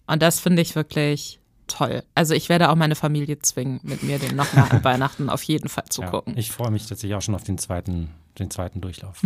Und 0.05 0.21
das 0.21 0.39
finde 0.39 0.61
ich 0.61 0.75
wirklich 0.75 1.39
toll. 1.65 2.03
Also 2.13 2.35
ich 2.35 2.49
werde 2.49 2.69
auch 2.69 2.75
meine 2.75 2.93
Familie 2.93 3.39
zwingen, 3.39 3.79
mit 3.81 4.03
mir 4.03 4.19
den 4.19 4.35
nochmal 4.35 4.69
an 4.69 4.83
Weihnachten 4.83 5.31
auf 5.31 5.41
jeden 5.41 5.69
Fall 5.69 5.85
zu 5.89 6.03
ja, 6.03 6.11
gucken. 6.11 6.37
Ich 6.37 6.51
freue 6.51 6.69
mich 6.69 6.85
tatsächlich 6.85 7.15
auch 7.15 7.23
schon 7.23 7.33
auf 7.33 7.43
den 7.43 7.57
zweiten, 7.57 8.11
den 8.37 8.51
zweiten 8.51 8.79
Durchlauf. 8.79 9.19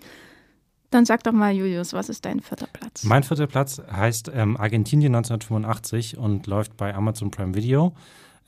Dann 0.90 1.06
sag 1.06 1.24
doch 1.24 1.32
mal, 1.32 1.54
Julius, 1.54 1.94
was 1.94 2.10
ist 2.10 2.26
dein 2.26 2.40
vierter 2.40 2.68
Platz? 2.70 3.04
Mein 3.04 3.22
vierter 3.22 3.46
Platz 3.46 3.80
heißt 3.90 4.30
ähm, 4.34 4.58
Argentinien 4.58 5.14
1985 5.14 6.18
und 6.18 6.46
läuft 6.46 6.76
bei 6.76 6.94
Amazon 6.94 7.30
Prime 7.30 7.54
Video. 7.54 7.94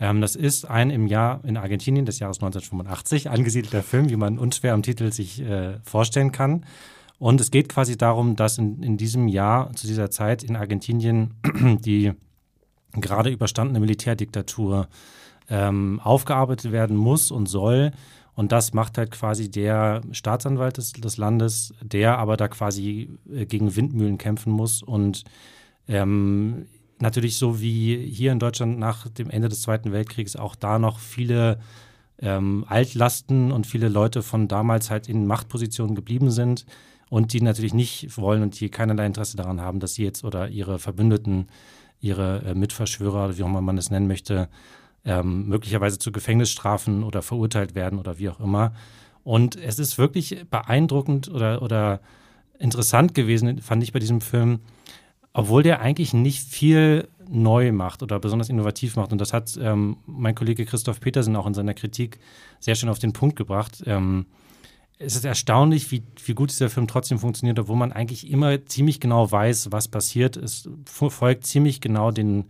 Ähm, 0.00 0.20
das 0.20 0.36
ist 0.36 0.64
ein 0.64 0.90
im 0.90 1.06
Jahr 1.06 1.40
in 1.44 1.56
Argentinien 1.56 2.06
des 2.06 2.18
Jahres 2.18 2.38
1985 2.38 3.30
angesiedelter 3.30 3.82
Film, 3.82 4.10
wie 4.10 4.16
man 4.16 4.38
unschwer 4.38 4.74
am 4.74 4.82
Titel 4.82 5.12
sich 5.12 5.40
äh, 5.40 5.78
vorstellen 5.82 6.32
kann. 6.32 6.64
Und 7.18 7.40
es 7.40 7.50
geht 7.50 7.68
quasi 7.68 7.96
darum, 7.96 8.36
dass 8.36 8.58
in, 8.58 8.82
in 8.82 8.96
diesem 8.96 9.26
Jahr, 9.26 9.72
zu 9.74 9.86
dieser 9.86 10.10
Zeit 10.10 10.44
in 10.44 10.56
Argentinien, 10.56 11.34
die 11.84 12.12
gerade 12.92 13.30
überstandene 13.30 13.80
Militärdiktatur 13.80 14.88
ähm, 15.50 16.00
aufgearbeitet 16.02 16.72
werden 16.72 16.96
muss 16.96 17.30
und 17.30 17.46
soll. 17.46 17.92
Und 18.34 18.52
das 18.52 18.72
macht 18.72 18.98
halt 18.98 19.10
quasi 19.10 19.50
der 19.50 20.02
Staatsanwalt 20.12 20.76
des, 20.76 20.92
des 20.92 21.16
Landes, 21.16 21.74
der 21.82 22.18
aber 22.18 22.36
da 22.36 22.46
quasi 22.46 23.10
äh, 23.32 23.46
gegen 23.46 23.74
Windmühlen 23.74 24.16
kämpfen 24.16 24.52
muss 24.52 24.82
und 24.82 25.24
ähm, 25.88 26.66
natürlich 27.02 27.36
so 27.36 27.60
wie 27.60 27.96
hier 27.96 28.32
in 28.32 28.38
Deutschland 28.38 28.78
nach 28.78 29.08
dem 29.08 29.30
Ende 29.30 29.48
des 29.48 29.62
Zweiten 29.62 29.92
Weltkriegs 29.92 30.36
auch 30.36 30.54
da 30.54 30.78
noch 30.78 30.98
viele 30.98 31.58
ähm, 32.20 32.64
Altlasten 32.68 33.52
und 33.52 33.66
viele 33.66 33.88
Leute 33.88 34.22
von 34.22 34.48
damals 34.48 34.90
halt 34.90 35.08
in 35.08 35.26
Machtpositionen 35.26 35.94
geblieben 35.94 36.30
sind 36.30 36.66
und 37.10 37.32
die 37.32 37.40
natürlich 37.40 37.74
nicht 37.74 38.16
wollen 38.18 38.42
und 38.42 38.58
die 38.60 38.68
keinerlei 38.68 39.06
Interesse 39.06 39.36
daran 39.36 39.60
haben, 39.60 39.80
dass 39.80 39.94
sie 39.94 40.04
jetzt 40.04 40.24
oder 40.24 40.48
ihre 40.48 40.78
Verbündeten, 40.78 41.46
ihre 42.00 42.42
äh, 42.44 42.54
Mitverschwörer 42.54 43.26
oder 43.26 43.38
wie 43.38 43.42
auch 43.42 43.48
immer 43.48 43.60
man 43.60 43.78
es 43.78 43.90
nennen 43.90 44.08
möchte, 44.08 44.48
ähm, 45.04 45.46
möglicherweise 45.48 45.98
zu 45.98 46.12
Gefängnisstrafen 46.12 47.02
oder 47.02 47.22
verurteilt 47.22 47.74
werden 47.74 47.98
oder 47.98 48.18
wie 48.18 48.28
auch 48.28 48.40
immer. 48.40 48.72
Und 49.24 49.56
es 49.56 49.78
ist 49.78 49.98
wirklich 49.98 50.44
beeindruckend 50.50 51.28
oder, 51.28 51.62
oder 51.62 52.00
interessant 52.58 53.14
gewesen, 53.14 53.60
fand 53.60 53.82
ich 53.82 53.92
bei 53.92 53.98
diesem 53.98 54.20
Film, 54.20 54.60
obwohl 55.32 55.62
der 55.62 55.80
eigentlich 55.80 56.14
nicht 56.14 56.48
viel 56.48 57.08
neu 57.28 57.72
macht 57.72 58.02
oder 58.02 58.18
besonders 58.18 58.48
innovativ 58.48 58.96
macht. 58.96 59.12
Und 59.12 59.20
das 59.20 59.32
hat 59.32 59.58
ähm, 59.60 59.98
mein 60.06 60.34
Kollege 60.34 60.64
Christoph 60.64 61.00
Petersen 61.00 61.36
auch 61.36 61.46
in 61.46 61.54
seiner 61.54 61.74
Kritik 61.74 62.18
sehr 62.58 62.74
schön 62.74 62.88
auf 62.88 62.98
den 62.98 63.12
Punkt 63.12 63.36
gebracht. 63.36 63.82
Ähm, 63.86 64.26
es 64.98 65.14
ist 65.14 65.24
erstaunlich, 65.24 65.90
wie, 65.92 66.02
wie 66.24 66.34
gut 66.34 66.50
dieser 66.50 66.70
Film 66.70 66.88
trotzdem 66.88 67.18
funktioniert, 67.18 67.58
obwohl 67.58 67.76
man 67.76 67.92
eigentlich 67.92 68.30
immer 68.30 68.64
ziemlich 68.66 68.98
genau 68.98 69.30
weiß, 69.30 69.70
was 69.70 69.88
passiert. 69.88 70.36
Es 70.36 70.68
folgt 70.86 71.46
ziemlich 71.46 71.80
genau 71.80 72.10
den, 72.10 72.46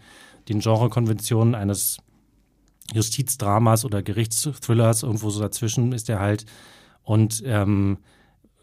den 0.49 0.61
Genrekonventionen 0.61 1.55
eines 1.55 1.99
Justizdramas 2.95 3.85
oder 3.85 4.03
Gerichtsthrillers. 4.03 5.03
Irgendwo 5.03 5.29
so 5.29 5.41
dazwischen 5.41 5.93
ist 5.93 6.09
er 6.09 6.21
halt. 6.21 6.47
Und 7.03 7.43
ähm, 7.45 7.99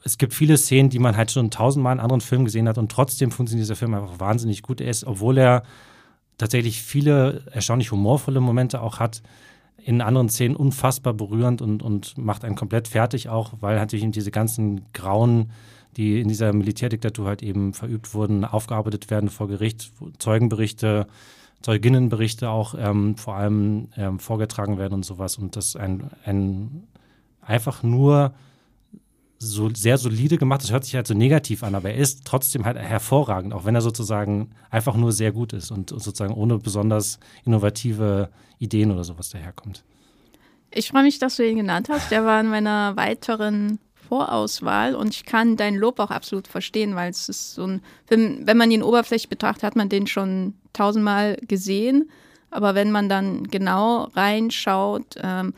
es 0.06 0.18
gibt 0.18 0.34
viele 0.34 0.56
Szenen, 0.58 0.90
die 0.90 1.00
man 1.00 1.18
halt 1.18 1.32
schon 1.32 1.52
tausendmal 1.52 1.94
in 1.94 2.00
anderen 2.00 2.22
Filmen 2.22 2.46
gesehen 2.46 2.70
hat 2.70 2.78
und 2.78 2.92
trotzdem 2.92 3.32
funktioniert 3.32 3.66
dieser 3.66 3.76
Film 3.76 3.94
einfach 3.94 4.20
wahnsinnig 4.20 4.62
gut. 4.62 4.80
Er 4.80 4.90
ist, 4.90 5.04
obwohl 5.04 5.38
er 5.38 5.64
tatsächlich 6.38 6.82
viele 6.82 7.44
erstaunlich 7.52 7.92
humorvolle 7.92 8.40
Momente 8.40 8.82
auch 8.82 9.00
hat, 9.00 9.22
in 9.78 10.02
anderen 10.02 10.30
Szenen 10.30 10.56
unfassbar 10.56 11.14
berührend 11.14 11.62
und, 11.62 11.84
und 11.84 12.18
macht 12.18 12.46
einen 12.46 12.56
komplett 12.56 12.88
fertig 12.88 13.30
auch, 13.30 13.54
weil 13.60 13.76
natürlich 13.76 14.10
diese 14.12 14.32
ganzen 14.32 14.86
grauen 14.94 15.52
die 15.98 16.20
in 16.20 16.28
dieser 16.28 16.54
Militärdiktatur 16.54 17.28
halt 17.28 17.44
eben 17.44 17.74
verübt 17.74 18.14
wurden, 18.14 18.44
aufgearbeitet 18.44 19.10
werden 19.10 19.30
vor 19.30 19.48
Gericht, 19.48 19.92
Zeugenberichte, 20.20 21.08
Zeuginnenberichte 21.62 22.50
auch 22.50 22.76
ähm, 22.78 23.16
vor 23.16 23.36
allem 23.36 23.88
ähm, 23.96 24.20
vorgetragen 24.20 24.78
werden 24.78 24.94
und 24.94 25.06
sowas. 25.06 25.38
Und 25.38 25.56
das 25.56 25.76
ein, 25.76 26.12
ein 26.26 26.84
einfach 27.42 27.82
nur 27.82 28.34
so 29.38 29.70
sehr 29.74 29.98
solide 29.98 30.38
gemacht. 30.38 30.64
Das 30.64 30.72
hört 30.72 30.86
sich 30.86 30.96
halt 30.96 31.08
so 31.08 31.14
negativ 31.14 31.64
an, 31.64 31.76
aber 31.76 31.92
er 31.92 31.98
ist 31.98 32.26
trotzdem 32.26 32.66
halt 32.66 32.78
hervorragend, 32.78 33.54
auch 33.54 33.66
wenn 33.66 33.76
er 33.76 33.82
sozusagen 33.82 34.52
einfach 34.70 34.96
nur 34.96 35.12
sehr 35.12 35.32
gut 35.32 35.54
ist 35.54 35.72
und 35.72 35.90
sozusagen 35.90 36.34
ohne 36.34 36.58
besonders 36.58 37.20
innovative 37.46 38.30
Ideen 38.60 38.92
oder 38.92 39.04
sowas 39.04 39.30
daherkommt. 39.30 39.84
Ich 40.72 40.90
freue 40.90 41.04
mich, 41.04 41.20
dass 41.20 41.38
du 41.38 41.48
ihn 41.48 41.58
genannt 41.58 41.90
hast. 41.90 42.12
Der 42.12 42.26
war 42.26 42.40
in 42.40 42.48
meiner 42.48 42.96
weiteren 42.96 43.80
Vorauswahl 44.08 44.96
und 44.96 45.14
ich 45.14 45.26
kann 45.26 45.58
dein 45.58 45.76
Lob 45.76 46.00
auch 46.00 46.12
absolut 46.12 46.48
verstehen, 46.48 46.96
weil 46.96 47.10
es 47.10 47.30
ist 47.30 47.56
so 47.56 47.66
ein 47.66 47.82
Film, 48.06 48.42
wenn 48.46 48.58
man 48.58 48.72
ihn 48.72 48.84
oberflächlich 48.84 49.30
betrachtet, 49.30 49.64
hat 49.64 49.76
man 49.76 49.90
den 49.90 50.08
schon 50.08 50.54
tausendmal 50.74 51.38
gesehen. 51.48 52.10
Aber 52.52 52.76
wenn 52.76 52.92
man 52.92 53.10
dann 53.10 53.48
genau 53.48 54.04
reinschaut, 54.16 55.16
ähm, 55.22 55.54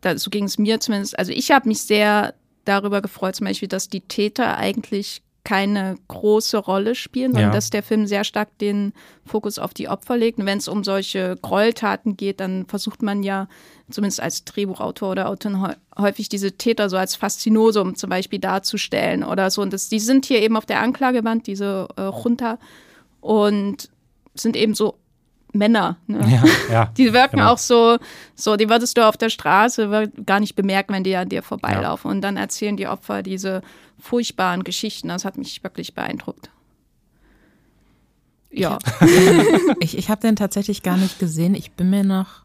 da, 0.00 0.18
so 0.18 0.30
ging 0.30 0.44
es 0.44 0.58
mir 0.58 0.80
zumindest, 0.80 1.18
also 1.18 1.32
ich 1.32 1.50
habe 1.50 1.68
mich 1.68 1.82
sehr 1.82 2.34
darüber 2.64 3.02
gefreut, 3.02 3.36
zum 3.36 3.46
Beispiel, 3.46 3.68
dass 3.68 3.88
die 3.88 4.00
Täter 4.00 4.56
eigentlich 4.56 5.22
keine 5.44 5.96
große 6.08 6.56
Rolle 6.56 6.94
spielen, 6.94 7.32
sondern 7.32 7.50
ja. 7.50 7.54
dass 7.54 7.68
der 7.68 7.82
Film 7.82 8.06
sehr 8.06 8.24
stark 8.24 8.56
den 8.58 8.94
Fokus 9.26 9.58
auf 9.58 9.74
die 9.74 9.88
Opfer 9.88 10.16
legt. 10.16 10.38
Und 10.38 10.46
wenn 10.46 10.56
es 10.56 10.68
um 10.68 10.82
solche 10.82 11.36
Gräueltaten 11.36 12.16
geht, 12.16 12.40
dann 12.40 12.64
versucht 12.66 13.02
man 13.02 13.22
ja, 13.22 13.46
zumindest 13.90 14.22
als 14.22 14.44
Drehbuchautor 14.44 15.10
oder 15.10 15.28
Autorin, 15.28 15.74
häufig 15.98 16.30
diese 16.30 16.52
Täter 16.52 16.88
so 16.88 16.96
als 16.96 17.14
Faszinosum 17.14 17.94
zum 17.94 18.08
Beispiel 18.08 18.38
darzustellen 18.38 19.22
oder 19.22 19.50
so. 19.50 19.60
Und 19.60 19.74
das, 19.74 19.90
die 19.90 20.00
sind 20.00 20.24
hier 20.24 20.40
eben 20.40 20.56
auf 20.56 20.64
der 20.64 20.80
Anklageband, 20.80 21.46
diese 21.46 21.88
äh, 21.98 22.08
Junta, 22.08 22.58
und 23.20 23.90
sind 24.34 24.56
eben 24.56 24.74
so 24.74 24.96
Männer. 25.54 25.96
Ne? 26.06 26.20
Ja, 26.28 26.72
ja, 26.72 26.84
die 26.96 27.12
wirken 27.12 27.36
genau. 27.36 27.52
auch 27.52 27.58
so, 27.58 27.98
so, 28.34 28.56
die 28.56 28.68
würdest 28.68 28.96
du 28.96 29.06
auf 29.06 29.16
der 29.16 29.30
Straße 29.30 30.10
gar 30.26 30.40
nicht 30.40 30.56
bemerken, 30.56 30.92
wenn 30.92 31.04
die 31.04 31.16
an 31.16 31.28
dir 31.28 31.42
vorbeilaufen. 31.42 32.10
Ja. 32.10 32.14
Und 32.14 32.20
dann 32.22 32.36
erzählen 32.36 32.76
die 32.76 32.88
Opfer 32.88 33.22
diese 33.22 33.62
furchtbaren 33.98 34.64
Geschichten. 34.64 35.08
Das 35.08 35.24
hat 35.24 35.38
mich 35.38 35.62
wirklich 35.62 35.94
beeindruckt. 35.94 36.50
Ja. 38.50 38.78
ich 39.80 39.96
ich 39.98 40.10
habe 40.10 40.20
den 40.20 40.36
tatsächlich 40.36 40.82
gar 40.82 40.96
nicht 40.96 41.18
gesehen. 41.18 41.54
Ich 41.54 41.72
bin 41.72 41.90
mir 41.90 42.04
noch, 42.04 42.44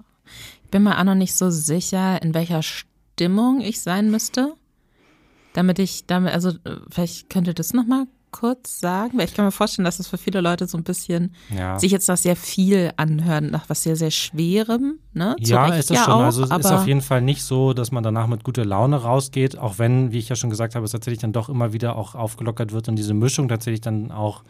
ich 0.63 0.69
bin 0.69 0.83
mir 0.83 0.97
auch 0.97 1.03
noch 1.03 1.15
nicht 1.15 1.35
so 1.35 1.49
sicher, 1.49 2.21
in 2.21 2.33
welcher 2.33 2.61
Stimmung 2.63 3.61
ich 3.61 3.81
sein 3.81 4.09
müsste. 4.11 4.53
Damit 5.53 5.79
ich, 5.79 6.05
damit, 6.05 6.33
also 6.33 6.53
vielleicht 6.89 7.29
könnte 7.29 7.53
das 7.53 7.73
nochmal 7.73 8.05
kurz 8.31 8.79
sagen? 8.79 9.17
Weil 9.17 9.25
ich 9.25 9.33
kann 9.33 9.45
mir 9.45 9.51
vorstellen, 9.51 9.85
dass 9.85 9.99
es 9.99 10.07
für 10.07 10.17
viele 10.17 10.41
Leute 10.41 10.67
so 10.67 10.77
ein 10.77 10.83
bisschen 10.83 11.33
ja. 11.55 11.77
sich 11.79 11.91
jetzt 11.91 12.07
noch 12.07 12.17
sehr 12.17 12.35
viel 12.35 12.91
anhören, 12.97 13.49
nach 13.51 13.69
was 13.69 13.83
sehr, 13.83 13.95
sehr 13.95 14.11
Schwerem. 14.11 14.99
Ne? 15.13 15.35
ja, 15.39 15.65
Recht 15.65 15.79
ist 15.79 15.89
das 15.89 15.97
ja 15.97 16.03
schon. 16.05 16.13
Auch, 16.13 16.19
also 16.21 16.43
es 16.43 16.49
ist 16.49 16.65
auf 16.71 16.87
jeden 16.87 17.01
Fall 17.01 17.21
nicht 17.21 17.43
so, 17.43 17.73
dass 17.73 17.91
man 17.91 18.03
danach 18.03 18.27
mit 18.27 18.43
guter 18.43 18.65
Laune 18.65 18.97
rausgeht, 18.97 19.57
auch 19.57 19.79
wenn, 19.79 20.11
wie 20.11 20.19
ich 20.19 20.29
ja 20.29 20.35
schon 20.35 20.49
gesagt 20.49 20.75
habe, 20.75 20.85
es 20.85 20.91
tatsächlich 20.91 21.21
dann 21.21 21.33
doch 21.33 21.49
immer 21.49 21.73
wieder 21.73 21.95
auch 21.95 22.15
aufgelockert 22.15 22.71
wird 22.71 22.87
und 22.87 22.95
diese 22.95 23.13
Mischung 23.13 23.47
tatsächlich 23.47 23.81
dann 23.81 24.11
auch 24.11 24.43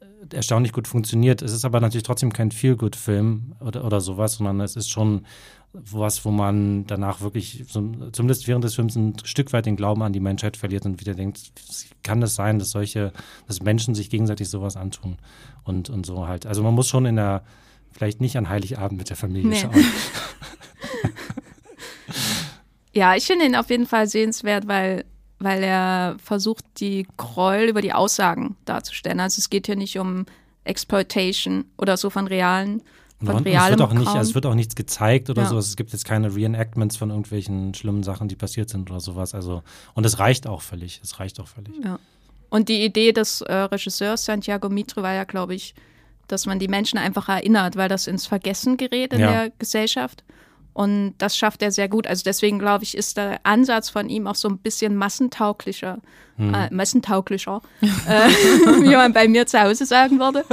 äh, 0.00 0.34
erstaunlich 0.34 0.72
gut 0.72 0.88
funktioniert. 0.88 1.42
Es 1.42 1.52
ist 1.52 1.64
aber 1.64 1.80
natürlich 1.80 2.04
trotzdem 2.04 2.32
kein 2.32 2.50
Feel-Good-Film 2.50 3.54
oder, 3.60 3.84
oder 3.84 4.00
sowas, 4.00 4.34
sondern 4.34 4.60
es 4.60 4.76
ist 4.76 4.90
schon 4.90 5.26
was, 5.72 6.24
wo 6.24 6.30
man 6.30 6.86
danach 6.86 7.20
wirklich, 7.20 7.64
zumindest 7.68 8.48
während 8.48 8.64
des 8.64 8.74
Films, 8.74 8.96
ein 8.96 9.14
Stück 9.24 9.52
weit 9.52 9.66
den 9.66 9.76
Glauben 9.76 10.02
an 10.02 10.12
die 10.12 10.20
Menschheit 10.20 10.56
verliert 10.56 10.86
und 10.86 11.00
wieder 11.00 11.14
denkt, 11.14 11.52
kann 12.02 12.20
das 12.20 12.34
sein, 12.34 12.58
dass 12.58 12.70
solche, 12.70 13.12
dass 13.46 13.62
Menschen 13.62 13.94
sich 13.94 14.10
gegenseitig 14.10 14.48
sowas 14.48 14.76
antun 14.76 15.18
und, 15.64 15.90
und 15.90 16.06
so 16.06 16.26
halt. 16.26 16.46
Also 16.46 16.62
man 16.62 16.74
muss 16.74 16.88
schon 16.88 17.06
in 17.06 17.16
der, 17.16 17.42
vielleicht 17.92 18.20
nicht 18.20 18.36
an 18.36 18.48
Heiligabend 18.48 18.98
mit 18.98 19.10
der 19.10 19.16
Familie 19.16 19.50
nee. 19.50 19.60
schauen. 19.60 19.74
ja, 22.92 23.14
ich 23.14 23.26
finde 23.26 23.44
ihn 23.44 23.56
auf 23.56 23.68
jeden 23.70 23.86
Fall 23.86 24.08
sehenswert, 24.08 24.66
weil 24.66 25.04
weil 25.40 25.62
er 25.62 26.16
versucht, 26.22 26.64
die 26.78 27.06
Gräuel 27.16 27.68
über 27.68 27.80
die 27.80 27.92
Aussagen 27.92 28.56
darzustellen. 28.64 29.20
Also 29.20 29.38
es 29.38 29.50
geht 29.50 29.66
hier 29.66 29.76
nicht 29.76 29.98
um 29.98 30.26
Exploitation 30.64 31.64
oder 31.76 31.96
so 31.96 32.10
von 32.10 32.26
realen 32.26 32.82
von 33.24 33.36
und 33.36 33.46
realem 33.46 33.74
es 33.74 33.78
wird 33.78 33.88
auch 33.88 33.94
nicht, 33.94 34.08
also 34.08 34.20
es 34.20 34.34
wird 34.34 34.46
auch 34.46 34.54
nichts 34.54 34.76
gezeigt 34.76 35.28
oder 35.28 35.42
ja. 35.42 35.48
so. 35.48 35.58
Es 35.58 35.76
gibt 35.76 35.92
jetzt 35.92 36.04
keine 36.04 36.34
Reenactments 36.34 36.96
von 36.96 37.10
irgendwelchen 37.10 37.74
schlimmen 37.74 38.02
Sachen, 38.02 38.28
die 38.28 38.36
passiert 38.36 38.68
sind 38.68 38.90
oder 38.90 39.00
sowas. 39.00 39.34
Also 39.34 39.62
und 39.94 40.06
es 40.06 40.18
reicht 40.18 40.46
auch 40.46 40.62
völlig. 40.62 41.00
Es 41.02 41.18
reicht 41.18 41.40
auch 41.40 41.48
völlig. 41.48 41.72
Ja. 41.84 41.98
Und 42.50 42.68
die 42.68 42.84
Idee 42.84 43.12
des 43.12 43.40
äh, 43.42 43.52
Regisseurs 43.52 44.24
Santiago 44.24 44.68
Mitre 44.68 45.02
war 45.02 45.14
ja, 45.14 45.24
glaube 45.24 45.54
ich, 45.54 45.74
dass 46.28 46.46
man 46.46 46.58
die 46.58 46.68
Menschen 46.68 46.98
einfach 46.98 47.28
erinnert, 47.28 47.76
weil 47.76 47.88
das 47.88 48.06
ins 48.06 48.26
Vergessen 48.26 48.76
gerät 48.76 49.12
in 49.12 49.20
ja. 49.20 49.30
der 49.30 49.52
Gesellschaft. 49.58 50.22
Und 50.72 51.14
das 51.18 51.36
schafft 51.36 51.62
er 51.62 51.72
sehr 51.72 51.88
gut. 51.88 52.06
Also 52.06 52.22
deswegen 52.24 52.58
glaube 52.58 52.84
ich, 52.84 52.96
ist 52.96 53.16
der 53.16 53.40
Ansatz 53.42 53.90
von 53.90 54.08
ihm 54.08 54.26
auch 54.26 54.36
so 54.36 54.48
ein 54.48 54.58
bisschen 54.58 54.94
massentauglicher, 54.94 55.98
hm. 56.36 56.54
äh, 56.54 56.72
massentauglicher, 56.72 57.60
äh, 57.82 58.28
wie 58.82 58.94
man 58.94 59.12
bei 59.12 59.26
mir 59.26 59.46
zu 59.46 59.60
Hause 59.60 59.86
sagen 59.86 60.20
würde. 60.20 60.44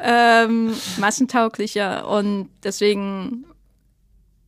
ähm, 0.02 0.74
massentauglicher. 0.98 2.08
Und 2.08 2.50
deswegen 2.62 3.46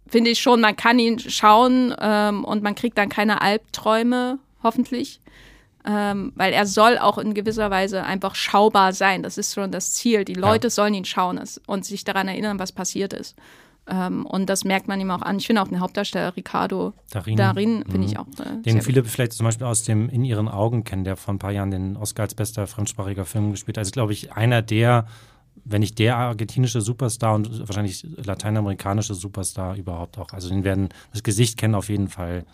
finde 0.07 0.31
ich 0.31 0.41
schon, 0.41 0.61
man 0.61 0.77
kann 0.77 0.99
ihn 0.99 1.19
schauen 1.19 1.95
ähm, 2.01 2.45
und 2.45 2.63
man 2.63 2.75
kriegt 2.75 2.97
dann 2.97 3.09
keine 3.09 3.43
Albträume, 3.43 4.39
hoffentlich. 4.63 5.21
Ähm, 5.89 6.33
weil 6.35 6.53
er 6.53 6.67
soll 6.67 6.99
auch 6.99 7.17
in 7.17 7.33
gewisser 7.33 7.71
Weise 7.71 8.03
einfach 8.03 8.35
schaubar 8.35 8.93
sein. 8.93 9.23
Das 9.23 9.39
ist 9.39 9.55
schon 9.55 9.71
das 9.71 9.93
Ziel. 9.93 10.25
Die 10.25 10.35
Leute 10.35 10.67
ja. 10.67 10.71
sollen 10.71 10.95
ihn 10.95 11.05
schauen 11.05 11.41
und 11.67 11.85
sich 11.85 12.03
daran 12.03 12.27
erinnern, 12.27 12.59
was 12.59 12.73
passiert 12.73 13.13
ist. 13.13 13.37
Ähm, 13.89 14.27
und 14.27 14.47
das 14.47 14.65
merkt 14.65 14.89
man 14.89 15.01
ihm 15.01 15.13
auch 15.13 15.23
an. 15.23 15.39
Ich 15.39 15.47
finde 15.47 15.63
auch 15.63 15.69
den 15.69 15.79
Hauptdarsteller 15.81 16.37
Ricardo 16.37 16.93
Darin, 17.11 17.37
Darin 17.37 17.85
finde 17.89 18.07
ich 18.07 18.15
mhm. 18.15 18.21
auch. 18.21 18.27
Äh, 18.41 18.63
den 18.63 18.83
viele 18.83 19.03
gut. 19.03 19.11
vielleicht 19.11 19.33
zum 19.33 19.45
Beispiel 19.45 19.67
aus 19.67 19.85
dem 19.85 20.09
In 20.09 20.25
ihren 20.25 20.49
Augen 20.49 20.83
kennen, 20.85 21.05
der 21.05 21.17
vor 21.17 21.35
ein 21.35 21.39
paar 21.39 21.53
Jahren 21.53 21.71
den 21.71 21.97
Oscar 21.97 22.25
als 22.25 22.35
bester 22.35 22.67
fremdsprachiger 22.67 23.25
Film 23.25 23.53
gespielt 23.53 23.77
hat. 23.77 23.83
Also 23.83 23.93
glaube 23.93 24.13
ich 24.13 24.33
einer 24.33 24.63
der, 24.63 25.07
wenn 25.65 25.79
nicht 25.81 26.01
der 26.01 26.17
argentinische 26.17 26.81
Superstar 26.81 27.37
und 27.37 27.61
wahrscheinlich 27.61 28.05
lateinamerikanische 28.17 29.15
Superstar 29.15 29.77
überhaupt 29.77 30.19
auch. 30.19 30.33
Also 30.33 30.49
den 30.49 30.65
werden 30.65 30.89
das 31.13 31.23
Gesicht 31.23 31.57
kennen 31.57 31.77
auf 31.77 31.89
jeden 31.89 32.09
Fall, 32.09 32.45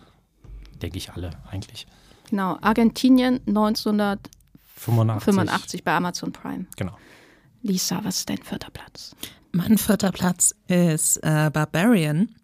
denke 0.82 0.98
ich 0.98 1.12
alle 1.12 1.30
eigentlich. 1.50 1.86
Genau, 2.28 2.58
Argentinien 2.60 3.40
1985 3.46 5.82
bei 5.82 5.94
Amazon 5.94 6.30
Prime. 6.32 6.66
Genau. 6.76 6.92
Lisa, 7.62 8.00
was 8.02 8.18
ist 8.18 8.28
dein 8.28 8.36
vierter 8.38 8.70
Platz? 8.70 9.16
Mein 9.54 9.76
vierter 9.76 10.12
Platz 10.12 10.54
ist 10.66 11.18
äh, 11.18 11.50
Barbarian. 11.52 12.34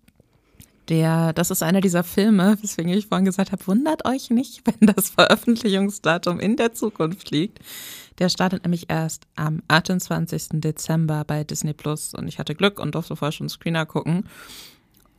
Der, 0.91 1.33
das 1.33 1.51
ist 1.51 1.63
einer 1.63 1.81
dieser 1.81 2.05
Filme, 2.05 2.59
weswegen 2.61 2.93
ich 2.93 3.07
vorhin 3.07 3.25
gesagt 3.25 3.51
habe, 3.51 3.67
wundert 3.67 4.05
euch 4.05 4.29
nicht, 4.29 4.63
wenn 4.67 4.87
das 4.95 5.11
Veröffentlichungsdatum 5.11 6.39
in 6.39 6.57
der 6.57 6.75
Zukunft 6.75 7.31
liegt. 7.31 7.61
Der 8.19 8.29
startet 8.29 8.65
nämlich 8.65 8.91
erst 8.91 9.27
am 9.37 9.63
28. 9.69 10.61
Dezember 10.61 11.25
bei 11.25 11.45
Disney 11.45 11.73
Plus 11.73 12.13
und 12.15 12.29
ich 12.29 12.39
hatte 12.39 12.55
Glück 12.55 12.79
und 12.79 12.95
durfte 12.95 13.17
vorher 13.17 13.33
schon 13.33 13.49
Screener 13.49 13.87
gucken. 13.87 14.29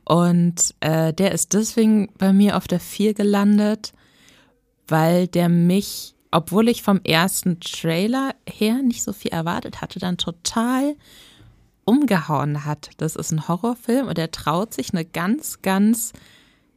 Und 0.04 0.74
äh, 0.80 1.12
der 1.12 1.32
ist 1.32 1.54
deswegen 1.54 2.08
bei 2.18 2.32
mir 2.32 2.56
auf 2.56 2.68
der 2.68 2.80
4 2.80 3.14
gelandet, 3.14 3.92
weil 4.86 5.26
der 5.26 5.48
mich, 5.48 6.14
obwohl 6.30 6.68
ich 6.68 6.84
vom 6.84 7.00
ersten 7.02 7.58
Trailer 7.58 8.34
her 8.48 8.80
nicht 8.82 9.02
so 9.02 9.12
viel 9.12 9.32
erwartet 9.32 9.80
hatte, 9.80 9.98
dann 9.98 10.18
total 10.18 10.94
umgehauen 11.90 12.64
hat. 12.64 12.90
Das 12.98 13.16
ist 13.16 13.32
ein 13.32 13.48
Horrorfilm 13.48 14.06
und 14.06 14.16
er 14.16 14.30
traut 14.30 14.72
sich 14.72 14.94
eine 14.94 15.04
ganz, 15.04 15.60
ganz 15.60 16.12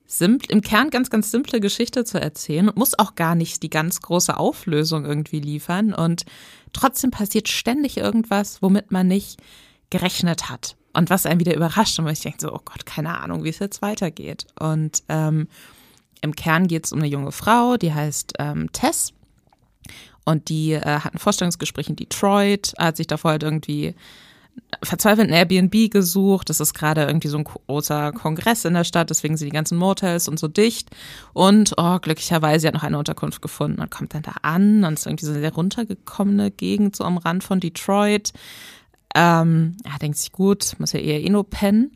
simple, 0.07 0.51
im 0.51 0.61
Kern 0.61 0.89
ganz, 0.89 1.11
ganz 1.11 1.29
simple 1.29 1.59
Geschichte 1.59 2.03
zu 2.03 2.19
erzählen 2.19 2.67
und 2.67 2.77
muss 2.77 2.97
auch 2.97 3.13
gar 3.13 3.35
nicht 3.35 3.61
die 3.61 3.69
ganz 3.69 4.01
große 4.01 4.35
Auflösung 4.35 5.05
irgendwie 5.05 5.39
liefern. 5.39 5.93
Und 5.93 6.25
trotzdem 6.73 7.11
passiert 7.11 7.47
ständig 7.47 7.97
irgendwas, 7.97 8.63
womit 8.63 8.91
man 8.91 9.07
nicht 9.07 9.39
gerechnet 9.91 10.49
hat. 10.49 10.75
Und 10.93 11.11
was 11.11 11.27
einen 11.27 11.39
wieder 11.39 11.55
überrascht 11.55 11.99
und 11.99 12.05
man 12.05 12.15
denkt 12.15 12.41
so, 12.41 12.51
oh 12.51 12.61
Gott, 12.65 12.87
keine 12.87 13.19
Ahnung, 13.19 13.43
wie 13.43 13.49
es 13.49 13.59
jetzt 13.59 13.83
weitergeht. 13.83 14.47
Und 14.59 15.03
ähm, 15.09 15.47
im 16.21 16.35
Kern 16.35 16.67
geht 16.67 16.85
es 16.85 16.91
um 16.91 16.99
eine 16.99 17.07
junge 17.07 17.31
Frau, 17.31 17.77
die 17.77 17.93
heißt 17.93 18.33
ähm, 18.39 18.71
Tess. 18.71 19.13
Und 20.25 20.49
die 20.49 20.71
äh, 20.71 20.81
hat 20.81 21.13
ein 21.13 21.19
Vorstellungsgespräch 21.19 21.89
in 21.89 21.97
Detroit, 21.97 22.73
hat 22.79 22.97
sich 22.97 23.05
davor 23.05 23.31
halt 23.31 23.43
irgendwie 23.43 23.93
verzweifelt 24.81 25.29
ein 25.29 25.33
Airbnb 25.33 25.91
gesucht. 25.91 26.49
Das 26.49 26.59
ist 26.59 26.73
gerade 26.73 27.03
irgendwie 27.03 27.27
so 27.27 27.37
ein 27.37 27.43
großer 27.43 28.11
Kongress 28.11 28.65
in 28.65 28.73
der 28.73 28.83
Stadt, 28.83 29.09
deswegen 29.09 29.37
sind 29.37 29.47
die 29.47 29.55
ganzen 29.55 29.77
Motels 29.77 30.27
und 30.27 30.39
so 30.39 30.47
dicht. 30.47 30.89
Und 31.33 31.73
oh, 31.77 31.99
glücklicherweise, 31.99 32.61
sie 32.61 32.67
hat 32.67 32.73
noch 32.73 32.83
eine 32.83 32.97
Unterkunft 32.97 33.41
gefunden 33.41 33.81
und 33.81 33.91
kommt 33.91 34.13
dann 34.13 34.23
da 34.23 34.35
an. 34.41 34.81
Dann 34.81 34.95
ist 34.95 35.05
irgendwie 35.05 35.25
so 35.25 35.31
eine 35.31 35.41
sehr 35.41 35.53
runtergekommene 35.53 36.51
Gegend, 36.51 36.95
so 36.95 37.03
am 37.03 37.17
Rand 37.17 37.43
von 37.43 37.59
Detroit. 37.59 38.33
Ähm, 39.15 39.77
ja, 39.85 39.97
denkt 39.99 40.17
sich 40.17 40.31
gut, 40.31 40.75
muss 40.79 40.93
ja 40.93 40.99
eher 40.99 41.21
eh 41.21 41.29
nur 41.29 41.49
pennen. 41.49 41.91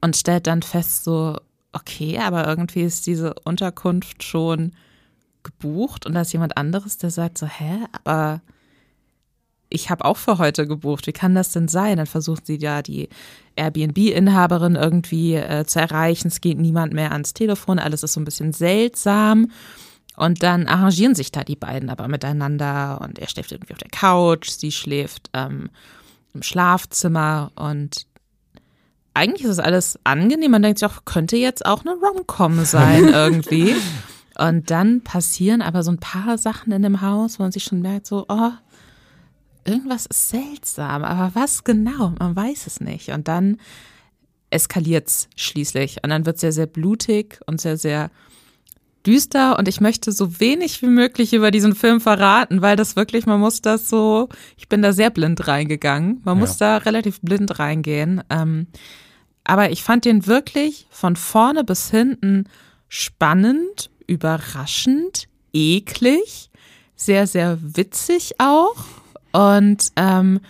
Und 0.00 0.16
stellt 0.16 0.46
dann 0.46 0.62
fest, 0.62 1.04
so, 1.04 1.36
okay, 1.72 2.18
aber 2.18 2.46
irgendwie 2.46 2.82
ist 2.82 3.06
diese 3.06 3.34
Unterkunft 3.44 4.22
schon 4.22 4.72
gebucht 5.42 6.06
und 6.06 6.14
da 6.14 6.22
ist 6.22 6.32
jemand 6.32 6.56
anderes, 6.56 6.98
der 6.98 7.10
sagt 7.10 7.38
so, 7.38 7.46
hä, 7.46 7.86
aber 8.04 8.40
ich 9.68 9.90
habe 9.90 10.04
auch 10.04 10.16
für 10.16 10.38
heute 10.38 10.66
gebucht. 10.66 11.06
Wie 11.06 11.12
kann 11.12 11.34
das 11.34 11.52
denn 11.52 11.68
sein? 11.68 11.96
Dann 11.96 12.06
versuchen 12.06 12.44
sie 12.44 12.58
ja 12.58 12.82
die 12.82 13.08
Airbnb-Inhaberin 13.56 14.76
irgendwie 14.76 15.34
äh, 15.34 15.64
zu 15.64 15.80
erreichen. 15.80 16.28
Es 16.28 16.40
geht 16.40 16.58
niemand 16.58 16.92
mehr 16.92 17.12
ans 17.12 17.34
Telefon. 17.34 17.78
Alles 17.78 18.02
ist 18.02 18.12
so 18.12 18.20
ein 18.20 18.24
bisschen 18.24 18.52
seltsam. 18.52 19.50
Und 20.16 20.42
dann 20.42 20.66
arrangieren 20.66 21.14
sich 21.14 21.30
da 21.30 21.44
die 21.44 21.56
beiden 21.56 21.90
aber 21.90 22.08
miteinander 22.08 23.00
und 23.02 23.18
er 23.18 23.28
schläft 23.28 23.52
irgendwie 23.52 23.74
auf 23.74 23.78
der 23.78 23.90
Couch, 23.90 24.48
sie 24.48 24.72
schläft 24.72 25.28
ähm, 25.34 25.68
im 26.32 26.42
Schlafzimmer 26.42 27.52
und 27.54 28.06
eigentlich 29.12 29.44
ist 29.44 29.50
es 29.50 29.58
alles 29.58 29.98
angenehm. 30.04 30.50
Man 30.50 30.62
denkt 30.62 30.78
sich 30.78 30.88
auch, 30.88 31.04
könnte 31.04 31.36
jetzt 31.36 31.66
auch 31.66 31.84
eine 31.84 31.94
Rom-Com 31.94 32.64
sein 32.64 33.08
irgendwie. 33.12 33.74
und 34.38 34.70
dann 34.70 35.02
passieren 35.02 35.60
aber 35.60 35.82
so 35.82 35.90
ein 35.90 35.98
paar 35.98 36.38
Sachen 36.38 36.72
in 36.72 36.82
dem 36.82 37.02
Haus, 37.02 37.38
wo 37.38 37.42
man 37.42 37.52
sich 37.52 37.64
schon 37.64 37.82
merkt, 37.82 38.06
so, 38.06 38.24
oh, 38.28 38.52
irgendwas 39.66 40.06
ist 40.06 40.28
seltsam, 40.28 41.04
aber 41.04 41.34
was 41.34 41.64
genau? 41.64 42.12
Man 42.18 42.36
weiß 42.36 42.66
es 42.66 42.80
nicht. 42.80 43.10
Und 43.10 43.28
dann 43.28 43.58
eskaliert 44.50 45.08
es 45.08 45.28
schließlich. 45.36 45.98
Und 46.02 46.10
dann 46.10 46.26
wird 46.26 46.36
es 46.36 46.40
sehr, 46.40 46.52
sehr 46.52 46.66
blutig 46.66 47.40
und 47.46 47.60
sehr, 47.60 47.76
sehr 47.76 48.10
düster. 49.06 49.58
Und 49.58 49.68
ich 49.68 49.80
möchte 49.80 50.12
so 50.12 50.40
wenig 50.40 50.82
wie 50.82 50.88
möglich 50.88 51.32
über 51.32 51.50
diesen 51.50 51.74
Film 51.74 52.00
verraten, 52.00 52.62
weil 52.62 52.76
das 52.76 52.96
wirklich, 52.96 53.26
man 53.26 53.40
muss 53.40 53.62
das 53.62 53.88
so, 53.88 54.28
ich 54.56 54.68
bin 54.68 54.82
da 54.82 54.92
sehr 54.92 55.10
blind 55.10 55.46
reingegangen. 55.46 56.20
Man 56.24 56.36
ja. 56.36 56.40
muss 56.40 56.56
da 56.56 56.78
relativ 56.78 57.20
blind 57.20 57.58
reingehen. 57.58 58.22
Ähm, 58.30 58.66
aber 59.44 59.70
ich 59.70 59.82
fand 59.82 60.04
den 60.04 60.26
wirklich 60.26 60.86
von 60.90 61.14
vorne 61.16 61.62
bis 61.62 61.90
hinten 61.90 62.48
spannend, 62.88 63.90
überraschend, 64.06 65.28
eklig, 65.52 66.50
sehr, 66.96 67.26
sehr 67.26 67.58
witzig 67.60 68.34
auch. 68.38 68.76
Und 69.36 69.88
ähm, 69.96 70.40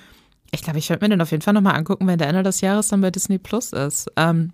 ich 0.52 0.62
glaube, 0.62 0.78
ich 0.78 0.88
werde 0.88 1.04
mir 1.04 1.08
den 1.08 1.20
auf 1.20 1.32
jeden 1.32 1.42
Fall 1.42 1.54
nochmal 1.54 1.74
angucken, 1.74 2.06
wenn 2.06 2.18
der 2.18 2.28
Ende 2.28 2.44
des 2.44 2.60
Jahres 2.60 2.86
dann 2.86 3.00
bei 3.00 3.10
Disney 3.10 3.38
Plus 3.38 3.72
ist. 3.72 4.08
Ähm, 4.16 4.52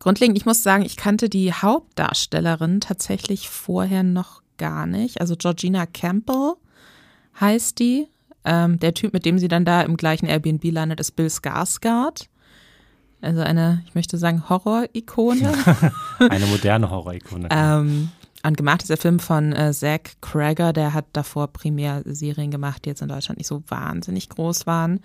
grundlegend, 0.00 0.36
ich 0.36 0.44
muss 0.44 0.64
sagen, 0.64 0.84
ich 0.84 0.96
kannte 0.96 1.28
die 1.28 1.52
Hauptdarstellerin 1.52 2.80
tatsächlich 2.80 3.48
vorher 3.48 4.02
noch 4.02 4.42
gar 4.58 4.86
nicht. 4.86 5.20
Also 5.20 5.36
Georgina 5.36 5.86
Campbell 5.86 6.54
heißt 7.40 7.78
die. 7.78 8.08
Ähm, 8.44 8.80
der 8.80 8.92
Typ, 8.92 9.12
mit 9.12 9.24
dem 9.24 9.38
sie 9.38 9.46
dann 9.46 9.64
da 9.64 9.82
im 9.82 9.96
gleichen 9.96 10.26
Airbnb 10.26 10.64
landet, 10.64 10.98
ist 10.98 11.12
Bill 11.12 11.28
Skarsgård. 11.28 12.26
Also 13.20 13.40
eine, 13.42 13.84
ich 13.86 13.94
möchte 13.94 14.18
sagen, 14.18 14.48
Horror-Ikone. 14.48 15.52
eine 16.18 16.46
moderne 16.46 16.90
Horror-Ikone. 16.90 17.48
ähm, 17.52 18.10
und 18.44 18.56
gemacht 18.56 18.82
ist 18.82 18.90
der 18.90 18.96
Film 18.96 19.20
von 19.20 19.52
äh, 19.52 19.72
Zach 19.72 20.00
Crager, 20.20 20.72
der 20.72 20.94
hat 20.94 21.06
davor 21.12 21.48
primär 21.48 22.02
Serien 22.04 22.50
gemacht, 22.50 22.84
die 22.84 22.90
jetzt 22.90 23.02
in 23.02 23.08
Deutschland 23.08 23.38
nicht 23.38 23.46
so 23.46 23.62
wahnsinnig 23.68 24.28
groß 24.28 24.66
waren. 24.66 25.00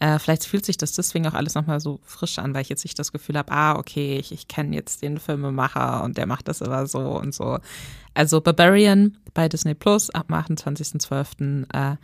Äh, 0.00 0.18
vielleicht 0.18 0.44
fühlt 0.44 0.66
sich 0.66 0.76
das 0.76 0.92
deswegen 0.92 1.26
auch 1.26 1.34
alles 1.34 1.54
nochmal 1.54 1.78
so 1.78 2.00
frisch 2.02 2.38
an, 2.38 2.52
weil 2.52 2.62
ich 2.62 2.68
jetzt 2.68 2.84
nicht 2.84 2.98
das 2.98 3.12
Gefühl 3.12 3.38
habe, 3.38 3.52
ah, 3.52 3.76
okay, 3.76 4.18
ich, 4.18 4.32
ich 4.32 4.48
kenne 4.48 4.74
jetzt 4.74 5.02
den 5.02 5.18
Filmemacher 5.18 6.02
und 6.02 6.18
der 6.18 6.26
macht 6.26 6.48
das 6.48 6.60
immer 6.60 6.86
so 6.86 6.98
und 6.98 7.32
so. 7.32 7.58
Also 8.12 8.40
Barbarian 8.40 9.16
bei 9.34 9.48
Disney 9.48 9.74
Plus 9.74 10.10
ab 10.10 10.26
dem 10.26 10.36
28.12. 10.36 11.66
Äh, 11.72 11.96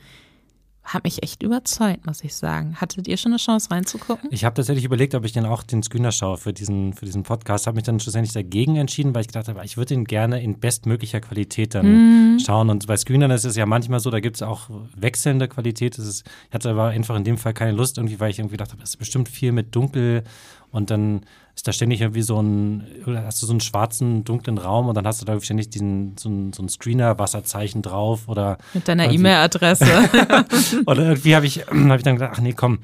hat 0.82 1.04
mich 1.04 1.22
echt 1.22 1.42
überzeugt, 1.42 2.06
muss 2.06 2.24
ich 2.24 2.34
sagen. 2.34 2.76
Hattet 2.80 3.06
ihr 3.06 3.16
schon 3.16 3.32
eine 3.32 3.38
Chance 3.38 3.70
reinzugucken? 3.70 4.30
Ich 4.32 4.44
habe 4.44 4.54
tatsächlich 4.54 4.84
überlegt, 4.84 5.14
ob 5.14 5.24
ich 5.24 5.32
den 5.32 5.44
auch 5.44 5.62
den 5.62 5.82
Screener 5.82 6.10
schaue 6.10 6.38
für 6.38 6.52
diesen, 6.52 6.94
für 6.94 7.04
diesen 7.04 7.22
Podcast. 7.22 7.66
Habe 7.66 7.76
mich 7.76 7.84
dann 7.84 8.00
schlussendlich 8.00 8.32
dagegen 8.32 8.76
entschieden, 8.76 9.14
weil 9.14 9.20
ich 9.20 9.28
gedacht 9.28 9.48
habe, 9.48 9.64
ich 9.64 9.76
würde 9.76 9.94
ihn 9.94 10.04
gerne 10.04 10.42
in 10.42 10.58
bestmöglicher 10.58 11.20
Qualität 11.20 11.74
dann 11.74 12.36
mm. 12.36 12.38
schauen. 12.40 12.70
Und 12.70 12.86
bei 12.86 12.96
Screenern 12.96 13.30
ist 13.30 13.44
es 13.44 13.56
ja 13.56 13.66
manchmal 13.66 14.00
so, 14.00 14.10
da 14.10 14.20
gibt 14.20 14.36
es 14.36 14.42
auch 14.42 14.70
wechselnde 14.96 15.48
Qualität. 15.48 15.98
Ist, 15.98 16.24
ich 16.48 16.54
hatte 16.54 16.70
aber 16.70 16.88
einfach 16.88 17.16
in 17.16 17.24
dem 17.24 17.36
Fall 17.36 17.52
keine 17.52 17.72
Lust, 17.72 17.98
irgendwie, 17.98 18.18
weil 18.18 18.30
ich 18.30 18.38
irgendwie 18.38 18.54
gedacht 18.54 18.72
habe, 18.72 18.82
es 18.82 18.90
ist 18.90 18.96
bestimmt 18.96 19.28
viel 19.28 19.52
mit 19.52 19.74
Dunkel 19.76 20.24
und 20.70 20.90
dann 20.90 21.22
ist 21.54 21.66
da 21.66 21.72
ständig 21.72 22.00
irgendwie 22.00 22.22
so 22.22 22.40
ein, 22.40 22.86
hast 23.06 23.42
du 23.42 23.46
so 23.46 23.52
einen 23.52 23.60
schwarzen, 23.60 24.24
dunklen 24.24 24.58
Raum 24.58 24.88
und 24.88 24.94
dann 24.94 25.06
hast 25.06 25.20
du 25.20 25.24
da 25.24 25.38
ständig 25.40 25.70
diesen, 25.70 26.16
so 26.18 26.28
ein, 26.28 26.52
so 26.52 26.62
ein 26.62 26.68
Screener-Wasserzeichen 26.68 27.82
drauf 27.82 28.28
oder. 28.28 28.58
Mit 28.72 28.88
deiner 28.88 29.10
E-Mail-Adresse. 29.10 29.84
oder 30.86 31.08
irgendwie 31.08 31.36
habe 31.36 31.46
ich, 31.46 31.58
hab 31.66 31.98
ich 31.98 32.02
dann 32.02 32.16
gedacht, 32.16 32.32
ach 32.34 32.40
nee, 32.40 32.52
komm. 32.52 32.78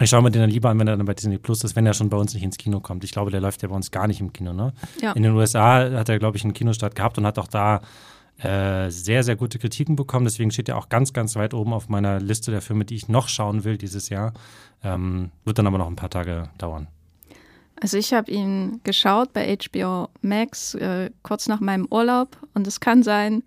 Ich 0.00 0.10
schaue 0.10 0.22
mir 0.22 0.30
den 0.30 0.40
dann 0.40 0.50
lieber 0.50 0.70
an, 0.70 0.78
wenn 0.78 0.88
er 0.88 0.96
dann 0.96 1.06
bei 1.06 1.14
Disney 1.14 1.38
Plus 1.38 1.62
ist, 1.64 1.76
wenn 1.76 1.86
er 1.86 1.94
schon 1.94 2.08
bei 2.08 2.16
uns 2.16 2.34
nicht 2.34 2.42
ins 2.42 2.56
Kino 2.56 2.80
kommt. 2.80 3.04
Ich 3.04 3.12
glaube, 3.12 3.30
der 3.30 3.40
läuft 3.40 3.62
ja 3.62 3.68
bei 3.68 3.74
uns 3.74 3.90
gar 3.90 4.06
nicht 4.06 4.20
im 4.20 4.32
Kino, 4.32 4.52
ne? 4.52 4.72
Ja. 5.00 5.12
In 5.12 5.22
den 5.22 5.32
USA 5.32 5.90
hat 5.90 6.08
er, 6.08 6.18
glaube 6.18 6.36
ich, 6.36 6.44
einen 6.44 6.54
Kinostart 6.54 6.94
gehabt 6.94 7.18
und 7.18 7.26
hat 7.26 7.38
auch 7.38 7.46
da 7.46 7.82
äh, 8.38 8.90
sehr, 8.90 9.22
sehr 9.22 9.36
gute 9.36 9.58
Kritiken 9.58 9.94
bekommen. 9.94 10.24
Deswegen 10.24 10.50
steht 10.50 10.68
er 10.68 10.76
auch 10.76 10.88
ganz, 10.88 11.12
ganz 11.12 11.36
weit 11.36 11.54
oben 11.54 11.72
auf 11.72 11.88
meiner 11.88 12.18
Liste 12.18 12.50
der 12.50 12.62
Filme, 12.62 12.84
die 12.84 12.96
ich 12.96 13.08
noch 13.08 13.28
schauen 13.28 13.64
will 13.64 13.76
dieses 13.76 14.08
Jahr. 14.08 14.32
Ähm, 14.82 15.30
wird 15.44 15.58
dann 15.58 15.66
aber 15.66 15.78
noch 15.78 15.86
ein 15.86 15.96
paar 15.96 16.10
Tage 16.10 16.48
dauern. 16.58 16.88
Also 17.82 17.98
ich 17.98 18.14
habe 18.14 18.30
ihn 18.30 18.80
geschaut 18.84 19.32
bei 19.32 19.56
HBO 19.56 20.08
Max 20.20 20.74
äh, 20.76 21.10
kurz 21.24 21.48
nach 21.48 21.58
meinem 21.58 21.88
Urlaub 21.90 22.36
und 22.54 22.68
es 22.68 22.78
kann 22.78 23.02
sein, 23.02 23.42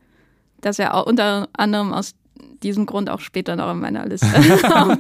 dass 0.60 0.78
er 0.78 0.94
auch 0.94 1.06
unter 1.06 1.48
anderem 1.54 1.94
aus 1.94 2.16
diesem 2.62 2.86
Grund 2.86 3.10
auch 3.10 3.22
später 3.22 3.56
noch 3.56 3.72
in 3.72 3.80
meiner 3.80 4.06
Liste. 4.06 4.28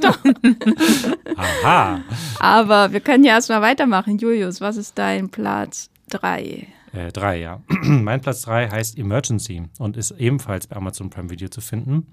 Aha. 1.35 1.99
Aber 2.39 2.93
wir 2.93 3.01
können 3.01 3.25
ja 3.25 3.33
erstmal 3.33 3.61
weitermachen. 3.61 4.17
Julius, 4.19 4.61
was 4.61 4.77
ist 4.77 4.97
dein 4.97 5.27
Platz 5.27 5.89
3? 6.11 6.67
Äh, 6.93 7.11
drei, 7.11 7.41
ja. 7.41 7.61
mein 7.81 8.21
Platz 8.21 8.43
3 8.43 8.69
heißt 8.69 8.97
Emergency 8.97 9.63
und 9.79 9.97
ist 9.97 10.11
ebenfalls 10.11 10.67
bei 10.67 10.77
Amazon 10.77 11.09
Prime 11.09 11.29
Video 11.29 11.49
zu 11.49 11.59
finden. 11.59 12.07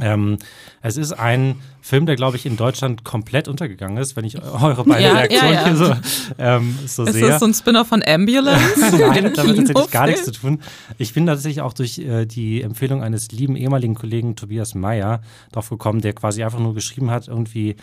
Ähm, 0.00 0.38
es 0.82 0.96
ist 0.96 1.12
ein 1.12 1.56
Film, 1.80 2.06
der, 2.06 2.16
glaube 2.16 2.36
ich, 2.36 2.46
in 2.46 2.56
Deutschland 2.56 3.04
komplett 3.04 3.46
untergegangen 3.46 3.98
ist, 3.98 4.16
wenn 4.16 4.24
ich 4.24 4.42
eure 4.42 4.84
beiden 4.84 5.04
ja, 5.04 5.12
Reaktionen 5.12 5.52
ja, 5.52 5.60
ja. 5.60 5.66
hier 5.66 5.76
so, 5.76 5.94
ähm, 6.38 6.78
so 6.86 7.04
ist 7.04 7.12
sehe. 7.12 7.22
Ist 7.22 7.30
das 7.30 7.40
so 7.40 7.46
ein 7.46 7.54
Spin-off 7.54 7.88
von 7.88 8.02
Ambulance? 8.06 8.80
Nein, 8.98 9.32
damit 9.34 9.58
hat 9.58 9.66
tatsächlich 9.66 9.90
gar 9.90 10.06
nichts 10.06 10.24
zu 10.24 10.32
tun. 10.32 10.60
Ich 10.98 11.12
bin 11.12 11.26
tatsächlich 11.26 11.60
auch 11.60 11.72
durch 11.74 11.98
äh, 11.98 12.26
die 12.26 12.62
Empfehlung 12.62 13.02
eines 13.02 13.30
lieben 13.32 13.56
ehemaligen 13.56 13.94
Kollegen 13.94 14.36
Tobias 14.36 14.74
Meyer 14.74 15.20
drauf 15.52 15.68
gekommen, 15.68 16.00
der 16.00 16.14
quasi 16.14 16.42
einfach 16.42 16.58
nur 16.58 16.74
geschrieben 16.74 17.10
hat, 17.10 17.28
irgendwie 17.28 17.76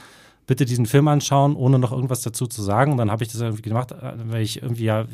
bitte 0.52 0.66
diesen 0.66 0.86
Film 0.86 1.08
anschauen, 1.08 1.56
ohne 1.56 1.80
noch 1.80 1.94
irgendwas 1.94 2.22
dazu 2.22 2.46
zu 2.46 2.62
sagen. 2.62 2.92
Und 2.92 2.98
dann 2.98 3.10
habe 3.10 3.24
ich 3.24 3.32
das 3.32 3.40
irgendwie 3.40 3.62
gemacht, 3.62 3.94
äh, 3.94 4.14
weil 4.26 4.42
ich 4.42 4.62
irgendwie, 4.62 4.84
ja, 4.84 5.06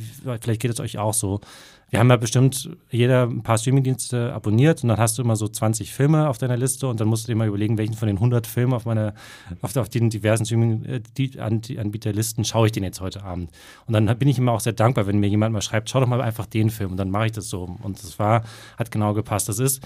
vielleicht 0.42 0.62
geht 0.62 0.72
es 0.72 0.80
euch 0.80 0.98
auch 0.98 1.14
so 1.14 1.42
wir 1.90 2.00
haben 2.00 2.10
ja 2.10 2.18
bestimmt 2.18 2.70
jeder 2.90 3.24
ein 3.24 3.44
paar 3.44 3.58
Streamingdienste 3.58 4.34
abonniert 4.34 4.84
und 4.84 4.90
dann 4.90 4.98
hast 4.98 5.18
du 5.18 5.22
immer 5.22 5.38
so 5.38 5.48
20 5.48 5.94
Filme 5.94 6.28
auf 6.28 6.38
deiner 6.38 6.58
Liste 6.58 6.86
und 6.88 7.00
dann 7.00 7.08
musst 7.08 7.26
du 7.26 7.32
dir 7.32 7.38
mal 7.38 7.48
überlegen, 7.48 7.78
welchen 7.78 7.94
von 7.94 8.10
den 8.10 8.18
100 8.18 8.46
Filmen 8.46 8.74
auf 8.74 8.84
meiner, 8.84 9.14
auf, 9.62 9.74
auf 9.78 9.88
den 9.88 10.10
diversen 10.10 10.46
Streaming-Anbieterlisten 10.46 12.44
schaue 12.44 12.66
ich 12.66 12.74
den 12.74 12.84
jetzt 12.84 13.00
heute 13.00 13.24
Abend. 13.24 13.52
Und 13.86 13.94
dann 13.94 14.06
bin 14.18 14.28
ich 14.28 14.38
immer 14.38 14.52
auch 14.52 14.60
sehr 14.60 14.74
dankbar, 14.74 15.08
wenn 15.08 15.20
mir 15.20 15.30
jemand 15.30 15.54
mal 15.54 15.62
schreibt, 15.62 15.90
schau 15.90 16.02
doch 16.02 16.08
mal 16.08 16.20
einfach 16.22 16.46
den 16.46 16.70
Film 16.72 16.92
und 16.92 16.98
dann 16.98 17.10
mache 17.10 17.28
ich 17.28 17.32
das 17.32 17.48
so. 17.48 17.78
Und 17.82 18.04
das 18.04 18.20
war, 18.20 18.44
hat 18.78 18.92
genau 18.92 19.14
gepasst. 19.14 19.48
Das 19.48 19.60
ist 19.60 19.82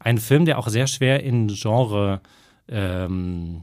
ein 0.00 0.18
Film, 0.18 0.46
der 0.46 0.58
auch 0.58 0.66
sehr 0.66 0.88
schwer 0.88 1.22
in 1.22 1.46
Genre 1.46 2.20
ähm, 2.66 3.62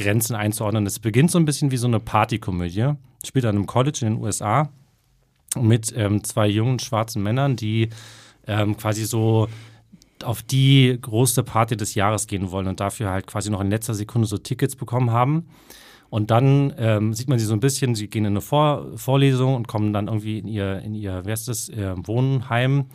Grenzen 0.00 0.34
einzuordnen. 0.34 0.86
Es 0.86 0.98
beginnt 0.98 1.30
so 1.30 1.38
ein 1.38 1.44
bisschen 1.44 1.70
wie 1.70 1.76
so 1.76 1.86
eine 1.86 2.00
Partykomödie. 2.00 2.92
Spielt 3.24 3.44
an 3.44 3.56
einem 3.56 3.66
College 3.66 3.98
in 4.02 4.14
den 4.14 4.22
USA 4.22 4.70
mit 5.56 5.92
ähm, 5.96 6.24
zwei 6.24 6.48
jungen 6.48 6.78
schwarzen 6.78 7.22
Männern, 7.22 7.56
die 7.56 7.90
ähm, 8.46 8.76
quasi 8.76 9.04
so 9.04 9.48
auf 10.24 10.42
die 10.42 10.98
große 11.00 11.42
Party 11.42 11.76
des 11.76 11.94
Jahres 11.94 12.26
gehen 12.26 12.50
wollen 12.50 12.66
und 12.66 12.80
dafür 12.80 13.10
halt 13.10 13.26
quasi 13.26 13.50
noch 13.50 13.60
in 13.60 13.70
letzter 13.70 13.94
Sekunde 13.94 14.26
so 14.26 14.38
Tickets 14.38 14.76
bekommen 14.76 15.10
haben. 15.10 15.48
Und 16.08 16.30
dann 16.30 16.74
ähm, 16.76 17.14
sieht 17.14 17.28
man 17.28 17.38
sie 17.38 17.44
so 17.44 17.54
ein 17.54 17.60
bisschen, 17.60 17.94
sie 17.94 18.08
gehen 18.08 18.24
in 18.24 18.32
eine 18.32 18.40
Vor 18.40 18.86
Vorlesung 18.96 19.54
und 19.54 19.68
kommen 19.68 19.92
dann 19.92 20.08
irgendwie 20.08 20.38
in 20.38 20.48
ihr, 20.48 20.80
in 20.80 20.94
ihr, 20.94 21.22
wer 21.24 21.34
ist 21.34 21.46
das, 21.46 21.68
äh, 21.68 21.94
Wohnheim 21.96 22.86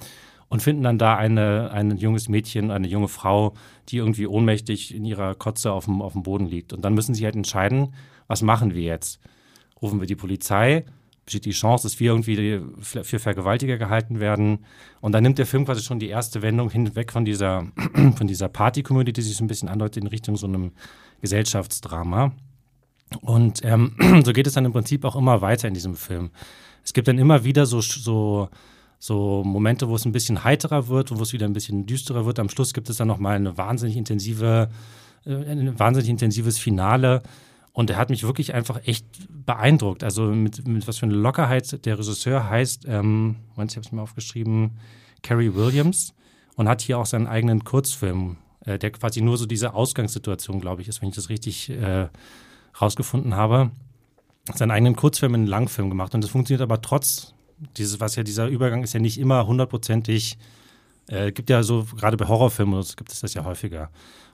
und 0.55 0.61
finden 0.61 0.83
dann 0.83 0.97
da 0.97 1.17
eine, 1.17 1.69
ein 1.71 1.97
junges 1.97 2.29
Mädchen, 2.29 2.71
eine 2.71 2.87
junge 2.87 3.09
Frau, 3.09 3.55
die 3.89 3.97
irgendwie 3.97 4.25
ohnmächtig 4.25 4.95
in 4.95 5.03
ihrer 5.03 5.35
Kotze 5.35 5.73
auf 5.73 5.83
dem, 5.83 6.01
auf 6.01 6.13
dem 6.13 6.23
Boden 6.23 6.45
liegt. 6.47 6.71
Und 6.71 6.85
dann 6.85 6.93
müssen 6.93 7.13
sie 7.13 7.25
halt 7.25 7.35
entscheiden, 7.35 7.93
was 8.27 8.41
machen 8.41 8.73
wir 8.73 8.83
jetzt? 8.83 9.19
Rufen 9.81 9.99
wir 9.99 10.07
die 10.07 10.15
Polizei? 10.15 10.85
besteht 11.25 11.43
die 11.43 11.51
Chance, 11.51 11.83
dass 11.83 11.99
wir 11.99 12.11
irgendwie 12.11 12.61
für 12.79 13.19
Vergewaltiger 13.19 13.77
gehalten 13.77 14.21
werden. 14.21 14.59
Und 15.01 15.11
dann 15.11 15.23
nimmt 15.23 15.39
der 15.39 15.45
Film 15.45 15.65
quasi 15.65 15.81
schon 15.81 15.99
die 15.99 16.07
erste 16.07 16.41
Wendung 16.41 16.69
hinweg 16.69 17.11
von 17.11 17.25
dieser, 17.25 17.65
von 18.15 18.27
dieser 18.27 18.47
Party-Community, 18.47 19.11
die 19.11 19.21
sich 19.23 19.35
so 19.35 19.43
ein 19.43 19.47
bisschen 19.47 19.67
andeutet 19.67 20.03
in 20.03 20.07
Richtung 20.07 20.37
so 20.37 20.47
einem 20.47 20.71
Gesellschaftsdrama. 21.19 22.31
Und 23.21 23.61
ähm, 23.65 23.95
so 24.23 24.31
geht 24.31 24.47
es 24.47 24.53
dann 24.53 24.63
im 24.63 24.71
Prinzip 24.71 25.03
auch 25.03 25.17
immer 25.17 25.41
weiter 25.41 25.67
in 25.67 25.73
diesem 25.73 25.95
Film. 25.95 26.29
Es 26.85 26.93
gibt 26.93 27.09
dann 27.09 27.17
immer 27.17 27.43
wieder 27.43 27.65
so, 27.65 27.81
so, 27.81 28.47
so 29.05 29.43
Momente, 29.43 29.87
wo 29.87 29.95
es 29.95 30.05
ein 30.05 30.11
bisschen 30.11 30.43
heiterer 30.43 30.87
wird, 30.87 31.15
wo 31.15 31.21
es 31.21 31.31
wieder 31.31 31.45
ein 31.45 31.53
bisschen 31.53 31.85
düsterer 31.85 32.25
wird. 32.25 32.39
Am 32.39 32.49
Schluss 32.49 32.73
gibt 32.73 32.89
es 32.89 32.97
dann 32.97 33.07
nochmal 33.07 33.35
eine 33.35 33.55
wahnsinnig 33.55 33.97
intensive, 33.97 34.69
äh, 35.25 35.31
ein 35.31 35.77
wahnsinnig 35.77 36.09
intensives 36.09 36.57
Finale, 36.57 37.21
und 37.71 37.89
er 37.89 37.97
hat 37.97 38.09
mich 38.09 38.23
wirklich 38.23 38.53
einfach 38.53 38.79
echt 38.87 39.05
beeindruckt. 39.29 40.01
Also 40.05 40.27
mit, 40.27 40.65
mit 40.65 40.87
was 40.87 40.97
für 40.97 41.07
eine 41.07 41.15
Lockerheit 41.15 41.85
der 41.85 41.99
Regisseur 41.99 42.49
heißt, 42.49 42.85
ähm, 42.87 43.35
Moment, 43.53 43.71
ich 43.71 43.77
habe 43.77 43.85
es 43.85 43.91
mir 43.91 44.01
aufgeschrieben, 44.01 44.79
Carrie 45.21 45.53
Williams 45.53 46.13
und 46.55 46.69
hat 46.69 46.81
hier 46.81 46.97
auch 46.97 47.05
seinen 47.05 47.27
eigenen 47.27 47.65
Kurzfilm, 47.65 48.37
äh, 48.61 48.79
der 48.79 48.91
quasi 48.91 49.19
nur 49.19 49.37
so 49.37 49.45
diese 49.45 49.73
Ausgangssituation, 49.73 50.61
glaube 50.61 50.81
ich, 50.81 50.87
ist, 50.87 51.01
wenn 51.01 51.09
ich 51.09 51.15
das 51.15 51.27
richtig 51.27 51.69
äh, 51.69 52.07
rausgefunden 52.79 53.35
habe. 53.35 53.71
Seinen 54.53 54.71
eigenen 54.71 54.95
Kurzfilm 54.95 55.35
in 55.35 55.41
einen 55.41 55.47
Langfilm 55.47 55.89
gemacht 55.89 56.15
und 56.15 56.23
das 56.23 56.31
funktioniert 56.31 56.61
aber 56.61 56.81
trotz 56.81 57.34
dieses, 57.77 57.99
was 57.99 58.15
ja 58.15 58.23
dieser 58.23 58.47
Übergang 58.47 58.83
ist 58.83 58.93
ja 58.93 58.99
nicht 58.99 59.19
immer 59.19 59.45
hundertprozentig. 59.47 60.37
Äh, 61.07 61.31
gibt 61.31 61.49
ja 61.49 61.63
so, 61.63 61.85
gerade 61.95 62.17
bei 62.17 62.27
Horrorfilmen 62.27 62.83
gibt 62.95 63.11
es 63.11 63.19
das 63.19 63.33
ja 63.33 63.43
häufiger. 63.43 63.89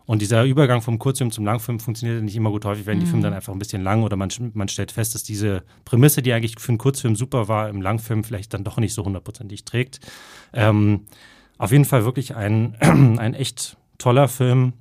Und 0.06 0.22
dieser 0.22 0.44
Übergang 0.44 0.82
vom 0.82 1.00
Kurzfilm 1.00 1.32
zum 1.32 1.46
Langfilm 1.46 1.80
funktioniert 1.80 2.24
nicht 2.24 2.36
immer 2.36 2.50
gut. 2.50 2.66
Häufig 2.66 2.86
werden 2.86 3.00
die 3.00 3.06
Filme 3.06 3.22
dann 3.22 3.34
einfach 3.34 3.54
ein 3.54 3.60
bisschen 3.60 3.84
lang 3.84 4.04
oder 4.04 4.16
man, 4.16 4.30
man 4.54 4.68
stellt 4.68 4.92
fest, 4.92 5.16
dass 5.16 5.24
diese 5.24 5.64
Prämisse, 5.86 6.22
die 6.22 6.34
eigentlich 6.34 6.60
für 6.60 6.70
einen 6.70 6.80
Kurzfilm 6.80 7.16
super 7.16 7.48
war, 7.48 7.70
im 7.70 7.82
Langfilm 7.82 8.24
vielleicht 8.24 8.54
dann 8.54 8.64
doch 8.64 8.78
nicht 8.78 8.94
so 8.94 9.06
hundertprozentig 9.06 9.64
trägt. 9.64 10.00
Ähm, 10.54 11.06
auf 11.58 11.72
jeden 11.72 11.86
Fall 11.86 12.04
wirklich 12.04 12.36
ein, 12.36 12.76
ein 12.82 13.34
echt 13.36 13.78
toller 14.00 14.28
Film, 14.28 14.74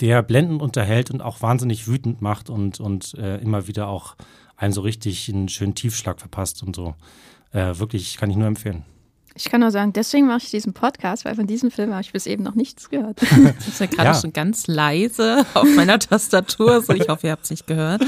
der 0.00 0.22
blendend 0.22 0.62
unterhält 0.62 1.10
und 1.10 1.20
auch 1.20 1.42
wahnsinnig 1.42 1.86
wütend 1.86 2.22
macht 2.22 2.48
und, 2.48 2.80
und 2.80 3.14
äh, 3.14 3.36
immer 3.36 3.68
wieder 3.68 3.88
auch 3.88 4.16
einen 4.56 4.72
so 4.72 4.80
richtig 4.80 5.28
einen 5.28 5.48
schönen 5.48 5.74
Tiefschlag 5.74 6.20
verpasst 6.20 6.62
und 6.62 6.74
so. 6.74 6.94
Äh, 7.54 7.78
wirklich 7.78 8.16
kann 8.18 8.30
ich 8.30 8.36
nur 8.36 8.48
empfehlen. 8.48 8.84
Ich 9.36 9.50
kann 9.50 9.60
nur 9.60 9.72
sagen, 9.72 9.92
deswegen 9.92 10.28
mache 10.28 10.42
ich 10.44 10.50
diesen 10.50 10.74
Podcast, 10.74 11.24
weil 11.24 11.34
von 11.34 11.48
diesem 11.48 11.72
Film 11.72 11.90
habe 11.90 12.02
ich 12.02 12.12
bis 12.12 12.26
eben 12.26 12.44
noch 12.44 12.54
nichts 12.54 12.88
gehört. 12.88 13.20
Das 13.20 13.66
ist 13.66 13.80
ja 13.80 13.86
gerade 13.86 14.10
ja. 14.10 14.14
schon 14.14 14.32
ganz 14.32 14.68
leise 14.68 15.44
auf 15.54 15.66
meiner 15.74 15.98
Tastatur, 15.98 16.82
so 16.82 16.92
ich 16.92 17.08
hoffe, 17.08 17.26
ihr 17.26 17.32
habt 17.32 17.42
es 17.42 17.50
nicht 17.50 17.66
gehört, 17.66 18.04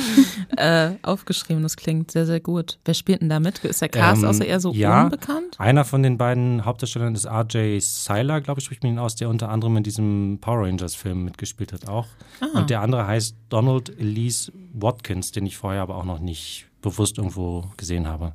äh, 0.56 0.90
aufgeschrieben. 1.02 1.64
Das 1.64 1.76
klingt 1.76 2.12
sehr, 2.12 2.26
sehr 2.26 2.38
gut. 2.38 2.78
Wer 2.84 2.94
spielt 2.94 3.22
denn 3.22 3.28
da 3.28 3.40
mit? 3.40 3.58
Ist 3.64 3.82
der 3.82 3.88
Cast 3.88 4.22
ähm, 4.22 4.28
außer 4.28 4.44
eher 4.44 4.60
so 4.60 4.72
ja, 4.72 5.04
unbekannt? 5.04 5.58
Einer 5.58 5.84
von 5.84 6.04
den 6.04 6.16
beiden 6.16 6.64
Hauptdarstellern 6.64 7.14
ist 7.16 7.26
RJ 7.26 7.80
Seiler, 7.80 8.40
glaube 8.40 8.60
ich, 8.60 8.66
spricht 8.66 8.84
man 8.84 8.92
ihn 8.92 8.98
aus, 9.00 9.16
der 9.16 9.28
unter 9.28 9.48
anderem 9.48 9.78
in 9.78 9.82
diesem 9.82 10.38
Power 10.40 10.64
Rangers-Film 10.64 11.24
mitgespielt 11.24 11.72
hat 11.72 11.88
auch. 11.88 12.06
Ah. 12.40 12.60
Und 12.60 12.70
der 12.70 12.82
andere 12.82 13.04
heißt 13.04 13.36
Donald 13.48 13.98
Elise 13.98 14.52
Watkins, 14.74 15.32
den 15.32 15.44
ich 15.46 15.56
vorher 15.56 15.82
aber 15.82 15.96
auch 15.96 16.04
noch 16.04 16.20
nicht 16.20 16.66
bewusst 16.82 17.18
irgendwo 17.18 17.64
gesehen 17.76 18.06
habe. 18.06 18.32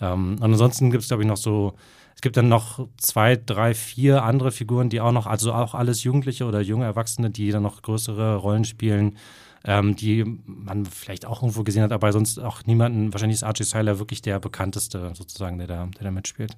Ähm, 0.00 0.36
und 0.40 0.42
ansonsten 0.42 0.90
gibt 0.90 1.02
es, 1.02 1.08
glaube 1.08 1.22
ich, 1.22 1.28
noch 1.28 1.36
so 1.36 1.74
es 2.14 2.20
gibt 2.20 2.36
dann 2.36 2.48
noch 2.48 2.86
zwei, 2.96 3.36
drei, 3.36 3.74
vier 3.74 4.22
andere 4.22 4.52
Figuren, 4.52 4.88
die 4.88 5.00
auch 5.00 5.12
noch, 5.12 5.26
also 5.26 5.52
auch 5.52 5.74
alles 5.74 6.04
Jugendliche 6.04 6.44
oder 6.44 6.60
junge 6.60 6.84
Erwachsene, 6.84 7.30
die 7.30 7.50
dann 7.50 7.62
noch 7.62 7.82
größere 7.82 8.36
Rollen 8.36 8.64
spielen, 8.64 9.16
ähm, 9.64 9.96
die 9.96 10.24
man 10.46 10.86
vielleicht 10.86 11.26
auch 11.26 11.42
irgendwo 11.42 11.64
gesehen 11.64 11.82
hat, 11.82 11.92
aber 11.92 12.12
sonst 12.12 12.38
auch 12.38 12.64
niemanden, 12.66 13.12
wahrscheinlich 13.12 13.36
ist 13.36 13.42
Archie 13.42 13.64
Seiler 13.64 13.98
wirklich 13.98 14.22
der 14.22 14.38
bekannteste 14.38 15.12
sozusagen, 15.14 15.58
der 15.58 15.66
da, 15.66 15.86
der 15.86 16.04
da 16.04 16.10
mitspielt. 16.10 16.56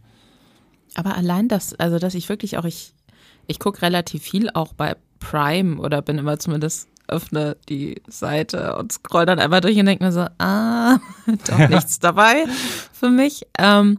Aber 0.94 1.16
allein 1.16 1.48
das, 1.48 1.74
also 1.74 1.98
dass 1.98 2.14
ich 2.14 2.28
wirklich 2.28 2.58
auch, 2.58 2.64
ich, 2.64 2.92
ich 3.46 3.58
gucke 3.58 3.82
relativ 3.82 4.22
viel 4.22 4.50
auch 4.50 4.72
bei 4.72 4.96
Prime 5.20 5.80
oder 5.80 6.02
bin 6.02 6.18
immer 6.18 6.38
zumindest 6.38 6.88
öffne 7.08 7.56
die 7.68 8.02
Seite 8.08 8.76
und 8.76 8.92
scroll 8.92 9.26
dann 9.26 9.38
einmal 9.38 9.60
durch 9.60 9.78
und 9.78 9.86
denke 9.86 10.04
mir 10.04 10.12
so, 10.12 10.26
ah, 10.38 10.98
doch 11.48 11.68
nichts 11.68 11.98
dabei 11.98 12.44
für 12.92 13.10
mich. 13.10 13.46
Ähm, 13.58 13.98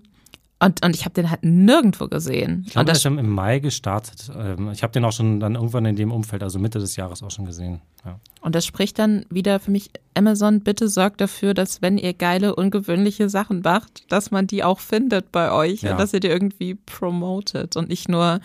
und, 0.60 0.84
und 0.84 0.96
ich 0.96 1.06
habe 1.06 1.14
den 1.14 1.30
halt 1.30 1.44
nirgendwo 1.44 2.08
gesehen. 2.08 2.64
Ich 2.66 2.74
glaube, 2.74 2.86
der 2.86 2.96
ist 2.96 3.04
schon 3.04 3.20
im 3.20 3.30
Mai 3.30 3.60
gestartet. 3.60 4.32
Ähm, 4.36 4.72
ich 4.72 4.82
habe 4.82 4.92
den 4.92 5.06
auch 5.06 5.12
schon 5.12 5.40
dann 5.40 5.54
irgendwann 5.54 5.86
in 5.86 5.96
dem 5.96 6.12
Umfeld, 6.12 6.42
also 6.42 6.58
Mitte 6.58 6.80
des 6.80 6.96
Jahres 6.96 7.22
auch 7.22 7.30
schon 7.30 7.46
gesehen. 7.46 7.82
Ja. 8.04 8.20
Und 8.42 8.56
das 8.56 8.66
spricht 8.66 8.98
dann 8.98 9.26
wieder 9.30 9.60
für 9.60 9.70
mich, 9.70 9.92
Amazon, 10.16 10.62
bitte 10.62 10.88
sorgt 10.88 11.22
dafür, 11.22 11.54
dass 11.54 11.84
wenn 11.84 12.00
ihr 12.00 12.14
geile, 12.14 12.56
ungewöhnliche 12.56 13.30
Sachen 13.30 13.62
macht, 13.62 14.12
dass 14.12 14.32
man 14.32 14.48
die 14.48 14.64
auch 14.64 14.80
findet 14.80 15.32
bei 15.32 15.52
euch 15.52 15.84
ja. 15.84 15.92
und 15.92 16.00
dass 16.00 16.14
ihr 16.14 16.22
die 16.22 16.28
irgendwie 16.28 16.74
promotet 16.74 17.76
und 17.76 17.90
nicht 17.90 18.10
nur 18.10 18.40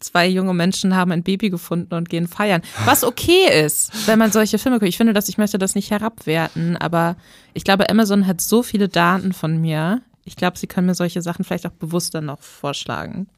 zwei 0.00 0.26
junge 0.26 0.54
Menschen 0.54 0.96
haben 0.96 1.12
ein 1.12 1.22
Baby 1.22 1.50
gefunden 1.50 1.94
und 1.94 2.08
gehen 2.08 2.26
feiern. 2.26 2.62
Was 2.84 3.04
okay 3.04 3.64
ist, 3.64 4.06
wenn 4.08 4.18
man 4.18 4.32
solche 4.32 4.58
Filme 4.58 4.78
guckt. 4.78 4.88
Ich 4.88 4.96
finde 4.96 5.12
das, 5.12 5.28
ich 5.28 5.38
möchte 5.38 5.58
das 5.58 5.74
nicht 5.74 5.90
herabwerten, 5.90 6.76
aber 6.76 7.16
ich 7.54 7.64
glaube, 7.64 7.88
Amazon 7.88 8.26
hat 8.26 8.40
so 8.40 8.62
viele 8.62 8.88
Daten 8.88 9.32
von 9.32 9.60
mir, 9.60 10.02
ich 10.24 10.36
glaube, 10.36 10.58
sie 10.58 10.66
können 10.66 10.86
mir 10.86 10.94
solche 10.94 11.22
Sachen 11.22 11.44
vielleicht 11.44 11.66
auch 11.66 11.72
bewusster 11.72 12.20
noch 12.20 12.40
vorschlagen. 12.40 13.28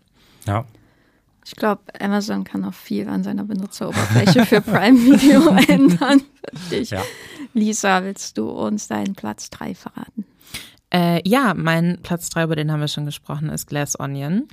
Ja. 0.46 0.64
Ich 1.44 1.56
glaube, 1.56 1.82
Amazon 2.00 2.44
kann 2.44 2.64
auch 2.64 2.74
viel 2.74 3.08
an 3.08 3.24
seiner 3.24 3.44
Benutzeroberfläche 3.44 4.46
für 4.46 4.60
Prime 4.60 4.98
Video 4.98 5.48
ändern. 5.68 6.22
Ja. 6.70 7.02
Lisa, 7.54 8.04
willst 8.04 8.38
du 8.38 8.48
uns 8.48 8.88
deinen 8.88 9.14
Platz 9.14 9.50
3 9.50 9.74
verraten? 9.74 10.24
Äh, 10.92 11.26
ja, 11.28 11.54
mein 11.54 11.98
Platz 12.02 12.28
3, 12.30 12.44
über 12.44 12.56
den 12.56 12.70
haben 12.70 12.80
wir 12.80 12.88
schon 12.88 13.06
gesprochen, 13.06 13.48
ist 13.48 13.66
Glass 13.66 13.98
Onion. 13.98 14.48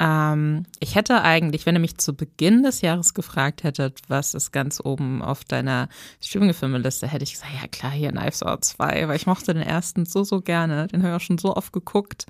Ähm, 0.00 0.64
ich 0.78 0.94
hätte 0.94 1.20
eigentlich, 1.22 1.66
wenn 1.66 1.76
ihr 1.76 1.80
mich 1.80 1.98
zu 1.98 2.14
Beginn 2.14 2.62
des 2.62 2.80
Jahres 2.80 3.12
gefragt 3.12 3.62
hättet, 3.62 4.00
was 4.08 4.32
ist 4.32 4.50
ganz 4.50 4.80
oben 4.82 5.20
auf 5.20 5.44
deiner 5.44 5.90
Streaming-Filmeliste, 6.22 7.06
hätte 7.06 7.24
ich 7.24 7.34
gesagt, 7.34 7.52
ja 7.60 7.68
klar, 7.68 7.92
hier 7.92 8.10
Knives 8.10 8.42
Out 8.42 8.64
2, 8.64 9.08
weil 9.08 9.16
ich 9.16 9.26
mochte 9.26 9.52
den 9.52 9.62
ersten 9.62 10.06
so, 10.06 10.24
so 10.24 10.40
gerne. 10.40 10.86
Den 10.86 11.02
habe 11.02 11.12
ich 11.12 11.16
auch 11.16 11.24
schon 11.24 11.36
so 11.36 11.54
oft 11.54 11.74
geguckt. 11.74 12.24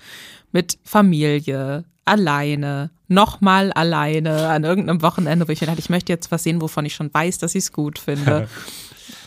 Mit 0.50 0.78
Familie, 0.82 1.84
alleine, 2.04 2.90
nochmal 3.06 3.72
alleine 3.72 4.48
an 4.48 4.64
irgendeinem 4.64 5.02
Wochenende, 5.02 5.46
wo 5.46 5.52
ich 5.52 5.60
mir 5.60 5.68
dachte, 5.68 5.78
ich 5.78 5.90
möchte 5.90 6.12
jetzt 6.12 6.32
was 6.32 6.42
sehen, 6.42 6.60
wovon 6.60 6.84
ich 6.84 6.94
schon 6.96 7.14
weiß, 7.14 7.38
dass 7.38 7.54
ich 7.54 7.64
es 7.64 7.72
gut 7.72 8.00
finde. 8.00 8.48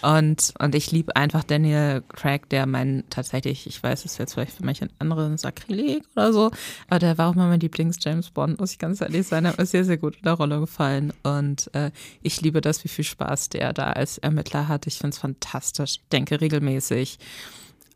Und, 0.04 0.54
und 0.60 0.76
ich 0.76 0.91
liebe 0.91 1.16
einfach 1.16 1.45
Daniel 1.45 2.04
Craig, 2.10 2.49
der 2.49 2.66
mein 2.66 3.06
tatsächlich, 3.10 3.68
ich 3.68 3.82
weiß, 3.82 4.04
es 4.04 4.18
jetzt 4.18 4.34
vielleicht 4.34 4.58
für 4.58 4.66
manche 4.66 4.89
andere 4.99 5.26
ein 5.26 5.38
Sakrileg 5.38 6.04
oder 6.14 6.34
so, 6.34 6.51
aber 6.89 6.99
der 6.99 7.18
war 7.18 7.30
auch 7.30 7.36
mal 7.36 7.47
mein 7.47 7.62
Lieblings-James 7.62 8.32
Bond, 8.32 8.60
muss 8.60 8.74
ich 8.74 8.80
ganz 8.80 8.99
ehrlich 8.99 9.26
sein. 9.26 9.47
Hat 9.47 9.58
mir 9.58 9.66
sehr, 9.66 9.86
sehr 9.86 9.97
gut 9.97 10.18
in 10.18 10.24
der 10.24 10.34
Rolle 10.34 10.60
gefallen. 10.60 11.14
Und 11.24 11.74
äh, 11.74 11.91
ich 12.22 12.41
liebe 12.41 12.60
das, 12.60 12.84
wie 12.84 12.89
viel 12.89 13.06
Spaß 13.06 13.49
der 13.49 13.72
da 13.72 13.91
als 13.91 14.18
Ermittler 14.18 14.68
hat. 14.68 14.88
Ich 14.88 14.97
finde 14.97 15.14
es 15.14 15.20
fantastisch. 15.20 15.99
Ich 16.01 16.10
denke 16.10 16.41
regelmäßig 16.41 17.18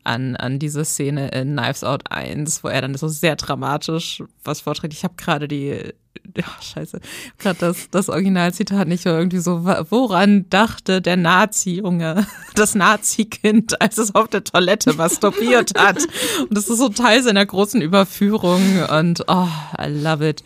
an, 0.04 0.34
an 0.36 0.58
diese 0.58 0.86
Szene 0.86 1.28
in 1.28 1.56
Knives 1.56 1.84
Out 1.84 2.10
1, 2.10 2.64
wo 2.64 2.68
er 2.68 2.80
dann 2.80 2.94
so 2.94 3.08
sehr 3.08 3.36
dramatisch 3.36 4.22
was 4.44 4.62
vorträgt. 4.62 4.94
Ich 4.94 5.04
habe 5.04 5.14
gerade 5.16 5.46
die 5.46 5.92
ja, 6.38 6.44
scheiße, 6.60 7.00
gerade 7.38 7.58
das, 7.58 7.90
das 7.90 8.08
Originalzitat 8.08 8.86
nicht 8.86 9.04
irgendwie 9.04 9.38
so, 9.38 9.64
woran 9.64 10.48
dachte 10.50 11.02
der 11.02 11.16
Nazi-Junge, 11.16 12.26
das 12.54 12.74
Nazi-Kind, 12.74 13.80
als 13.80 13.98
es 13.98 14.14
auf 14.14 14.28
der 14.28 14.44
Toilette 14.44 14.94
masturbiert 14.94 15.78
hat. 15.78 15.98
Und 16.40 16.56
das 16.56 16.68
ist 16.68 16.78
so 16.78 16.88
Teil 16.88 17.22
seiner 17.22 17.44
großen 17.44 17.82
Überführung 17.82 18.62
und 18.90 19.24
oh, 19.26 19.48
I 19.80 19.88
love 19.88 20.26
it. 20.28 20.44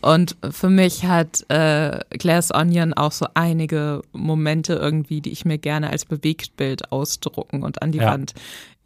Und 0.00 0.36
für 0.50 0.70
mich 0.70 1.04
hat 1.04 1.44
äh, 1.50 2.00
Glass 2.10 2.52
Onion 2.54 2.94
auch 2.94 3.12
so 3.12 3.26
einige 3.34 4.02
Momente 4.12 4.74
irgendwie, 4.74 5.20
die 5.20 5.30
ich 5.30 5.44
mir 5.44 5.58
gerne 5.58 5.90
als 5.90 6.04
Bewegtbild 6.04 6.92
ausdrucken 6.92 7.62
und 7.62 7.82
an 7.82 7.92
die 7.92 7.98
ja. 7.98 8.12
Wand 8.12 8.34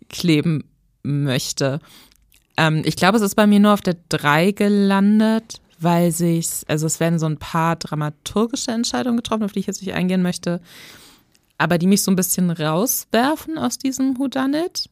kleben 0.08 0.64
möchte. 1.02 1.80
Ähm, 2.56 2.82
ich 2.84 2.96
glaube, 2.96 3.16
es 3.16 3.22
ist 3.22 3.34
bei 3.34 3.46
mir 3.46 3.60
nur 3.60 3.72
auf 3.72 3.80
der 3.80 3.96
3 4.08 4.52
gelandet, 4.52 5.61
weil 5.82 6.12
sich, 6.12 6.48
also 6.68 6.86
es 6.86 7.00
werden 7.00 7.18
so 7.18 7.26
ein 7.26 7.38
paar 7.38 7.76
dramaturgische 7.76 8.70
Entscheidungen 8.70 9.16
getroffen, 9.16 9.44
auf 9.44 9.52
die 9.52 9.60
ich 9.60 9.66
jetzt 9.66 9.82
nicht 9.82 9.94
eingehen 9.94 10.22
möchte, 10.22 10.60
aber 11.58 11.78
die 11.78 11.86
mich 11.86 12.02
so 12.02 12.10
ein 12.10 12.16
bisschen 12.16 12.50
rauswerfen 12.50 13.58
aus 13.58 13.78
diesem 13.78 14.18
Whodunit. 14.18 14.88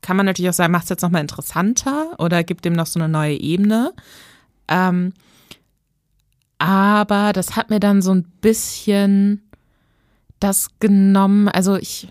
Kann 0.00 0.16
man 0.16 0.26
natürlich 0.26 0.50
auch 0.50 0.54
sagen, 0.54 0.72
macht 0.72 0.84
es 0.84 0.90
jetzt 0.90 1.02
nochmal 1.02 1.20
interessanter 1.20 2.18
oder 2.18 2.42
gibt 2.44 2.64
dem 2.64 2.72
noch 2.72 2.86
so 2.86 2.98
eine 2.98 3.08
neue 3.08 3.36
Ebene. 3.36 3.92
Ähm, 4.68 5.12
aber 6.58 7.32
das 7.32 7.56
hat 7.56 7.70
mir 7.70 7.80
dann 7.80 8.02
so 8.02 8.14
ein 8.14 8.24
bisschen 8.40 9.42
das 10.38 10.70
genommen, 10.80 11.48
also 11.48 11.76
ich, 11.76 12.08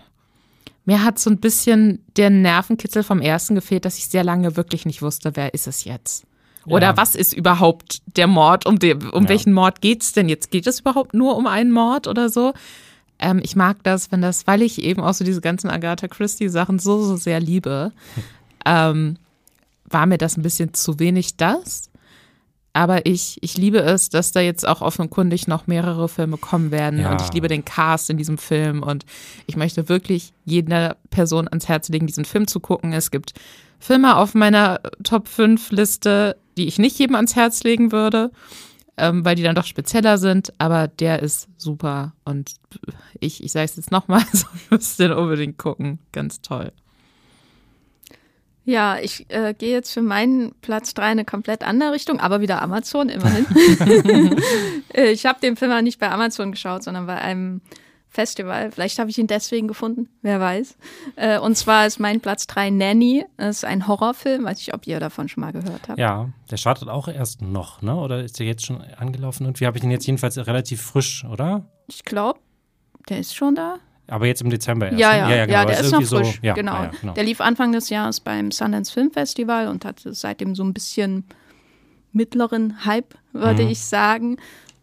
mir 0.84 1.04
hat 1.04 1.18
so 1.18 1.30
ein 1.30 1.38
bisschen 1.38 2.04
der 2.16 2.30
Nervenkitzel 2.30 3.02
vom 3.02 3.20
ersten 3.20 3.54
gefehlt, 3.54 3.84
dass 3.84 3.98
ich 3.98 4.08
sehr 4.08 4.24
lange 4.24 4.56
wirklich 4.56 4.84
nicht 4.86 5.02
wusste, 5.02 5.36
wer 5.36 5.54
ist 5.54 5.66
es 5.66 5.84
jetzt. 5.84 6.26
Oder 6.66 6.88
ja. 6.88 6.96
was 6.96 7.14
ist 7.14 7.32
überhaupt 7.32 8.02
der 8.16 8.26
Mord? 8.26 8.66
Um, 8.66 8.78
den, 8.78 9.08
um 9.10 9.24
ja. 9.24 9.28
welchen 9.28 9.52
Mord 9.52 9.80
geht 9.80 10.02
es 10.02 10.12
denn 10.12 10.28
jetzt? 10.28 10.50
Geht 10.50 10.66
es 10.66 10.80
überhaupt 10.80 11.14
nur 11.14 11.36
um 11.36 11.46
einen 11.46 11.72
Mord 11.72 12.06
oder 12.06 12.28
so? 12.28 12.52
Ähm, 13.18 13.40
ich 13.42 13.56
mag 13.56 13.82
das, 13.82 14.12
wenn 14.12 14.22
das, 14.22 14.46
weil 14.46 14.62
ich 14.62 14.82
eben 14.82 15.02
auch 15.02 15.14
so 15.14 15.24
diese 15.24 15.40
ganzen 15.40 15.70
Agatha 15.70 16.08
Christie-Sachen 16.08 16.78
so, 16.78 17.02
so 17.02 17.16
sehr 17.16 17.40
liebe, 17.40 17.92
ähm, 18.66 19.16
war 19.84 20.06
mir 20.06 20.18
das 20.18 20.36
ein 20.36 20.42
bisschen 20.42 20.74
zu 20.74 20.98
wenig 20.98 21.36
das. 21.36 21.90
Aber 22.74 23.04
ich, 23.04 23.36
ich 23.42 23.58
liebe 23.58 23.80
es, 23.80 24.08
dass 24.08 24.32
da 24.32 24.40
jetzt 24.40 24.66
auch 24.66 24.80
offenkundig 24.80 25.46
noch 25.46 25.66
mehrere 25.66 26.08
Filme 26.08 26.38
kommen 26.38 26.70
werden. 26.70 27.00
Ja. 27.00 27.12
Und 27.12 27.20
ich 27.20 27.32
liebe 27.32 27.48
den 27.48 27.66
Cast 27.66 28.08
in 28.08 28.16
diesem 28.16 28.38
Film. 28.38 28.82
Und 28.82 29.04
ich 29.46 29.56
möchte 29.56 29.90
wirklich 29.90 30.32
jeder 30.46 30.96
Person 31.10 31.48
ans 31.48 31.68
Herz 31.68 31.90
legen, 31.90 32.06
diesen 32.06 32.24
Film 32.24 32.46
zu 32.46 32.60
gucken. 32.60 32.94
Es 32.94 33.10
gibt 33.10 33.34
Filme 33.82 34.16
auf 34.16 34.34
meiner 34.34 34.80
Top 35.02 35.26
5 35.26 35.72
Liste, 35.72 36.36
die 36.56 36.68
ich 36.68 36.78
nicht 36.78 37.00
jedem 37.00 37.16
ans 37.16 37.34
Herz 37.34 37.64
legen 37.64 37.90
würde, 37.90 38.30
ähm, 38.96 39.24
weil 39.24 39.34
die 39.34 39.42
dann 39.42 39.56
doch 39.56 39.64
spezieller 39.64 40.18
sind, 40.18 40.52
aber 40.58 40.86
der 40.86 41.20
ist 41.20 41.48
super 41.56 42.12
und 42.24 42.52
ich, 43.18 43.42
ich 43.42 43.50
sage 43.50 43.64
es 43.64 43.74
jetzt 43.74 43.90
nochmal, 43.90 44.22
so 44.32 44.46
müsst 44.70 45.00
den 45.00 45.12
unbedingt 45.12 45.58
gucken. 45.58 45.98
Ganz 46.12 46.40
toll. 46.40 46.70
Ja, 48.64 48.98
ich 49.00 49.26
äh, 49.30 49.52
gehe 49.52 49.72
jetzt 49.72 49.92
für 49.92 50.02
meinen 50.02 50.54
Platz 50.60 50.94
3 50.94 51.02
eine 51.02 51.24
komplett 51.24 51.64
andere 51.64 51.90
Richtung, 51.90 52.20
aber 52.20 52.40
wieder 52.40 52.62
Amazon, 52.62 53.08
immerhin. 53.08 53.46
Äh, 54.94 55.10
ich 55.10 55.24
habe 55.24 55.40
den 55.40 55.56
Film 55.56 55.70
ja 55.70 55.80
nicht 55.80 55.98
bei 55.98 56.10
Amazon 56.10 56.52
geschaut, 56.52 56.84
sondern 56.84 57.06
bei 57.06 57.16
einem 57.16 57.62
Festival. 58.12 58.70
Vielleicht 58.70 58.98
habe 58.98 59.08
ich 59.10 59.16
ihn 59.18 59.26
deswegen 59.26 59.66
gefunden, 59.66 60.08
wer 60.20 60.38
weiß. 60.38 60.76
Äh, 61.16 61.38
und 61.38 61.56
zwar 61.56 61.86
ist 61.86 61.98
mein 61.98 62.20
Platz 62.20 62.46
3 62.46 62.70
Nanny. 62.70 63.24
Das 63.38 63.56
ist 63.58 63.64
ein 63.64 63.88
Horrorfilm. 63.88 64.44
Weiß 64.44 64.58
nicht, 64.58 64.74
ob 64.74 64.86
ihr 64.86 65.00
davon 65.00 65.28
schon 65.28 65.40
mal 65.40 65.52
gehört 65.52 65.88
habt. 65.88 65.98
Ja, 65.98 66.28
der 66.50 66.56
startet 66.58 66.88
auch 66.88 67.08
erst 67.08 67.40
noch, 67.42 67.80
ne? 67.82 67.96
Oder 67.96 68.22
ist 68.22 68.38
der 68.38 68.46
jetzt 68.46 68.66
schon 68.66 68.82
angelaufen? 68.82 69.46
Und 69.46 69.60
wie 69.60 69.66
habe 69.66 69.78
ich 69.78 69.80
den 69.80 69.90
jetzt 69.90 70.06
jedenfalls 70.06 70.36
relativ 70.36 70.82
frisch, 70.82 71.24
oder? 71.24 71.64
Ich 71.88 72.04
glaube, 72.04 72.38
der 73.08 73.18
ist 73.18 73.34
schon 73.34 73.54
da. 73.54 73.76
Aber 74.08 74.26
jetzt 74.26 74.42
im 74.42 74.50
Dezember 74.50 74.86
erst. 74.88 74.98
Ja, 74.98 75.16
ja, 75.16 75.28
ne? 75.28 75.36
ja, 75.38 75.46
genau. 75.46 75.64
der 75.64 75.76
Das 75.76 75.86
ist 75.86 75.92
noch 75.92 76.02
frisch. 76.02 76.34
So, 76.36 76.46
ja, 76.46 76.52
genau. 76.52 76.72
ah, 76.72 76.84
ja, 76.84 76.90
genau. 77.00 77.12
Der 77.14 77.24
lief 77.24 77.40
Anfang 77.40 77.72
des 77.72 77.88
Jahres 77.88 78.20
beim 78.20 78.50
Sundance 78.50 78.92
Film 78.92 79.10
Festival 79.10 79.68
und 79.68 79.84
hatte 79.86 80.12
seitdem 80.12 80.54
so 80.54 80.62
ein 80.64 80.74
bisschen 80.74 81.24
mittleren 82.12 82.84
Hype, 82.84 83.14
würde 83.32 83.62
Mhm. 83.64 83.70
ich 83.70 83.80
sagen. 83.80 84.36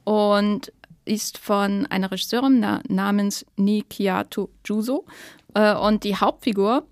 Und 0.04 0.72
ist 1.10 1.40
von 1.40 1.88
einer 1.88 2.12
Regisseurin 2.12 2.60
na 2.60 2.82
namens 2.88 3.46
Nikiato 3.58 4.50
Juso. 4.64 5.06
Äh, 5.56 5.76
und 5.76 6.04
die 6.04 6.16
Hauptfigur 6.16 6.86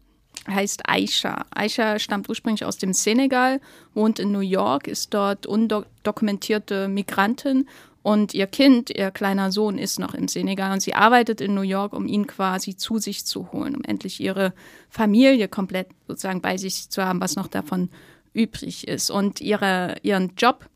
heißt 0.48 0.90
Aisha. 0.90 1.46
Aisha 1.54 2.00
stammt 2.00 2.28
ursprünglich 2.28 2.66
aus 2.66 2.78
dem 2.78 2.94
Senegal, 2.94 3.62
wohnt 3.94 4.20
in 4.20 4.32
New 4.32 4.40
York, 4.40 4.88
ist 4.88 5.14
dort 5.14 5.46
undokumentierte 5.46 6.88
Migrantin 6.88 7.68
und 8.02 8.34
ihr 8.34 8.48
Kind, 8.48 8.90
ihr 8.90 9.12
kleiner 9.12 9.52
Sohn, 9.52 9.78
ist 9.78 10.00
noch 10.00 10.14
im 10.14 10.30
Senegal 10.30 10.72
und 10.72 10.82
sie 10.82 10.96
arbeitet 10.96 11.42
in 11.42 11.54
New 11.54 11.62
York, 11.62 11.94
um 11.94 12.08
ihn 12.08 12.26
quasi 12.26 12.78
zu 12.78 13.00
sich 13.00 13.26
zu 13.26 13.52
holen, 13.52 13.76
um 13.76 13.84
endlich 13.84 14.22
ihre 14.22 14.54
Familie 14.90 15.50
komplett 15.50 15.90
sozusagen 16.08 16.42
bei 16.42 16.58
sich 16.58 16.90
zu 16.90 17.04
haben, 17.04 17.20
was 17.20 17.36
noch 17.36 17.48
davon 17.48 17.90
übrig 18.32 18.88
ist. 18.88 19.12
Und 19.12 19.42
ihre, 19.42 19.96
ihren 20.04 20.36
Job 20.38 20.70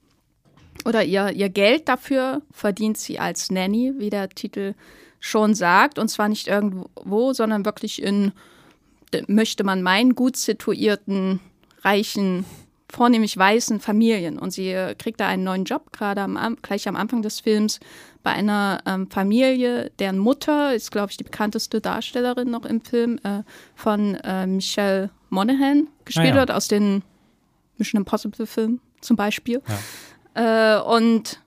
oder 0.86 1.04
ihr, 1.04 1.32
ihr 1.32 1.50
Geld 1.50 1.88
dafür 1.88 2.42
verdient 2.52 2.98
sie 2.98 3.20
als 3.20 3.52
Nanny, 3.52 3.94
wie 3.98 4.10
der 4.10 4.30
Titel 4.30 4.74
schon 5.20 5.54
sagt. 5.54 6.00
Und 6.00 6.10
zwar 6.10 6.30
nicht 6.30 6.48
irgendwo, 6.48 7.34
sondern 7.34 7.66
wirklich 7.66 8.02
in, 8.02 8.32
möchte 9.28 9.64
man 9.64 9.82
meinen, 9.84 10.16
gut 10.16 10.36
situierten, 10.36 11.40
reichen, 11.84 12.46
vornehmlich 12.90 13.38
weißen 13.38 13.80
Familien. 13.80 14.38
Und 14.40 14.52
sie 14.52 14.74
kriegt 14.98 15.20
da 15.20 15.28
einen 15.28 15.44
neuen 15.44 15.66
Job, 15.66 15.92
gerade 15.94 16.22
am, 16.22 16.58
gleich 16.62 16.88
am 16.88 16.96
Anfang 16.96 17.22
des 17.22 17.40
Films, 17.40 17.80
bei 18.24 18.32
einer 18.32 18.80
ähm, 18.86 19.10
Familie, 19.10 19.92
deren 19.98 20.20
Mutter 20.20 20.76
ist, 20.76 20.92
glaube 20.92 21.12
ich, 21.12 21.18
die 21.18 21.24
bekannteste 21.24 21.82
Darstellerin 21.82 22.52
noch 22.52 22.66
im 22.66 22.82
Film, 22.82 23.20
äh, 23.24 23.44
von 23.76 24.16
äh, 24.16 24.46
Michelle 24.46 25.10
Monaghan 25.30 25.88
gespielt 26.06 26.28
Ah, 26.28 26.30
ja. 26.30 26.36
wird, 26.36 26.52
aus 26.52 26.68
den 26.68 27.02
Mission 27.78 28.02
Impossible-Filmen 28.02 28.80
zum 29.00 29.16
Beispiel. 29.16 29.62
Äh, 30.34 30.80
und 30.80 31.40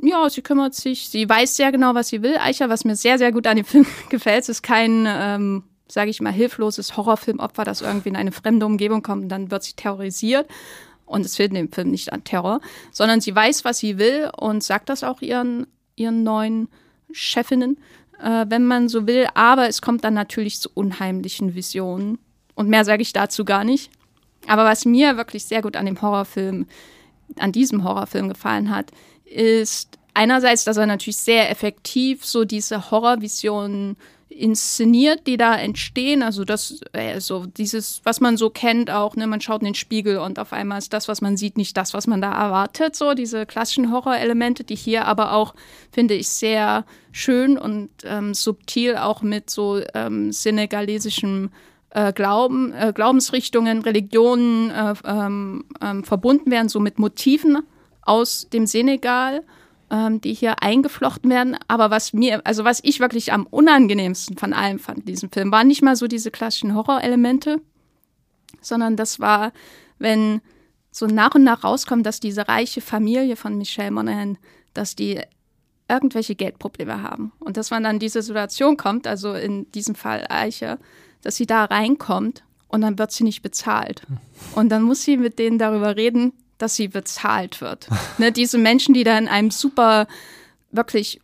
ja, 0.00 0.28
sie 0.30 0.42
kümmert 0.42 0.74
sich, 0.74 1.08
sie 1.08 1.28
weiß 1.28 1.56
sehr 1.56 1.72
genau, 1.72 1.94
was 1.94 2.08
sie 2.08 2.22
will. 2.22 2.36
Eicher, 2.38 2.68
was 2.68 2.84
mir 2.84 2.96
sehr, 2.96 3.18
sehr 3.18 3.32
gut 3.32 3.46
an 3.46 3.56
dem 3.56 3.64
Film 3.64 3.86
gefällt, 4.10 4.48
ist 4.48 4.62
kein, 4.62 5.06
ähm, 5.08 5.64
sage 5.88 6.10
ich 6.10 6.20
mal, 6.20 6.32
hilfloses 6.32 6.96
Horrorfilmopfer, 6.96 7.64
das 7.64 7.80
irgendwie 7.80 8.10
in 8.10 8.16
eine 8.16 8.32
fremde 8.32 8.66
Umgebung 8.66 9.02
kommt 9.02 9.24
und 9.24 9.28
dann 9.28 9.50
wird 9.50 9.64
sie 9.64 9.74
terrorisiert. 9.74 10.48
Und 11.06 11.24
es 11.24 11.36
fehlt 11.36 11.50
in 11.50 11.56
dem 11.56 11.72
Film 11.72 11.90
nicht 11.90 12.12
an 12.12 12.22
Terror, 12.22 12.60
sondern 12.92 13.22
sie 13.22 13.34
weiß, 13.34 13.64
was 13.64 13.78
sie 13.78 13.98
will 13.98 14.30
und 14.36 14.62
sagt 14.62 14.90
das 14.90 15.02
auch 15.02 15.22
ihren, 15.22 15.66
ihren 15.96 16.22
neuen 16.22 16.68
Chefinnen, 17.12 17.78
äh, 18.22 18.44
wenn 18.48 18.66
man 18.66 18.90
so 18.90 19.06
will. 19.06 19.26
Aber 19.32 19.68
es 19.68 19.80
kommt 19.80 20.04
dann 20.04 20.12
natürlich 20.12 20.60
zu 20.60 20.68
unheimlichen 20.74 21.54
Visionen. 21.54 22.18
Und 22.54 22.68
mehr 22.68 22.84
sage 22.84 23.00
ich 23.02 23.14
dazu 23.14 23.46
gar 23.46 23.64
nicht. 23.64 23.90
Aber 24.46 24.64
was 24.64 24.84
mir 24.84 25.16
wirklich 25.16 25.44
sehr 25.44 25.62
gut 25.62 25.76
an 25.76 25.86
dem 25.86 26.00
Horrorfilm, 26.00 26.66
an 27.38 27.52
diesem 27.52 27.84
Horrorfilm 27.84 28.28
gefallen 28.28 28.70
hat, 28.70 28.90
ist 29.24 29.98
einerseits, 30.14 30.64
dass 30.64 30.76
er 30.76 30.86
natürlich 30.86 31.18
sehr 31.18 31.50
effektiv 31.50 32.24
so 32.24 32.44
diese 32.44 32.90
Horrorvisionen 32.90 33.96
inszeniert, 34.28 35.26
die 35.26 35.36
da 35.36 35.56
entstehen. 35.56 36.22
Also 36.22 36.44
das, 36.44 36.80
äh, 36.92 37.20
so 37.20 37.46
dieses, 37.46 38.00
was 38.04 38.20
man 38.20 38.36
so 38.36 38.50
kennt 38.50 38.90
auch, 38.90 39.16
ne, 39.16 39.26
man 39.26 39.40
schaut 39.40 39.62
in 39.62 39.66
den 39.66 39.74
Spiegel 39.74 40.18
und 40.18 40.38
auf 40.38 40.52
einmal 40.52 40.78
ist 40.78 40.92
das, 40.92 41.08
was 41.08 41.20
man 41.20 41.36
sieht, 41.36 41.56
nicht 41.56 41.76
das, 41.76 41.94
was 41.94 42.06
man 42.06 42.20
da 42.20 42.32
erwartet. 42.32 42.94
So 42.94 43.14
diese 43.14 43.46
klassischen 43.46 43.92
Horrorelemente, 43.92 44.64
die 44.64 44.76
hier 44.76 45.06
aber 45.06 45.32
auch, 45.32 45.54
finde 45.90 46.14
ich, 46.14 46.28
sehr 46.28 46.84
schön 47.10 47.58
und 47.58 47.90
ähm, 48.04 48.34
subtil 48.34 48.96
auch 48.96 49.22
mit 49.22 49.50
so 49.50 49.80
ähm, 49.94 50.30
senegalesischem 50.32 51.50
äh, 51.90 52.12
Glauben, 52.12 52.72
äh, 52.72 52.92
Glaubensrichtungen, 52.94 53.82
Religionen 53.82 54.70
äh, 54.70 54.94
ähm, 55.04 55.64
ähm, 55.80 56.04
verbunden 56.04 56.50
werden, 56.50 56.68
so 56.68 56.80
mit 56.80 56.98
Motiven 56.98 57.58
aus 58.02 58.48
dem 58.52 58.66
Senegal, 58.66 59.44
ähm, 59.90 60.20
die 60.20 60.34
hier 60.34 60.62
eingeflochten 60.62 61.30
werden. 61.30 61.56
Aber 61.66 61.90
was 61.90 62.12
mir, 62.12 62.46
also 62.46 62.64
was 62.64 62.80
ich 62.82 63.00
wirklich 63.00 63.32
am 63.32 63.46
unangenehmsten 63.46 64.36
von 64.36 64.52
allem 64.52 64.78
fand 64.78 65.00
in 65.00 65.06
diesem 65.06 65.30
Film, 65.30 65.50
waren 65.50 65.68
nicht 65.68 65.82
mal 65.82 65.96
so 65.96 66.06
diese 66.06 66.30
klassischen 66.30 66.74
Horrorelemente, 66.74 67.60
sondern 68.60 68.96
das 68.96 69.20
war, 69.20 69.52
wenn 69.98 70.40
so 70.90 71.06
nach 71.06 71.34
und 71.34 71.44
nach 71.44 71.64
rauskommt, 71.64 72.04
dass 72.04 72.20
diese 72.20 72.48
reiche 72.48 72.80
Familie 72.80 73.36
von 73.36 73.56
Michelle 73.56 73.90
Monaghan, 73.90 74.38
dass 74.74 74.96
die 74.96 75.20
irgendwelche 75.88 76.34
Geldprobleme 76.34 77.02
haben. 77.02 77.32
Und 77.38 77.56
dass 77.56 77.70
man 77.70 77.82
dann 77.82 77.98
diese 77.98 78.20
Situation 78.20 78.76
kommt, 78.76 79.06
also 79.06 79.32
in 79.32 79.70
diesem 79.72 79.94
Fall 79.94 80.26
Eiche, 80.28 80.78
dass 81.22 81.36
sie 81.36 81.46
da 81.46 81.64
reinkommt 81.64 82.42
und 82.68 82.82
dann 82.82 82.98
wird 82.98 83.12
sie 83.12 83.24
nicht 83.24 83.42
bezahlt. 83.42 84.02
Und 84.54 84.68
dann 84.68 84.82
muss 84.82 85.02
sie 85.02 85.16
mit 85.16 85.38
denen 85.38 85.58
darüber 85.58 85.96
reden, 85.96 86.32
dass 86.58 86.74
sie 86.74 86.88
bezahlt 86.88 87.60
wird. 87.60 87.88
ne, 88.18 88.32
diese 88.32 88.58
Menschen, 88.58 88.94
die 88.94 89.04
da 89.04 89.16
in 89.16 89.28
einem 89.28 89.50
super, 89.50 90.06
wirklich 90.70 91.20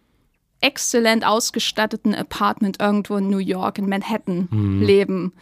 exzellent 0.60 1.26
ausgestatteten 1.26 2.14
Apartment 2.14 2.80
irgendwo 2.80 3.16
in 3.16 3.28
New 3.28 3.38
York, 3.38 3.78
in 3.78 3.88
Manhattan 3.88 4.48
leben. 4.80 5.34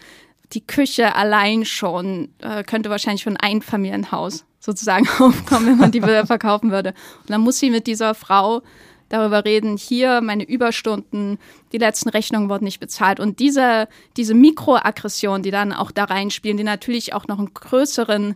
Die 0.53 0.67
Küche 0.67 1.15
allein 1.15 1.65
schon 1.65 2.31
äh, 2.41 2.65
könnte 2.65 2.91
wahrscheinlich 2.91 3.23
für 3.23 3.31
ein 3.31 3.37
Einfamilienhaus 3.37 4.45
sozusagen 4.59 5.09
aufkommen, 5.21 5.67
wenn 5.67 5.79
man 5.79 5.93
die 5.93 6.01
verkaufen 6.27 6.73
würde. 6.73 6.91
Und 7.21 7.31
dann 7.31 7.41
muss 7.41 7.61
sie 7.61 7.71
mit 7.71 7.87
dieser 7.87 8.15
Frau 8.15 8.63
darüber 9.13 9.45
reden, 9.45 9.77
hier 9.77 10.21
meine 10.21 10.45
Überstunden, 10.45 11.39
die 11.73 11.79
letzten 11.79 12.09
Rechnungen 12.09 12.49
wurden 12.49 12.65
nicht 12.65 12.81
bezahlt. 12.81 13.21
Und 13.21 13.39
diese, 13.39 13.89
diese 14.17 14.35
Mikroaggressionen, 14.35 15.43
die 15.43 15.51
dann 15.51 15.73
auch 15.73 15.91
da 15.91 16.05
reinspielen, 16.05 16.57
die 16.57 16.65
natürlich 16.65 17.13
auch 17.15 17.27
noch 17.29 17.39
einen 17.39 17.53
größeren 17.53 18.35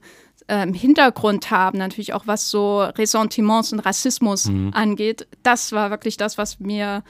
ähm, 0.49 0.75
Hintergrund 0.75 1.51
haben, 1.51 1.79
natürlich 1.79 2.13
auch 2.13 2.27
was 2.27 2.51
so 2.51 2.81
Ressentiments 2.83 3.73
und 3.73 3.81
Rassismus 3.81 4.51
angeht, 4.73 5.27
das 5.43 5.73
war 5.73 5.91
wirklich 5.91 6.17
das, 6.17 6.39
was 6.39 6.61
mir, 6.61 7.03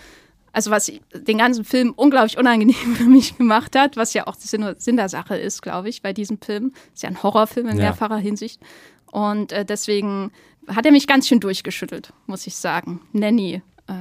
also 0.52 0.70
was 0.70 0.90
den 1.12 1.38
ganzen 1.38 1.64
Film 1.64 1.92
unglaublich 1.96 2.38
unangenehm 2.38 2.74
für 2.96 3.04
mich 3.04 3.36
gemacht 3.36 3.76
hat, 3.76 3.96
was 3.96 4.14
ja 4.14 4.26
auch 4.26 4.36
Sinn, 4.36 4.74
Sinn 4.78 4.96
der 4.96 5.08
Sache 5.08 5.36
ist, 5.36 5.60
glaube 5.60 5.88
ich, 5.88 6.02
bei 6.02 6.12
diesem 6.12 6.38
Film. 6.40 6.72
Ist 6.94 7.02
ja 7.02 7.10
ein 7.10 7.22
Horrorfilm 7.22 7.68
in 7.68 7.76
Ja. 7.76 7.84
mehrfacher 7.84 8.16
Hinsicht. 8.18 8.60
Und 9.12 9.52
äh, 9.52 9.64
deswegen 9.64 10.30
hat 10.68 10.86
er 10.86 10.92
mich 10.92 11.06
ganz 11.06 11.28
schön 11.28 11.40
durchgeschüttelt, 11.40 12.12
muss 12.26 12.46
ich 12.46 12.56
sagen. 12.56 13.00
Nanny. 13.12 13.62
Äh, 13.86 13.92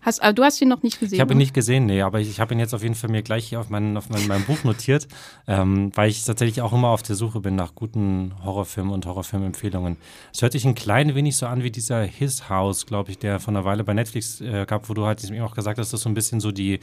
hast, 0.00 0.22
aber 0.22 0.32
du 0.32 0.42
hast 0.42 0.60
ihn 0.60 0.68
noch 0.68 0.82
nicht 0.82 0.98
gesehen. 0.98 1.16
Ich 1.16 1.20
habe 1.20 1.34
ihn 1.34 1.38
ne? 1.38 1.42
nicht 1.42 1.54
gesehen, 1.54 1.86
nee, 1.86 2.02
aber 2.02 2.20
ich, 2.20 2.30
ich 2.30 2.40
habe 2.40 2.54
ihn 2.54 2.60
jetzt 2.60 2.74
auf 2.74 2.82
jeden 2.82 2.94
Fall 2.94 3.10
mir 3.10 3.22
gleich 3.22 3.48
hier 3.48 3.60
auf, 3.60 3.68
mein, 3.68 3.96
auf 3.96 4.08
mein, 4.08 4.26
meinem 4.26 4.44
Buch 4.44 4.64
notiert, 4.64 5.08
ähm, 5.46 5.92
weil 5.94 6.10
ich 6.10 6.24
tatsächlich 6.24 6.62
auch 6.62 6.72
immer 6.72 6.88
auf 6.88 7.02
der 7.02 7.16
Suche 7.16 7.40
bin 7.40 7.54
nach 7.54 7.74
guten 7.74 8.32
Horrorfilmen 8.44 8.92
und 8.92 9.06
Horrorfilmempfehlungen. 9.06 9.96
Es 10.32 10.42
hört 10.42 10.52
sich 10.52 10.64
ein 10.64 10.74
klein 10.74 11.14
wenig 11.14 11.36
so 11.36 11.46
an 11.46 11.62
wie 11.62 11.70
dieser 11.70 12.02
His 12.02 12.48
House, 12.48 12.86
glaube 12.86 13.10
ich, 13.10 13.18
der 13.18 13.40
von 13.40 13.56
einer 13.56 13.64
Weile 13.64 13.84
bei 13.84 13.94
Netflix 13.94 14.40
äh, 14.40 14.64
gab, 14.66 14.88
wo 14.88 14.94
du 14.94 15.06
halt 15.06 15.22
eben 15.22 15.40
auch 15.42 15.54
gesagt 15.54 15.78
hast, 15.78 15.92
das 15.92 16.00
ist 16.00 16.04
so 16.04 16.10
ein 16.10 16.14
bisschen 16.14 16.40
so 16.40 16.50
die, 16.50 16.80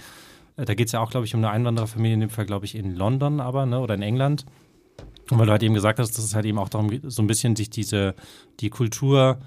äh, 0.57 0.65
da 0.65 0.74
geht 0.76 0.88
es 0.88 0.93
ja 0.93 0.99
auch, 0.99 1.09
glaube 1.09 1.26
ich, 1.26 1.34
um 1.34 1.39
eine 1.39 1.49
Einwandererfamilie, 1.49 2.13
in 2.13 2.22
dem 2.22 2.30
Fall, 2.30 2.45
glaube 2.45 2.65
ich, 2.65 2.76
in 2.76 2.95
London 2.95 3.39
aber, 3.39 3.65
ne, 3.65 3.80
oder 3.80 3.95
in 3.95 4.01
England. 4.01 4.45
Und 5.32 5.40
weil 5.40 5.46
du 5.46 5.52
halt 5.52 5.64
eben 5.64 5.74
gesagt 5.74 6.00
hast, 6.00 6.18
dass 6.18 6.24
es 6.24 6.36
halt 6.36 6.46
eben 6.46 6.58
auch 6.60 6.70
darum 6.70 6.90
geht, 6.90 7.02
so 7.06 7.22
ein 7.22 7.28
bisschen 7.28 7.56
sich 7.56 7.70
diese, 7.70 8.16
die 8.60 8.70
Kultur, 8.70 9.38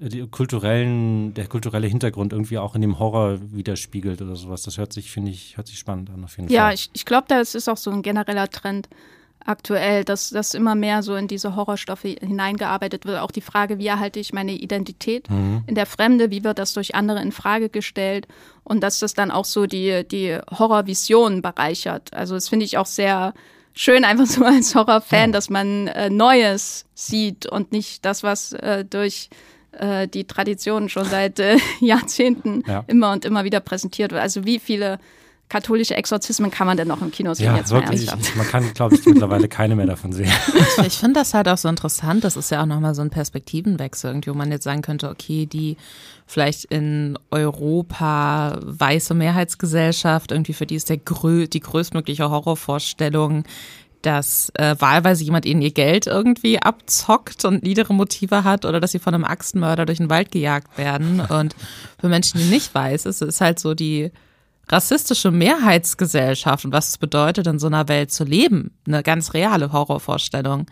die 0.00 0.26
kulturellen, 0.28 1.34
der 1.34 1.46
kulturelle 1.46 1.86
Hintergrund 1.86 2.32
irgendwie 2.32 2.58
auch 2.58 2.74
in 2.74 2.80
dem 2.80 2.98
Horror 2.98 3.38
widerspiegelt 3.52 4.20
oder 4.22 4.36
sowas. 4.36 4.62
Das 4.62 4.78
hört 4.78 4.92
sich, 4.92 5.10
finde 5.10 5.30
ich, 5.30 5.56
hört 5.56 5.66
sich 5.68 5.78
spannend 5.78 6.10
an 6.10 6.24
auf 6.24 6.36
jeden 6.36 6.50
Ja, 6.50 6.64
Fall. 6.66 6.74
ich, 6.74 6.90
ich 6.92 7.04
glaube, 7.04 7.26
das 7.28 7.54
ist 7.54 7.68
auch 7.68 7.76
so 7.76 7.90
ein 7.90 8.02
genereller 8.02 8.48
Trend 8.50 8.88
aktuell, 9.46 10.04
dass, 10.04 10.30
dass 10.30 10.54
immer 10.54 10.74
mehr 10.74 11.02
so 11.02 11.14
in 11.16 11.28
diese 11.28 11.54
Horrorstoffe 11.54 12.02
hineingearbeitet 12.02 13.04
wird. 13.04 13.20
Auch 13.20 13.30
die 13.30 13.42
Frage, 13.42 13.78
wie 13.78 13.86
erhalte 13.86 14.18
ich 14.18 14.32
meine 14.32 14.52
Identität 14.52 15.28
in 15.28 15.74
der 15.74 15.84
Fremde, 15.86 16.30
wie 16.30 16.42
wird 16.44 16.58
das 16.58 16.72
durch 16.72 16.94
andere 16.94 17.20
in 17.20 17.30
Frage 17.30 17.68
gestellt 17.68 18.26
und 18.62 18.80
dass 18.82 19.00
das 19.00 19.12
dann 19.12 19.30
auch 19.30 19.44
so 19.44 19.66
die, 19.66 20.02
die 20.08 20.38
Horrorvision 20.50 21.42
bereichert. 21.42 22.12
Also 22.14 22.34
das 22.34 22.48
finde 22.48 22.64
ich 22.64 22.78
auch 22.78 22.86
sehr 22.86 23.34
schön, 23.74 24.04
einfach 24.04 24.26
so 24.26 24.44
als 24.44 24.74
Horrorfan, 24.74 25.32
dass 25.32 25.50
man 25.50 25.88
äh, 25.88 26.08
Neues 26.10 26.86
sieht 26.94 27.46
und 27.46 27.72
nicht 27.72 28.04
das, 28.04 28.22
was 28.22 28.52
äh, 28.54 28.84
durch 28.84 29.28
äh, 29.72 30.08
die 30.08 30.24
Tradition 30.24 30.88
schon 30.88 31.04
seit 31.04 31.38
äh, 31.40 31.58
Jahrzehnten 31.80 32.62
Ja. 32.66 32.84
immer 32.86 33.12
und 33.12 33.24
immer 33.24 33.44
wieder 33.44 33.60
präsentiert 33.60 34.12
wird. 34.12 34.22
Also 34.22 34.44
wie 34.46 34.58
viele 34.58 34.98
katholische 35.48 35.94
Exorzismen 35.94 36.50
kann 36.50 36.66
man 36.66 36.76
denn 36.76 36.88
noch 36.88 37.02
im 37.02 37.10
Kino 37.10 37.34
sehen? 37.34 37.46
Ja, 37.46 37.56
jetzt 37.56 37.70
wirklich. 37.70 38.08
ernsthaft. 38.08 38.36
Man 38.36 38.46
kann, 38.46 38.74
glaube 38.74 38.94
ich, 38.94 39.06
mittlerweile 39.06 39.48
keine 39.48 39.76
mehr 39.76 39.86
davon 39.86 40.12
sehen. 40.12 40.30
Ich 40.86 40.94
finde 40.98 41.20
das 41.20 41.34
halt 41.34 41.48
auch 41.48 41.56
so 41.56 41.68
interessant. 41.68 42.24
Das 42.24 42.36
ist 42.36 42.50
ja 42.50 42.62
auch 42.62 42.66
nochmal 42.66 42.94
so 42.94 43.02
ein 43.02 43.10
Perspektivenwechsel, 43.10 44.10
irgendwie, 44.10 44.30
wo 44.30 44.34
man 44.34 44.50
jetzt 44.50 44.64
sagen 44.64 44.82
könnte, 44.82 45.08
okay, 45.08 45.46
die 45.46 45.76
vielleicht 46.26 46.64
in 46.64 47.18
Europa 47.30 48.58
weiße 48.62 49.14
Mehrheitsgesellschaft, 49.14 50.32
irgendwie 50.32 50.52
für 50.52 50.66
die 50.66 50.74
ist 50.74 50.88
der 50.88 50.98
grö 50.98 51.46
die 51.46 51.60
größtmögliche 51.60 52.28
Horrorvorstellung, 52.28 53.44
dass 54.02 54.50
äh, 54.54 54.76
wahlweise 54.78 55.24
jemand 55.24 55.46
ihnen 55.46 55.62
ihr 55.62 55.70
Geld 55.70 56.06
irgendwie 56.06 56.60
abzockt 56.60 57.44
und 57.44 57.62
niedere 57.62 57.94
Motive 57.94 58.44
hat 58.44 58.64
oder 58.64 58.80
dass 58.80 58.92
sie 58.92 58.98
von 58.98 59.14
einem 59.14 59.24
Axtmörder 59.24 59.86
durch 59.86 59.98
den 59.98 60.10
Wald 60.10 60.30
gejagt 60.30 60.76
werden. 60.76 61.20
Und 61.20 61.54
für 62.00 62.08
Menschen, 62.08 62.38
die 62.40 62.46
nicht 62.46 62.74
weiß, 62.74 63.06
ist 63.06 63.22
es 63.22 63.40
halt 63.40 63.58
so 63.58 63.74
die 63.74 64.10
rassistische 64.68 65.30
Mehrheitsgesellschaft 65.30 66.64
und 66.64 66.72
was 66.72 66.88
es 66.88 66.98
bedeutet, 66.98 67.46
in 67.46 67.58
so 67.58 67.66
einer 67.66 67.88
Welt 67.88 68.10
zu 68.10 68.24
leben. 68.24 68.72
Eine 68.86 69.02
ganz 69.02 69.34
reale 69.34 69.72
Horrorvorstellung. 69.72 70.66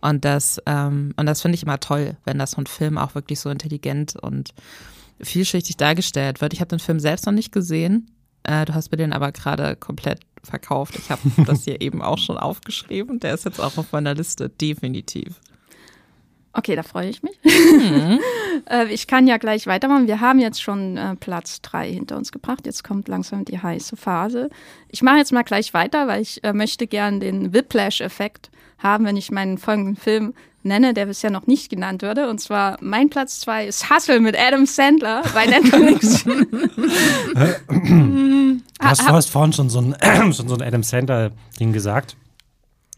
Und 0.00 0.24
das, 0.24 0.60
ähm, 0.66 1.14
und 1.16 1.26
das 1.26 1.42
finde 1.42 1.56
ich 1.56 1.62
immer 1.62 1.80
toll, 1.80 2.16
wenn 2.24 2.38
das 2.38 2.54
von 2.54 2.66
Film 2.66 2.98
auch 2.98 3.14
wirklich 3.14 3.40
so 3.40 3.50
intelligent 3.50 4.16
und 4.16 4.50
vielschichtig 5.20 5.76
dargestellt 5.76 6.40
wird. 6.40 6.52
Ich 6.52 6.60
habe 6.60 6.68
den 6.68 6.78
Film 6.78 7.00
selbst 7.00 7.26
noch 7.26 7.32
nicht 7.32 7.52
gesehen. 7.52 8.10
Äh, 8.42 8.66
du 8.66 8.74
hast 8.74 8.90
mir 8.90 8.98
den 8.98 9.12
aber 9.12 9.32
gerade 9.32 9.76
komplett 9.76 10.20
verkauft. 10.42 10.96
Ich 10.98 11.10
habe 11.10 11.22
das 11.46 11.64
hier 11.64 11.80
eben 11.80 12.02
auch 12.02 12.18
schon 12.18 12.36
aufgeschrieben. 12.36 13.20
Der 13.20 13.34
ist 13.34 13.44
jetzt 13.44 13.60
auch 13.60 13.76
auf 13.78 13.92
meiner 13.92 14.14
Liste, 14.14 14.48
definitiv. 14.48 15.40
Okay, 16.56 16.76
da 16.76 16.84
freue 16.84 17.08
ich 17.08 17.20
mich. 17.22 17.36
äh, 18.70 18.86
ich 18.86 19.08
kann 19.08 19.26
ja 19.26 19.38
gleich 19.38 19.66
weitermachen. 19.66 20.06
Wir 20.06 20.20
haben 20.20 20.38
jetzt 20.38 20.62
schon 20.62 20.96
äh, 20.96 21.16
Platz 21.16 21.60
drei 21.62 21.92
hinter 21.92 22.16
uns 22.16 22.30
gebracht. 22.30 22.64
Jetzt 22.64 22.84
kommt 22.84 23.08
langsam 23.08 23.44
die 23.44 23.60
heiße 23.60 23.96
Phase. 23.96 24.50
Ich 24.88 25.02
mache 25.02 25.16
jetzt 25.16 25.32
mal 25.32 25.42
gleich 25.42 25.74
weiter, 25.74 26.06
weil 26.06 26.22
ich 26.22 26.44
äh, 26.44 26.52
möchte 26.52 26.86
gern 26.86 27.18
den 27.18 27.52
Whiplash-Effekt 27.52 28.50
haben, 28.78 29.04
wenn 29.04 29.16
ich 29.16 29.32
meinen 29.32 29.58
folgenden 29.58 29.96
Film 29.96 30.32
nenne, 30.62 30.94
der 30.94 31.06
bisher 31.06 31.30
noch 31.30 31.48
nicht 31.48 31.70
genannt 31.70 32.02
wurde. 32.02 32.30
Und 32.30 32.40
zwar 32.40 32.76
mein 32.80 33.10
Platz 33.10 33.40
zwei 33.40 33.66
ist 33.66 33.90
Hustle 33.90 34.20
mit 34.20 34.38
Adam 34.38 34.64
Sandler 34.64 35.22
bei 35.34 35.46
Netflix. 35.46 36.22
Du 36.24 36.34
hast, 38.80 39.02
du 39.02 39.12
hast 39.12 39.30
vorhin 39.30 39.52
schon 39.52 39.70
so 39.70 39.80
ein, 39.80 39.96
schon 40.32 40.48
so 40.48 40.54
ein 40.54 40.62
Adam 40.62 40.84
Sandler-Ding 40.84 41.72
gesagt, 41.72 42.14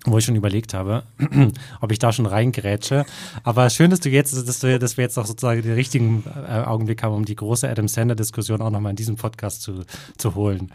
wo 0.07 0.18
ich 0.18 0.24
schon 0.24 0.36
überlegt 0.36 0.74
habe, 0.74 1.04
ob 1.80 1.92
ich 1.92 1.98
da 1.98 2.12
schon 2.12 2.26
reingrätsche. 2.26 3.04
Aber 3.42 3.68
schön, 3.70 3.90
dass 3.90 4.00
du 4.00 4.09
jetzt, 4.09 4.34
dass, 4.48 4.61
du, 4.61 4.78
dass 4.78 4.96
wir 4.96 5.04
jetzt 5.04 5.18
auch 5.18 5.26
sozusagen 5.26 5.62
den 5.62 5.74
richtigen 5.74 6.24
äh, 6.48 6.61
Augenblick 6.61 7.02
haben, 7.02 7.14
um 7.14 7.24
die 7.24 7.36
große 7.36 7.68
Adam 7.68 7.88
Sandler-Diskussion 7.88 8.62
auch 8.62 8.70
nochmal 8.70 8.90
in 8.90 8.96
diesem 8.96 9.16
Podcast 9.16 9.62
zu, 9.62 9.84
zu 10.16 10.34
holen. 10.34 10.70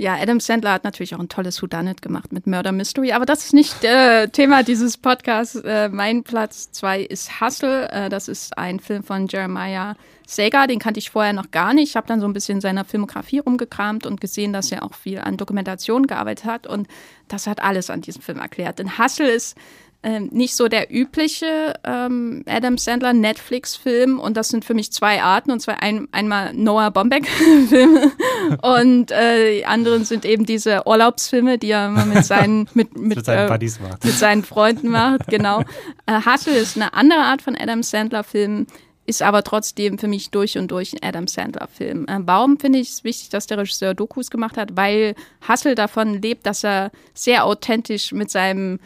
Ja, 0.00 0.14
Adam 0.14 0.38
Sandler 0.38 0.72
hat 0.72 0.84
natürlich 0.84 1.16
auch 1.16 1.18
ein 1.18 1.28
tolles 1.28 1.60
Whodunit 1.60 2.02
gemacht 2.02 2.32
mit 2.32 2.46
Murder 2.46 2.70
Mystery, 2.70 3.10
aber 3.10 3.26
das 3.26 3.46
ist 3.46 3.52
nicht 3.52 3.82
äh, 3.82 4.28
Thema 4.28 4.62
dieses 4.62 4.96
Podcasts. 4.96 5.56
Äh, 5.56 5.88
mein 5.88 6.22
Platz 6.22 6.70
zwei 6.70 7.00
ist 7.00 7.40
Hustle. 7.40 7.90
Äh, 7.90 8.08
das 8.08 8.28
ist 8.28 8.56
ein 8.56 8.78
Film 8.78 9.02
von 9.02 9.26
Jeremiah 9.26 9.96
Sager, 10.30 10.66
den 10.66 10.78
kannte 10.78 10.98
ich 10.98 11.08
vorher 11.08 11.32
noch 11.32 11.50
gar 11.50 11.72
nicht. 11.72 11.88
Ich 11.88 11.96
habe 11.96 12.06
dann 12.06 12.20
so 12.20 12.26
ein 12.26 12.34
bisschen 12.34 12.56
in 12.56 12.60
seiner 12.60 12.84
Filmografie 12.84 13.38
rumgekramt 13.38 14.04
und 14.04 14.20
gesehen, 14.20 14.52
dass 14.52 14.70
er 14.70 14.82
auch 14.82 14.92
viel 14.92 15.20
an 15.20 15.38
Dokumentation 15.38 16.06
gearbeitet 16.06 16.44
hat 16.44 16.66
und 16.66 16.86
das 17.28 17.46
hat 17.46 17.62
alles 17.62 17.88
an 17.88 18.02
diesem 18.02 18.20
Film 18.20 18.38
erklärt. 18.38 18.78
Denn 18.78 18.98
Hustle 18.98 19.30
ist 19.30 19.56
ähm, 20.02 20.28
nicht 20.30 20.54
so 20.54 20.68
der 20.68 20.94
übliche 20.94 21.72
ähm, 21.82 22.44
Adam 22.46 22.76
Sandler 22.76 23.14
Netflix-Film 23.14 24.20
und 24.20 24.36
das 24.36 24.50
sind 24.50 24.66
für 24.66 24.74
mich 24.74 24.92
zwei 24.92 25.22
Arten 25.22 25.50
und 25.50 25.60
zwar 25.60 25.82
ein, 25.82 26.08
einmal 26.12 26.52
Noah 26.52 26.90
Baumbach-Filme 26.90 28.12
und 28.62 29.10
äh, 29.10 29.56
die 29.56 29.64
anderen 29.66 30.04
sind 30.04 30.26
eben 30.26 30.44
diese 30.44 30.86
Urlaubsfilme, 30.86 31.56
die 31.56 31.70
er 31.70 31.86
immer 31.86 32.04
mit 32.04 32.26
seinen 32.26 32.68
mit, 32.74 32.98
mit, 32.98 33.16
Mit 33.16 33.24
seinen 33.24 33.46
äh, 33.46 33.50
Buddies 33.50 33.80
macht. 33.80 34.04
mit 34.04 34.14
seinen 34.14 34.44
Freunden 34.44 34.90
macht, 34.90 35.26
genau. 35.28 35.62
Äh, 36.04 36.20
Hustle 36.26 36.56
ist 36.56 36.76
eine 36.76 36.92
andere 36.92 37.20
Art 37.20 37.40
von 37.40 37.56
Adam 37.56 37.82
Sandler-Film, 37.82 38.66
ist 39.08 39.22
aber 39.22 39.42
trotzdem 39.42 39.98
für 39.98 40.06
mich 40.06 40.30
durch 40.30 40.58
und 40.58 40.70
durch 40.70 40.92
ein 40.92 41.02
Adam 41.02 41.26
Sandler-Film. 41.26 42.06
Äh, 42.06 42.18
warum 42.26 42.58
finde 42.60 42.78
ich 42.78 42.90
es 42.90 43.04
wichtig, 43.04 43.30
dass 43.30 43.46
der 43.46 43.56
Regisseur 43.56 43.94
Dokus 43.94 44.30
gemacht 44.30 44.58
hat? 44.58 44.76
Weil 44.76 45.14
Hustle 45.48 45.74
davon 45.74 46.20
lebt, 46.20 46.44
dass 46.44 46.62
er 46.62 46.90
sehr 47.14 47.46
authentisch 47.46 48.12
mit 48.12 48.30
seinem 48.30 48.80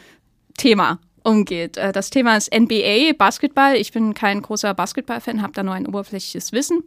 Thema 0.57 0.99
umgeht. 1.23 1.75
Äh, 1.75 1.91
Das 1.91 2.09
Thema 2.09 2.37
ist 2.37 2.53
NBA, 2.53 3.13
Basketball. 3.17 3.75
Ich 3.75 3.91
bin 3.91 4.13
kein 4.13 4.41
großer 4.41 4.73
Basketball-Fan, 4.73 5.41
habe 5.41 5.53
da 5.53 5.61
nur 5.61 5.73
ein 5.73 5.87
oberflächliches 5.87 6.53
Wissen. 6.53 6.83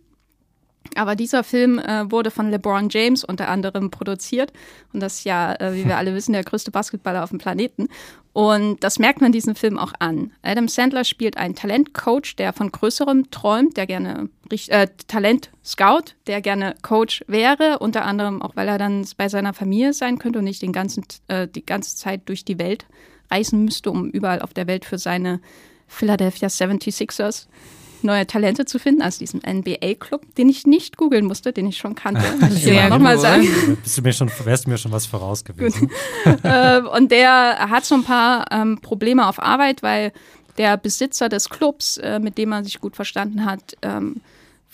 Aber 0.97 1.17
dieser 1.17 1.45
Film 1.45 1.79
äh, 1.79 2.11
wurde 2.11 2.31
von 2.31 2.51
LeBron 2.51 2.89
James 2.91 3.25
unter 3.25 3.49
anderem 3.49 3.91
produziert. 3.91 4.53
Und 4.93 5.01
das 5.01 5.19
ist 5.19 5.25
ja, 5.25 5.55
äh, 5.55 5.75
wie 5.75 5.87
wir 5.87 5.97
alle 5.99 6.15
wissen, 6.15 6.33
der 6.33 6.45
größte 6.45 6.71
Basketballer 6.71 7.23
auf 7.25 7.31
dem 7.31 7.39
Planeten. 7.39 7.89
Und 8.33 8.85
das 8.85 8.99
merkt 8.99 9.23
man 9.23 9.33
diesem 9.33 9.55
Film 9.55 9.79
auch 9.79 9.95
an. 9.99 10.31
Adam 10.43 10.69
Sandler 10.69 11.05
spielt 11.05 11.39
einen 11.39 11.55
Talentcoach, 11.55 12.37
der 12.37 12.53
von 12.53 12.71
Größerem 12.71 13.31
träumt, 13.31 13.79
der 13.79 13.87
gerne 13.87 14.29
äh, 14.51 14.89
Talent-Scout, 15.09 16.15
der 16.27 16.43
gerne 16.43 16.75
Coach 16.83 17.25
wäre, 17.29 17.79
unter 17.79 18.05
anderem 18.05 18.43
auch, 18.43 18.55
weil 18.55 18.69
er 18.69 18.77
dann 18.77 19.07
bei 19.17 19.31
seiner 19.31 19.55
Familie 19.55 19.95
sein 19.95 20.19
könnte 20.19 20.41
und 20.41 20.45
nicht 20.45 20.61
den 20.61 20.73
ganzen, 20.73 21.05
äh, 21.29 21.49
die 21.49 21.65
ganze 21.65 21.97
Zeit 21.97 22.29
durch 22.29 22.45
die 22.45 22.59
Welt 22.59 22.85
reisen 23.31 23.65
müsste, 23.65 23.91
um 23.91 24.11
überall 24.11 24.43
auf 24.43 24.53
der 24.53 24.67
Welt 24.67 24.85
für 24.85 24.99
seine 24.99 25.41
Philadelphia 25.89 26.49
76ers 26.49 27.47
neue 28.03 28.27
Talente 28.27 28.65
zu 28.65 28.79
finden, 28.79 29.03
also 29.03 29.19
diesen 29.19 29.41
NBA-Club, 29.41 30.35
den 30.37 30.49
ich 30.49 30.67
nicht 30.67 30.97
googeln 30.97 31.27
musste, 31.27 31.53
den 31.53 31.67
ich 31.67 31.79
schon 31.79 31.95
kannte. 31.95 32.23
Muss 32.41 32.55
ich 32.55 32.65
Sehr 32.65 32.89
nochmal 32.89 33.19
sagen. 33.19 33.47
Bist 33.83 33.99
du 33.99 34.03
mir 34.03 34.13
schon, 34.13 34.31
wärst 34.45 34.67
du 34.67 34.71
mir 34.71 34.79
schon 34.79 34.93
was 34.93 35.07
voraus 35.07 35.45
gewesen? 35.45 35.91
äh, 36.43 36.81
und 36.81 37.11
der 37.11 37.71
hat 37.71 37.85
so 37.85 37.95
ein 37.95 38.05
paar 38.05 38.47
ähm, 38.51 38.81
Probleme 38.81 39.27
auf 39.27 39.43
Arbeit, 39.43 39.83
weil 39.83 40.13
der 40.59 40.77
Besitzer 40.77 41.29
des 41.29 41.49
Clubs, 41.49 41.99
äh, 41.99 42.19
mit 42.19 42.39
dem 42.39 42.53
er 42.53 42.65
sich 42.65 42.81
gut 42.81 42.97
verstanden 42.97 43.45
hat, 43.45 43.77
ähm, 43.83 44.21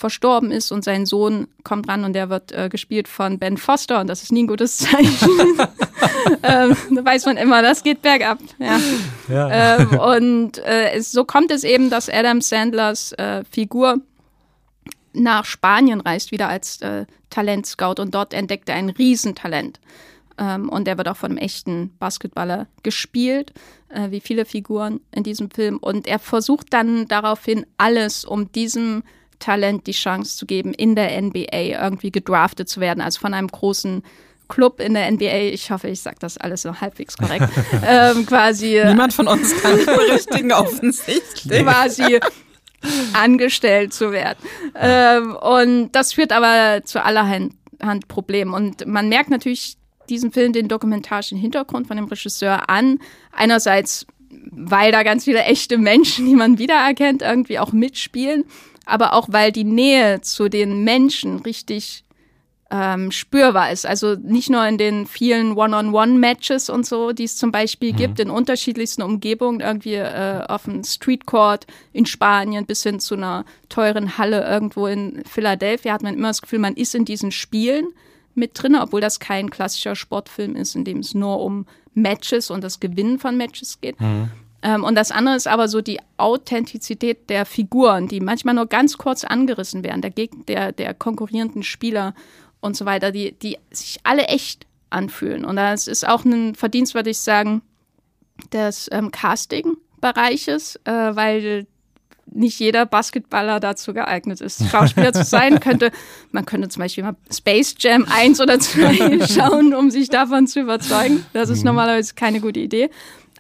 verstorben 0.02 0.50
ist 0.50 0.72
und 0.72 0.82
sein 0.82 1.06
Sohn 1.06 1.46
kommt 1.62 1.88
ran 1.88 2.04
und 2.04 2.12
der 2.12 2.28
wird 2.28 2.50
äh, 2.50 2.68
gespielt 2.68 3.06
von 3.06 3.38
Ben 3.38 3.56
Foster 3.56 4.00
und 4.00 4.08
das 4.08 4.24
ist 4.24 4.32
nie 4.32 4.42
ein 4.42 4.48
gutes 4.48 4.78
Zeichen. 4.78 5.30
ähm, 6.42 6.76
da 6.90 7.04
weiß 7.04 7.26
man 7.26 7.36
immer, 7.36 7.62
das 7.62 7.84
geht 7.84 8.02
bergab. 8.02 8.38
Ja. 8.58 8.80
Ja. 9.28 9.76
ähm, 9.78 9.98
und 9.98 10.58
äh, 10.58 10.90
es, 10.90 11.12
so 11.12 11.24
kommt 11.24 11.52
es 11.52 11.62
eben, 11.62 11.88
dass 11.88 12.08
Adam 12.08 12.40
Sandlers 12.40 13.12
äh, 13.12 13.44
Figur 13.48 13.98
nach 15.12 15.44
Spanien 15.44 16.00
reist, 16.00 16.32
wieder 16.32 16.48
als 16.48 16.80
äh, 16.80 17.06
Talentscout 17.30 18.00
und 18.00 18.12
dort 18.12 18.34
entdeckt 18.34 18.68
er 18.68 18.74
ein 18.74 18.90
Riesentalent. 18.90 19.78
Ähm, 20.36 20.68
und 20.68 20.88
er 20.88 20.98
wird 20.98 21.06
auch 21.06 21.16
von 21.16 21.30
einem 21.30 21.38
echten 21.38 21.96
Basketballer 22.00 22.66
gespielt, 22.82 23.52
äh, 23.88 24.10
wie 24.10 24.20
viele 24.20 24.46
Figuren 24.46 25.00
in 25.12 25.22
diesem 25.22 25.48
Film. 25.48 25.76
Und 25.78 26.08
er 26.08 26.18
versucht 26.18 26.72
dann 26.72 27.06
daraufhin 27.06 27.66
alles, 27.78 28.24
um 28.24 28.50
diesem 28.50 29.04
Talent 29.42 29.86
die 29.86 29.92
Chance 29.92 30.36
zu 30.36 30.46
geben, 30.46 30.72
in 30.72 30.94
der 30.94 31.20
NBA 31.20 31.82
irgendwie 31.82 32.10
gedraftet 32.10 32.68
zu 32.68 32.80
werden, 32.80 33.00
also 33.00 33.20
von 33.20 33.34
einem 33.34 33.48
großen 33.48 34.02
Club 34.48 34.80
in 34.80 34.94
der 34.94 35.10
NBA. 35.10 35.52
Ich 35.52 35.70
hoffe, 35.70 35.88
ich 35.88 36.00
sage 36.00 36.16
das 36.20 36.36
alles 36.36 36.62
so 36.62 36.80
halbwegs 36.80 37.16
korrekt. 37.16 37.48
ähm, 37.86 38.26
quasi 38.26 38.76
äh, 38.76 38.88
Niemand 38.88 39.14
von 39.14 39.26
uns 39.26 39.60
kann 39.62 39.76
berichtigen, 39.84 40.52
offensichtlich. 40.52 41.62
quasi 41.62 42.20
angestellt 43.12 43.94
zu 43.94 44.12
werden. 44.12 44.38
Ähm, 44.74 45.36
und 45.36 45.92
das 45.92 46.12
führt 46.12 46.32
aber 46.32 46.84
zu 46.84 47.02
allerhand 47.02 47.54
Hand 47.82 48.08
Problemen. 48.08 48.54
Und 48.54 48.86
man 48.86 49.08
merkt 49.08 49.30
natürlich 49.30 49.76
diesem 50.08 50.32
Film 50.32 50.52
den 50.52 50.68
dokumentarischen 50.68 51.38
Hintergrund 51.38 51.86
von 51.86 51.96
dem 51.96 52.06
Regisseur 52.06 52.68
an. 52.68 52.98
Einerseits, 53.32 54.06
weil 54.50 54.92
da 54.92 55.02
ganz 55.02 55.24
viele 55.24 55.42
echte 55.44 55.78
Menschen, 55.78 56.26
die 56.26 56.34
man 56.34 56.58
wiedererkennt, 56.58 57.22
irgendwie 57.22 57.58
auch 57.58 57.72
mitspielen, 57.72 58.44
aber 58.86 59.12
auch 59.14 59.28
weil 59.30 59.52
die 59.52 59.64
Nähe 59.64 60.20
zu 60.20 60.48
den 60.48 60.84
Menschen 60.84 61.40
richtig 61.40 62.04
ähm, 62.72 63.10
spürbar 63.10 63.70
ist. 63.70 63.84
Also 63.84 64.14
nicht 64.14 64.48
nur 64.48 64.66
in 64.66 64.78
den 64.78 65.06
vielen 65.06 65.56
One-on-One-Matches 65.56 66.70
und 66.70 66.86
so, 66.86 67.12
die 67.12 67.24
es 67.24 67.36
zum 67.36 67.52
Beispiel 67.52 67.92
gibt, 67.92 68.18
in 68.18 68.30
unterschiedlichsten 68.30 69.02
Umgebungen, 69.02 69.60
irgendwie 69.60 69.94
äh, 69.94 70.42
auf 70.48 70.64
dem 70.64 70.82
Streetcourt 70.82 71.66
in 71.92 72.06
Spanien 72.06 72.64
bis 72.64 72.82
hin 72.82 72.98
zu 72.98 73.14
einer 73.14 73.44
teuren 73.68 74.16
Halle 74.16 74.48
irgendwo 74.48 74.86
in 74.86 75.22
Philadelphia, 75.26 75.92
hat 75.92 76.02
man 76.02 76.14
immer 76.14 76.28
das 76.28 76.40
Gefühl, 76.40 76.60
man 76.60 76.74
ist 76.74 76.94
in 76.94 77.04
diesen 77.04 77.30
Spielen 77.30 77.88
mit 78.34 78.52
drin, 78.54 78.74
obwohl 78.74 79.02
das 79.02 79.20
kein 79.20 79.50
klassischer 79.50 79.94
Sportfilm 79.94 80.56
ist, 80.56 80.74
in 80.74 80.84
dem 80.84 81.00
es 81.00 81.12
nur 81.12 81.40
um 81.40 81.66
Matches 81.92 82.50
und 82.50 82.64
das 82.64 82.80
Gewinnen 82.80 83.18
von 83.18 83.36
Matches 83.36 83.82
geht. 83.82 84.00
Ähm, 84.62 84.84
und 84.84 84.94
das 84.94 85.10
andere 85.10 85.36
ist 85.36 85.48
aber 85.48 85.68
so 85.68 85.80
die 85.80 85.98
Authentizität 86.16 87.28
der 87.28 87.44
Figuren, 87.44 88.08
die 88.08 88.20
manchmal 88.20 88.54
nur 88.54 88.66
ganz 88.66 88.96
kurz 88.96 89.24
angerissen 89.24 89.82
werden, 89.82 90.02
der, 90.02 90.10
Geg 90.10 90.46
der, 90.46 90.72
der 90.72 90.94
konkurrierenden 90.94 91.62
Spieler 91.62 92.14
und 92.60 92.76
so 92.76 92.84
weiter, 92.84 93.10
die, 93.10 93.32
die 93.32 93.58
sich 93.70 93.98
alle 94.04 94.24
echt 94.24 94.66
anfühlen. 94.90 95.44
Und 95.44 95.56
das 95.56 95.88
ist 95.88 96.06
auch 96.06 96.24
ein 96.24 96.54
Verdienst, 96.54 96.94
würde 96.94 97.10
ich 97.10 97.18
sagen, 97.18 97.62
des 98.52 98.88
ähm, 98.92 99.10
Casting-Bereiches, 99.10 100.76
äh, 100.84 100.90
weil 100.92 101.66
nicht 102.34 102.58
jeder 102.60 102.86
Basketballer 102.86 103.60
dazu 103.60 103.92
geeignet 103.92 104.40
ist, 104.40 104.64
Schauspieler 104.70 105.12
zu 105.12 105.24
sein. 105.24 105.60
Könnte, 105.60 105.90
man 106.30 106.46
könnte 106.46 106.68
zum 106.68 106.80
Beispiel 106.80 107.04
mal 107.04 107.16
Space 107.32 107.74
Jam 107.78 108.06
1 108.08 108.40
oder 108.40 108.58
2 108.58 109.26
schauen, 109.28 109.74
um 109.74 109.90
sich 109.90 110.08
davon 110.08 110.46
zu 110.46 110.60
überzeugen. 110.60 111.26
Das 111.32 111.48
ist 111.48 111.60
mhm. 111.60 111.66
normalerweise 111.66 112.14
keine 112.14 112.40
gute 112.40 112.60
Idee. 112.60 112.90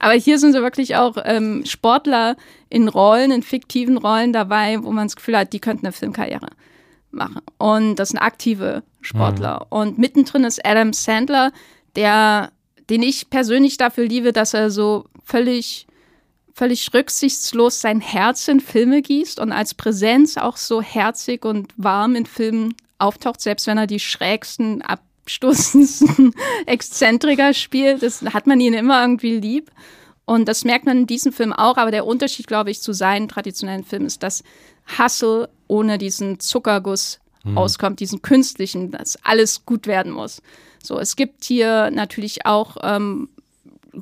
Aber 0.02 0.14
hier 0.14 0.40
sind 0.40 0.52
so 0.52 0.62
wirklich 0.62 0.96
auch 0.96 1.16
ähm, 1.24 1.64
Sportler 1.64 2.36
in 2.68 2.88
Rollen, 2.88 3.30
in 3.30 3.44
fiktiven 3.44 3.96
Rollen 3.96 4.32
dabei, 4.32 4.82
wo 4.82 4.90
man 4.90 5.06
das 5.06 5.14
Gefühl 5.14 5.38
hat, 5.38 5.52
die 5.52 5.60
könnten 5.60 5.86
eine 5.86 5.92
Filmkarriere 5.92 6.48
machen. 7.12 7.40
Und 7.56 7.94
das 7.96 8.08
sind 8.08 8.18
aktive 8.18 8.82
Sportler. 9.00 9.60
Mhm. 9.70 9.78
Und 9.78 9.98
mittendrin 9.98 10.42
ist 10.42 10.66
Adam 10.66 10.92
Sandler, 10.92 11.52
der, 11.94 12.50
den 12.90 13.00
ich 13.02 13.30
persönlich 13.30 13.76
dafür 13.76 14.04
liebe, 14.04 14.32
dass 14.32 14.54
er 14.54 14.72
so 14.72 15.06
völlig 15.22 15.86
völlig 16.52 16.92
rücksichtslos 16.92 17.80
sein 17.80 18.00
Herz 18.00 18.46
in 18.48 18.60
Filme 18.60 19.02
gießt 19.02 19.40
und 19.40 19.52
als 19.52 19.72
Präsenz 19.72 20.36
auch 20.36 20.58
so 20.58 20.82
herzig 20.82 21.46
und 21.46 21.72
warm 21.76 22.14
in 22.14 22.26
Filmen 22.26 22.74
auftaucht, 22.98 23.40
selbst 23.40 23.66
wenn 23.68 23.78
er 23.78 23.86
die 23.86 24.00
schrägsten, 24.00 24.82
abstoßendsten 25.24 26.34
Exzentriker 26.66 27.54
spielt. 27.54 28.02
Das 28.02 28.22
hat 28.22 28.46
man 28.46 28.60
ihn 28.60 28.74
immer 28.74 29.02
irgendwie 29.02 29.38
lieb. 29.38 29.70
Und 30.24 30.46
das 30.48 30.64
merkt 30.64 30.86
man 30.86 30.98
in 30.98 31.06
diesem 31.06 31.32
Film 31.32 31.52
auch. 31.52 31.76
Aber 31.76 31.90
der 31.90 32.06
Unterschied, 32.06 32.46
glaube 32.46 32.70
ich, 32.70 32.80
zu 32.80 32.92
seinen 32.92 33.28
traditionellen 33.28 33.84
Filmen 33.84 34.06
ist, 34.06 34.22
dass 34.22 34.42
Hustle 34.98 35.48
ohne 35.68 35.98
diesen 35.98 36.40
Zuckerguss 36.40 37.20
mhm. 37.44 37.58
auskommt, 37.58 38.00
diesen 38.00 38.22
künstlichen, 38.22 38.90
dass 38.90 39.16
alles 39.24 39.64
gut 39.64 39.86
werden 39.86 40.12
muss. 40.12 40.42
So, 40.82 40.98
es 40.98 41.16
gibt 41.16 41.44
hier 41.44 41.90
natürlich 41.90 42.44
auch 42.46 42.76
ähm, 42.82 43.28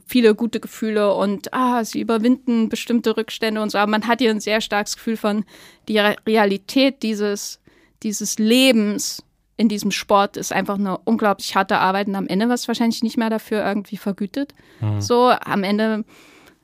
viele 0.06 0.34
gute 0.34 0.60
Gefühle 0.60 1.14
und 1.14 1.52
ah, 1.52 1.84
sie 1.84 2.00
überwinden 2.00 2.68
bestimmte 2.68 3.16
Rückstände 3.16 3.60
und 3.60 3.70
so. 3.70 3.78
Aber 3.78 3.90
man 3.90 4.06
hat 4.06 4.20
hier 4.20 4.30
ein 4.30 4.40
sehr 4.40 4.60
starkes 4.60 4.96
Gefühl 4.96 5.16
von 5.16 5.44
die 5.88 5.98
Realität 5.98 7.02
dieses, 7.02 7.60
dieses 8.02 8.38
Lebens 8.38 9.22
in 9.60 9.68
diesem 9.68 9.90
Sport 9.90 10.38
ist 10.38 10.54
einfach 10.54 10.78
eine 10.78 10.96
unglaublich 10.96 11.54
harte 11.54 11.76
Arbeit 11.76 12.08
und 12.08 12.14
am 12.16 12.26
Ende 12.26 12.48
was 12.48 12.66
wahrscheinlich 12.66 13.02
nicht 13.02 13.18
mehr 13.18 13.28
dafür 13.28 13.62
irgendwie 13.62 13.98
vergütet. 13.98 14.54
Mhm. 14.80 15.02
So, 15.02 15.28
am 15.28 15.64
Ende 15.64 16.06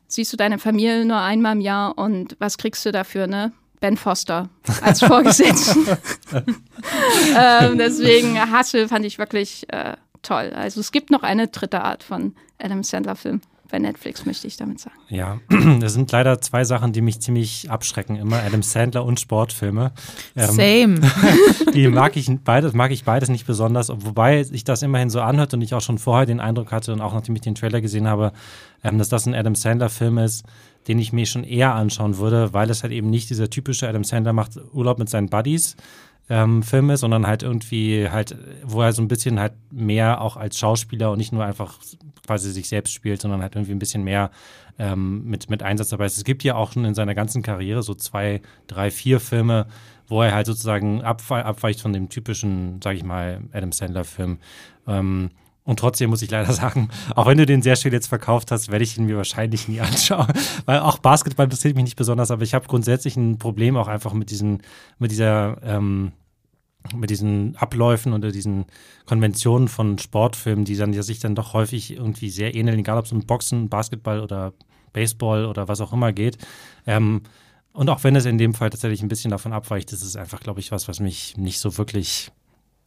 siehst 0.09 0.33
du 0.33 0.39
deine 0.39 0.59
Familie 0.59 1.05
nur 1.05 1.19
einmal 1.19 1.53
im 1.53 1.61
Jahr 1.61 1.99
und 1.99 2.37
was 2.39 2.57
kriegst 2.57 2.87
du 2.87 2.93
dafür, 2.93 3.27
ne? 3.27 3.53
Ben 3.81 3.99
Foster 3.99 4.49
als 4.81 5.01
Vorgesetzten. 5.01 5.87
ähm, 7.39 7.77
deswegen 7.77 8.51
Hustle 8.51 8.89
fand 8.89 9.05
ich 9.05 9.19
wirklich 9.19 9.71
äh, 9.71 9.97
toll. 10.23 10.55
Also 10.57 10.81
es 10.81 10.91
gibt 10.91 11.11
noch 11.11 11.23
eine 11.23 11.49
dritte 11.49 11.83
Art 11.83 12.03
von 12.03 12.35
Adam 12.59 12.83
Sandler-Film 12.83 13.43
bei 13.71 13.79
Netflix, 13.79 14.25
möchte 14.27 14.47
ich 14.47 14.57
damit 14.57 14.81
sagen. 14.81 14.97
Ja, 15.09 15.39
das 15.81 15.95
sind 15.95 16.11
leider 16.13 16.41
zwei 16.41 16.65
Sachen, 16.65 16.93
die 16.93 17.01
mich 17.01 17.21
ziemlich 17.21 17.71
abschrecken. 17.71 18.17
Immer 18.17 18.43
Adam 18.43 18.63
Sandler 18.63 19.05
und 19.05 19.21
Sportfilme. 19.21 19.93
Ähm, 20.35 20.51
Same. 20.51 21.01
die 21.75 21.89
mag 21.89 22.17
ich 22.17 22.31
beides, 22.45 22.73
mag 22.73 22.91
ich 22.91 23.05
beides 23.05 23.29
nicht 23.29 23.47
besonders, 23.47 23.91
wobei 23.91 24.43
sich 24.43 24.65
das 24.65 24.83
immerhin 24.83 25.11
so 25.11 25.21
anhört 25.21 25.55
und 25.55 25.61
ich 25.63 25.75
auch 25.75 25.81
schon 25.81 25.99
vorher 25.99 26.27
den 26.27 26.41
Eindruck 26.41 26.73
hatte 26.73 26.93
und 26.93 27.01
auch 27.01 27.15
nachdem 27.15 27.35
ich 27.35 27.43
den 27.43 27.55
Trailer 27.55 27.81
gesehen 27.81 28.09
habe, 28.09 28.33
ähm, 28.85 28.99
dass 28.99 29.09
das 29.09 29.27
ein 29.27 29.35
Adam 29.35 29.55
Sandler-Film 29.55 30.19
ist, 30.19 30.45
den 30.89 30.99
ich 30.99 31.13
mir 31.13 31.27
schon 31.27 31.45
eher 31.45 31.75
anschauen 31.75 32.19
würde, 32.19 32.53
weil 32.53 32.71
es 32.71 32.83
halt 32.83 32.93
eben 32.93 33.11
nicht 33.11 33.31
dieser 33.31 33.51
typische 33.51 33.89
Adam 33.89 34.05
Sandler 34.05 34.33
macht 34.33 34.53
Urlaub 34.73 34.99
mit 34.99 35.09
seinen 35.09 35.29
Buddies, 35.29 35.77
ähm, 36.29 36.63
Film 36.63 36.91
ist, 36.91 37.01
sondern 37.01 37.27
halt 37.27 37.43
irgendwie 37.43 38.09
halt, 38.09 38.37
wo 38.65 38.83
er 38.83 38.93
so 38.93 39.03
ein 39.03 39.09
bisschen 39.09 39.39
halt 39.39 39.53
mehr 39.71 40.21
auch 40.21 40.37
als 40.37 40.59
Schauspieler 40.59 41.13
und 41.13 41.19
nicht 41.19 41.33
nur 41.33 41.45
einfach 41.45 41.79
quasi 42.27 42.51
sich 42.51 42.69
selbst 42.69 42.93
spielt, 42.93 43.21
sondern 43.21 43.43
halt 43.43 43.55
irgendwie 43.55 43.73
ein 43.73 43.79
bisschen 43.79 44.03
mehr 44.03 44.31
ähm, 44.79 45.25
mit, 45.25 45.49
mit 45.49 45.63
Einsatz 45.63 45.91
dabei 45.91 46.07
ist. 46.07 46.17
Es 46.17 46.25
gibt 46.25 46.43
ja 46.43 46.57
auch 46.57 46.73
schon 46.73 46.85
in 46.85 46.95
seiner 46.95 47.15
ganzen 47.15 47.43
Karriere 47.43 47.83
so 47.83 47.95
zwei, 47.95 48.43
drei, 48.67 48.91
vier 48.91 49.21
Filme, 49.21 49.67
wo 50.09 50.23
er 50.23 50.35
halt 50.35 50.47
sozusagen 50.47 51.03
abweicht 51.03 51.81
von 51.81 51.93
dem 51.93 52.09
typischen, 52.09 52.81
sag 52.83 52.97
ich 52.97 53.05
mal, 53.05 53.43
Adam 53.53 53.73
Sandler-Film. 53.73 54.39
Ähm, 54.87 55.31
und 55.67 55.81
trotzdem 55.81 56.11
muss 56.11 56.23
ich 56.23 56.31
leider 56.31 56.53
sagen, 56.53 56.89
auch 57.15 57.27
wenn 57.27 57.37
du 57.37 57.45
den 57.45 57.61
sehr 57.61 57.77
schön 57.77 57.93
jetzt 57.93 58.07
verkauft 58.07 58.51
hast, 58.53 58.71
werde 58.71 58.85
ich 58.85 58.97
ihn 58.97 59.05
mir 59.05 59.17
wahrscheinlich 59.17 59.69
nie 59.69 59.81
anschauen. 59.83 60.33
Weil 60.65 60.79
auch 60.79 60.99
Basketball 60.99 61.45
interessiert 61.45 61.75
mich 61.75 61.85
nicht 61.85 61.97
besonders, 61.97 62.31
aber 62.31 62.43
ich 62.43 62.55
habe 62.55 62.69
grundsätzlich 62.69 63.17
ein 63.17 63.39
Problem 63.39 63.77
auch 63.77 63.89
einfach 63.89 64.15
mit 64.15 64.31
diesen, 64.31 64.63
mit 64.99 65.11
dieser, 65.11 65.59
ähm, 65.63 66.13
mit 66.95 67.11
diesen 67.11 67.57
Abläufen 67.57 68.13
oder 68.13 68.31
diesen 68.31 68.67
Konventionen 69.07 69.67
von 69.67 69.99
Sportfilmen, 69.99 70.65
die 70.65 70.77
dann 70.77 70.93
ja 70.93 71.03
sich 71.03 71.19
dann 71.19 71.35
doch 71.35 71.53
häufig 71.53 71.93
irgendwie 71.93 72.31
sehr 72.31 72.55
ähneln, 72.55 72.79
egal 72.79 72.99
ob 72.99 73.07
es 73.07 73.13
um 73.13 73.27
Boxen, 73.27 73.69
Basketball 73.69 74.21
oder 74.21 74.53
Baseball 74.93 75.47
oder 75.47 75.67
was 75.67 75.81
auch 75.81 75.93
immer 75.93 76.13
geht. 76.13 76.39
Ähm, 76.87 77.23
und 77.73 77.91
auch 77.91 78.05
wenn 78.05 78.15
es 78.15 78.25
in 78.25 78.39
dem 78.39 78.55
Fall 78.55 78.71
tatsächlich 78.71 79.03
ein 79.03 79.09
bisschen 79.09 79.33
davon 79.33 79.53
abweicht, 79.53 79.93
ist 79.93 80.03
es 80.03 80.15
einfach, 80.15 80.41
glaube 80.41 80.61
ich, 80.61 80.71
was, 80.71 80.87
was 80.87 81.01
mich 81.01 81.37
nicht 81.37 81.59
so 81.59 81.77
wirklich 81.77 82.31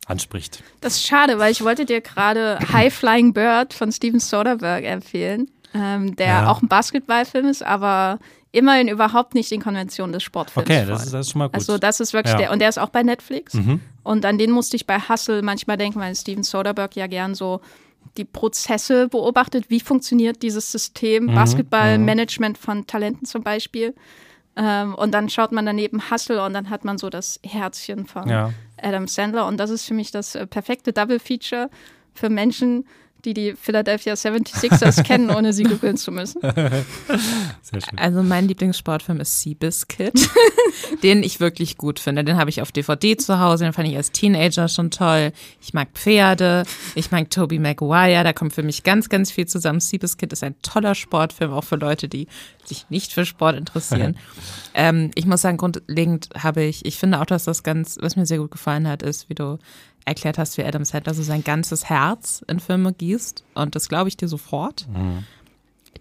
anspricht. 0.10 0.64
Das 0.82 0.95
ist 0.95 1.07
schade, 1.07 1.39
weil 1.39 1.51
ich 1.51 1.64
wollte 1.64 1.86
dir 1.86 2.01
gerade 2.01 2.60
High 2.72 2.93
Flying 2.93 3.34
Bird 3.34 3.74
von 3.74 3.91
Steven 3.91 4.20
Soderbergh 4.20 4.88
empfehlen, 4.88 5.49
ähm, 5.74 6.16
der 6.16 6.28
ja. 6.28 6.51
auch 6.51 6.62
ein 6.62 6.68
Basketballfilm 6.68 7.45
ist, 7.47 7.64
aber 7.64 8.20
immerhin 8.51 8.88
überhaupt 8.88 9.36
nicht 9.36 9.51
in 9.51 9.62
Konventionen 9.62 10.14
des 10.14 10.24
Sportfilms. 10.24 10.70
Okay, 10.70 10.86
das 10.88 11.05
ist, 11.05 11.14
das 11.14 11.28
ist, 11.28 11.32
schon 11.32 11.39
mal 11.39 11.47
gut. 11.47 11.55
Also 11.55 11.78
das 11.78 11.99
ist 11.99 12.14
wirklich 12.14 12.34
ja. 12.34 12.39
der, 12.39 12.51
und 12.51 12.60
der 12.60 12.70
ist 12.70 12.80
auch 12.80 12.89
bei 12.89 13.03
Netflix. 13.03 13.53
Mhm. 13.53 13.82
Und 14.03 14.26
an 14.26 14.38
den 14.38 14.51
musste 14.51 14.76
ich 14.76 14.88
bei 14.88 14.99
Hustle 14.99 15.41
manchmal 15.41 15.78
denken, 15.78 15.99
weil 15.99 16.16
Steven 16.16 16.43
Soderbergh 16.43 16.99
ja 16.99 17.07
gern 17.07 17.36
so 17.36 17.62
die 18.18 18.26
Prozesse 18.26 19.07
beobachtet, 19.07 19.70
wie 19.70 19.80
funktioniert 19.80 20.41
dieses 20.41 20.72
System, 20.72 21.26
mhm. 21.26 21.36
Basketballmanagement 21.36 22.57
mhm. 22.57 22.64
von 22.64 22.88
Talenten 22.88 23.26
zum 23.26 23.43
Beispiel. 23.43 23.93
Ähm, 24.55 24.95
und 24.95 25.14
dann 25.14 25.30
schaut 25.30 25.51
man 25.51 25.66
daneben 25.66 26.10
Hustle 26.10 26.43
und 26.43 26.53
dann 26.53 26.70
hat 26.70 26.84
man 26.84 26.97
so 26.97 27.10
das 27.10 27.39
Herzchen 27.43 28.07
von 28.07 28.28
ja. 28.28 28.51
Adam 28.84 29.07
Sandler. 29.07 29.47
Und 29.47 29.57
das 29.57 29.69
ist 29.69 29.86
für 29.86 29.93
mich 29.93 30.11
das 30.11 30.36
äh, 30.36 30.47
perfekte 30.47 30.93
Double 30.93 31.19
Feature 31.19 31.69
für 32.13 32.30
Menschen, 32.30 32.86
die 33.26 33.34
die 33.34 33.53
Philadelphia 33.53 34.13
76ers 34.13 35.03
kennen, 35.07 35.30
ohne 35.30 35.53
sie 35.53 35.63
googeln 35.63 35.97
zu 35.97 36.11
müssen. 36.11 36.41
Sehr 37.61 37.82
schön. 37.82 37.97
Also 37.97 38.24
mein 38.24 38.47
Lieblingssportfilm 38.47 39.20
ist 39.20 39.41
Seabiscuit, 39.41 40.30
den 41.03 41.24
ich 41.24 41.39
wirklich 41.39 41.78
gut 41.78 41.99
finde. 41.99 42.24
Den 42.24 42.38
habe 42.38 42.49
ich 42.49 42.61
auf 42.61 42.72
DVD 42.72 43.17
zu 43.17 43.39
Hause, 43.39 43.65
den 43.65 43.74
fand 43.74 43.88
ich 43.89 43.97
als 43.97 44.11
Teenager 44.11 44.67
schon 44.67 44.91
toll. 44.91 45.32
Ich 45.61 45.74
mag 45.74 45.89
Pferde, 45.93 46.63
ich 46.95 47.11
mag 47.11 47.30
Toby 47.30 47.59
Maguire, 47.59 48.24
da 48.24 48.34
kommt 48.34 48.53
für 48.53 48.63
mich 48.63 48.84
ganz, 48.84 49.09
ganz 49.09 49.32
viel 49.32 49.47
zusammen. 49.47 49.80
Seabiscuit 49.80 50.32
ist 50.32 50.43
ein 50.43 50.55
toller 50.61 50.95
Sportfilm, 50.95 51.51
auch 51.51 51.63
für 51.63 51.76
Leute, 51.76 52.07
die 52.07 52.28
sich 52.65 52.89
nicht 52.89 53.13
für 53.13 53.26
Sport 53.26 53.57
interessieren. 53.57 54.17
ähm, 54.74 55.11
ich 55.15 55.26
muss 55.26 55.41
sagen, 55.41 55.57
grundlegend 55.57 56.30
habe 56.38 56.63
ich, 56.63 56.86
ich 56.86 56.97
finde 56.97 57.20
auch, 57.20 57.26
dass 57.26 57.43
das 57.43 57.63
ganz, 57.63 57.97
was 57.99 58.15
mir 58.15 58.26
sehr 58.26 58.38
gut 58.38 58.51
gefallen 58.51 58.88
hat, 58.88 59.01
ist, 59.01 59.30
wie 59.30 59.36
du 59.36 59.57
erklärt 60.10 60.38
hast, 60.38 60.57
wie 60.57 60.64
Adam 60.64 60.84
Sandler 60.84 61.14
so 61.14 61.24
sein 61.24 61.43
ganzes 61.43 61.86
Herz 61.86 62.43
in 62.47 62.60
Filme 62.60 62.93
gießt. 62.93 63.43
Und 63.53 63.76
das 63.76 63.89
glaube 63.89 64.10
ich 64.10 64.18
dir 64.18 64.28
sofort. 64.28 64.88
Mhm. 64.89 65.26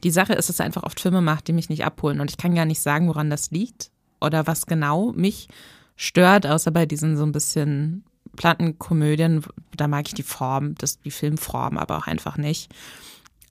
Die 0.03 0.11
Sache 0.11 0.35
ist, 0.35 0.49
dass 0.49 0.61
er 0.61 0.67
einfach 0.67 0.83
oft 0.83 1.01
Filme 1.01 1.21
macht, 1.21 1.49
die 1.49 1.53
mich 1.53 1.69
nicht 1.69 1.85
abholen. 1.85 2.21
Und 2.21 2.31
ich 2.31 2.37
kann 2.37 2.55
gar 2.55 2.65
nicht 2.65 2.81
sagen, 2.81 3.09
woran 3.09 3.31
das 3.31 3.51
liegt 3.51 3.91
oder 4.21 4.47
was 4.47 4.67
genau 4.67 5.13
mich 5.13 5.49
stört, 5.97 6.47
außer 6.47 6.71
bei 6.71 6.87
diesen 6.87 7.17
so 7.17 7.25
ein 7.25 7.33
bisschen 7.33 8.05
Plattenkomödien. 8.37 9.45
Da 9.77 9.89
mag 9.89 10.07
ich 10.07 10.15
die 10.15 10.23
Form, 10.23 10.75
das, 10.77 11.01
die 11.01 11.11
Filmform 11.11 11.77
aber 11.77 11.99
auch 11.99 12.07
einfach 12.07 12.37
nicht. 12.37 12.73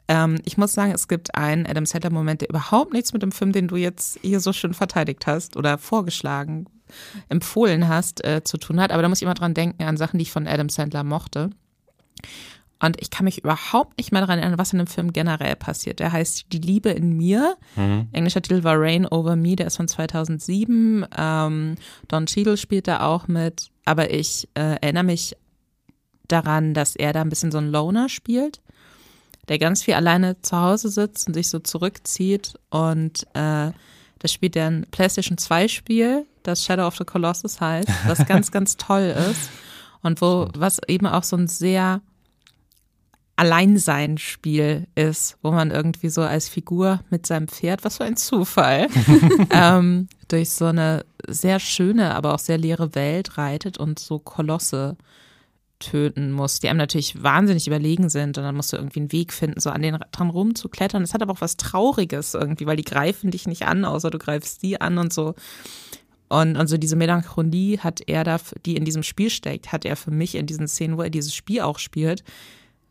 Ähm, 0.07 0.39
ich 0.45 0.57
muss 0.57 0.73
sagen, 0.73 0.91
es 0.91 1.07
gibt 1.07 1.35
einen 1.35 1.65
Adam 1.65 1.85
Sandler-Moment, 1.85 2.41
der 2.41 2.49
überhaupt 2.49 2.93
nichts 2.93 3.13
mit 3.13 3.21
dem 3.21 3.31
Film, 3.31 3.51
den 3.51 3.67
du 3.67 3.75
jetzt 3.75 4.19
hier 4.21 4.39
so 4.39 4.53
schön 4.53 4.73
verteidigt 4.73 5.27
hast 5.27 5.57
oder 5.57 5.77
vorgeschlagen, 5.77 6.65
empfohlen 7.29 7.87
hast, 7.87 8.23
äh, 8.23 8.43
zu 8.43 8.57
tun 8.57 8.79
hat. 8.79 8.91
Aber 8.91 9.01
da 9.01 9.09
muss 9.09 9.19
ich 9.19 9.23
immer 9.23 9.33
dran 9.33 9.53
denken, 9.53 9.83
an 9.83 9.97
Sachen, 9.97 10.17
die 10.17 10.23
ich 10.23 10.31
von 10.31 10.47
Adam 10.47 10.69
Sandler 10.69 11.03
mochte. 11.03 11.49
Und 12.79 13.01
ich 13.01 13.09
kann 13.09 13.25
mich 13.25 13.39
überhaupt 13.39 13.97
nicht 13.97 14.11
mehr 14.11 14.21
daran 14.21 14.39
erinnern, 14.39 14.59
was 14.59 14.71
in 14.71 14.77
dem 14.77 14.87
Film 14.87 15.11
generell 15.11 15.55
passiert. 15.55 15.99
Der 15.99 16.11
heißt 16.11 16.45
Die 16.53 16.59
Liebe 16.59 16.89
in 16.89 17.17
mir. 17.17 17.57
Mhm. 17.75 18.07
Englischer 18.11 18.41
Titel 18.41 18.63
war 18.63 18.79
Rain 18.79 19.07
Over 19.07 19.35
Me, 19.35 19.55
der 19.55 19.67
ist 19.67 19.77
von 19.77 19.87
2007. 19.87 21.05
Ähm, 21.17 21.75
Don 22.07 22.25
Cheadle 22.27 22.57
spielt 22.57 22.87
da 22.87 23.01
auch 23.07 23.27
mit. 23.27 23.71
Aber 23.85 24.11
ich 24.13 24.47
äh, 24.53 24.77
erinnere 24.81 25.05
mich 25.05 25.35
daran, 26.27 26.73
dass 26.73 26.95
er 26.95 27.13
da 27.13 27.21
ein 27.21 27.29
bisschen 27.29 27.51
so 27.51 27.57
ein 27.57 27.71
Loner 27.71 28.09
spielt, 28.09 28.61
der 29.47 29.59
ganz 29.59 29.83
viel 29.83 29.93
alleine 29.93 30.41
zu 30.41 30.57
Hause 30.57 30.89
sitzt 30.89 31.27
und 31.27 31.33
sich 31.33 31.49
so 31.49 31.59
zurückzieht. 31.59 32.53
Und 32.69 33.25
äh, 33.33 33.71
das 34.19 34.33
spielt 34.33 34.55
er 34.55 34.67
ein 34.67 34.85
PlayStation 34.91 35.37
2 35.37 35.67
Spiel 35.67 36.25
das 36.47 36.63
Shadow 36.63 36.87
of 36.87 36.95
the 36.97 37.03
Colossus 37.03 37.61
heißt, 37.61 37.89
was 38.07 38.25
ganz, 38.25 38.51
ganz 38.51 38.77
toll 38.77 39.13
ist. 39.29 39.49
Und 40.01 40.21
wo, 40.21 40.47
was 40.55 40.79
eben 40.87 41.05
auch 41.05 41.23
so 41.23 41.35
ein 41.35 41.47
sehr 41.47 42.01
Alleinsein-Spiel 43.35 44.87
ist, 44.95 45.37
wo 45.43 45.51
man 45.51 45.69
irgendwie 45.69 46.09
so 46.09 46.21
als 46.21 46.49
Figur 46.49 47.01
mit 47.09 47.27
seinem 47.27 47.47
Pferd, 47.47 47.83
was 47.83 47.97
für 47.97 48.05
ein 48.05 48.15
Zufall, 48.15 48.87
ähm, 49.51 50.07
durch 50.27 50.51
so 50.51 50.65
eine 50.65 51.05
sehr 51.27 51.59
schöne, 51.59 52.15
aber 52.15 52.33
auch 52.33 52.39
sehr 52.39 52.57
leere 52.57 52.95
Welt 52.95 53.37
reitet 53.37 53.77
und 53.77 53.99
so 53.99 54.17
Kolosse 54.17 54.97
töten 55.79 56.31
musst, 56.31 56.63
die 56.63 56.69
einem 56.69 56.77
natürlich 56.77 57.21
wahnsinnig 57.21 57.67
überlegen 57.67 58.09
sind 58.09 58.37
und 58.37 58.43
dann 58.43 58.55
musst 58.55 58.73
du 58.73 58.77
irgendwie 58.77 59.01
einen 59.01 59.11
Weg 59.11 59.31
finden, 59.31 59.59
so 59.59 59.69
an 59.69 59.81
den 59.81 59.97
dran 60.11 60.29
rumzuklettern. 60.29 61.03
Es 61.03 61.13
hat 61.13 61.21
aber 61.21 61.33
auch 61.33 61.41
was 61.41 61.57
Trauriges 61.57 62.33
irgendwie, 62.33 62.65
weil 62.65 62.77
die 62.77 62.83
greifen 62.83 63.31
dich 63.31 63.47
nicht 63.47 63.67
an, 63.67 63.85
außer 63.85 64.09
du 64.09 64.17
greifst 64.17 64.63
die 64.63 64.81
an 64.81 64.97
und 64.97 65.13
so. 65.13 65.35
Und, 66.29 66.57
und 66.57 66.67
so 66.67 66.77
diese 66.77 66.95
Melancholie 66.95 67.79
hat 67.79 68.01
er 68.05 68.23
da, 68.23 68.37
die 68.65 68.75
in 68.75 68.85
diesem 68.85 69.03
Spiel 69.03 69.29
steckt, 69.29 69.71
hat 69.71 69.85
er 69.85 69.95
für 69.95 70.11
mich 70.11 70.35
in 70.35 70.45
diesen 70.45 70.67
Szenen, 70.67 70.97
wo 70.97 71.03
er 71.03 71.09
dieses 71.09 71.33
Spiel 71.33 71.61
auch 71.61 71.79
spielt, 71.79 72.23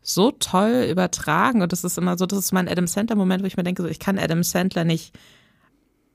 so 0.01 0.31
toll 0.31 0.87
übertragen. 0.89 1.61
Und 1.61 1.71
das 1.71 1.83
ist 1.83 1.97
immer 1.97 2.17
so, 2.17 2.25
das 2.25 2.39
ist 2.39 2.51
mein 2.51 2.67
Adam 2.67 2.87
Sandler-Moment, 2.87 3.43
wo 3.43 3.47
ich 3.47 3.57
mir 3.57 3.63
denke, 3.63 3.83
so, 3.83 3.89
ich 3.89 3.99
kann 3.99 4.17
Adam 4.17 4.41
Sandler 4.41 4.85
nicht 4.85 5.13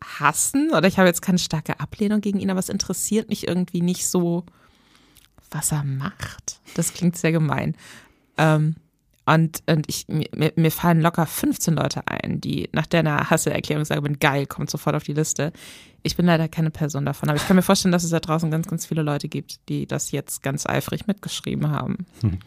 hassen 0.02 0.70
oder 0.72 0.88
ich 0.88 0.98
habe 0.98 1.06
jetzt 1.06 1.22
keine 1.22 1.38
starke 1.38 1.78
Ablehnung 1.78 2.20
gegen 2.20 2.40
ihn, 2.40 2.50
aber 2.50 2.58
es 2.58 2.68
interessiert 2.68 3.28
mich 3.28 3.46
irgendwie 3.46 3.82
nicht 3.82 4.08
so, 4.08 4.44
was 5.54 5.72
er 5.72 5.84
macht. 5.84 6.60
Das 6.74 6.92
klingt 6.92 7.16
sehr 7.16 7.32
gemein. 7.32 7.76
Ähm, 8.36 8.76
und, 9.24 9.62
und 9.66 9.88
ich, 9.88 10.06
mir, 10.08 10.52
mir 10.56 10.70
fallen 10.72 11.00
locker 11.00 11.26
15 11.26 11.74
Leute 11.74 12.02
ein, 12.06 12.40
die 12.40 12.68
nach 12.72 12.86
deiner 12.86 13.30
Hasseerklärung 13.30 13.84
sagen, 13.84 14.02
bin 14.02 14.18
geil, 14.18 14.46
kommt 14.46 14.68
sofort 14.68 14.96
auf 14.96 15.04
die 15.04 15.12
Liste. 15.12 15.52
Ich 16.02 16.16
bin 16.16 16.26
leider 16.26 16.48
keine 16.48 16.70
Person 16.70 17.06
davon, 17.06 17.28
aber 17.28 17.36
ich 17.36 17.46
kann 17.46 17.54
mir 17.54 17.62
vorstellen, 17.62 17.92
dass 17.92 18.02
es 18.02 18.10
da 18.10 18.18
draußen 18.18 18.50
ganz, 18.50 18.66
ganz 18.66 18.84
viele 18.84 19.02
Leute 19.02 19.28
gibt, 19.28 19.68
die 19.68 19.86
das 19.86 20.10
jetzt 20.10 20.42
ganz 20.42 20.66
eifrig 20.66 21.06
mitgeschrieben 21.06 21.70
haben. 21.70 22.06
Hm. 22.22 22.40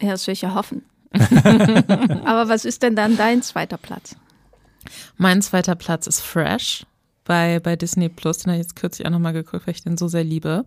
Ja, 0.00 0.10
das 0.10 0.26
will 0.26 0.32
ich 0.32 0.42
ja 0.42 0.54
hoffen. 0.54 0.82
aber 1.12 2.48
was 2.48 2.64
ist 2.64 2.82
denn 2.82 2.96
dann 2.96 3.16
dein 3.16 3.42
zweiter 3.42 3.76
Platz? 3.76 4.16
Mein 5.16 5.40
zweiter 5.40 5.76
Platz 5.76 6.08
ist 6.08 6.20
Fresh 6.20 6.84
bei, 7.24 7.60
bei 7.60 7.76
Disney 7.76 8.08
Plus. 8.08 8.38
Den 8.38 8.52
habe 8.52 8.60
ich 8.60 8.66
jetzt 8.66 8.76
kürzlich 8.76 9.06
auch 9.06 9.12
nochmal 9.12 9.32
geguckt, 9.32 9.66
weil 9.66 9.74
ich 9.74 9.82
den 9.82 9.96
so 9.96 10.08
sehr 10.08 10.24
liebe. 10.24 10.64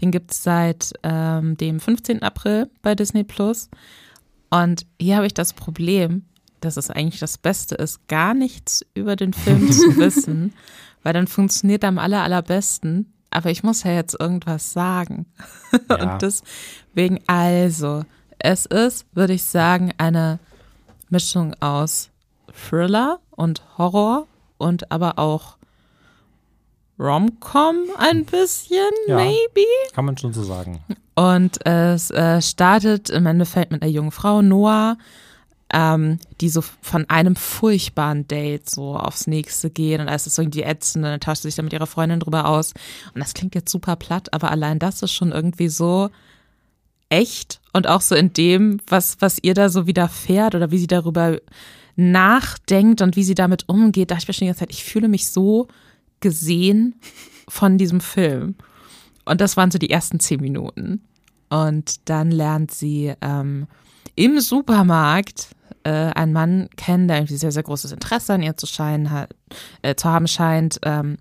Den 0.00 0.10
gibt 0.10 0.32
es 0.32 0.42
seit 0.42 0.92
ähm, 1.02 1.56
dem 1.56 1.80
15. 1.80 2.22
April 2.22 2.70
bei 2.82 2.94
Disney 2.94 3.24
Plus. 3.24 3.68
Und 4.50 4.86
hier 5.00 5.16
habe 5.16 5.26
ich 5.26 5.34
das 5.34 5.52
Problem, 5.52 6.24
dass 6.60 6.76
es 6.76 6.90
eigentlich 6.90 7.20
das 7.20 7.38
Beste 7.38 7.74
ist, 7.74 8.06
gar 8.08 8.34
nichts 8.34 8.84
über 8.94 9.16
den 9.16 9.32
Film 9.32 9.70
zu 9.72 9.96
wissen, 9.96 10.52
weil 11.02 11.12
dann 11.12 11.26
funktioniert 11.26 11.82
er 11.82 11.90
am 11.90 11.98
aller, 11.98 12.22
allerbesten. 12.22 13.12
Aber 13.30 13.50
ich 13.50 13.62
muss 13.62 13.82
ja 13.82 13.92
jetzt 13.92 14.18
irgendwas 14.18 14.72
sagen. 14.72 15.26
Ja. 15.90 16.14
Und 16.14 16.22
deswegen, 16.22 17.20
also, 17.26 18.04
es 18.38 18.64
ist, 18.66 19.04
würde 19.12 19.34
ich 19.34 19.42
sagen, 19.44 19.92
eine 19.98 20.38
Mischung 21.10 21.54
aus 21.60 22.10
Thriller 22.52 23.20
und 23.30 23.62
Horror 23.76 24.26
und 24.56 24.90
aber 24.90 25.18
auch 25.18 25.55
Rom-Com 26.98 27.76
ein 27.98 28.24
bisschen, 28.24 28.78
ja, 29.06 29.16
maybe. 29.16 29.66
Kann 29.92 30.04
man 30.04 30.16
schon 30.16 30.32
so 30.32 30.42
sagen. 30.42 30.80
Und 31.14 31.64
es 31.66 32.10
äh, 32.10 32.42
startet 32.42 33.10
im 33.10 33.26
Endeffekt 33.26 33.72
mit 33.72 33.82
einer 33.82 33.90
jungen 33.90 34.12
Frau, 34.12 34.42
Noah, 34.42 34.96
ähm, 35.72 36.18
die 36.40 36.48
so 36.48 36.62
von 36.62 37.08
einem 37.10 37.36
furchtbaren 37.36 38.28
Date 38.28 38.70
so 38.70 38.96
aufs 38.96 39.26
nächste 39.26 39.70
geht 39.70 40.00
und 40.00 40.08
als 40.08 40.26
es 40.26 40.38
irgendwie 40.38 40.62
ätzend 40.62 41.04
und 41.04 41.10
dann 41.10 41.20
tauscht 41.20 41.42
sie 41.42 41.48
sich 41.48 41.56
dann 41.56 41.64
mit 41.64 41.72
ihrer 41.72 41.86
Freundin 41.86 42.20
drüber 42.20 42.48
aus. 42.48 42.72
Und 43.14 43.20
das 43.20 43.34
klingt 43.34 43.54
jetzt 43.54 43.70
super 43.70 43.96
platt, 43.96 44.32
aber 44.32 44.50
allein 44.50 44.78
das 44.78 45.02
ist 45.02 45.12
schon 45.12 45.32
irgendwie 45.32 45.68
so 45.68 46.10
echt 47.08 47.60
und 47.72 47.86
auch 47.86 48.00
so 48.00 48.14
in 48.14 48.32
dem, 48.32 48.80
was, 48.86 49.16
was 49.20 49.38
ihr 49.42 49.54
da 49.54 49.68
so 49.68 49.86
widerfährt 49.86 50.54
oder 50.54 50.70
wie 50.70 50.78
sie 50.78 50.86
darüber 50.86 51.38
nachdenkt 51.96 53.00
und 53.00 53.16
wie 53.16 53.24
sie 53.24 53.34
damit 53.34 53.68
umgeht, 53.68 54.10
dachte 54.10 54.22
ich 54.22 54.28
mir 54.28 54.34
schon 54.34 54.44
die 54.46 54.48
ganze 54.48 54.60
Zeit, 54.60 54.72
ich 54.72 54.84
fühle 54.84 55.08
mich 55.08 55.28
so 55.28 55.68
gesehen 56.20 56.94
von 57.48 57.78
diesem 57.78 58.00
Film. 58.00 58.56
Und 59.24 59.40
das 59.40 59.56
waren 59.56 59.70
so 59.70 59.78
die 59.78 59.90
ersten 59.90 60.20
zehn 60.20 60.40
Minuten. 60.40 61.02
Und 61.48 62.08
dann 62.08 62.30
lernt 62.30 62.70
sie 62.70 63.14
ähm, 63.20 63.66
im 64.14 64.40
Supermarkt 64.40 65.48
äh, 65.84 65.90
einen 65.90 66.32
Mann 66.32 66.68
kennen, 66.76 67.08
der 67.08 67.18
irgendwie 67.18 67.36
sehr, 67.36 67.52
sehr 67.52 67.62
großes 67.62 67.92
Interesse 67.92 68.34
an 68.34 68.42
ihr 68.42 68.56
zu, 68.56 68.66
scheinen 68.66 69.10
hat, 69.10 69.34
äh, 69.82 69.94
zu 69.94 70.08
haben 70.08 70.26
scheint. 70.26 70.80
Ähm, 70.82 71.18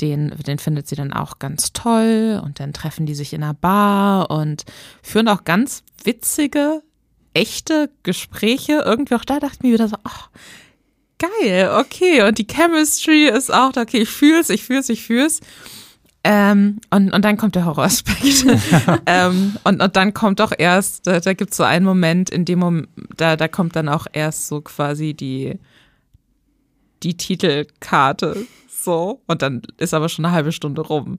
den, 0.00 0.30
den 0.46 0.58
findet 0.58 0.88
sie 0.88 0.96
dann 0.96 1.12
auch 1.12 1.38
ganz 1.38 1.72
toll 1.72 2.40
und 2.44 2.60
dann 2.60 2.72
treffen 2.72 3.06
die 3.06 3.14
sich 3.14 3.32
in 3.32 3.42
einer 3.42 3.54
Bar 3.54 4.30
und 4.30 4.64
führen 5.02 5.28
auch 5.28 5.44
ganz 5.44 5.84
witzige, 6.02 6.82
echte 7.32 7.90
Gespräche. 8.02 8.82
Irgendwie 8.84 9.14
auch 9.14 9.24
da 9.24 9.38
dachte 9.38 9.58
ich 9.58 9.62
mir 9.62 9.72
wieder 9.72 9.88
so, 9.88 9.96
ach, 10.02 10.30
geil, 11.40 11.70
okay. 11.78 12.22
Und 12.22 12.38
die 12.38 12.46
Chemistry 12.46 13.28
ist 13.28 13.52
auch 13.52 13.72
da, 13.72 13.82
okay, 13.82 14.02
ich 14.02 14.10
fühl's, 14.10 14.50
ich 14.50 14.64
fühl's, 14.64 14.88
ich 14.88 15.02
fühl's. 15.02 15.40
Ähm, 16.26 16.80
und, 16.90 17.12
und 17.12 17.24
dann 17.24 17.36
kommt 17.36 17.54
der 17.54 17.66
Horroraspekt. 17.66 18.46
ähm, 19.06 19.56
und, 19.62 19.82
und 19.82 19.96
dann 19.96 20.14
kommt 20.14 20.40
doch 20.40 20.52
erst, 20.56 21.06
da, 21.06 21.20
da 21.20 21.34
gibt 21.34 21.50
es 21.50 21.58
so 21.58 21.64
einen 21.64 21.84
Moment, 21.84 22.30
in 22.30 22.46
dem 22.46 22.60
Moment, 22.60 22.88
da, 23.16 23.36
da 23.36 23.46
kommt 23.46 23.76
dann 23.76 23.90
auch 23.90 24.06
erst 24.12 24.48
so 24.48 24.62
quasi 24.62 25.12
die, 25.12 25.58
die 27.02 27.16
Titelkarte. 27.16 28.46
So. 28.68 29.20
Und 29.26 29.42
dann 29.42 29.62
ist 29.76 29.92
aber 29.92 30.08
schon 30.08 30.24
eine 30.24 30.34
halbe 30.34 30.52
Stunde 30.52 30.80
rum. 30.80 31.18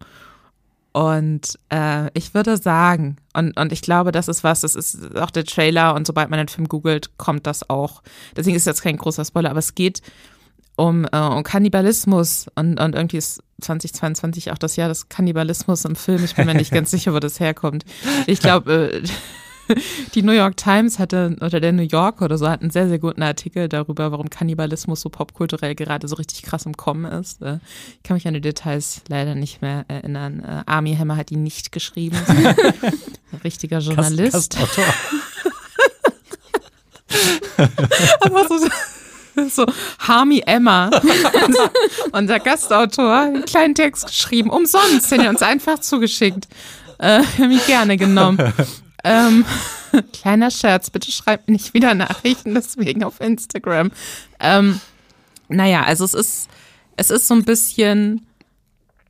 Und 0.96 1.60
äh, 1.74 2.10
ich 2.18 2.34
würde 2.34 2.56
sagen, 2.56 3.18
und, 3.34 3.60
und 3.60 3.74
ich 3.74 3.82
glaube, 3.82 4.14
das 4.14 4.30
ist 4.30 4.46
was, 4.46 4.62
das 4.62 4.76
ist 4.76 5.18
auch 5.18 5.30
der 5.30 5.44
Trailer 5.44 5.94
und 5.94 6.08
sobald 6.08 6.30
man 6.30 6.38
den 6.38 6.48
Film 6.48 6.70
googelt, 6.70 7.18
kommt 7.18 7.46
das 7.46 7.70
auch. 7.70 8.02
Deswegen 8.38 8.56
ist 8.56 8.66
jetzt 8.66 8.82
kein 8.82 8.96
großer 8.96 9.26
Spoiler, 9.26 9.50
aber 9.50 9.60
es 9.60 9.76
geht 9.76 10.02
um, 10.78 11.06
äh, 11.12 11.18
um 11.18 11.44
Kannibalismus 11.44 12.46
und, 12.56 12.80
und 12.80 12.96
irgendwie 12.96 13.18
ist 13.18 13.44
2022 13.60 14.54
auch 14.54 14.58
das 14.58 14.78
Jahr 14.78 14.88
des 14.88 15.10
Kannibalismus 15.10 15.84
im 15.84 15.98
Film. 15.98 16.24
Ich 16.24 16.36
bin 16.36 16.46
mir 16.46 16.56
nicht 16.56 16.72
ganz 16.74 16.92
sicher, 16.92 17.14
wo 17.14 17.20
das 17.20 17.42
herkommt. 17.42 17.84
Ich 18.26 18.40
glaube, 18.40 18.94
äh, 18.94 19.04
die 20.16 20.22
New 20.22 20.32
York 20.32 20.58
Times 20.58 21.00
hatte, 21.00 21.36
oder 21.42 21.60
der 21.60 21.72
New 21.72 21.84
Yorker 21.84 22.26
oder 22.26 22.38
so, 22.38 22.50
hat 22.50 22.62
einen 22.62 22.72
sehr, 22.72 22.88
sehr 22.88 23.00
guten 23.00 23.24
Artikel 23.24 23.68
darüber, 23.70 24.12
warum 24.12 24.30
Kannibalismus 24.30 25.02
so 25.02 25.10
popkulturell 25.10 25.76
gerade 25.76 26.08
so 26.08 26.16
richtig 26.16 26.44
krass 26.44 26.66
im 26.66 26.78
Kommen 26.78 27.06
ist. 27.06 27.42
Äh, 27.42 27.60
ich 27.98 28.04
kann 28.04 28.16
mich 28.16 28.28
an 28.28 28.34
die 28.34 28.42
Details 28.42 29.02
leider 29.08 29.36
nicht 29.36 29.62
mehr 29.62 29.86
erinnern. 29.88 30.44
Äh, 30.44 30.64
Army 30.66 30.96
Hammer 30.96 31.18
hat 31.18 31.30
die 31.30 31.38
nicht 31.38 31.72
geschrieben. 31.72 32.18
Richtiger 33.44 33.80
Journalist. 33.80 34.58
Kast, 34.58 34.80
Aber 38.22 38.48
so, 38.48 38.60
so 39.50 39.66
Harmy 40.00 40.44
Emma, 40.46 40.90
unser, 41.46 41.72
unser 42.12 42.40
Gastautor, 42.40 43.14
einen 43.14 43.46
kleinen 43.46 43.76
Text 43.76 44.08
geschrieben, 44.08 44.50
umsonst, 44.50 45.12
den 45.12 45.22
er 45.22 45.30
uns 45.30 45.42
einfach 45.42 45.80
zugeschickt. 45.80 46.48
Äh, 46.98 47.24
habe 47.40 47.54
ich 47.54 47.66
gerne 47.66 47.98
genommen. 47.98 48.54
Ähm, 49.06 49.46
kleiner 50.14 50.50
Scherz, 50.50 50.90
bitte 50.90 51.12
schreibt 51.12 51.48
nicht 51.48 51.76
wieder 51.76 51.94
Nachrichten 51.94 52.56
deswegen 52.56 53.04
auf 53.04 53.22
Instagram. 53.22 53.92
Ähm, 54.40 54.82
naja, 55.48 55.84
also 55.84 56.04
es 56.04 56.16
ist, 56.16 56.50
es 56.98 57.12
ist 57.12 57.28
so 57.28 57.36
ein 57.36 57.46
bisschen, 57.46 58.26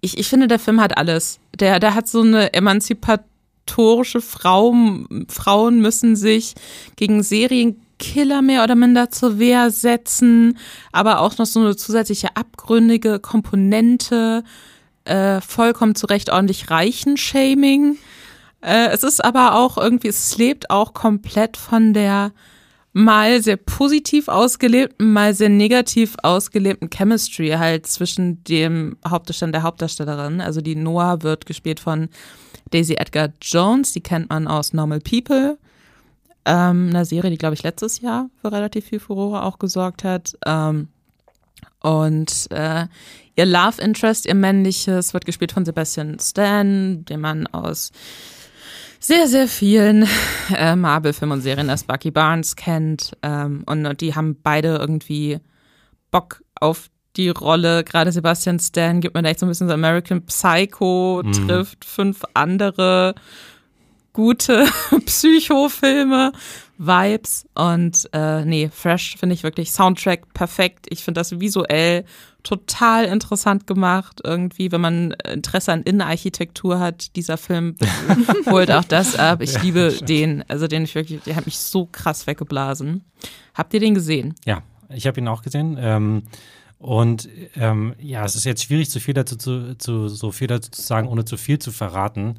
ich, 0.02 0.18
ich 0.18 0.28
finde, 0.28 0.50
der 0.50 0.60
Film 0.60 0.82
hat 0.82 0.98
alles. 0.98 1.39
Der, 1.58 1.80
der 1.80 1.96
hat 1.96 2.10
so 2.10 2.22
eine 2.22 2.54
emanzipatorische 2.54 4.20
Frau, 4.20 4.76
Frauen 5.30 5.80
müssen 5.80 6.18
sich 6.18 6.56
gegen 6.98 7.24
Serienkiller 7.24 8.41
mehr 8.41 8.66
oder 8.66 8.76
minder 8.76 9.10
zur 9.12 9.39
Wehr 9.39 9.72
setzen, 9.72 10.58
aber 10.91 11.22
auch 11.22 11.38
noch 11.38 11.46
so 11.46 11.62
eine 11.62 11.78
zusätzliche 11.78 12.36
abgründige 12.36 13.20
Komponente, 13.22 14.43
äh, 15.06 15.39
vollkommen 15.39 15.96
zu 15.96 16.08
Recht 16.08 16.30
ordentlich 16.32 16.70
Reichen-Shaming. 16.70 17.98
Äh, 18.66 18.88
es 18.88 19.03
ist 19.03 19.24
aber 19.24 19.55
auch 19.55 19.78
irgendwie, 19.78 20.07
es 20.07 20.38
lebt 20.38 20.72
auch 20.72 20.93
komplett 20.93 21.55
von 21.55 21.93
der 21.93 22.32
mal 22.93 23.43
sehr 23.43 23.57
positiv 23.57 24.28
ausgelebten, 24.28 25.13
mal 25.13 25.36
sehr 25.36 25.49
negativ 25.49 26.16
ausgelebten 26.24 26.89
Chemistry 26.89 27.49
halt 27.49 27.86
zwischen 27.86 28.43
dem 28.45 28.97
Hauptdarsteller 29.07 29.51
der 29.51 29.63
Hauptdarstellerin. 29.63 30.41
Also 30.41 30.61
die 30.61 30.76
Noah 30.76 31.22
wird 31.22 31.45
gespielt 31.45 31.80
von 31.80 32.09
Daisy 32.72 32.95
Edgar 32.95 33.30
Jones, 33.39 33.93
die 33.93 34.01
kennt 34.01 34.30
man 34.30 34.47
aus 34.47 34.74
Normal 34.74 34.99
People, 35.01 35.59
ähm, 36.45 36.88
einer 36.89 37.05
Serie, 37.05 37.30
die 37.30 37.38
glaube 37.38 37.53
ich 37.53 37.64
letztes 37.64 38.02
Jahr 38.02 38.30
für 38.41 38.52
relativ 38.52 38.85
viel 38.85 38.99
Furore 38.99 39.44
auch 39.44 39.60
gesorgt 39.60 40.03
hat. 40.03 40.35
Ähm, 40.45 40.88
und 41.81 42.48
äh, 42.49 42.88
ihr 43.35 43.45
Love 43.45 43.80
Interest, 43.80 44.26
ihr 44.26 44.34
männliches, 44.34 45.14
wird 45.14 45.26
gespielt 45.26 45.52
von 45.52 45.65
Sebastian 45.65 46.18
Stan, 46.19 47.06
dem 47.06 47.22
man 47.22 47.45
aus 47.48 47.91
sehr, 49.06 49.27
sehr 49.27 49.48
vielen 49.48 50.07
äh, 50.56 50.76
Marvel-Filmen 50.76 51.38
und 51.38 51.41
Serien 51.41 51.69
als 51.69 51.84
Bucky 51.84 52.10
Barnes 52.10 52.56
kennt. 52.56 53.15
Ähm, 53.22 53.64
und, 53.68 54.02
die 54.02 54.15
haben 54.15 54.38
beide 54.41 54.77
irgendwie 54.77 55.40
Bock 56.10 56.44
auf 56.60 56.90
die 57.15 57.30
Rolle. 57.30 57.84
Gerade 57.84 58.11
Sebastian 58.11 58.60
Stan 58.60 59.02
gibt 59.02 59.15
mir 59.15 59.22
da 59.22 59.30
echt 59.30 59.40
so 59.40 59.45
ein 59.45 59.49
bisschen 59.49 59.68
so 59.68 59.73
American 59.73 60.26
Psycho, 60.26 61.22
mhm. 61.23 61.32
trifft 61.34 61.86
fünf 61.86 62.23
andere 62.34 63.14
gute 64.11 64.65
Psycho-Filme, 65.06 66.32
Vibes 66.77 67.45
und 67.53 68.10
äh, 68.14 68.44
nee, 68.45 68.69
Fresh 68.73 69.18
finde 69.18 69.36
ich 69.36 69.44
wirklich 69.44 69.72
Soundtrack 69.72 70.34
perfekt. 70.34 70.88
Ich 70.90 71.03
finde 71.03 71.19
das 71.19 71.40
visuell 71.40 72.06
total 72.45 73.05
interessant 73.05 73.67
gemacht. 73.67 74.22
Irgendwie, 74.23 74.72
wenn 74.72 74.80
man 74.80 75.11
Interesse 75.30 75.73
an 75.73 75.81
Innenarchitektur 75.81 76.80
hat, 76.80 77.15
dieser 77.17 77.38
Film 77.38 77.76
holt 78.45 78.72
auch 78.72 78.85
das 78.85 79.17
ab. 79.17 79.41
Ich 79.41 79.61
liebe 79.61 79.91
den, 79.91 80.45
also 80.47 80.67
den 80.67 80.84
ich 80.84 80.95
wirklich, 80.95 81.22
der 81.23 81.35
hat 81.35 81.45
mich 81.45 81.57
so 81.59 81.88
krass 81.91 82.27
weggeblasen. 82.27 83.03
Habt 83.53 83.73
ihr 83.73 83.80
den 83.80 83.95
gesehen? 83.95 84.35
Ja, 84.45 84.61
ich 84.89 85.07
habe 85.07 85.19
ihn 85.19 85.27
auch 85.27 85.41
gesehen. 85.41 85.77
Ähm, 85.80 86.23
und 86.77 87.27
ähm, 87.55 87.95
ja, 87.99 88.23
es 88.23 88.35
ist 88.35 88.45
jetzt 88.45 88.63
schwierig, 88.63 88.89
zu 88.89 88.99
viel 88.99 89.15
dazu 89.15 89.35
zu, 89.35 89.76
zu, 89.77 90.07
so 90.07 90.31
viel 90.31 90.47
dazu 90.47 90.69
zu 90.69 90.81
sagen, 90.81 91.07
ohne 91.07 91.26
zu 91.26 91.38
viel 91.38 91.57
zu 91.59 91.72
verraten. 91.72 92.38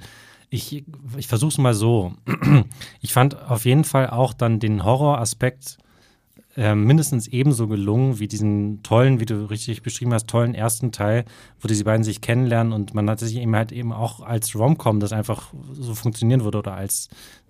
Ich, 0.50 0.84
ich 1.16 1.26
versuche 1.26 1.50
es 1.50 1.58
mal 1.58 1.74
so. 1.74 2.14
Ich 3.00 3.12
fand 3.12 3.40
auf 3.50 3.64
jeden 3.64 3.84
Fall 3.84 4.10
auch 4.10 4.32
dann 4.32 4.60
den 4.60 4.84
Horroraspekt 4.84 5.78
äh, 6.56 6.74
mindestens 6.74 7.28
ebenso 7.28 7.68
gelungen 7.68 8.18
wie 8.18 8.28
diesen 8.28 8.82
tollen, 8.82 9.20
wie 9.20 9.26
du 9.26 9.48
richtig 9.50 9.82
beschrieben 9.82 10.14
hast, 10.14 10.26
tollen 10.26 10.54
ersten 10.54 10.92
Teil, 10.92 11.24
wo 11.60 11.68
die 11.68 11.82
beiden 11.82 12.04
sich 12.04 12.20
kennenlernen 12.20 12.72
und 12.72 12.94
man 12.94 13.08
hat 13.10 13.20
sich 13.20 13.36
eben 13.36 13.54
halt 13.54 13.72
eben 13.72 13.92
auch 13.92 14.20
als 14.20 14.54
Rom-Com, 14.54 15.00
das 15.00 15.12
einfach 15.12 15.52
so 15.72 15.94
funktionieren 15.94 16.44
würde 16.44 16.58
oder 16.58 16.74
als 16.74 17.08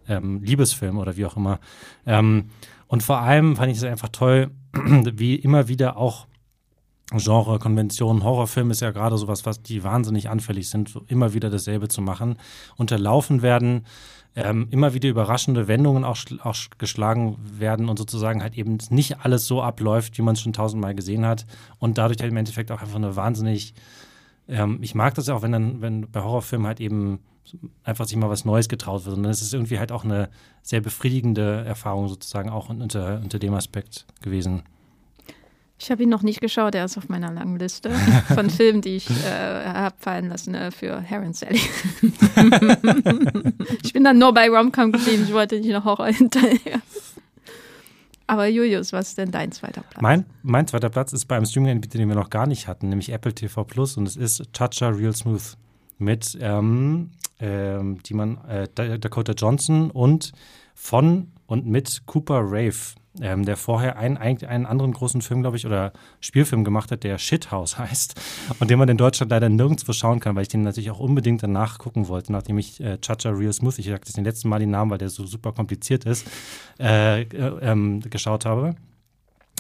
ähm, 0.09 0.43
Liebesfilm 0.43 0.99
oder 0.99 1.17
wie 1.17 1.27
auch 1.27 1.37
immer. 1.37 1.61
Ähm, 2.05 2.51
und 2.89 3.03
vor 3.03 3.19
allem 3.19 3.57
fand 3.57 3.71
ich 3.71 3.79
es 3.79 3.85
einfach 3.85 4.09
toll, 4.09 4.51
wie 4.73 5.37
immer 5.37 5.69
wieder 5.69 5.97
auch 5.97 6.27
Genre, 7.13 7.61
Konventionen, 7.61 8.25
Horrorfilm 8.25 8.73
ist 8.73 8.81
ja 8.81 8.91
gerade 8.91 9.17
sowas, 9.17 9.47
was 9.47 9.63
die 9.63 9.85
wahnsinnig 9.85 10.29
anfällig 10.29 10.69
sind, 10.69 10.99
immer 11.07 11.35
wieder 11.35 11.51
dasselbe 11.51 11.87
zu 11.87 12.03
machen, 12.03 12.37
unterlaufen 12.77 13.43
werden, 13.43 13.87
ähm, 14.37 14.69
immer 14.71 14.93
wieder 14.93 15.09
überraschende 15.09 15.67
Wendungen 15.67 16.05
auch, 16.05 16.19
auch 16.45 16.57
geschlagen 16.77 17.39
werden 17.59 17.89
und 17.89 17.99
sozusagen 17.99 18.43
halt 18.43 18.57
eben 18.57 18.79
nicht 18.91 19.21
alles 19.21 19.47
so 19.47 19.63
abläuft, 19.63 20.19
wie 20.19 20.23
man 20.23 20.35
es 20.35 20.43
schon 20.43 20.53
tausendmal 20.53 20.95
gesehen 20.95 21.25
hat 21.25 21.47
und 21.79 21.97
dadurch 21.97 22.21
halt 22.21 22.31
im 22.31 22.37
Endeffekt 22.37 22.71
auch 22.71 22.83
einfach 22.83 22.97
eine 22.97 23.17
wahnsinnig, 23.17 23.73
ähm, 24.47 24.79
ich 24.83 24.95
mag 24.95 25.15
das 25.15 25.27
ja 25.27 25.35
auch, 25.35 25.43
wenn 25.43 25.53
dann, 25.53 25.81
wenn 25.81 26.11
bei 26.11 26.23
Horrorfilmen 26.23 26.67
halt 26.67 26.81
eben 26.81 27.21
einfach 27.83 28.07
sich 28.07 28.17
mal 28.17 28.29
was 28.29 28.45
Neues 28.45 28.69
getraut 28.69 29.07
wird 29.07 29.17
und 29.17 29.23
dann 29.23 29.33
ist 29.33 29.41
es 29.41 29.55
irgendwie 29.55 29.79
halt 29.79 29.91
auch 29.91 30.05
eine 30.05 30.29
sehr 30.63 30.83
befriedigende 30.83 31.65
Erfahrung 31.65 32.09
sozusagen 32.09 32.51
auch 32.51 32.69
unter, 32.69 33.21
unter 33.23 33.39
dem 33.39 33.55
Aspekt 33.55 34.05
gewesen. 34.21 34.65
Ich 35.79 35.91
habe 35.91 36.03
ihn 36.03 36.09
noch 36.09 36.23
nicht 36.23 36.41
geschaut, 36.41 36.75
er 36.75 36.87
ist 36.87 36.97
auf 36.97 37.09
meiner 37.09 37.31
langen 37.31 37.59
Liste 37.59 37.91
von 38.35 38.49
Filmen, 38.49 38.81
die 38.81 38.97
ich 38.97 39.11
äh, 39.11 39.67
habe 39.67 39.95
fallen 39.99 40.29
lassen 40.29 40.55
äh, 40.55 40.71
für 40.71 41.03
Harry 41.09 41.27
und 41.27 41.37
Sally. 41.37 41.61
ich 43.83 43.93
bin 43.93 44.05
dann 44.05 44.19
nur 44.19 44.33
bei 44.33 44.49
Romcom 44.49 44.93
geblieben, 44.93 45.25
ich 45.27 45.35
wollte 45.35 45.61
nicht 45.61 45.71
noch 45.71 45.85
Horror 45.85 46.07
hinterher. 46.07 46.81
Aber 48.27 48.47
Julius, 48.47 48.93
was 48.93 49.09
ist 49.09 49.19
denn 49.19 49.31
dein 49.31 49.53
zweiter 49.53 49.83
Platz? 49.83 50.03
Mein, 50.03 50.25
mein 50.43 50.67
zweiter 50.67 50.89
Platz 50.89 51.13
ist 51.13 51.27
beim 51.27 51.45
Streaming-Anbieter, 51.45 51.99
den 51.99 52.09
wir 52.09 52.17
noch 52.17 52.31
gar 52.31 52.47
nicht 52.47 52.67
hatten, 52.67 52.89
nämlich 52.89 53.11
Apple 53.11 53.35
TV 53.35 53.63
Plus 53.65 53.97
und 53.97 54.09
es 54.09 54.17
ist 54.17 54.43
Toucher 54.53 54.97
Real 54.97 55.15
Smooth 55.15 55.57
mit 55.99 56.37
ähm, 56.41 57.11
ähm, 57.39 58.03
die 58.03 58.15
man, 58.15 58.39
äh, 58.47 58.67
Dakota 58.99 59.33
Johnson 59.33 59.91
und 59.91 60.33
von 60.75 61.33
und 61.47 61.67
mit 61.67 62.03
Cooper 62.07 62.41
Rave 62.43 62.95
ähm, 63.21 63.45
der 63.45 63.57
vorher 63.57 63.97
einen, 63.97 64.17
einen 64.17 64.67
anderen 64.67 64.93
großen 64.93 65.23
Film, 65.23 65.43
glaube 65.43 65.57
ich, 65.57 65.67
oder 65.67 65.93
Spielfilm 66.21 66.65
gemacht 66.65 66.91
hat, 66.91 67.05
der 67.05 67.19
Shithouse 67.19 67.79
heißt 67.79 68.21
und 68.61 68.71
den 68.71 68.79
man 68.79 68.89
in 68.89 68.97
Deutschland 68.97 69.31
leider 69.31 69.49
nirgendwo 69.49 69.93
schauen 69.93 70.21
kann, 70.21 70.37
weil 70.37 70.43
ich 70.43 70.49
den 70.49 70.63
natürlich 70.63 70.91
auch 70.91 71.01
unbedingt 71.01 71.43
danach 71.43 71.79
gucken 71.79 72.09
wollte, 72.09 72.33
nachdem 72.33 72.59
ich 72.59 72.81
äh, 72.81 72.99
Chacha 73.01 73.31
Real 73.31 73.53
Smooth, 73.53 73.79
ich 73.79 73.87
sagte 73.87 74.07
das 74.07 74.15
den 74.15 74.25
letzten 74.25 74.49
Mal 74.49 74.59
den 74.59 74.71
Namen, 74.71 74.91
weil 74.91 74.99
der 74.99 75.09
so 75.09 75.27
super 75.27 75.53
kompliziert 75.53 76.05
ist, 76.05 76.27
äh, 76.79 77.23
äh, 77.23 77.27
ähm, 77.63 78.01
geschaut 78.01 78.45
habe. 78.45 78.77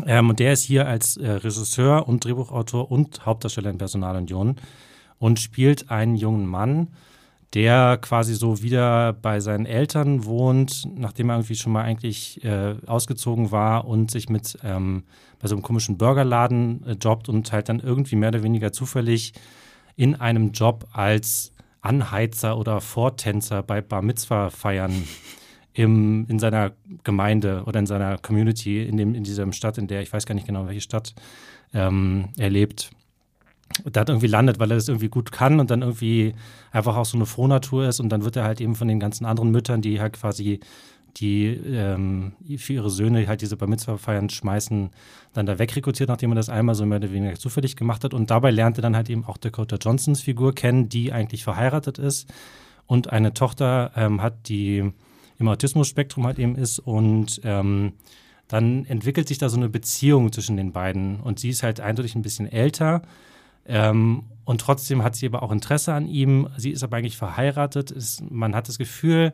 Ähm, 0.04 0.28
und 0.28 0.38
der 0.38 0.52
ist 0.52 0.62
hier 0.62 0.86
als 0.86 1.16
äh, 1.16 1.30
Regisseur 1.30 2.06
und 2.06 2.24
Drehbuchautor 2.24 2.90
und 2.90 3.24
Hauptdarsteller 3.24 3.70
in 3.70 3.78
Personalunion 3.78 4.56
und 5.18 5.40
spielt 5.40 5.90
einen 5.90 6.16
jungen 6.16 6.46
Mann, 6.46 6.88
der 7.56 7.96
quasi 7.96 8.34
so 8.34 8.62
wieder 8.62 9.14
bei 9.14 9.40
seinen 9.40 9.64
Eltern 9.64 10.26
wohnt, 10.26 10.86
nachdem 10.94 11.30
er 11.30 11.36
irgendwie 11.36 11.54
schon 11.54 11.72
mal 11.72 11.84
eigentlich 11.84 12.44
äh, 12.44 12.74
ausgezogen 12.84 13.50
war 13.50 13.86
und 13.86 14.10
sich 14.10 14.28
mit 14.28 14.58
ähm, 14.62 15.04
bei 15.38 15.48
so 15.48 15.54
einem 15.54 15.62
komischen 15.62 15.96
Burgerladen 15.96 16.84
äh, 16.86 16.92
jobbt 17.00 17.30
und 17.30 17.50
halt 17.52 17.70
dann 17.70 17.80
irgendwie 17.80 18.16
mehr 18.16 18.28
oder 18.28 18.42
weniger 18.42 18.72
zufällig 18.72 19.32
in 19.96 20.14
einem 20.16 20.52
Job 20.52 20.86
als 20.92 21.54
Anheizer 21.80 22.58
oder 22.58 22.82
Vortänzer 22.82 23.62
bei 23.62 23.80
Bar 23.80 24.02
Mitzvah 24.02 24.50
feiern 24.50 25.04
im, 25.72 26.26
in 26.28 26.38
seiner 26.38 26.72
Gemeinde 27.04 27.62
oder 27.64 27.80
in 27.80 27.86
seiner 27.86 28.18
Community, 28.18 28.82
in, 28.82 28.98
dem, 28.98 29.14
in 29.14 29.24
dieser 29.24 29.50
Stadt, 29.54 29.78
in 29.78 29.86
der 29.86 30.02
ich 30.02 30.12
weiß 30.12 30.26
gar 30.26 30.34
nicht 30.34 30.46
genau, 30.46 30.66
welche 30.66 30.82
Stadt 30.82 31.14
ähm, 31.72 32.28
er 32.36 32.50
lebt 32.50 32.90
da 33.84 34.04
irgendwie 34.06 34.26
landet, 34.26 34.58
weil 34.58 34.70
er 34.70 34.76
das 34.76 34.88
irgendwie 34.88 35.08
gut 35.08 35.32
kann 35.32 35.60
und 35.60 35.70
dann 35.70 35.82
irgendwie 35.82 36.34
einfach 36.70 36.96
auch 36.96 37.04
so 37.04 37.16
eine 37.16 37.26
Frohnatur 37.26 37.88
ist. 37.88 38.00
Und 38.00 38.08
dann 38.08 38.24
wird 38.24 38.36
er 38.36 38.44
halt 38.44 38.60
eben 38.60 38.74
von 38.74 38.88
den 38.88 39.00
ganzen 39.00 39.26
anderen 39.26 39.50
Müttern, 39.50 39.82
die 39.82 40.00
halt 40.00 40.14
quasi 40.14 40.60
die 41.16 41.46
ähm, 41.46 42.32
für 42.58 42.74
ihre 42.74 42.90
Söhne 42.90 43.26
halt 43.26 43.40
diese 43.40 43.56
Bar 43.56 43.68
Mitzvah 43.68 43.96
feiern 43.96 44.28
schmeißen, 44.28 44.90
dann 45.32 45.46
da 45.46 45.58
wegrekrutiert, 45.58 46.08
nachdem 46.08 46.32
er 46.32 46.36
das 46.36 46.50
einmal 46.50 46.74
so 46.74 46.84
mehr 46.84 46.98
oder 46.98 47.10
weniger 47.10 47.34
zufällig 47.36 47.76
gemacht 47.76 48.04
hat. 48.04 48.12
Und 48.12 48.30
dabei 48.30 48.50
lernt 48.50 48.78
er 48.78 48.82
dann 48.82 48.96
halt 48.96 49.08
eben 49.08 49.24
auch 49.24 49.38
Dakota 49.38 49.76
Johnsons 49.76 50.20
Figur 50.20 50.54
kennen, 50.54 50.88
die 50.88 51.12
eigentlich 51.12 51.42
verheiratet 51.44 51.98
ist. 51.98 52.28
Und 52.86 53.12
eine 53.12 53.32
Tochter 53.32 53.92
ähm, 53.96 54.22
hat, 54.22 54.48
die 54.48 54.92
im 55.38 55.48
Autismus-Spektrum 55.48 56.26
halt 56.26 56.38
eben 56.38 56.54
ist. 56.54 56.78
Und 56.78 57.40
ähm, 57.44 57.94
dann 58.48 58.84
entwickelt 58.84 59.26
sich 59.28 59.38
da 59.38 59.48
so 59.48 59.56
eine 59.56 59.68
Beziehung 59.68 60.32
zwischen 60.32 60.56
den 60.56 60.72
beiden. 60.72 61.20
Und 61.20 61.40
sie 61.40 61.48
ist 61.48 61.62
halt 61.62 61.80
eindeutig 61.80 62.14
ein 62.14 62.22
bisschen 62.22 62.50
älter 62.50 63.02
ähm, 63.66 64.24
und 64.44 64.60
trotzdem 64.60 65.02
hat 65.02 65.16
sie 65.16 65.26
aber 65.26 65.42
auch 65.42 65.50
Interesse 65.50 65.92
an 65.92 66.06
ihm. 66.06 66.48
Sie 66.56 66.70
ist 66.70 66.84
aber 66.84 66.96
eigentlich 66.96 67.16
verheiratet. 67.16 67.90
Es, 67.90 68.22
man 68.30 68.54
hat 68.54 68.68
das 68.68 68.78
Gefühl, 68.78 69.32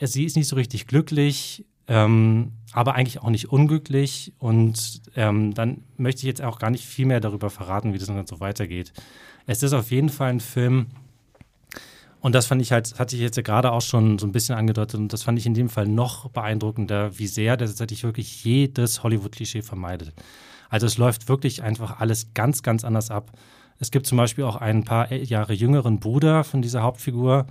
sie 0.00 0.24
ist 0.24 0.36
nicht 0.36 0.48
so 0.48 0.56
richtig 0.56 0.86
glücklich, 0.86 1.66
ähm, 1.88 2.52
aber 2.72 2.94
eigentlich 2.94 3.20
auch 3.20 3.28
nicht 3.28 3.50
unglücklich. 3.50 4.32
Und 4.38 5.02
ähm, 5.14 5.52
dann 5.52 5.84
möchte 5.96 6.20
ich 6.20 6.24
jetzt 6.24 6.42
auch 6.42 6.58
gar 6.58 6.70
nicht 6.70 6.86
viel 6.86 7.04
mehr 7.04 7.20
darüber 7.20 7.50
verraten, 7.50 7.92
wie 7.92 7.98
das 7.98 8.08
dann 8.08 8.26
so 8.26 8.40
weitergeht. 8.40 8.92
Es 9.46 9.62
ist 9.62 9.74
auf 9.74 9.90
jeden 9.90 10.08
Fall 10.08 10.30
ein 10.30 10.40
Film, 10.40 10.86
und 12.20 12.34
das 12.34 12.46
fand 12.46 12.60
ich 12.60 12.70
halt, 12.72 12.98
hatte 12.98 13.16
ich 13.16 13.22
jetzt 13.22 13.42
gerade 13.44 13.72
auch 13.72 13.80
schon 13.80 14.18
so 14.18 14.26
ein 14.26 14.32
bisschen 14.32 14.54
angedeutet, 14.54 15.00
und 15.00 15.12
das 15.12 15.22
fand 15.22 15.38
ich 15.38 15.46
in 15.46 15.54
dem 15.54 15.68
Fall 15.68 15.86
noch 15.86 16.28
beeindruckender, 16.28 17.18
wie 17.18 17.26
sehr 17.26 17.56
der 17.56 17.66
tatsächlich 17.66 18.04
wirklich 18.04 18.44
jedes 18.44 19.02
Hollywood-Klischee 19.02 19.62
vermeidet. 19.62 20.12
Also 20.70 20.86
es 20.86 20.96
läuft 20.96 21.28
wirklich 21.28 21.62
einfach 21.62 22.00
alles 22.00 22.32
ganz, 22.32 22.62
ganz 22.62 22.84
anders 22.84 23.10
ab. 23.10 23.32
Es 23.78 23.90
gibt 23.90 24.06
zum 24.06 24.16
Beispiel 24.16 24.44
auch 24.44 24.56
einen 24.56 24.84
paar 24.84 25.12
Jahre 25.12 25.52
jüngeren 25.52 26.00
Bruder 26.00 26.44
von 26.44 26.62
dieser 26.62 26.82
Hauptfigur. 26.82 27.46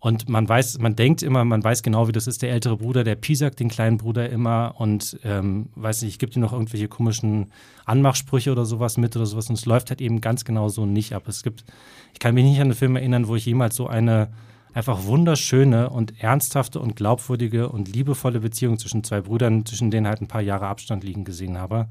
Und 0.00 0.28
man 0.28 0.48
weiß, 0.48 0.78
man 0.78 0.94
denkt 0.94 1.22
immer, 1.22 1.44
man 1.44 1.62
weiß 1.62 1.82
genau, 1.82 2.06
wie 2.06 2.12
das 2.12 2.26
ist. 2.26 2.42
Der 2.42 2.50
ältere 2.50 2.76
Bruder, 2.76 3.02
der 3.02 3.16
piesackt 3.16 3.58
den 3.58 3.68
kleinen 3.68 3.96
Bruder 3.96 4.28
immer 4.30 4.74
und 4.78 5.18
ähm, 5.24 5.70
weiß 5.74 6.02
nicht, 6.02 6.20
gibt 6.20 6.36
ihm 6.36 6.42
noch 6.42 6.52
irgendwelche 6.52 6.88
komischen 6.88 7.52
Anmachsprüche 7.84 8.52
oder 8.52 8.64
sowas 8.64 8.96
mit 8.96 9.16
oder 9.16 9.26
sowas. 9.26 9.48
Und 9.48 9.58
es 9.58 9.66
läuft 9.66 9.90
halt 9.90 10.00
eben 10.00 10.20
ganz 10.20 10.44
genau 10.44 10.68
so 10.68 10.86
nicht 10.86 11.14
ab. 11.14 11.24
Es 11.26 11.42
gibt, 11.42 11.64
ich 12.12 12.20
kann 12.20 12.34
mich 12.34 12.44
nicht 12.44 12.60
an 12.60 12.68
einen 12.68 12.74
Film 12.74 12.94
erinnern, 12.94 13.26
wo 13.26 13.34
ich 13.34 13.46
jemals 13.46 13.74
so 13.74 13.88
eine 13.88 14.28
einfach 14.72 15.04
wunderschöne 15.04 15.90
und 15.90 16.22
ernsthafte 16.22 16.78
und 16.78 16.94
glaubwürdige 16.94 17.68
und 17.68 17.92
liebevolle 17.92 18.40
Beziehung 18.40 18.78
zwischen 18.78 19.02
zwei 19.02 19.20
Brüdern, 19.20 19.66
zwischen 19.66 19.90
denen 19.90 20.06
halt 20.06 20.20
ein 20.20 20.28
paar 20.28 20.42
Jahre 20.42 20.68
Abstand 20.68 21.02
liegen 21.02 21.24
gesehen 21.24 21.58
habe. 21.58 21.88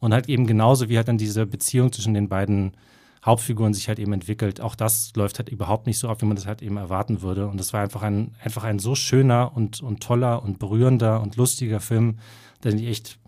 Und 0.00 0.12
halt 0.12 0.28
eben 0.28 0.46
genauso 0.46 0.88
wie 0.88 0.96
halt 0.96 1.08
dann 1.08 1.18
diese 1.18 1.46
Beziehung 1.46 1.92
zwischen 1.92 2.14
den 2.14 2.28
beiden 2.28 2.72
Hauptfiguren 3.24 3.74
sich 3.74 3.88
halt 3.88 3.98
eben 3.98 4.12
entwickelt. 4.14 4.60
Auch 4.60 4.74
das 4.74 5.12
läuft 5.14 5.38
halt 5.38 5.50
überhaupt 5.50 5.86
nicht 5.86 5.98
so 5.98 6.08
ab, 6.08 6.22
wie 6.22 6.26
man 6.26 6.36
das 6.36 6.46
halt 6.46 6.62
eben 6.62 6.78
erwarten 6.78 7.20
würde. 7.20 7.48
Und 7.48 7.58
das 7.58 7.72
war 7.72 7.82
einfach 7.82 8.02
ein, 8.02 8.34
einfach 8.42 8.64
ein 8.64 8.78
so 8.78 8.94
schöner 8.94 9.52
und, 9.54 9.82
und 9.82 10.02
toller 10.02 10.42
und 10.42 10.58
berührender 10.58 11.20
und 11.20 11.36
lustiger 11.36 11.80
Film, 11.80 12.18
den 12.64 12.78
ich 12.78 12.86
echt 12.86 13.18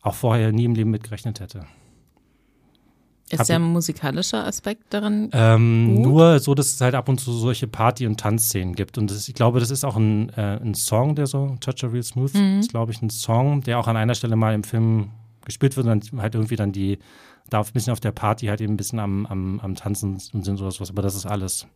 auch 0.00 0.14
vorher 0.14 0.52
nie 0.52 0.64
im 0.64 0.74
Leben 0.74 0.90
mitgerechnet 0.90 1.40
hätte. 1.40 1.66
Ist 3.28 3.40
Hab 3.40 3.46
der 3.46 3.58
musikalische 3.60 4.36
Aspekt 4.36 4.92
daran? 4.92 5.30
Ähm, 5.32 6.02
nur 6.02 6.38
so, 6.38 6.54
dass 6.54 6.74
es 6.74 6.80
halt 6.82 6.94
ab 6.94 7.08
und 7.08 7.18
zu 7.18 7.32
solche 7.32 7.66
Party- 7.66 8.06
und 8.06 8.20
Tanzszenen 8.20 8.74
gibt. 8.74 8.98
Und 8.98 9.10
das, 9.10 9.26
ich 9.26 9.34
glaube, 9.34 9.58
das 9.58 9.70
ist 9.70 9.84
auch 9.84 9.96
ein, 9.96 10.28
äh, 10.30 10.58
ein 10.60 10.74
Song, 10.74 11.14
der 11.14 11.26
so, 11.26 11.56
Touch 11.60 11.82
of 11.82 11.94
Real 11.94 12.02
Smooth, 12.02 12.34
mhm. 12.34 12.60
ist, 12.60 12.70
glaube 12.70 12.92
ich, 12.92 13.00
ein 13.00 13.08
Song, 13.08 13.62
der 13.62 13.78
auch 13.78 13.86
an 13.86 13.96
einer 13.96 14.14
Stelle 14.14 14.36
mal 14.36 14.54
im 14.54 14.64
Film 14.64 15.12
gespielt 15.44 15.76
wird 15.76 15.86
und 15.86 16.12
dann 16.12 16.22
halt 16.22 16.34
irgendwie 16.34 16.56
dann 16.56 16.72
die, 16.72 16.98
da 17.50 17.60
ein 17.60 17.72
bisschen 17.72 17.92
auf 17.92 18.00
der 18.00 18.12
Party 18.12 18.46
halt 18.46 18.60
eben 18.60 18.74
ein 18.74 18.76
bisschen 18.76 18.98
am, 18.98 19.26
am, 19.26 19.60
am 19.60 19.74
Tanzen 19.74 20.18
sind 20.18 20.60
oder 20.60 20.70
sowas. 20.70 20.90
Aber 20.90 21.02
das 21.02 21.14
ist 21.14 21.26
alles. 21.26 21.66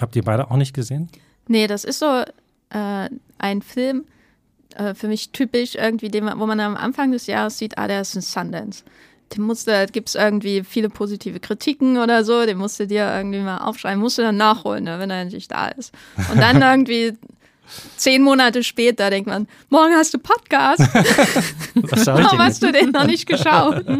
Habt 0.00 0.16
ihr 0.16 0.24
beide 0.24 0.50
auch 0.50 0.56
nicht 0.56 0.74
gesehen? 0.74 1.08
Nee, 1.46 1.66
das 1.66 1.84
ist 1.84 2.00
so 2.00 2.24
äh, 2.70 3.08
ein 3.38 3.62
Film, 3.62 4.04
äh, 4.76 4.94
für 4.94 5.08
mich 5.08 5.30
typisch 5.30 5.74
irgendwie, 5.74 6.08
den, 6.08 6.26
wo 6.38 6.46
man 6.46 6.60
am 6.60 6.76
Anfang 6.76 7.12
des 7.12 7.26
Jahres 7.26 7.58
sieht, 7.58 7.78
ah, 7.78 7.86
der 7.86 8.00
ist 8.00 8.14
ein 8.16 8.22
Sundance. 8.22 8.84
Den 9.34 9.42
musste, 9.42 9.86
gibt 9.90 10.08
es 10.08 10.14
irgendwie 10.14 10.62
viele 10.64 10.90
positive 10.90 11.40
Kritiken 11.40 11.98
oder 11.98 12.24
so, 12.24 12.44
den 12.44 12.58
musst 12.58 12.78
du 12.78 12.86
dir 12.86 13.12
irgendwie 13.14 13.40
mal 13.40 13.58
aufschreiben, 13.58 14.00
musst 14.00 14.18
du 14.18 14.22
dann 14.22 14.36
nachholen, 14.36 14.84
ne, 14.84 14.98
wenn 14.98 15.10
er 15.10 15.22
endlich 15.22 15.48
da 15.48 15.68
ist. 15.68 15.92
Und 16.30 16.38
dann 16.38 16.60
irgendwie 16.62 17.16
zehn 17.96 18.22
Monate 18.22 18.62
später 18.62 19.10
denkt 19.10 19.28
man, 19.28 19.46
morgen 19.68 19.94
hast 19.94 20.14
du 20.14 20.18
Podcast. 20.18 20.80
Warum 21.74 22.38
hast 22.38 22.62
du 22.62 22.72
den 22.72 22.90
noch 22.90 23.06
nicht 23.06 23.26
geschaut? 23.26 23.84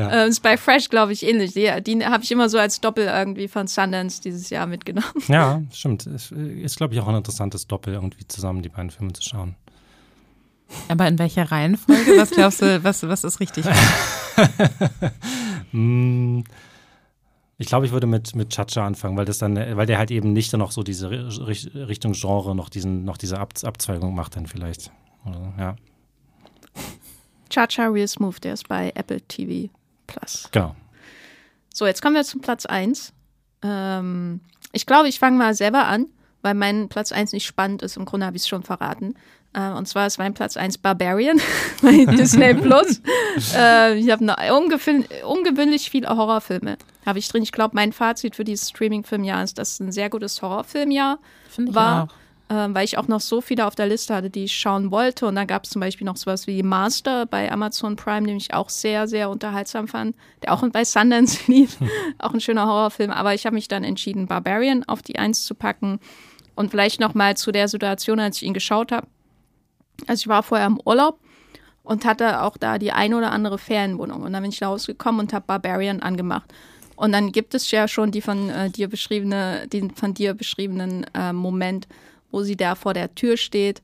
Ja. 0.00 0.24
Ähm, 0.24 0.30
ist 0.30 0.40
bei 0.40 0.56
Fresh, 0.56 0.88
glaube 0.88 1.12
ich, 1.12 1.26
ähnlich. 1.26 1.52
Die, 1.52 1.70
die 1.82 2.06
habe 2.06 2.24
ich 2.24 2.32
immer 2.32 2.48
so 2.48 2.58
als 2.58 2.80
Doppel 2.80 3.04
irgendwie 3.04 3.48
von 3.48 3.66
Sundance 3.66 4.22
dieses 4.22 4.48
Jahr 4.48 4.66
mitgenommen. 4.66 5.12
Ja, 5.28 5.62
stimmt. 5.72 6.06
Ist, 6.06 6.32
ist 6.32 6.76
glaube 6.76 6.94
ich, 6.94 7.00
auch 7.00 7.08
ein 7.08 7.16
interessantes 7.16 7.66
Doppel, 7.66 7.94
irgendwie 7.94 8.26
zusammen 8.26 8.62
die 8.62 8.70
beiden 8.70 8.90
Filme 8.90 9.12
zu 9.12 9.22
schauen. 9.22 9.56
Aber 10.88 11.06
in 11.06 11.18
welcher 11.18 11.50
Reihenfolge? 11.50 12.16
Was 12.16 12.30
glaubst 12.30 12.62
du, 12.62 12.82
was, 12.82 13.02
was 13.02 13.24
ist 13.24 13.40
richtig? 13.40 13.66
Ich 17.60 17.66
glaube, 17.66 17.84
ich 17.84 17.92
würde 17.92 18.06
mit, 18.06 18.34
mit 18.34 18.48
Chacha 18.48 18.86
anfangen, 18.86 19.18
weil 19.18 19.26
das 19.26 19.36
dann, 19.36 19.54
weil 19.54 19.84
der 19.84 19.98
halt 19.98 20.10
eben 20.10 20.32
nicht 20.32 20.50
dann 20.50 20.60
noch 20.60 20.72
so 20.72 20.82
diese 20.82 21.10
Richtung 21.10 22.12
Genre 22.14 22.56
noch 22.56 22.70
diesen, 22.70 23.04
noch 23.04 23.18
diese 23.18 23.38
Ab 23.38 23.52
Abzweigung 23.62 24.14
macht 24.14 24.34
dann 24.34 24.46
vielleicht. 24.46 24.90
Oder, 25.26 25.52
ja. 25.58 25.76
Cha-Cha 27.50 27.88
Real 27.88 28.08
Smooth, 28.08 28.42
der 28.42 28.54
ist 28.54 28.66
bei 28.66 28.92
Apple 28.94 29.20
TV 29.20 29.70
Plus. 30.06 30.48
Genau. 30.52 30.74
So, 31.74 31.86
jetzt 31.86 32.00
kommen 32.00 32.14
wir 32.14 32.24
zum 32.24 32.40
Platz 32.40 32.64
1. 32.64 33.12
Ähm, 33.60 34.40
ich 34.72 34.86
glaube, 34.86 35.08
ich 35.08 35.18
fange 35.18 35.36
mal 35.36 35.52
selber 35.52 35.86
an, 35.86 36.06
weil 36.42 36.54
mein 36.54 36.88
Platz 36.88 37.12
1 37.12 37.32
nicht 37.32 37.46
spannend 37.46 37.82
ist. 37.82 37.96
Im 37.96 38.04
Grunde 38.04 38.26
habe 38.26 38.36
ich 38.36 38.42
es 38.42 38.48
schon 38.48 38.62
verraten. 38.62 39.14
Äh, 39.52 39.70
und 39.70 39.86
zwar 39.86 40.06
ist 40.06 40.18
mein 40.18 40.34
Platz 40.34 40.56
1 40.56 40.78
Barbarian 40.78 41.40
bei 41.82 42.04
Disney 42.16 42.54
Plus. 42.54 43.00
Äh, 43.54 43.98
ich 43.98 44.10
habe 44.10 44.24
ungewöhnlich 44.24 45.90
viele 45.90 46.08
Horrorfilme. 46.08 46.76
Habe 47.06 47.18
ich 47.18 47.28
drin. 47.28 47.42
Ich 47.42 47.52
glaube, 47.52 47.74
mein 47.74 47.92
Fazit 47.92 48.36
für 48.36 48.44
dieses 48.44 48.68
Streaming-Filmjahr 48.70 49.42
ist, 49.42 49.58
dass 49.58 49.72
es 49.72 49.80
ein 49.80 49.92
sehr 49.92 50.10
gutes 50.10 50.42
Horrorfilmjahr 50.42 51.18
war. 51.56 52.04
Auch 52.04 52.14
ähm, 52.50 52.74
weil 52.74 52.84
ich 52.84 52.98
auch 52.98 53.06
noch 53.06 53.20
so 53.20 53.40
viele 53.40 53.64
auf 53.64 53.76
der 53.76 53.86
Liste 53.86 54.12
hatte, 54.12 54.28
die 54.28 54.44
ich 54.44 54.56
schauen 54.56 54.90
wollte. 54.90 55.26
Und 55.26 55.36
dann 55.36 55.46
gab 55.46 55.64
es 55.64 55.70
zum 55.70 55.78
Beispiel 55.80 56.04
noch 56.04 56.16
sowas 56.16 56.48
wie 56.48 56.64
Master 56.64 57.24
bei 57.24 57.50
Amazon 57.50 57.94
Prime, 57.94 58.26
den 58.26 58.36
ich 58.36 58.52
auch 58.52 58.68
sehr, 58.68 59.06
sehr 59.06 59.30
unterhaltsam 59.30 59.86
fand, 59.86 60.16
der 60.42 60.52
auch 60.52 60.68
bei 60.70 60.84
Sundance 60.84 61.38
lief. 61.46 61.78
auch 62.18 62.34
ein 62.34 62.40
schöner 62.40 62.66
Horrorfilm. 62.66 63.12
Aber 63.12 63.34
ich 63.34 63.46
habe 63.46 63.54
mich 63.54 63.68
dann 63.68 63.84
entschieden, 63.84 64.26
Barbarian 64.26 64.82
auf 64.84 65.00
die 65.00 65.16
Eins 65.16 65.44
zu 65.44 65.54
packen. 65.54 66.00
Und 66.54 66.70
vielleicht 66.70 67.00
noch 67.00 67.14
mal 67.14 67.36
zu 67.36 67.52
der 67.52 67.68
Situation, 67.68 68.20
als 68.20 68.36
ich 68.36 68.42
ihn 68.44 68.54
geschaut 68.54 68.92
habe. 68.92 69.06
Also 70.06 70.22
ich 70.22 70.28
war 70.28 70.42
vorher 70.42 70.66
im 70.66 70.80
Urlaub 70.84 71.18
und 71.82 72.04
hatte 72.04 72.42
auch 72.42 72.56
da 72.56 72.78
die 72.78 72.92
ein 72.92 73.14
oder 73.14 73.32
andere 73.32 73.58
Ferienwohnung. 73.58 74.22
Und 74.22 74.32
dann 74.32 74.42
bin 74.42 74.52
ich 74.52 74.62
rausgekommen 74.62 75.20
und 75.20 75.32
habe 75.32 75.46
Barbarian 75.46 76.00
angemacht. 76.00 76.52
Und 76.96 77.12
dann 77.12 77.32
gibt 77.32 77.54
es 77.54 77.70
ja 77.70 77.88
schon 77.88 78.10
die 78.10 78.20
von 78.20 78.50
äh, 78.50 78.70
dir 78.70 78.88
beschriebene, 78.88 79.66
den 79.68 79.90
von 79.90 80.12
dir 80.12 80.34
beschriebenen 80.34 81.06
äh, 81.14 81.32
Moment, 81.32 81.88
wo 82.30 82.42
sie 82.42 82.56
da 82.56 82.74
vor 82.74 82.94
der 82.94 83.14
Tür 83.14 83.36
steht 83.36 83.80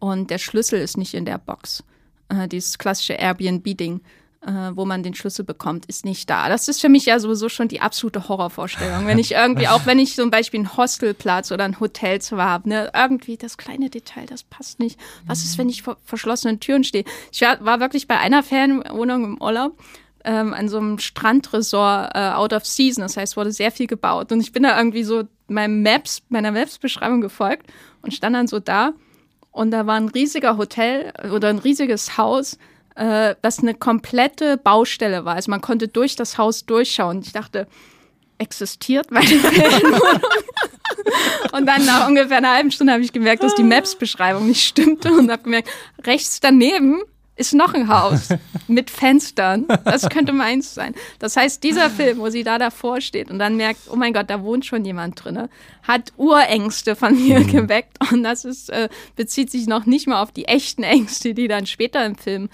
und 0.00 0.30
der 0.30 0.38
Schlüssel 0.38 0.80
ist 0.80 0.96
nicht 0.96 1.14
in 1.14 1.24
der 1.24 1.38
Box. 1.38 1.84
Äh, 2.28 2.48
dieses 2.48 2.78
klassische 2.78 3.12
Airbnb-Ding, 3.12 4.00
äh, 4.46 4.70
wo 4.74 4.86
man 4.86 5.02
den 5.02 5.14
Schlüssel 5.14 5.44
bekommt, 5.44 5.86
ist 5.86 6.04
nicht 6.04 6.30
da. 6.30 6.48
Das 6.48 6.68
ist 6.68 6.80
für 6.80 6.88
mich 6.88 7.06
ja 7.06 7.18
sowieso 7.18 7.48
schon 7.48 7.68
die 7.68 7.80
absolute 7.80 8.28
Horrorvorstellung. 8.28 9.06
Wenn 9.06 9.18
ich 9.18 9.32
irgendwie, 9.32 9.68
auch 9.68 9.84
wenn 9.84 9.98
ich 9.98 10.14
zum 10.14 10.30
Beispiel 10.30 10.60
einen 10.60 10.76
Hostelplatz 10.76 11.52
oder 11.52 11.64
ein 11.64 11.78
Hotelzimmer 11.78 12.44
habe, 12.44 12.68
ne, 12.68 12.90
irgendwie 12.94 13.36
das 13.36 13.58
kleine 13.58 13.90
Detail, 13.90 14.26
das 14.26 14.42
passt 14.42 14.78
nicht. 14.78 14.98
Was 15.26 15.44
ist, 15.44 15.58
wenn 15.58 15.68
ich 15.68 15.82
vor 15.82 15.98
verschlossenen 16.04 16.58
Türen 16.58 16.84
stehe? 16.84 17.04
Ich 17.32 17.42
war, 17.42 17.80
wirklich 17.80 18.08
bei 18.08 18.18
einer 18.18 18.42
Ferienwohnung 18.42 19.24
im 19.24 19.42
Urlaub 19.42 19.78
ähm, 20.24 20.54
an 20.54 20.68
so 20.68 20.78
einem 20.78 20.98
Strandresort 20.98 22.12
äh, 22.14 22.30
out 22.30 22.52
of 22.52 22.64
season. 22.64 23.02
Das 23.02 23.16
heißt, 23.16 23.36
wurde 23.36 23.52
sehr 23.52 23.70
viel 23.70 23.86
gebaut. 23.86 24.32
Und 24.32 24.40
ich 24.40 24.52
bin 24.52 24.62
da 24.62 24.76
irgendwie 24.76 25.04
so 25.04 25.24
meinem 25.48 25.82
Maps, 25.82 26.22
meiner 26.28 26.52
Maps-Beschreibung 26.52 27.20
gefolgt 27.20 27.66
und 28.02 28.14
stand 28.14 28.34
dann 28.34 28.46
so 28.46 28.58
da. 28.58 28.92
Und 29.52 29.70
da 29.70 29.86
war 29.86 29.96
ein 29.96 30.08
riesiger 30.08 30.56
Hotel 30.56 31.12
oder 31.34 31.48
ein 31.48 31.58
riesiges 31.58 32.16
Haus, 32.16 32.56
äh, 32.96 33.34
das 33.42 33.60
eine 33.60 33.74
komplette 33.74 34.56
Baustelle 34.56 35.24
war. 35.24 35.34
Also 35.34 35.50
man 35.50 35.60
konnte 35.60 35.88
durch 35.88 36.16
das 36.16 36.38
Haus 36.38 36.66
durchschauen. 36.66 37.20
Ich 37.22 37.32
dachte, 37.32 37.66
existiert 38.38 39.10
meine 39.10 39.26
Ferienwohnung? 39.26 40.20
und 41.52 41.66
dann 41.66 41.84
nach 41.84 42.08
ungefähr 42.08 42.38
einer 42.38 42.54
halben 42.54 42.70
Stunde 42.70 42.92
habe 42.92 43.02
ich 43.02 43.12
gemerkt, 43.12 43.42
dass 43.42 43.54
die 43.54 43.62
Maps-Beschreibung 43.62 44.46
nicht 44.46 44.66
stimmte 44.66 45.12
und 45.12 45.30
habe 45.30 45.42
gemerkt, 45.42 45.70
rechts 46.04 46.40
daneben 46.40 47.02
ist 47.40 47.54
noch 47.54 47.72
ein 47.72 47.88
Haus 47.88 48.28
mit 48.68 48.90
Fenstern. 48.90 49.66
Das 49.84 50.08
könnte 50.10 50.32
meins 50.32 50.74
sein. 50.74 50.94
Das 51.18 51.36
heißt, 51.36 51.64
dieser 51.64 51.88
Film, 51.88 52.18
wo 52.18 52.28
sie 52.28 52.44
da 52.44 52.58
davor 52.58 53.00
steht 53.00 53.30
und 53.30 53.38
dann 53.38 53.56
merkt, 53.56 53.80
oh 53.90 53.96
mein 53.96 54.12
Gott, 54.12 54.28
da 54.28 54.42
wohnt 54.42 54.66
schon 54.66 54.84
jemand 54.84 55.24
drin, 55.24 55.48
hat 55.82 56.12
Urängste 56.18 56.96
von 56.96 57.14
mir 57.14 57.40
mhm. 57.40 57.46
geweckt. 57.46 57.96
Und 58.12 58.22
das 58.24 58.44
ist, 58.44 58.68
äh, 58.68 58.90
bezieht 59.16 59.50
sich 59.50 59.66
noch 59.66 59.86
nicht 59.86 60.06
mal 60.06 60.22
auf 60.22 60.32
die 60.32 60.44
echten 60.44 60.82
Ängste, 60.82 61.32
die 61.32 61.48
dann 61.48 61.66
später 61.66 62.04
im 62.04 62.14
Film 62.14 62.50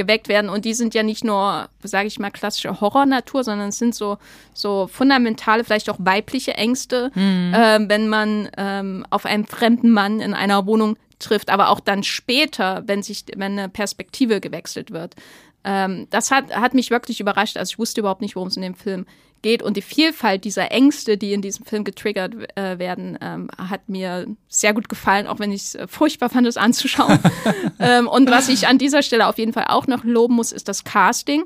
geweckt 0.00 0.28
werden. 0.28 0.48
Und 0.48 0.64
die 0.64 0.72
sind 0.72 0.94
ja 0.94 1.02
nicht 1.02 1.24
nur, 1.24 1.68
sage 1.82 2.06
ich 2.08 2.18
mal, 2.18 2.30
klassische 2.30 2.80
Horrornatur, 2.80 3.44
sondern 3.44 3.68
es 3.68 3.78
sind 3.78 3.94
so, 3.94 4.16
so 4.54 4.86
fundamentale, 4.86 5.62
vielleicht 5.62 5.90
auch 5.90 5.98
weibliche 5.98 6.54
Ängste, 6.54 7.10
mhm. 7.14 7.52
äh, 7.54 7.88
wenn 7.88 8.08
man 8.08 8.48
ähm, 8.56 9.04
auf 9.10 9.26
einen 9.26 9.46
fremden 9.46 9.90
Mann 9.90 10.20
in 10.20 10.32
einer 10.32 10.66
Wohnung 10.66 10.96
trifft, 11.18 11.50
aber 11.50 11.68
auch 11.68 11.80
dann 11.80 12.02
später, 12.02 12.82
wenn 12.86 13.02
sich, 13.02 13.24
wenn 13.36 13.58
eine 13.58 13.68
Perspektive 13.68 14.40
gewechselt 14.40 14.90
wird. 14.90 15.14
Ähm, 15.64 16.06
das 16.10 16.30
hat, 16.30 16.54
hat 16.54 16.74
mich 16.74 16.90
wirklich 16.90 17.20
überrascht. 17.20 17.56
Also 17.56 17.72
ich 17.72 17.78
wusste 17.78 18.00
überhaupt 18.00 18.22
nicht, 18.22 18.36
worum 18.36 18.48
es 18.48 18.56
in 18.56 18.62
dem 18.62 18.74
Film 18.74 19.06
geht. 19.42 19.62
Und 19.62 19.76
die 19.76 19.82
Vielfalt 19.82 20.44
dieser 20.44 20.70
Ängste, 20.70 21.16
die 21.16 21.32
in 21.32 21.42
diesem 21.42 21.64
Film 21.64 21.84
getriggert 21.84 22.34
äh, 22.56 22.78
werden, 22.78 23.18
ähm, 23.20 23.50
hat 23.56 23.88
mir 23.88 24.26
sehr 24.48 24.74
gut 24.74 24.88
gefallen, 24.88 25.26
auch 25.26 25.38
wenn 25.38 25.52
ich 25.52 25.62
es 25.62 25.74
äh, 25.74 25.86
furchtbar 25.86 26.30
fand, 26.30 26.46
es 26.46 26.56
anzuschauen. 26.56 27.18
ähm, 27.78 28.08
und 28.08 28.30
was 28.30 28.48
ich 28.48 28.66
an 28.66 28.78
dieser 28.78 29.02
Stelle 29.02 29.26
auf 29.26 29.38
jeden 29.38 29.52
Fall 29.52 29.66
auch 29.68 29.86
noch 29.86 30.04
loben 30.04 30.34
muss, 30.34 30.52
ist 30.52 30.68
das 30.68 30.84
Casting. 30.84 31.44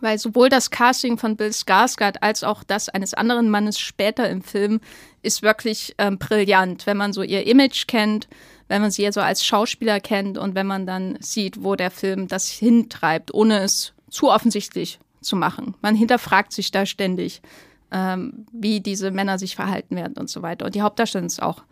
Weil 0.00 0.18
sowohl 0.18 0.48
das 0.48 0.70
Casting 0.70 1.16
von 1.16 1.36
Bill 1.36 1.50
Skarsgård 1.50 2.16
als 2.22 2.42
auch 2.42 2.64
das 2.64 2.88
eines 2.88 3.14
anderen 3.14 3.50
Mannes 3.50 3.78
später 3.78 4.28
im 4.28 4.42
Film 4.42 4.80
ist 5.22 5.42
wirklich 5.42 5.94
ähm, 5.98 6.18
brillant, 6.18 6.86
wenn 6.86 6.96
man 6.96 7.12
so 7.12 7.22
ihr 7.22 7.46
Image 7.46 7.86
kennt, 7.86 8.26
wenn 8.72 8.80
man 8.80 8.90
sie 8.90 9.06
so 9.12 9.20
als 9.20 9.44
Schauspieler 9.44 10.00
kennt 10.00 10.38
und 10.38 10.54
wenn 10.54 10.66
man 10.66 10.86
dann 10.86 11.18
sieht, 11.20 11.62
wo 11.62 11.76
der 11.76 11.90
Film 11.90 12.26
das 12.26 12.48
hintreibt, 12.48 13.34
ohne 13.34 13.58
es 13.58 13.92
zu 14.08 14.30
offensichtlich 14.30 14.98
zu 15.20 15.36
machen. 15.36 15.74
Man 15.82 15.94
hinterfragt 15.94 16.54
sich 16.54 16.70
da 16.70 16.86
ständig, 16.86 17.42
ähm, 17.90 18.46
wie 18.50 18.80
diese 18.80 19.10
Männer 19.10 19.38
sich 19.38 19.56
verhalten 19.56 19.94
werden 19.94 20.14
und 20.16 20.30
so 20.30 20.40
weiter. 20.40 20.64
Und 20.64 20.74
die 20.74 20.80
Hauptdarstellerin 20.80 21.26
ist 21.26 21.42
auch 21.42 21.64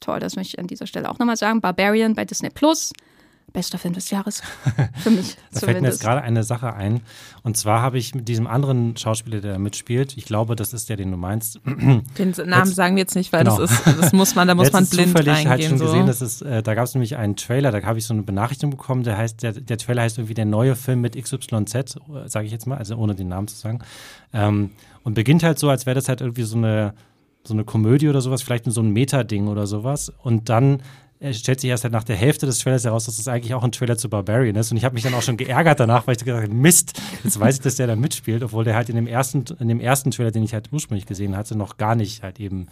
toll, 0.00 0.20
das 0.20 0.36
möchte 0.36 0.54
ich 0.54 0.58
an 0.58 0.68
dieser 0.68 0.86
Stelle 0.86 1.10
auch 1.10 1.18
nochmal 1.18 1.36
sagen. 1.36 1.60
Barbarian 1.60 2.14
bei 2.14 2.24
Disney 2.24 2.48
Plus 2.48 2.94
bester 3.52 3.78
Film 3.78 3.94
des 3.94 4.10
Jahres. 4.10 4.42
Für 4.96 5.10
mich. 5.10 5.36
da 5.52 5.60
fällt 5.60 5.80
mir 5.80 5.88
jetzt 5.88 6.00
gerade 6.00 6.22
eine 6.22 6.44
Sache 6.44 6.74
ein. 6.74 7.00
Und 7.42 7.56
zwar 7.56 7.82
habe 7.82 7.98
ich 7.98 8.14
mit 8.14 8.28
diesem 8.28 8.46
anderen 8.46 8.96
Schauspieler, 8.96 9.40
der 9.40 9.58
mitspielt, 9.58 10.16
ich 10.16 10.24
glaube, 10.24 10.56
das 10.56 10.72
ist 10.72 10.88
der, 10.88 10.96
den 10.96 11.10
du 11.10 11.16
meinst. 11.16 11.60
Den 11.64 12.02
Namen 12.18 12.66
jetzt, 12.66 12.74
sagen 12.74 12.96
wir 12.96 13.02
jetzt 13.02 13.14
nicht, 13.14 13.32
weil 13.32 13.44
genau. 13.44 13.58
das 13.58 13.70
ist, 13.70 13.86
das 13.86 14.12
muss 14.12 14.34
man, 14.34 14.48
da 14.48 14.54
muss 14.54 14.72
man 14.72 14.86
blind 14.86 15.08
zufällig 15.08 15.28
reingehen. 15.28 15.50
halt 15.50 15.64
schon 15.64 15.78
so. 15.78 15.84
gesehen, 15.86 16.06
dass 16.06 16.20
es, 16.20 16.42
äh, 16.42 16.62
da 16.62 16.74
gab 16.74 16.84
es 16.84 16.94
nämlich 16.94 17.16
einen 17.16 17.36
Trailer, 17.36 17.70
da 17.70 17.82
habe 17.82 17.98
ich 17.98 18.06
so 18.06 18.14
eine 18.14 18.22
Benachrichtigung 18.22 18.70
bekommen, 18.70 19.02
der 19.02 19.16
heißt, 19.16 19.42
der, 19.42 19.52
der 19.52 19.78
Trailer 19.78 20.02
heißt 20.02 20.18
irgendwie 20.18 20.34
der 20.34 20.44
neue 20.44 20.76
Film 20.76 21.00
mit 21.00 21.16
XYZ, 21.16 21.98
sage 22.26 22.46
ich 22.46 22.52
jetzt 22.52 22.66
mal, 22.66 22.76
also 22.76 22.96
ohne 22.96 23.14
den 23.14 23.28
Namen 23.28 23.48
zu 23.48 23.56
sagen. 23.56 23.80
Ähm, 24.32 24.70
und 25.04 25.14
beginnt 25.14 25.42
halt 25.42 25.58
so, 25.58 25.70
als 25.70 25.86
wäre 25.86 25.94
das 25.94 26.08
halt 26.08 26.20
irgendwie 26.20 26.42
so 26.42 26.56
eine 26.56 26.94
so 27.44 27.54
eine 27.54 27.64
Komödie 27.64 28.08
oder 28.08 28.20
sowas, 28.20 28.42
vielleicht 28.42 28.70
so 28.70 28.80
ein 28.82 28.90
Meta-Ding 28.90 29.48
oder 29.48 29.66
sowas. 29.66 30.12
Und 30.22 30.48
dann 30.48 30.82
stellt 31.32 31.60
sich 31.60 31.68
erst 31.68 31.84
halt 31.84 31.92
nach 31.92 32.04
der 32.04 32.16
Hälfte 32.16 32.46
des 32.46 32.60
Trailers 32.60 32.84
heraus, 32.84 33.06
dass 33.06 33.16
das 33.16 33.26
eigentlich 33.26 33.52
auch 33.54 33.64
ein 33.64 33.72
Trailer 33.72 33.98
zu 33.98 34.08
Barbarian 34.08 34.54
ist. 34.54 34.70
Und 34.70 34.76
ich 34.76 34.84
habe 34.84 34.94
mich 34.94 35.02
dann 35.02 35.14
auch 35.14 35.22
schon 35.22 35.36
geärgert 35.36 35.80
danach, 35.80 36.06
weil 36.06 36.14
ich 36.14 36.24
gedacht 36.24 36.44
habe, 36.44 36.54
Mist, 36.54 37.00
jetzt 37.24 37.40
weiß 37.40 37.56
ich, 37.56 37.60
dass 37.60 37.76
der 37.76 37.88
da 37.88 37.96
mitspielt, 37.96 38.42
obwohl 38.42 38.64
der 38.64 38.76
halt 38.76 38.88
in 38.88 38.94
dem 38.94 39.08
ersten, 39.08 39.44
in 39.58 39.68
dem 39.68 39.80
ersten 39.80 40.12
Trailer, 40.12 40.30
den 40.30 40.44
ich 40.44 40.54
halt 40.54 40.72
ursprünglich 40.72 41.06
gesehen 41.06 41.36
hatte, 41.36 41.56
noch 41.56 41.76
gar 41.76 41.96
nicht 41.96 42.22
halt 42.22 42.38
eben 42.38 42.68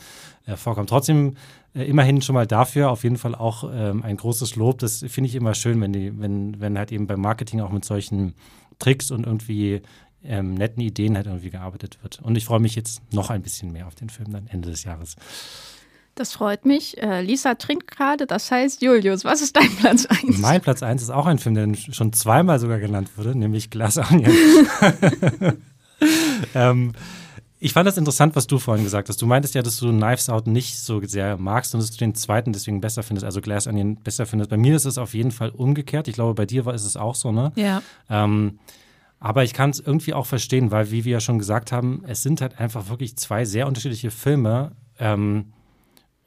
äh, 0.47 0.57
vorkommt. 0.57 0.91
Trotzdem 0.91 1.35
äh, 1.75 1.83
immerhin 1.85 2.23
schon 2.23 2.35
mal 2.35 2.47
dafür 2.47 2.91
auf 2.91 3.03
jeden 3.03 3.17
Fall 3.17 3.35
auch 3.35 3.69
ähm, 3.73 4.05
ein 4.05 4.17
großes 4.17 4.55
Lob. 4.55 4.79
Das 4.79 5.05
finde 5.09 5.29
ich 5.29 5.35
immer 5.35 5.55
schön, 5.55 5.81
wenn 5.81 5.93
die, 5.93 6.17
wenn, 6.19 6.61
wenn 6.61 6.79
halt 6.79 6.93
eben 6.93 7.09
beim 7.09 7.21
Marketing 7.21 7.61
auch 7.61 7.73
mit 7.73 7.85
solchen 7.85 8.35
Tricks 8.79 9.11
und 9.11 9.27
irgendwie 9.27 9.83
ähm, 10.23 10.55
netten 10.55 10.83
Ideen 10.83 11.17
halt 11.17 11.27
irgendwie 11.27 11.51
gearbeitet 11.51 11.99
wird. 12.03 12.21
Und 12.23 12.37
ich 12.37 12.45
freue 12.45 12.61
mich 12.61 12.77
jetzt 12.77 13.03
noch 13.13 13.31
ein 13.31 13.43
bisschen 13.43 13.73
mehr 13.73 13.87
auf 13.87 13.95
den 13.95 14.09
Film 14.09 14.33
dann 14.33 14.47
Ende 14.47 14.71
des 14.71 14.85
Jahres. 14.85 15.17
Das 16.17 16.33
freut 16.33 16.65
mich. 16.65 16.97
Äh, 16.97 17.21
Lisa 17.21 17.57
trinkt 17.57 17.91
gerade, 17.91 18.27
das 18.27 18.51
heißt, 18.51 18.81
Julius, 18.81 19.25
was 19.25 19.43
ist 19.43 19.55
dein 19.55 19.71
Platz 19.77 20.07
1? 20.07 20.39
Mein 20.39 20.63
Platz 20.63 20.83
1 20.83 21.03
ist 21.03 21.11
auch 21.11 21.27
ein 21.27 21.39
Film, 21.39 21.55
der 21.55 21.75
schon 21.93 22.15
zweimal 22.15 22.59
sogar 22.59 22.79
genannt 22.79 23.11
wurde, 23.17 23.39
nämlich 23.39 23.69
Glass 23.69 23.99
Onion. 23.99 24.33
ähm, 26.55 26.93
ich 27.59 27.75
fand 27.75 27.87
das 27.87 27.99
interessant, 27.99 28.35
was 28.35 28.47
du 28.47 28.59
vorhin 28.59 28.83
gesagt 28.83 29.11
hast. 29.11 29.21
Du 29.21 29.27
meintest 29.27 29.55
ja, 29.55 29.61
dass 29.61 29.77
du 29.77 29.91
Knives 29.91 30.31
Out 30.31 30.47
nicht 30.47 30.79
so 30.79 31.03
sehr 31.03 31.37
magst 31.37 31.75
und 31.75 31.83
dass 31.83 31.91
du 31.91 31.99
den 31.99 32.15
zweiten 32.15 32.55
deswegen 32.55 32.81
besser 32.81 33.03
findest, 33.03 33.27
also 33.27 33.43
Glass 33.43 33.67
Onion 33.67 33.97
besser 33.97 34.25
findest. 34.25 34.49
Bei 34.51 34.57
mir 34.57 34.75
ist 34.75 34.87
es 34.87 34.97
auf 34.97 35.13
jeden 35.13 35.33
Fall 35.33 35.51
umgekehrt. 35.51 36.09
Ich 36.09 36.15
glaube, 36.15 36.33
bei 36.33 36.47
dir 36.47 36.65
war, 36.65 36.73
ist 36.73 36.87
es 36.87 36.97
auch 36.97 37.15
so, 37.15 37.31
ne? 37.31 37.53
Ja. 37.57 37.83
Ähm, 38.09 38.59
aber 39.21 39.45
ich 39.45 39.53
kann 39.53 39.69
es 39.69 39.81
irgendwie 39.81 40.15
auch 40.15 40.25
verstehen, 40.25 40.71
weil, 40.71 40.91
wie 40.91 41.05
wir 41.05 41.13
ja 41.13 41.21
schon 41.21 41.39
gesagt 41.39 41.73
haben, 41.73 42.05
es 42.07 42.23
sind 42.23 42.41
halt 42.41 42.59
einfach 42.59 42.89
wirklich 42.89 43.17
zwei 43.17 43.45
sehr 43.45 43.67
unterschiedliche 43.67 44.11
Filme. 44.11 44.73
Ähm, 44.99 45.53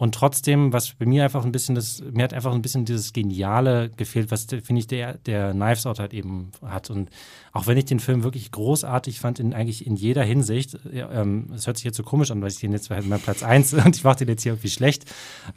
Und 0.02 0.16
trotzdem, 0.16 0.72
was 0.72 0.94
bei 0.94 1.06
mir 1.06 1.26
einfach 1.26 1.44
ein 1.44 1.52
bisschen 1.52 1.76
das, 1.76 2.02
mir 2.14 2.24
hat 2.24 2.34
einfach 2.34 2.54
ein 2.54 2.62
bisschen 2.62 2.86
dieses 2.86 3.12
Geniale 3.12 3.90
gefehlt, 3.90 4.32
was 4.32 4.46
finde 4.46 4.80
ich 4.80 4.88
der, 4.88 5.18
der 5.18 5.52
Knives 5.52 5.86
Out 5.86 6.00
halt 6.00 6.14
eben 6.14 6.54
hat. 6.66 6.90
Und 6.90 7.10
auch 7.52 7.68
wenn 7.68 7.78
ich 7.78 7.84
den 7.84 8.00
Film 8.00 8.24
wirklich 8.24 8.50
großartig 8.50 9.20
fand, 9.20 9.42
in 9.42 9.54
eigentlich 9.54 9.86
in 9.86 9.98
jeder 9.98 10.24
Hinsicht, 10.24 10.76
es 10.76 10.82
ähm, 10.94 11.50
hört 11.50 11.76
sich 11.76 11.84
jetzt 11.84 11.98
so 11.98 12.04
komisch 12.04 12.32
an, 12.32 12.42
weil 12.42 12.48
ich 12.48 12.62
den 12.62 12.72
jetzt 12.72 12.90
halt 12.90 13.06
mein 13.08 13.20
Platz 13.20 13.44
1 13.44 13.74
und 13.86 13.94
ich 13.94 14.06
mache 14.06 14.20
den 14.20 14.30
jetzt 14.30 14.44
hier 14.44 14.54
irgendwie 14.54 14.70
schlecht. 14.70 15.04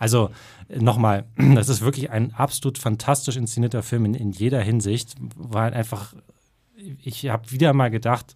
Also 0.00 0.30
nochmal, 0.76 1.24
das 1.54 1.68
ist 1.68 1.82
wirklich 1.82 2.10
ein 2.10 2.34
absolut 2.34 2.78
fantastisch 2.78 3.36
inszenierter 3.36 3.84
Film 3.84 4.06
in, 4.06 4.14
in 4.14 4.32
jeder 4.32 4.60
Hinsicht. 4.60 5.14
Halt 5.54 5.72
einfach, 5.72 6.14
ich 7.00 7.28
habe 7.28 7.48
wieder 7.52 7.72
mal 7.74 7.92
gedacht, 7.92 8.34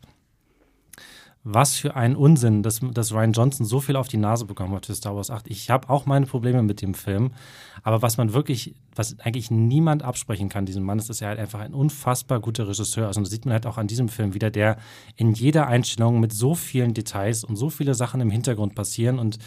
was 1.49 1.77
für 1.77 1.95
ein 1.95 2.17
Unsinn, 2.17 2.65
dass, 2.65 2.81
dass 2.81 3.13
Ryan 3.13 3.31
Johnson 3.31 3.65
so 3.65 3.79
viel 3.79 3.95
auf 3.95 4.09
die 4.09 4.17
Nase 4.17 4.47
bekommen 4.47 4.75
hat 4.75 4.87
für 4.87 4.95
Star 4.97 5.15
Wars 5.15 5.31
8. 5.31 5.47
Ich 5.47 5.71
habe 5.71 5.89
auch 5.89 6.05
meine 6.05 6.27
Probleme 6.27 6.61
mit 6.61 6.83
dem 6.83 6.93
Film, 6.93 7.31
aber 7.85 8.03
was 8.03 8.17
man 8.17 8.33
wirklich, 8.33 8.75
was 8.97 9.17
eigentlich 9.21 9.53
niemand 9.53 10.03
absprechen 10.03 10.49
kann, 10.49 10.67
diesem 10.67 10.83
Mann, 10.83 10.99
ist, 10.99 11.09
dass 11.09 11.21
er 11.21 11.29
halt 11.29 11.39
einfach 11.39 11.61
ein 11.61 11.73
unfassbar 11.73 12.41
guter 12.41 12.67
Regisseur 12.67 13.09
ist. 13.09 13.17
Und 13.17 13.23
das 13.23 13.31
sieht 13.31 13.45
man 13.45 13.53
halt 13.53 13.65
auch 13.65 13.79
an 13.79 13.87
diesem 13.87 14.09
Film 14.09 14.35
wieder, 14.35 14.51
der 14.51 14.77
in 15.15 15.35
jeder 15.35 15.69
Einstellung 15.69 16.19
mit 16.19 16.33
so 16.33 16.57
vielen 16.57 16.95
Details 16.95 17.45
und 17.45 17.55
so 17.55 17.71
viele 17.71 17.95
Sachen 17.95 18.21
im 18.21 18.31
Hintergrund 18.31 18.75
passieren 18.75 19.21
und 19.21 19.39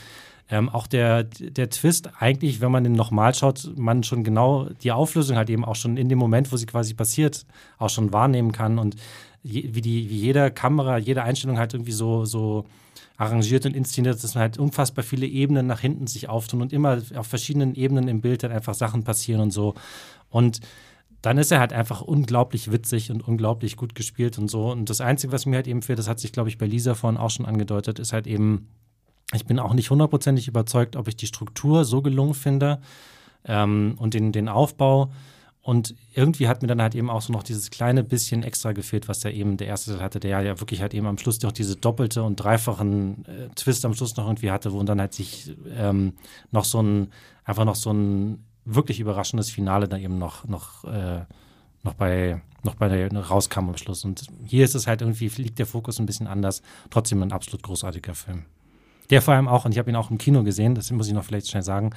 ähm, 0.52 0.70
auch 0.70 0.88
der, 0.88 1.26
der 1.26 1.70
Twist, 1.70 2.10
eigentlich, 2.18 2.60
wenn 2.60 2.72
man 2.72 2.84
den 2.84 2.94
nochmal 2.94 3.36
schaut, 3.36 3.72
man 3.76 4.04
schon 4.04 4.24
genau 4.24 4.68
die 4.82 4.92
Auflösung 4.92 5.38
halt 5.38 5.50
eben 5.50 5.64
auch 5.64 5.76
schon 5.76 5.96
in 5.96 6.10
dem 6.10 6.18
Moment, 6.18 6.52
wo 6.52 6.58
sie 6.58 6.66
quasi 6.66 6.96
passiert, 6.96 7.46
auch 7.78 7.90
schon 7.90 8.14
wahrnehmen 8.14 8.52
kann. 8.52 8.80
Und 8.80 8.96
wie, 9.44 9.82
die, 9.82 10.10
wie 10.10 10.18
jede 10.18 10.52
Kamera, 10.52 10.98
jede 10.98 11.24
Einstellung 11.24 11.58
halt 11.58 11.74
irgendwie 11.74 11.92
so, 11.92 12.26
so 12.26 12.66
arrangiert 13.18 13.66
und 13.66 13.76
inszeniert, 13.76 14.24
dass 14.24 14.36
man 14.36 14.44
halt 14.44 14.58
unfassbar 14.58 15.04
viele 15.04 15.28
Ebenen 15.28 15.68
nach 15.68 15.82
hinten 15.82 16.08
sich 16.08 16.30
auftun 16.30 16.62
und 16.62 16.72
immer 16.72 17.02
auf 17.16 17.28
verschiedenen 17.28 17.76
Ebenen 17.76 18.08
im 18.08 18.22
Bild 18.22 18.44
dann 18.44 18.52
einfach 18.52 18.74
Sachen 18.74 19.04
passieren 19.04 19.42
und 19.42 19.52
so. 19.52 19.76
Und 20.30 20.62
dann 21.22 21.38
ist 21.38 21.52
er 21.52 21.60
halt 21.60 21.74
einfach 21.74 22.02
unglaublich 22.02 22.72
witzig 22.72 23.12
und 23.12 23.28
unglaublich 23.28 23.76
gut 23.76 23.94
gespielt 23.94 24.38
und 24.38 24.50
so. 24.50 24.72
Und 24.72 24.90
das 24.90 25.02
Einzige, 25.02 25.34
was 25.34 25.46
mir 25.46 25.58
halt 25.58 25.68
eben 25.68 25.82
fehlt, 25.82 26.00
das 26.00 26.08
hat 26.08 26.20
sich, 26.20 26.32
glaube 26.32 26.48
ich, 26.48 26.58
bei 26.58 26.66
Lisa 26.66 26.96
vorhin 26.96 27.18
auch 27.18 27.30
schon 27.30 27.46
angedeutet, 27.46 28.00
ist 28.00 28.14
halt 28.14 28.26
eben, 28.26 28.70
ich 29.34 29.46
bin 29.46 29.60
auch 29.60 29.74
nicht 29.74 29.90
hundertprozentig 29.90 30.48
überzeugt, 30.48 30.96
ob 30.96 31.08
ich 31.10 31.18
die 31.18 31.28
Struktur 31.28 31.84
so 31.84 32.02
gelungen 32.02 32.36
finde 32.36 32.80
ähm, 33.44 33.96
und 33.98 34.14
den, 34.14 34.32
den 34.32 34.48
Aufbau 34.48 35.12
und 35.62 35.96
irgendwie 36.14 36.48
hat 36.48 36.62
mir 36.62 36.68
dann 36.68 36.82
halt 36.82 36.96
eben 36.96 37.10
auch 37.10 37.22
so 37.22 37.34
noch 37.34 37.44
dieses 37.44 37.70
kleine 37.70 38.04
bisschen 38.04 38.44
extra 38.44 38.72
gefehlt, 38.72 39.08
was 39.08 39.20
der 39.20 39.34
eben 39.34 39.58
der 39.58 39.68
erste 39.68 39.92
Teil 39.92 40.02
hatte, 40.02 40.20
der 40.20 40.42
ja 40.42 40.60
wirklich 40.60 40.82
halt 40.82 40.94
eben 40.94 41.06
am 41.06 41.18
Schluss 41.18 41.42
noch 41.42 41.52
diese 41.52 41.76
doppelte 41.76 42.24
und 42.24 42.38
dreifachen 42.38 43.26
äh, 43.26 43.50
Twist 43.56 43.84
am 43.86 43.94
Schluss 43.94 44.16
noch 44.16 44.26
irgendwie 44.26 44.52
hatte, 44.52 44.72
wo 44.72 44.82
dann 44.84 45.02
halt 45.02 45.14
sich 45.14 45.56
ähm, 45.76 46.14
noch 46.52 46.64
so 46.64 46.82
ein, 46.82 47.12
einfach 47.44 47.66
noch 47.66 47.76
so 47.76 47.92
ein 47.92 48.46
wirklich 48.64 49.00
überraschendes 49.00 49.50
Finale 49.50 49.88
dann 49.88 50.02
eben 50.02 50.18
noch, 50.18 50.48
noch, 50.48 50.86
äh, 50.86 51.26
noch 51.84 51.94
bei, 51.94 52.42
noch 52.64 52.76
bei 52.76 52.88
der 52.88 53.12
rauskam 53.14 53.70
am 53.70 53.78
Schluss. 53.78 54.06
Und 54.06 54.28
hier 54.46 54.64
ist 54.64 54.76
es 54.76 54.88
halt 54.88 55.02
irgendwie, 55.02 55.28
liegt 55.28 55.60
der 55.60 55.66
Fokus 55.66 56.00
ein 56.00 56.06
bisschen 56.06 56.28
anders. 56.28 56.62
Trotzdem 56.90 57.22
ein 57.22 57.34
absolut 57.34 57.64
großartiger 57.64 58.16
Film. 58.16 58.46
Der 59.10 59.22
vor 59.22 59.34
allem 59.34 59.48
auch, 59.48 59.66
und 59.66 59.72
ich 59.72 59.80
habe 59.80 59.90
ihn 59.90 59.96
auch 59.96 60.12
im 60.12 60.18
Kino 60.18 60.44
gesehen, 60.44 60.76
das 60.76 60.92
muss 60.92 61.08
ich 61.08 61.14
noch 61.14 61.24
vielleicht 61.24 61.50
schnell 61.50 61.64
sagen, 61.64 61.92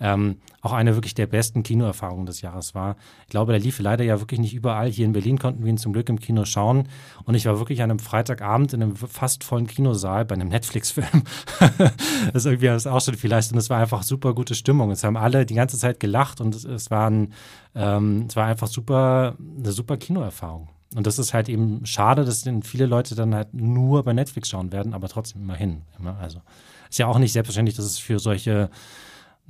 ähm, 0.00 0.36
auch 0.60 0.72
eine 0.72 0.94
wirklich 0.94 1.14
der 1.14 1.26
besten 1.26 1.62
Kinoerfahrungen 1.62 2.26
des 2.26 2.42
Jahres 2.42 2.74
war. 2.74 2.96
Ich 3.22 3.28
glaube, 3.28 3.52
der 3.52 3.60
lief 3.60 3.78
leider 3.78 4.04
ja 4.04 4.20
wirklich 4.20 4.38
nicht 4.38 4.54
überall. 4.54 4.90
Hier 4.90 5.06
in 5.06 5.12
Berlin 5.12 5.38
konnten 5.38 5.64
wir 5.64 5.70
ihn 5.70 5.78
zum 5.78 5.92
Glück 5.92 6.08
im 6.08 6.20
Kino 6.20 6.44
schauen. 6.44 6.88
Und 7.24 7.34
ich 7.34 7.46
war 7.46 7.58
wirklich 7.58 7.82
an 7.82 7.90
einem 7.90 7.98
Freitagabend 7.98 8.74
in 8.74 8.82
einem 8.82 8.96
fast 8.96 9.44
vollen 9.44 9.66
Kinosaal 9.66 10.24
bei 10.24 10.34
einem 10.34 10.48
Netflix-Film. 10.48 11.22
das 11.78 12.44
ist 12.44 12.46
irgendwie 12.46 12.66
das 12.66 12.86
auch 12.86 13.00
schon 13.00 13.14
vielleicht. 13.14 13.52
Und 13.52 13.58
es 13.58 13.70
war 13.70 13.80
einfach 13.80 14.02
super 14.02 14.34
gute 14.34 14.54
Stimmung. 14.54 14.90
Es 14.90 15.04
haben 15.04 15.16
alle 15.16 15.46
die 15.46 15.54
ganze 15.54 15.78
Zeit 15.78 16.00
gelacht 16.00 16.40
und 16.40 16.54
es, 16.54 16.64
es, 16.64 16.90
waren, 16.90 17.32
ähm, 17.74 18.26
es 18.28 18.36
war 18.36 18.46
einfach 18.46 18.68
super, 18.68 19.36
eine 19.58 19.72
super 19.72 19.96
Kinoerfahrung. 19.96 20.68
Und 20.94 21.06
das 21.06 21.18
ist 21.18 21.34
halt 21.34 21.48
eben 21.48 21.84
schade, 21.84 22.24
dass 22.24 22.42
denn 22.42 22.62
viele 22.62 22.86
Leute 22.86 23.14
dann 23.14 23.34
halt 23.34 23.52
nur 23.52 24.02
bei 24.04 24.14
Netflix 24.14 24.48
schauen 24.48 24.72
werden, 24.72 24.94
aber 24.94 25.08
trotzdem 25.08 25.42
immerhin. 25.42 25.82
Immer. 25.98 26.16
Also 26.18 26.40
ist 26.88 26.98
ja 26.98 27.06
auch 27.06 27.18
nicht 27.18 27.32
selbstverständlich, 27.32 27.76
dass 27.76 27.84
es 27.84 27.98
für 27.98 28.18
solche, 28.18 28.70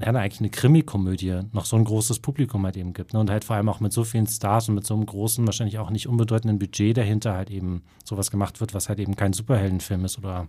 ja, 0.00 0.06
eigentlich 0.06 0.40
eine 0.40 0.50
Krimi-Komödie 0.50 1.42
noch 1.52 1.64
so 1.64 1.76
ein 1.76 1.84
großes 1.84 2.18
Publikum 2.18 2.64
halt 2.64 2.76
eben 2.76 2.92
gibt. 2.92 3.12
Ne? 3.12 3.20
Und 3.20 3.30
halt 3.30 3.44
vor 3.44 3.54
allem 3.54 3.68
auch 3.68 3.78
mit 3.78 3.92
so 3.92 4.02
vielen 4.02 4.26
Stars 4.26 4.68
und 4.68 4.74
mit 4.74 4.86
so 4.86 4.94
einem 4.94 5.06
großen, 5.06 5.46
wahrscheinlich 5.46 5.78
auch 5.78 5.90
nicht 5.90 6.08
unbedeutenden 6.08 6.58
Budget 6.58 6.96
dahinter 6.96 7.34
halt 7.34 7.50
eben 7.50 7.84
sowas 8.04 8.32
gemacht 8.32 8.60
wird, 8.60 8.74
was 8.74 8.88
halt 8.88 8.98
eben 8.98 9.14
kein 9.14 9.32
Superheldenfilm 9.32 10.04
ist 10.04 10.18
oder 10.18 10.48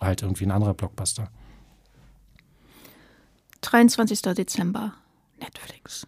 halt 0.00 0.22
irgendwie 0.22 0.44
ein 0.44 0.52
anderer 0.52 0.74
Blockbuster. 0.74 1.30
23. 3.62 4.22
Dezember. 4.22 4.92
Netflix. 5.42 6.06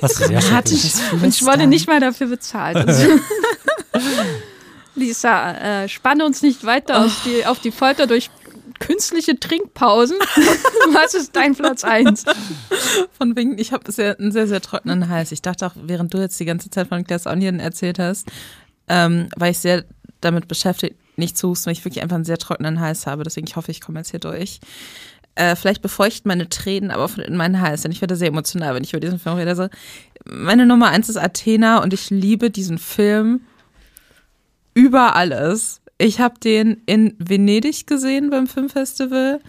Was 0.00 0.16
sehr 0.16 0.40
schön 0.40 1.20
Und 1.20 1.28
ich 1.28 1.44
wurde 1.44 1.66
nicht 1.66 1.86
mal 1.88 2.00
dafür 2.00 2.28
bezahlt. 2.28 2.86
Lisa, 4.94 5.82
äh, 5.82 5.88
spanne 5.88 6.24
uns 6.24 6.42
nicht 6.42 6.64
weiter 6.64 7.00
oh. 7.00 7.06
auf, 7.06 7.22
die, 7.24 7.46
auf 7.46 7.60
die 7.60 7.72
Folter 7.72 8.06
durch 8.06 8.30
künstliche 8.78 9.38
Trinkpausen. 9.38 10.16
Was 10.92 11.14
ist 11.14 11.36
dein 11.36 11.54
Platz 11.54 11.84
1? 11.84 12.24
Von 13.16 13.36
wegen, 13.36 13.58
ich 13.58 13.72
habe 13.72 13.90
sehr, 13.92 14.18
einen 14.18 14.32
sehr, 14.32 14.48
sehr 14.48 14.60
trockenen 14.60 15.08
Hals. 15.08 15.32
Ich 15.32 15.40
dachte 15.40 15.66
auch, 15.66 15.72
während 15.76 16.12
du 16.12 16.18
jetzt 16.18 16.38
die 16.40 16.44
ganze 16.44 16.68
Zeit 16.68 16.88
von 16.88 17.04
Glass 17.04 17.26
Onion 17.26 17.60
erzählt 17.60 17.98
hast, 17.98 18.28
ähm, 18.88 19.28
war 19.36 19.48
ich 19.48 19.58
sehr 19.58 19.84
damit 20.20 20.48
beschäftigt, 20.48 20.96
nicht 21.16 21.38
zu 21.38 21.50
husten, 21.50 21.66
weil 21.66 21.72
ich 21.72 21.84
wirklich 21.84 22.02
einfach 22.02 22.16
einen 22.16 22.24
sehr 22.24 22.38
trockenen 22.38 22.80
Hals 22.80 23.06
habe. 23.06 23.22
Deswegen 23.22 23.46
ich 23.46 23.56
hoffe, 23.56 23.70
ich 23.70 23.80
komme 23.80 24.00
jetzt 24.00 24.10
hier 24.10 24.20
durch 24.20 24.60
äh, 25.34 25.56
vielleicht 25.56 25.82
befeuchten 25.82 26.28
meine 26.28 26.48
Tränen 26.48 26.90
aber 26.90 27.10
in 27.24 27.36
meinen 27.36 27.60
Hals. 27.60 27.82
Denn 27.82 27.92
ich 27.92 28.00
werde 28.00 28.16
sehr 28.16 28.28
emotional, 28.28 28.74
wenn 28.74 28.84
ich 28.84 28.92
über 28.92 29.00
diesen 29.00 29.18
Film 29.18 29.36
rede. 29.36 29.50
Also, 29.50 29.68
meine 30.24 30.66
Nummer 30.66 30.88
eins 30.88 31.08
ist 31.08 31.16
Athena 31.16 31.82
und 31.82 31.94
ich 31.94 32.10
liebe 32.10 32.50
diesen 32.50 32.78
Film 32.78 33.40
über 34.74 35.16
alles. 35.16 35.80
Ich 35.98 36.20
habe 36.20 36.38
den 36.38 36.82
in 36.86 37.14
Venedig 37.18 37.86
gesehen 37.86 38.30
beim 38.30 38.46
Filmfestival. 38.46 39.40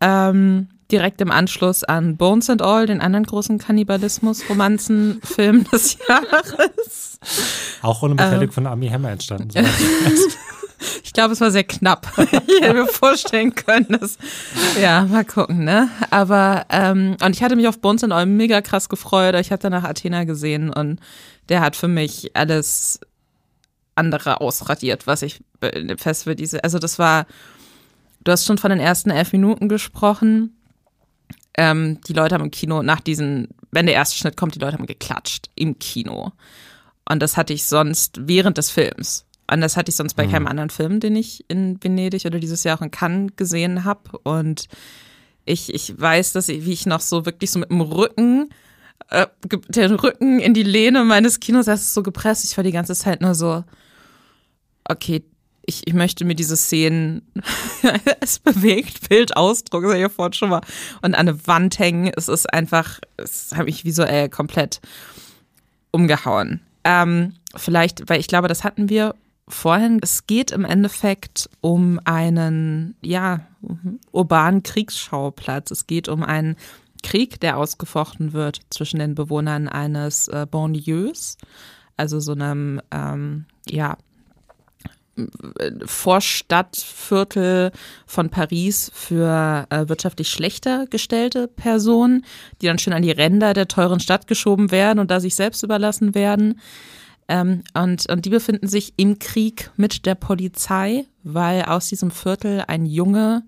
Ähm, 0.00 0.68
direkt 0.90 1.20
im 1.20 1.30
Anschluss 1.30 1.84
an 1.84 2.16
Bones 2.16 2.50
and 2.50 2.62
All, 2.62 2.86
den 2.86 3.00
anderen 3.00 3.26
großen 3.26 3.58
Kannibalismus-Romanzen-Film 3.58 5.64
des 5.72 5.98
Jahres. 6.06 7.18
Auch 7.82 8.02
ohne 8.02 8.14
Beteiligung 8.14 8.48
ähm, 8.48 8.52
von 8.52 8.66
Ami 8.66 8.88
Hammer 8.88 9.10
entstanden. 9.10 9.50
Ich 11.02 11.12
glaube, 11.12 11.32
es 11.32 11.40
war 11.40 11.50
sehr 11.50 11.64
knapp. 11.64 12.12
ich 12.18 12.60
hätte 12.60 12.74
mir 12.74 12.86
vorstellen 12.86 13.54
können, 13.54 13.98
dass, 14.00 14.18
ja, 14.80 15.04
mal 15.04 15.24
gucken, 15.24 15.64
ne? 15.64 15.88
Aber, 16.10 16.66
ähm, 16.70 17.16
und 17.24 17.34
ich 17.34 17.42
hatte 17.42 17.56
mich 17.56 17.68
auf 17.68 17.80
Bones 17.80 18.02
in 18.02 18.12
All 18.12 18.26
mega 18.26 18.60
krass 18.60 18.88
gefreut. 18.88 19.34
Ich 19.36 19.50
habe 19.50 19.62
danach 19.62 19.84
Athena 19.84 20.24
gesehen 20.24 20.70
und 20.70 21.00
der 21.48 21.60
hat 21.60 21.76
für 21.76 21.88
mich 21.88 22.34
alles 22.34 23.00
andere 23.94 24.40
ausradiert, 24.40 25.06
was 25.06 25.22
ich 25.22 25.40
fest 25.98 26.24
für 26.24 26.34
diese, 26.34 26.62
also 26.64 26.78
das 26.78 26.98
war, 26.98 27.26
du 28.24 28.32
hast 28.32 28.44
schon 28.44 28.58
von 28.58 28.70
den 28.70 28.80
ersten 28.80 29.10
elf 29.10 29.32
Minuten 29.32 29.68
gesprochen. 29.68 30.56
Ähm, 31.56 32.00
die 32.08 32.12
Leute 32.12 32.34
haben 32.34 32.44
im 32.44 32.50
Kino 32.50 32.82
nach 32.82 33.00
diesen, 33.00 33.48
wenn 33.70 33.86
der 33.86 33.94
erste 33.94 34.16
Schnitt 34.16 34.36
kommt, 34.36 34.54
die 34.54 34.58
Leute 34.58 34.76
haben 34.76 34.86
geklatscht 34.86 35.50
im 35.54 35.78
Kino. 35.78 36.32
Und 37.08 37.20
das 37.20 37.36
hatte 37.36 37.52
ich 37.52 37.64
sonst 37.64 38.18
während 38.22 38.58
des 38.58 38.70
Films. 38.70 39.23
Anders 39.46 39.76
hatte 39.76 39.90
ich 39.90 39.96
sonst 39.96 40.14
bei 40.14 40.26
mhm. 40.26 40.30
keinem 40.30 40.46
anderen 40.46 40.70
Film, 40.70 41.00
den 41.00 41.16
ich 41.16 41.44
in 41.48 41.82
Venedig 41.82 42.24
oder 42.24 42.38
dieses 42.38 42.64
Jahr 42.64 42.78
auch 42.78 42.82
in 42.82 42.90
Cannes 42.90 43.32
gesehen 43.36 43.84
habe. 43.84 44.18
Und 44.22 44.68
ich, 45.44 45.72
ich 45.72 46.00
weiß, 46.00 46.32
dass 46.32 46.48
ich, 46.48 46.64
wie 46.64 46.72
ich 46.72 46.86
noch 46.86 47.00
so 47.00 47.26
wirklich 47.26 47.50
so 47.50 47.58
mit 47.58 47.70
dem 47.70 47.82
Rücken, 47.82 48.48
äh, 49.10 49.26
den 49.68 49.94
Rücken 49.94 50.40
in 50.40 50.54
die 50.54 50.62
Lehne 50.62 51.04
meines 51.04 51.40
Kinos, 51.40 51.66
das 51.66 51.82
ist 51.82 51.94
so 51.94 52.02
gepresst. 52.02 52.44
Ich 52.44 52.56
war 52.56 52.64
die 52.64 52.72
ganze 52.72 52.94
Zeit 52.94 53.20
nur 53.20 53.34
so, 53.34 53.64
okay, 54.84 55.22
ich, 55.66 55.86
ich 55.86 55.94
möchte 55.94 56.24
mir 56.24 56.34
diese 56.34 56.56
Szenen, 56.56 57.22
es 58.20 58.38
bewegt, 58.38 59.08
Bildausdruck, 59.08 59.82
das 59.82 59.90
habe 59.90 59.98
ich 59.98 60.02
ja 60.02 60.08
vorhin 60.08 60.32
schon 60.32 60.50
mal, 60.50 60.60
und 61.02 61.14
an 61.14 61.28
eine 61.28 61.46
Wand 61.46 61.78
hängen. 61.78 62.12
Es 62.16 62.28
ist 62.28 62.52
einfach, 62.52 63.00
es 63.16 63.52
habe 63.54 63.68
ich 63.68 63.84
visuell 63.84 64.28
komplett 64.28 64.80
umgehauen. 65.90 66.60
Ähm, 66.84 67.34
vielleicht, 67.56 68.08
weil 68.08 68.20
ich 68.20 68.26
glaube, 68.26 68.48
das 68.48 68.64
hatten 68.64 68.88
wir 68.88 69.14
vorhin. 69.48 69.98
Es 70.02 70.26
geht 70.26 70.50
im 70.50 70.64
Endeffekt 70.64 71.50
um 71.60 72.00
einen, 72.04 72.96
ja, 73.02 73.46
urbanen 74.12 74.62
Kriegsschauplatz. 74.62 75.70
Es 75.70 75.86
geht 75.86 76.08
um 76.08 76.22
einen 76.22 76.56
Krieg, 77.02 77.40
der 77.40 77.58
ausgefochten 77.58 78.32
wird 78.32 78.60
zwischen 78.70 78.98
den 78.98 79.14
Bewohnern 79.14 79.68
eines 79.68 80.28
äh, 80.28 80.46
Banlieues, 80.50 81.36
also 81.96 82.18
so 82.20 82.32
einem, 82.32 82.80
ähm, 82.90 83.46
ja, 83.68 83.96
Vorstadtviertel 85.86 87.70
von 88.04 88.30
Paris 88.30 88.90
für 88.92 89.64
äh, 89.70 89.88
wirtschaftlich 89.88 90.28
schlechter 90.28 90.86
gestellte 90.88 91.46
Personen, 91.46 92.24
die 92.60 92.66
dann 92.66 92.80
schön 92.80 92.92
an 92.92 93.02
die 93.02 93.12
Ränder 93.12 93.54
der 93.54 93.68
teuren 93.68 94.00
Stadt 94.00 94.26
geschoben 94.26 94.72
werden 94.72 94.98
und 94.98 95.12
da 95.12 95.20
sich 95.20 95.36
selbst 95.36 95.62
überlassen 95.62 96.16
werden. 96.16 96.60
Ähm, 97.28 97.62
und, 97.74 98.08
und 98.10 98.24
die 98.24 98.30
befinden 98.30 98.68
sich 98.68 98.94
im 98.96 99.18
Krieg 99.18 99.70
mit 99.76 100.06
der 100.06 100.14
Polizei, 100.14 101.06
weil 101.22 101.62
aus 101.62 101.88
diesem 101.88 102.10
Viertel 102.10 102.64
ein 102.66 102.86
Junge 102.86 103.44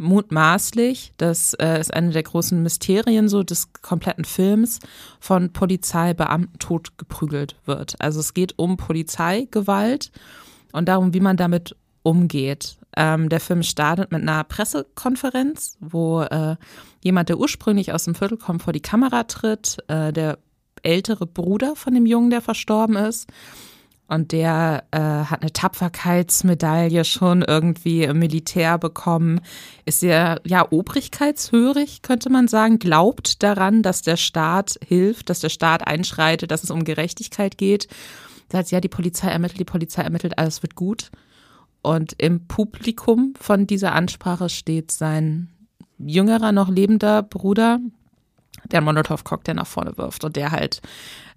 mutmaßlich, 0.00 1.12
das 1.18 1.52
äh, 1.54 1.78
ist 1.78 1.92
eine 1.92 2.10
der 2.10 2.22
großen 2.22 2.62
Mysterien 2.62 3.28
so 3.28 3.42
des 3.42 3.72
kompletten 3.82 4.24
Films, 4.24 4.80
von 5.20 5.52
Polizeibeamten 5.52 6.58
tot 6.58 6.96
geprügelt 6.96 7.56
wird. 7.66 7.96
Also 7.98 8.20
es 8.20 8.32
geht 8.32 8.58
um 8.58 8.78
Polizeigewalt 8.78 10.10
und 10.72 10.88
darum, 10.88 11.12
wie 11.12 11.20
man 11.20 11.36
damit 11.36 11.76
umgeht. 12.02 12.78
Ähm, 12.96 13.28
der 13.28 13.40
Film 13.40 13.62
startet 13.62 14.10
mit 14.10 14.22
einer 14.22 14.42
Pressekonferenz, 14.42 15.76
wo 15.80 16.22
äh, 16.22 16.56
jemand, 17.02 17.28
der 17.28 17.38
ursprünglich 17.38 17.92
aus 17.92 18.04
dem 18.04 18.14
Viertel 18.14 18.38
kommt, 18.38 18.62
vor 18.62 18.72
die 18.72 18.80
Kamera 18.80 19.24
tritt, 19.24 19.78
äh, 19.88 20.12
der 20.12 20.38
ältere 20.82 21.26
Bruder 21.26 21.76
von 21.76 21.94
dem 21.94 22.06
Jungen, 22.06 22.30
der 22.30 22.40
verstorben 22.40 22.96
ist. 22.96 23.28
Und 24.10 24.32
der 24.32 24.82
äh, 24.90 24.98
hat 24.98 25.42
eine 25.42 25.52
Tapferkeitsmedaille 25.52 27.04
schon 27.04 27.42
irgendwie 27.42 28.02
im 28.02 28.18
Militär 28.18 28.76
bekommen, 28.76 29.40
ist 29.84 30.00
sehr, 30.00 30.40
ja, 30.44 30.66
obrigkeitshörig, 30.68 32.02
könnte 32.02 32.28
man 32.28 32.48
sagen, 32.48 32.80
glaubt 32.80 33.44
daran, 33.44 33.84
dass 33.84 34.02
der 34.02 34.16
Staat 34.16 34.80
hilft, 34.84 35.30
dass 35.30 35.38
der 35.38 35.48
Staat 35.48 35.86
einschreitet, 35.86 36.50
dass 36.50 36.64
es 36.64 36.72
um 36.72 36.82
Gerechtigkeit 36.82 37.56
geht. 37.56 37.86
Sagt, 38.50 38.72
ja, 38.72 38.80
die 38.80 38.88
Polizei 38.88 39.28
ermittelt, 39.28 39.60
die 39.60 39.64
Polizei 39.64 40.02
ermittelt, 40.02 40.38
alles 40.38 40.60
wird 40.62 40.74
gut. 40.74 41.12
Und 41.80 42.14
im 42.18 42.48
Publikum 42.48 43.34
von 43.38 43.68
dieser 43.68 43.92
Ansprache 43.92 44.48
steht 44.48 44.90
sein 44.90 45.50
jüngerer, 45.98 46.50
noch 46.50 46.68
lebender 46.68 47.22
Bruder, 47.22 47.78
der 48.70 48.78
einen 48.78 48.86
Molotow-Cocktail 48.86 49.54
nach 49.54 49.66
vorne 49.66 49.96
wirft 49.96 50.24
und 50.24 50.36
der 50.36 50.50
halt 50.50 50.80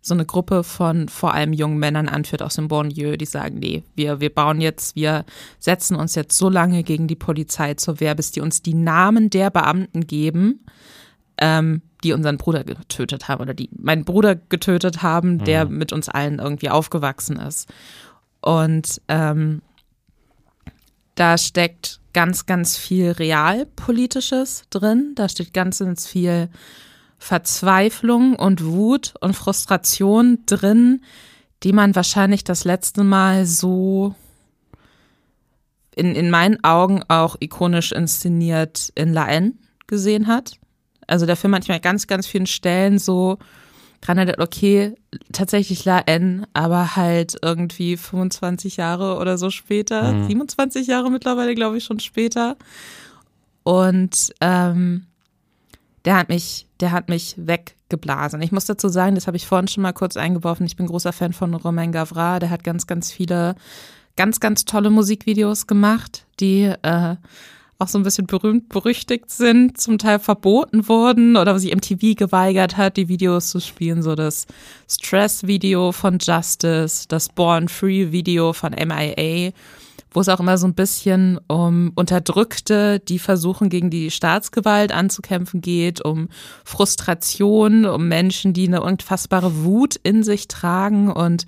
so 0.02 0.14
eine 0.14 0.26
Gruppe 0.26 0.64
von 0.64 1.08
vor 1.08 1.34
allem 1.34 1.54
jungen 1.54 1.78
Männern 1.78 2.10
anführt 2.10 2.42
aus 2.42 2.56
dem 2.56 2.68
Bonlieu, 2.68 3.16
die 3.16 3.26
sagen, 3.26 3.60
nee, 3.60 3.84
wir, 3.96 4.20
wir 4.20 4.34
bauen 4.34 4.60
jetzt, 4.60 4.98
wir 4.98 5.24
setzen 5.60 5.96
uns 5.96 6.14
jetzt 6.16 6.38
so 6.38 6.50
lange 6.50 6.84
gegen 6.84 7.08
die 7.08 7.16
Polizei 7.16 7.76
zur 7.76 8.02
Wehr, 8.02 8.14
bis 8.14 8.32
die 8.32 8.42
uns 8.42 8.62
die 8.62 8.74
Namen 8.74 9.30
der 9.30 9.50
Beamten 9.50 10.06
geben, 10.06 10.66
ähm, 11.38 11.82
die 12.04 12.12
unseren 12.12 12.38
Bruder 12.38 12.66
getötet 12.66 13.30
haben 13.30 13.42
oder 13.42 13.54
die 13.54 13.70
meinen 13.72 14.04
Bruder 14.04 14.36
getötet 14.36 15.04
haben, 15.04 15.40
der 15.40 15.66
mhm. 15.66 15.78
mit 15.78 15.94
uns 15.94 16.10
allen 16.10 16.40
irgendwie 16.40 16.70
aufgewachsen 16.70 17.38
ist. 17.38 17.72
Und 18.42 19.02
ähm, 19.08 19.62
da 21.16 21.38
steckt 21.38 22.02
ganz, 22.14 22.46
ganz 22.46 22.76
viel 22.78 23.12
Realpolitisches 23.12 24.66
drin. 24.70 25.14
Da 25.16 25.30
steht 25.30 25.54
ganz, 25.54 25.80
ganz 25.80 26.08
viel 26.08 26.50
Verzweiflung 27.24 28.36
und 28.36 28.66
Wut 28.66 29.14
und 29.22 29.34
Frustration 29.34 30.40
drin, 30.46 31.02
die 31.64 31.72
man 31.72 31.96
wahrscheinlich 31.96 32.44
das 32.44 32.66
letzte 32.66 33.06
Mal 33.06 33.46
so 33.46 34.14
in, 35.96 36.16
in 36.16 36.30
meinen 36.30 36.62
Augen 36.66 37.02
auch 37.08 37.38
ikonisch 37.40 37.94
inszeniert 37.94 38.92
in 38.96 39.14
La 39.14 39.30
N 39.30 39.58
gesehen 39.88 40.28
hat. 40.28 40.56
Also 41.08 41.26
der 41.26 41.38
Film 41.38 41.52
manchmal 41.52 41.80
ganz, 41.80 42.08
ganz 42.08 42.28
vielen 42.28 42.46
Stellen 42.46 43.00
so 43.00 43.38
dran 44.02 44.20
okay, 44.40 44.94
tatsächlich 45.32 45.86
La 45.86 46.00
N, 46.00 46.46
aber 46.52 46.98
halt 46.98 47.38
irgendwie 47.42 47.96
25 47.96 48.76
Jahre 48.76 49.18
oder 49.18 49.38
so 49.38 49.50
später, 49.50 50.12
mhm. 50.12 50.28
27 50.28 50.88
Jahre 50.88 51.10
mittlerweile, 51.10 51.56
glaube 51.56 51.78
ich, 51.78 51.86
schon 51.86 52.02
später. 52.02 52.58
Und 53.64 54.34
ähm, 54.42 55.06
der 56.06 56.18
hat 56.18 56.30
mich, 56.30 56.68
der 56.80 56.92
hat 56.92 57.10
mich 57.10 57.36
weggeblasen. 57.38 58.42
Ich 58.42 58.52
muss 58.52 58.66
dazu 58.66 58.90
sagen, 58.90 59.16
das 59.16 59.28
habe 59.28 59.38
ich 59.38 59.48
vorhin 59.48 59.68
schon 59.68 59.84
mal 59.84 59.94
kurz 59.94 60.18
eingeworfen. 60.18 60.66
Ich 60.66 60.76
bin 60.76 60.88
großer 60.88 61.14
Fan 61.14 61.34
von 61.34 61.54
Romain 61.54 61.92
Gavra. 61.92 62.40
Der 62.40 62.50
hat 62.50 62.64
ganz, 62.64 62.88
ganz 62.88 63.12
viele, 63.12 63.56
ganz, 64.16 64.40
ganz 64.40 64.66
tolle 64.66 64.90
Musikvideos 64.90 65.68
gemacht, 65.68 66.26
die 66.40 66.64
äh, 66.82 67.16
auch 67.80 67.88
so 67.88 67.98
ein 67.98 68.04
bisschen 68.04 68.28
berühmt 68.28 68.70
berüchtigt 68.70 69.30
sind, 69.30 69.80
zum 69.80 69.98
Teil 69.98 70.20
verboten 70.20 70.88
wurden 70.88 71.38
oder 71.38 71.58
sich 71.58 71.76
MTV 71.76 72.16
geweigert 72.16 72.78
hat, 72.78 72.98
die 72.98 73.08
Videos 73.08 73.50
zu 73.50 73.60
spielen. 73.60 74.02
So 74.04 74.16
das 74.16 74.46
Stress-Video 74.90 75.92
von 75.92 76.18
Justice, 76.20 77.06
das 77.08 77.30
Born 77.30 77.70
Free-Video 77.70 78.54
von 78.54 78.72
MIA 78.72 79.52
wo 80.14 80.22
es 80.22 80.30
auch 80.30 80.40
immer 80.40 80.58
so 80.58 80.68
ein 80.68 80.76
bisschen 80.76 81.40
um 81.48 81.92
Unterdrückte, 81.96 83.00
die 83.00 83.20
versuchen, 83.20 83.70
gegen 83.70 83.90
die 83.90 84.12
Staatsgewalt 84.12 84.92
anzukämpfen 84.92 85.62
geht, 85.62 86.04
um 86.04 86.30
Frustration, 86.64 87.86
um 87.86 88.08
Menschen, 88.08 88.54
die 88.54 88.68
eine 88.68 88.82
unfassbare 88.82 89.64
Wut 89.64 89.96
in 90.04 90.24
sich 90.24 90.48
tragen. 90.48 91.12
Und 91.12 91.46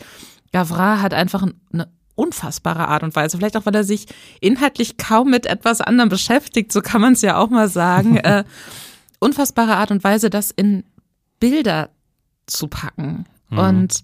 Gavra 0.52 1.02
hat 1.02 1.14
einfach 1.14 1.46
eine 1.72 1.88
unfassbare 2.16 2.88
Art 2.88 3.04
und 3.04 3.16
Weise. 3.16 3.38
Vielleicht 3.38 3.58
auch, 3.58 3.66
weil 3.66 3.76
er 3.76 3.84
sich 3.84 4.08
inhaltlich 4.40 4.98
kaum 4.98 5.30
mit 5.30 5.46
etwas 5.46 5.82
anderem 5.82 6.10
beschäftigt, 6.10 6.72
so 6.72 6.82
kann 6.82 7.02
man 7.02 7.14
es 7.14 7.22
ja 7.22 7.38
auch 7.38 7.50
mal 7.50 7.70
sagen. 7.70 8.18
äh, 8.24 8.44
unfassbare 9.20 9.76
Art 9.76 9.92
und 9.92 10.04
Weise, 10.04 10.30
das 10.30 10.52
in 10.52 10.84
Bilder 11.40 11.90
zu 12.48 12.68
packen. 12.68 13.26
Mhm. 13.50 13.58
Und 13.58 14.04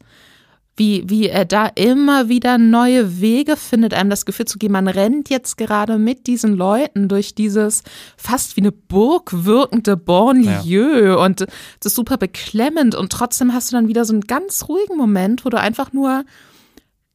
wie, 0.77 1.03
wie 1.09 1.27
er 1.27 1.45
da 1.45 1.67
immer 1.67 2.29
wieder 2.29 2.57
neue 2.57 3.19
Wege 3.19 3.57
findet, 3.57 3.93
einem 3.93 4.09
das 4.09 4.25
Gefühl 4.25 4.45
zu 4.45 4.57
geben, 4.57 4.73
man 4.73 4.87
rennt 4.87 5.29
jetzt 5.29 5.57
gerade 5.57 5.97
mit 5.97 6.27
diesen 6.27 6.55
Leuten 6.55 7.09
durch 7.09 7.35
dieses 7.35 7.83
fast 8.17 8.55
wie 8.55 8.61
eine 8.61 8.71
Burg 8.71 9.29
wirkende 9.31 9.97
Bonlieu 9.97 11.05
ja. 11.05 11.15
und 11.15 11.41
das 11.41 11.51
ist 11.83 11.95
super 11.95 12.17
beklemmend 12.17 12.95
und 12.95 13.11
trotzdem 13.11 13.53
hast 13.53 13.71
du 13.71 13.75
dann 13.75 13.89
wieder 13.89 14.05
so 14.05 14.13
einen 14.13 14.21
ganz 14.21 14.69
ruhigen 14.69 14.97
Moment, 14.97 15.45
wo 15.45 15.49
du 15.49 15.59
einfach 15.59 15.91
nur 15.93 16.23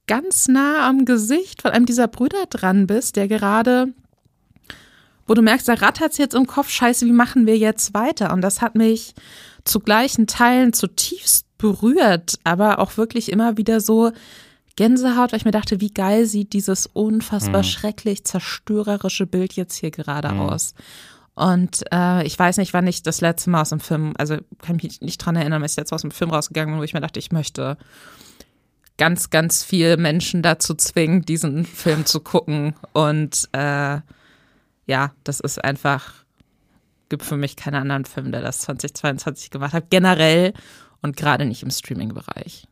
ganz 0.06 0.48
nah 0.48 0.86
am 0.86 1.04
Gesicht 1.04 1.62
von 1.62 1.72
einem 1.72 1.86
dieser 1.86 2.08
Brüder 2.08 2.46
dran 2.48 2.86
bist, 2.86 3.16
der 3.16 3.26
gerade 3.26 3.92
wo 5.26 5.34
du 5.34 5.42
merkst, 5.42 5.68
da 5.68 5.74
rattert 5.74 6.12
es 6.12 6.18
jetzt 6.18 6.34
im 6.34 6.46
Kopf, 6.46 6.70
scheiße, 6.70 7.04
wie 7.04 7.12
machen 7.12 7.46
wir 7.46 7.58
jetzt 7.58 7.94
weiter? 7.94 8.32
Und 8.32 8.42
das 8.42 8.60
hat 8.60 8.76
mich 8.76 9.14
zu 9.64 9.80
gleichen 9.80 10.28
Teilen 10.28 10.72
zutiefst 10.72 11.45
berührt, 11.58 12.38
aber 12.44 12.78
auch 12.78 12.96
wirklich 12.96 13.30
immer 13.30 13.56
wieder 13.56 13.80
so 13.80 14.12
Gänsehaut, 14.76 15.32
weil 15.32 15.38
ich 15.38 15.44
mir 15.44 15.52
dachte, 15.52 15.80
wie 15.80 15.92
geil 15.92 16.26
sieht 16.26 16.52
dieses 16.52 16.86
unfassbar 16.86 17.62
mhm. 17.62 17.66
schrecklich 17.66 18.24
zerstörerische 18.24 19.26
Bild 19.26 19.54
jetzt 19.54 19.76
hier 19.76 19.90
gerade 19.90 20.32
mhm. 20.32 20.40
aus. 20.40 20.74
Und 21.34 21.82
äh, 21.92 22.26
ich 22.26 22.38
weiß 22.38 22.56
nicht, 22.58 22.72
wann 22.72 22.86
ich 22.86 23.02
das 23.02 23.20
letzte 23.20 23.50
Mal 23.50 23.62
aus 23.62 23.70
dem 23.70 23.80
Film, 23.80 24.14
also 24.16 24.36
kann 24.62 24.76
mich 24.76 25.00
nicht 25.00 25.18
dran 25.18 25.36
erinnern, 25.36 25.62
dass 25.62 25.72
ich 25.72 25.76
jetzt 25.76 25.92
aus 25.92 26.02
dem 26.02 26.10
Film 26.10 26.30
rausgegangen 26.30 26.74
bin, 26.74 26.80
wo 26.80 26.84
ich 26.84 26.94
mir 26.94 27.00
dachte, 27.00 27.18
ich 27.18 27.32
möchte 27.32 27.76
ganz, 28.96 29.30
ganz 29.30 29.62
viel 29.62 29.96
Menschen 29.96 30.42
dazu 30.42 30.74
zwingen, 30.74 31.22
diesen 31.22 31.64
Film 31.64 32.06
zu 32.06 32.20
gucken. 32.20 32.74
Und 32.92 33.48
äh, 33.52 34.00
ja, 34.86 35.12
das 35.24 35.40
ist 35.40 35.62
einfach, 35.62 36.14
gibt 37.08 37.22
für 37.22 37.36
mich 37.36 37.56
keinen 37.56 37.76
anderen 37.76 38.06
Film, 38.06 38.32
der 38.32 38.40
das 38.40 38.60
2022 38.60 39.50
gemacht 39.50 39.74
hat. 39.74 39.90
Generell 39.90 40.54
und 41.06 41.16
gerade 41.16 41.46
nicht 41.46 41.62
im 41.62 41.70
Streaming-Bereich. 41.70 42.66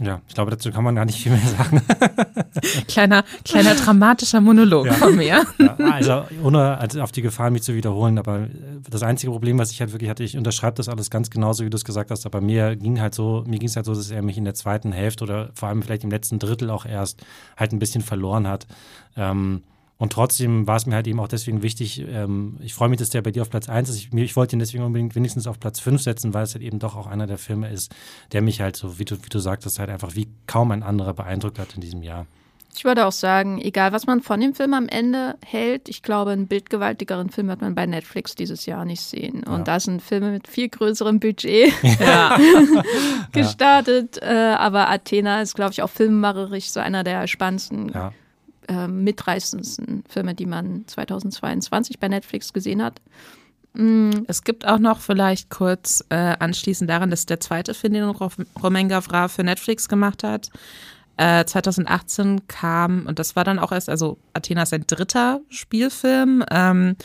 Ja, 0.00 0.22
ich 0.26 0.34
glaube, 0.34 0.50
dazu 0.50 0.70
kann 0.70 0.82
man 0.82 0.94
gar 0.94 1.04
nicht 1.04 1.22
viel 1.22 1.32
mehr 1.32 1.46
sagen. 1.46 1.82
kleiner, 2.88 3.22
kleiner 3.44 3.74
dramatischer 3.74 4.40
Monolog 4.40 4.86
ja. 4.86 4.94
von 4.94 5.14
mir. 5.14 5.44
Ja, 5.58 5.76
also 5.76 6.24
ohne 6.42 6.78
also 6.78 7.02
auf 7.02 7.12
die 7.12 7.20
Gefahr, 7.20 7.50
mich 7.50 7.62
zu 7.62 7.74
wiederholen, 7.74 8.18
aber 8.18 8.48
das 8.88 9.02
einzige 9.02 9.30
Problem, 9.30 9.58
was 9.58 9.70
ich 9.72 9.80
halt 9.80 9.92
wirklich 9.92 10.08
hatte, 10.08 10.24
ich 10.24 10.38
unterschreibe 10.38 10.76
das 10.76 10.88
alles 10.88 11.10
ganz 11.10 11.28
genauso, 11.28 11.66
wie 11.66 11.70
du 11.70 11.76
es 11.76 11.84
gesagt 11.84 12.10
hast, 12.10 12.24
aber 12.24 12.40
mir 12.40 12.76
ging 12.76 12.98
halt 12.98 13.14
so, 13.14 13.44
mir 13.46 13.58
ging 13.58 13.68
es 13.68 13.76
halt 13.76 13.84
so, 13.84 13.94
dass 13.94 14.10
er 14.10 14.22
mich 14.22 14.38
in 14.38 14.44
der 14.44 14.54
zweiten 14.54 14.92
Hälfte 14.92 15.24
oder 15.24 15.50
vor 15.54 15.68
allem 15.68 15.82
vielleicht 15.82 16.04
im 16.04 16.10
letzten 16.10 16.38
Drittel 16.38 16.70
auch 16.70 16.86
erst 16.86 17.22
halt 17.58 17.72
ein 17.72 17.78
bisschen 17.78 18.02
verloren 18.02 18.48
hat. 18.48 18.66
Ähm, 19.16 19.64
und 20.00 20.14
trotzdem 20.14 20.66
war 20.66 20.76
es 20.76 20.86
mir 20.86 20.94
halt 20.94 21.06
eben 21.06 21.20
auch 21.20 21.28
deswegen 21.28 21.62
wichtig, 21.62 22.02
ähm, 22.08 22.56
ich 22.60 22.72
freue 22.72 22.88
mich, 22.88 22.98
dass 22.98 23.10
der 23.10 23.20
bei 23.20 23.32
dir 23.32 23.42
auf 23.42 23.50
Platz 23.50 23.68
1 23.68 23.90
ist. 23.90 23.96
Ich, 23.96 24.10
ich 24.14 24.34
wollte 24.34 24.56
ihn 24.56 24.58
deswegen 24.58 24.82
unbedingt 24.82 25.14
wenigstens 25.14 25.46
auf 25.46 25.60
Platz 25.60 25.78
5 25.78 26.00
setzen, 26.00 26.32
weil 26.32 26.44
es 26.44 26.54
halt 26.54 26.64
eben 26.64 26.78
doch 26.78 26.96
auch 26.96 27.06
einer 27.06 27.26
der 27.26 27.36
Filme 27.36 27.70
ist, 27.70 27.94
der 28.32 28.40
mich 28.40 28.62
halt 28.62 28.76
so, 28.76 28.98
wie 28.98 29.04
du, 29.04 29.16
wie 29.16 29.28
du 29.28 29.38
sagtest, 29.38 29.78
halt 29.78 29.90
einfach 29.90 30.14
wie 30.14 30.28
kaum 30.46 30.70
ein 30.70 30.82
anderer 30.82 31.12
beeindruckt 31.12 31.58
hat 31.58 31.74
in 31.74 31.82
diesem 31.82 32.02
Jahr. 32.02 32.24
Ich 32.74 32.84
würde 32.86 33.04
auch 33.04 33.12
sagen, 33.12 33.60
egal 33.60 33.92
was 33.92 34.06
man 34.06 34.22
von 34.22 34.40
dem 34.40 34.54
Film 34.54 34.72
am 34.72 34.88
Ende 34.88 35.36
hält, 35.44 35.90
ich 35.90 36.02
glaube, 36.02 36.30
einen 36.30 36.46
bildgewaltigeren 36.46 37.28
Film 37.28 37.48
wird 37.48 37.60
man 37.60 37.74
bei 37.74 37.84
Netflix 37.84 38.34
dieses 38.34 38.64
Jahr 38.64 38.86
nicht 38.86 39.02
sehen. 39.02 39.44
Und 39.44 39.58
ja. 39.58 39.64
da 39.64 39.80
sind 39.80 40.00
Filme 40.00 40.30
mit 40.30 40.48
viel 40.48 40.70
größerem 40.70 41.20
Budget 41.20 41.74
ja. 42.00 42.38
gestartet. 43.32 44.18
Ja. 44.22 44.52
Äh, 44.52 44.54
aber 44.54 44.88
Athena 44.88 45.42
ist, 45.42 45.56
glaube 45.56 45.72
ich, 45.72 45.82
auch 45.82 45.90
filmemacherisch 45.90 46.70
so 46.70 46.80
einer 46.80 47.04
der 47.04 47.26
spannendsten 47.26 47.90
ja 47.92 48.14
äh, 48.70 48.86
mitreißendsten 48.86 50.04
Filme, 50.08 50.34
die 50.34 50.46
man 50.46 50.84
2022 50.86 51.98
bei 51.98 52.08
Netflix 52.08 52.52
gesehen 52.52 52.82
hat. 52.82 53.00
Mm. 53.74 54.10
Es 54.28 54.44
gibt 54.44 54.66
auch 54.66 54.78
noch 54.78 55.00
vielleicht 55.00 55.50
kurz 55.50 56.04
äh, 56.08 56.14
anschließend 56.38 56.88
daran, 56.88 57.10
dass 57.10 57.26
der 57.26 57.40
zweite 57.40 57.74
Film, 57.74 57.94
den 57.94 58.04
Romain 58.62 58.88
Gavra 58.88 59.28
für 59.28 59.42
Netflix 59.42 59.88
gemacht 59.88 60.22
hat, 60.22 60.50
äh, 61.16 61.44
2018 61.44 62.46
kam, 62.46 63.06
und 63.06 63.18
das 63.18 63.34
war 63.34 63.44
dann 63.44 63.58
auch 63.58 63.72
erst, 63.72 63.88
also 63.88 64.18
Athena 64.32 64.62
ist 64.62 64.70
sein 64.70 64.84
dritter 64.86 65.40
Spielfilm. 65.48 66.44
Ähm, 66.50 66.96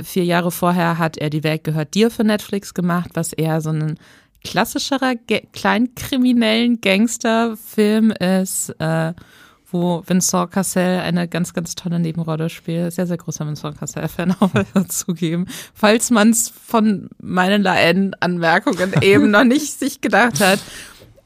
vier 0.00 0.24
Jahre 0.24 0.50
vorher 0.50 0.98
hat 0.98 1.16
er 1.16 1.30
Die 1.30 1.42
Welt 1.42 1.64
gehört 1.64 1.94
dir 1.94 2.10
für 2.10 2.24
Netflix 2.24 2.74
gemacht, 2.74 3.10
was 3.14 3.32
eher 3.32 3.60
so 3.60 3.70
ein 3.70 3.98
klassischerer, 4.44 5.14
kleinkriminellen 5.52 6.80
Gangsterfilm 6.80 8.10
ist. 8.10 8.70
Äh, 8.78 9.14
wo 9.72 10.02
Vincent 10.06 10.50
Cassel 10.50 11.00
eine 11.00 11.28
ganz, 11.28 11.54
ganz 11.54 11.74
tolle 11.74 11.98
Nebenrolle 11.98 12.50
spielt. 12.50 12.92
Sehr, 12.92 13.06
sehr 13.06 13.16
großer 13.16 13.46
Vincent 13.46 13.78
Cassel-Fan, 13.78 14.36
auch 14.40 14.86
zugeben. 14.88 15.46
Falls 15.74 16.10
man 16.10 16.30
es 16.30 16.48
von 16.48 17.08
meinen 17.20 17.62
Laien-Anmerkungen 17.62 18.94
eben 19.00 19.30
noch 19.30 19.44
nicht 19.44 19.78
sich 19.78 20.00
gedacht 20.00 20.40
hat. 20.40 20.60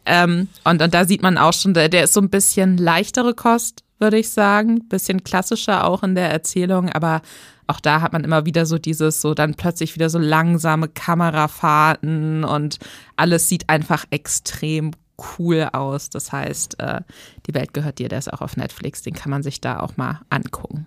Ähm, 0.05 0.49
und, 0.65 0.83
und 0.83 0.95
da 0.95 1.05
sieht 1.05 1.23
man 1.23 1.37
auch 1.37 1.53
schon, 1.53 1.75
der, 1.75 1.89
der 1.89 2.05
ist 2.05 2.15
so 2.15 2.21
ein 2.21 2.31
bisschen 2.31 2.79
leichtere 2.79 3.35
Kost, 3.35 3.83
würde 3.99 4.19
ich 4.19 4.31
sagen. 4.31 4.89
Bisschen 4.89 5.25
klassischer 5.25 5.87
auch 5.87 6.03
in 6.03 6.15
der 6.15 6.31
Erzählung, 6.31 6.91
aber 6.91 7.23
auch 7.67 7.81
da 7.81 8.01
hat 8.01 8.13
man 8.13 8.25
immer 8.25 8.47
wieder 8.47 8.67
so 8.67 8.79
dieses, 8.79 9.21
so 9.21 9.35
dann 9.35 9.55
plötzlich 9.55 9.95
wieder 9.97 10.09
so 10.09 10.19
langsame 10.19 10.89
Kamerafahrten 10.89 12.45
und 12.45 12.79
alles 13.17 13.49
sieht 13.49 13.69
einfach 13.69 14.05
extrem 14.11 14.93
cool 15.39 15.69
aus. 15.73 16.11
Das 16.11 16.33
heißt, 16.33 16.81
äh, 16.81 17.01
die 17.47 17.55
Welt 17.55 17.75
gehört 17.75 17.99
dir, 17.99 18.09
der 18.09 18.19
ist 18.19 18.33
auch 18.33 18.41
auf 18.41 18.57
Netflix, 18.57 19.03
den 19.03 19.15
kann 19.15 19.31
man 19.31 19.43
sich 19.43 19.61
da 19.61 19.81
auch 19.81 19.97
mal 19.97 20.21
angucken. 20.31 20.87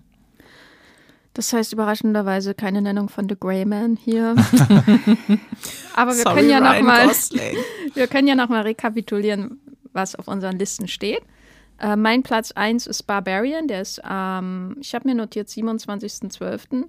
Das 1.34 1.54
heißt 1.54 1.74
überraschenderweise 1.74 2.54
keine 2.54 2.82
Nennung 2.82 3.08
von 3.08 3.30
The 3.30 3.36
Grey 3.40 3.64
Man 3.66 3.96
hier. 3.96 4.36
Aber 5.96 6.12
wir 6.12 6.24
Sorry, 6.24 6.36
können 6.36 6.50
ja 6.50 6.60
noch 6.60 6.82
mal, 6.82 7.08
wir 7.94 8.08
können 8.08 8.28
ja 8.28 8.36
noch 8.36 8.50
mal 8.50 8.64
rekapitulieren, 8.64 9.60
was 9.94 10.16
auf 10.16 10.28
unseren 10.28 10.58
Listen 10.58 10.88
steht. 10.88 11.22
Äh, 11.80 11.96
mein 11.96 12.24
Platz 12.24 12.52
1 12.52 12.88
ist 12.88 13.04
Barbarian, 13.04 13.68
der 13.68 13.82
ist, 13.82 14.02
ähm, 14.10 14.76
ich 14.82 14.94
habe 14.94 15.08
mir 15.08 15.16
notiert, 15.16 15.48
27.12. 15.48 16.86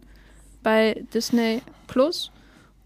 bei 0.63 1.05
Disney 1.15 1.63
Plus. 1.87 2.33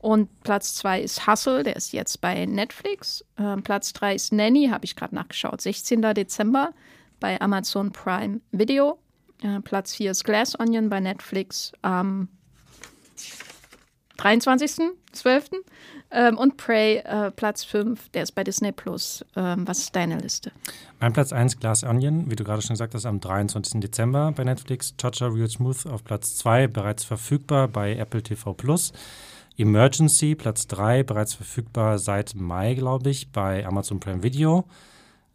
Und 0.04 0.28
Platz 0.42 0.74
2 0.74 1.00
ist 1.00 1.26
Hustle, 1.26 1.62
der 1.62 1.76
ist 1.76 1.94
jetzt 1.94 2.20
bei 2.20 2.44
Netflix. 2.44 3.24
Ähm, 3.38 3.62
Platz 3.62 3.94
3 3.94 4.14
ist 4.14 4.34
Nanny, 4.34 4.68
habe 4.70 4.84
ich 4.84 4.96
gerade 4.96 5.14
nachgeschaut, 5.14 5.62
16. 5.62 6.02
Dezember 6.02 6.74
bei 7.20 7.40
Amazon 7.40 7.90
Prime 7.90 8.42
Video. 8.52 8.98
Äh, 9.42 9.60
Platz 9.60 9.94
4 9.94 10.10
ist 10.10 10.24
Glass 10.24 10.60
Onion 10.60 10.90
bei 10.90 11.00
Netflix 11.00 11.72
am 11.80 12.28
23.12. 14.18 14.92
Ähm, 16.10 16.36
und 16.36 16.58
Prey, 16.58 16.98
äh, 16.98 17.30
Platz 17.30 17.64
5, 17.64 18.10
der 18.10 18.24
ist 18.24 18.32
bei 18.32 18.44
Disney 18.44 18.72
Plus. 18.72 19.24
Ähm, 19.36 19.66
was 19.66 19.78
ist 19.78 19.96
deine 19.96 20.18
Liste? 20.18 20.52
Mein 21.00 21.14
Platz 21.14 21.32
1, 21.32 21.60
Glass 21.60 21.82
Onion, 21.82 22.30
wie 22.30 22.36
du 22.36 22.44
gerade 22.44 22.60
schon 22.60 22.74
gesagt 22.74 22.92
hast, 22.92 23.06
am 23.06 23.20
23. 23.20 23.80
Dezember 23.80 24.32
bei 24.32 24.44
Netflix. 24.44 24.94
Toucher 24.98 25.34
Real 25.34 25.48
Smooth 25.48 25.86
auf 25.86 26.04
Platz 26.04 26.36
2, 26.36 26.66
bereits 26.66 27.04
verfügbar 27.04 27.68
bei 27.68 27.96
Apple 27.96 28.22
TV 28.22 28.52
Plus. 28.52 28.92
Emergency, 29.56 30.34
Platz 30.34 30.66
3, 30.66 31.02
bereits 31.02 31.34
verfügbar 31.34 31.98
seit 31.98 32.34
Mai, 32.34 32.74
glaube 32.74 33.10
ich, 33.10 33.30
bei 33.30 33.66
Amazon 33.66 34.00
Prime 34.00 34.22
Video. 34.22 34.64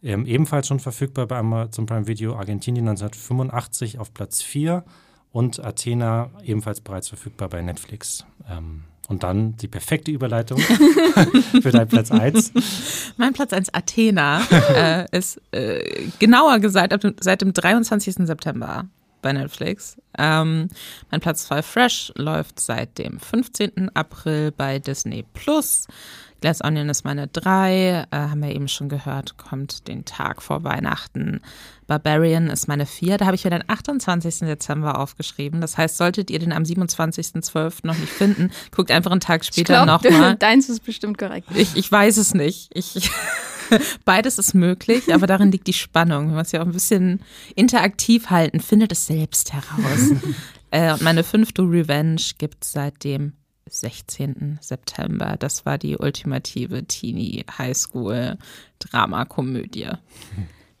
Ähm, 0.02 0.26
ebenfalls 0.26 0.66
schon 0.66 0.80
verfügbar 0.80 1.26
bei 1.26 1.38
Amazon 1.38 1.86
Prime 1.86 2.06
Video 2.06 2.36
Argentinien 2.36 2.88
1985 2.88 3.98
auf 3.98 4.14
Platz 4.14 4.42
4 4.42 4.84
und 5.32 5.62
Athena 5.62 6.30
ebenfalls 6.42 6.80
bereits 6.80 7.08
verfügbar 7.08 7.48
bei 7.48 7.62
Netflix. 7.62 8.24
Ähm, 8.48 8.84
und 9.08 9.24
dann 9.24 9.56
die 9.56 9.66
perfekte 9.68 10.12
Überleitung 10.12 10.58
für 11.62 11.72
deinen 11.72 11.88
Platz 11.88 12.12
1. 12.12 12.52
Mein 13.16 13.32
Platz 13.32 13.52
1, 13.52 13.74
Athena, 13.74 14.40
äh, 14.74 15.16
ist 15.16 15.40
äh, 15.50 16.06
genauer 16.20 16.60
gesagt 16.60 16.94
seit 17.20 17.42
dem 17.42 17.52
23. 17.52 18.14
September 18.26 18.86
bei 19.22 19.32
Netflix. 19.32 19.96
Ähm, 20.18 20.68
mein 21.10 21.20
Platz 21.20 21.46
2 21.46 21.62
Fresh 21.62 22.12
läuft 22.16 22.60
seit 22.60 22.98
dem 22.98 23.18
15. 23.20 23.90
April 23.94 24.52
bei 24.52 24.78
Disney 24.78 25.24
Plus. 25.34 25.86
Glass 26.40 26.62
Onion 26.64 26.88
ist 26.88 27.04
meine 27.04 27.28
3, 27.28 28.06
äh, 28.10 28.16
haben 28.16 28.42
wir 28.42 28.54
eben 28.54 28.68
schon 28.68 28.88
gehört, 28.88 29.36
kommt 29.36 29.88
den 29.88 30.04
Tag 30.04 30.42
vor 30.42 30.64
Weihnachten. 30.64 31.40
Barbarian 31.86 32.48
ist 32.48 32.66
meine 32.66 32.86
4, 32.86 33.18
da 33.18 33.26
habe 33.26 33.34
ich 33.34 33.44
mir 33.44 33.50
den 33.50 33.64
28. 33.66 34.40
Dezember 34.40 34.98
aufgeschrieben. 34.98 35.60
Das 35.60 35.76
heißt, 35.76 35.96
solltet 35.96 36.30
ihr 36.30 36.38
den 36.38 36.52
am 36.52 36.62
27.12. 36.62 37.80
noch 37.82 37.98
nicht 37.98 38.12
finden, 38.12 38.50
guckt 38.70 38.90
einfach 38.90 39.10
einen 39.10 39.20
Tag 39.20 39.44
später 39.44 39.84
nochmal. 39.86 40.36
Deins 40.36 40.68
ist 40.68 40.84
bestimmt 40.84 41.18
korrekt. 41.18 41.48
Ich, 41.54 41.76
ich 41.76 41.90
weiß 41.90 42.16
es 42.16 42.32
nicht. 42.32 42.70
Ich, 42.74 42.94
beides 44.04 44.38
ist 44.38 44.54
möglich, 44.54 45.12
aber 45.12 45.26
darin 45.26 45.52
liegt 45.52 45.66
die 45.66 45.72
Spannung. 45.72 46.28
Wenn 46.28 46.34
wir 46.34 46.42
es 46.42 46.52
ja 46.52 46.62
auch 46.62 46.66
ein 46.66 46.72
bisschen 46.72 47.20
interaktiv 47.54 48.30
halten, 48.30 48.60
findet 48.60 48.92
es 48.92 49.06
selbst 49.06 49.52
heraus. 49.52 50.10
äh, 50.70 50.92
und 50.92 51.02
meine 51.02 51.24
fünfte 51.24 51.62
Revenge 51.62 52.22
gibt 52.38 52.64
es 52.64 52.72
seitdem 52.72 53.32
16. 53.68 54.58
September. 54.60 55.36
Das 55.38 55.64
war 55.64 55.78
die 55.78 55.96
ultimative 55.96 56.84
Teenie 56.84 57.44
Highschool 57.58 58.36
Dramakomödie. 58.78 59.90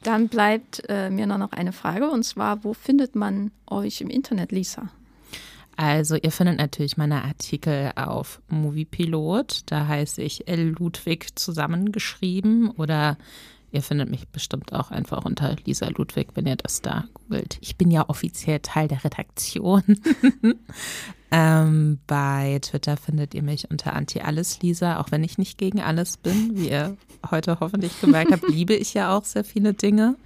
Dann 0.02 0.28
bleibt 0.28 0.82
äh, 0.88 1.10
mir 1.10 1.26
noch 1.26 1.52
eine 1.52 1.72
Frage 1.72 2.10
und 2.10 2.24
zwar, 2.24 2.64
wo 2.64 2.72
findet 2.72 3.14
man 3.14 3.50
euch 3.66 4.00
im 4.00 4.08
Internet, 4.08 4.50
Lisa? 4.50 4.90
Also 5.80 6.16
ihr 6.16 6.30
findet 6.30 6.58
natürlich 6.58 6.98
meine 6.98 7.24
Artikel 7.24 7.92
auf 7.96 8.42
Moviepilot, 8.48 9.62
da 9.64 9.88
heiße 9.88 10.20
ich 10.20 10.46
L. 10.46 10.74
Ludwig 10.78 11.38
zusammengeschrieben 11.38 12.70
oder 12.72 13.16
Ihr 13.72 13.82
findet 13.82 14.10
mich 14.10 14.28
bestimmt 14.28 14.72
auch 14.72 14.90
einfach 14.90 15.24
unter 15.24 15.54
Lisa 15.64 15.88
Ludwig, 15.88 16.30
wenn 16.34 16.44
ihr 16.44 16.56
das 16.56 16.82
da 16.82 17.04
googelt. 17.14 17.56
Ich 17.60 17.76
bin 17.76 17.92
ja 17.92 18.08
offiziell 18.08 18.58
Teil 18.58 18.88
der 18.88 19.04
Redaktion. 19.04 19.84
ähm, 21.30 22.00
bei 22.08 22.58
Twitter 22.62 22.96
findet 22.96 23.32
ihr 23.32 23.44
mich 23.44 23.70
unter 23.70 23.92
Anti-Alles-Lisa, 23.94 24.98
auch 24.98 25.12
wenn 25.12 25.22
ich 25.22 25.38
nicht 25.38 25.56
gegen 25.56 25.80
alles 25.80 26.16
bin. 26.16 26.56
Wie 26.56 26.68
ihr 26.68 26.96
heute 27.30 27.60
hoffentlich 27.60 28.00
gemerkt 28.00 28.32
habt, 28.32 28.42
liebe 28.48 28.74
ich 28.74 28.92
ja 28.92 29.16
auch 29.16 29.24
sehr 29.24 29.44
viele 29.44 29.72
Dinge. 29.72 30.16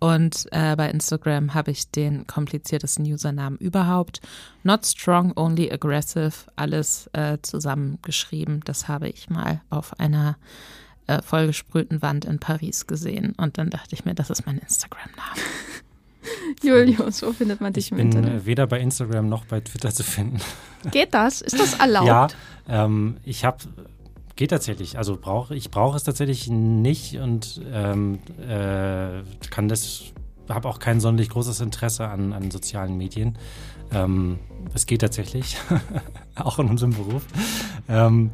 Und 0.00 0.46
äh, 0.50 0.74
bei 0.76 0.90
Instagram 0.90 1.52
habe 1.52 1.70
ich 1.70 1.90
den 1.90 2.26
kompliziertesten 2.26 3.04
Usernamen 3.04 3.58
überhaupt. 3.58 4.20
Not 4.64 4.86
strong, 4.86 5.32
only 5.36 5.70
aggressive, 5.70 6.32
alles 6.56 7.08
äh, 7.12 7.36
zusammengeschrieben. 7.42 8.62
Das 8.64 8.88
habe 8.88 9.08
ich 9.10 9.28
mal 9.28 9.60
auf 9.68 10.00
einer 10.00 10.38
äh, 11.06 11.20
vollgesprühten 11.20 12.00
Wand 12.00 12.24
in 12.24 12.38
Paris 12.38 12.86
gesehen. 12.86 13.34
Und 13.36 13.58
dann 13.58 13.68
dachte 13.68 13.94
ich 13.94 14.06
mir, 14.06 14.14
das 14.14 14.30
ist 14.30 14.46
mein 14.46 14.58
Instagram-Name. 14.58 15.46
Julius, 16.62 17.22
wo 17.22 17.32
findet 17.32 17.60
man 17.60 17.74
dich 17.74 17.86
ich 17.86 17.92
im 17.92 17.98
bin 17.98 18.06
Internet? 18.12 18.46
weder 18.46 18.66
bei 18.66 18.80
Instagram 18.80 19.28
noch 19.28 19.44
bei 19.44 19.60
Twitter 19.60 19.90
zu 19.90 20.02
finden. 20.02 20.40
Geht 20.90 21.12
das? 21.12 21.42
Ist 21.42 21.60
das 21.60 21.74
erlaubt? 21.78 22.06
Ja, 22.06 22.28
ähm, 22.68 23.18
ich 23.24 23.44
habe 23.44 23.58
geht 24.40 24.52
tatsächlich. 24.52 24.96
Also 24.96 25.18
brauche 25.20 25.54
ich 25.54 25.70
brauche 25.70 25.98
es 25.98 26.02
tatsächlich 26.02 26.48
nicht 26.48 27.18
und 27.18 27.60
ähm, 27.74 28.20
äh, 28.40 29.22
kann 29.50 29.68
das 29.68 30.14
habe 30.48 30.66
auch 30.66 30.78
kein 30.78 30.98
sonderlich 30.98 31.28
großes 31.28 31.60
Interesse 31.60 32.08
an, 32.08 32.32
an 32.32 32.50
sozialen 32.50 32.96
Medien. 32.96 33.36
Ähm, 33.92 34.38
es 34.72 34.86
geht 34.86 35.02
tatsächlich, 35.02 35.58
auch 36.36 36.58
in 36.58 36.68
unserem 36.68 36.92
Beruf. 36.92 37.22
Ähm, 37.88 38.30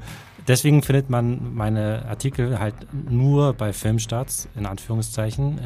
Deswegen 0.48 0.84
findet 0.84 1.10
man 1.10 1.56
meine 1.56 2.06
Artikel 2.06 2.60
halt 2.60 2.74
nur 2.92 3.52
bei 3.52 3.72
Filmstarts, 3.72 4.48
in 4.54 4.64
Anführungszeichen. 4.64 5.58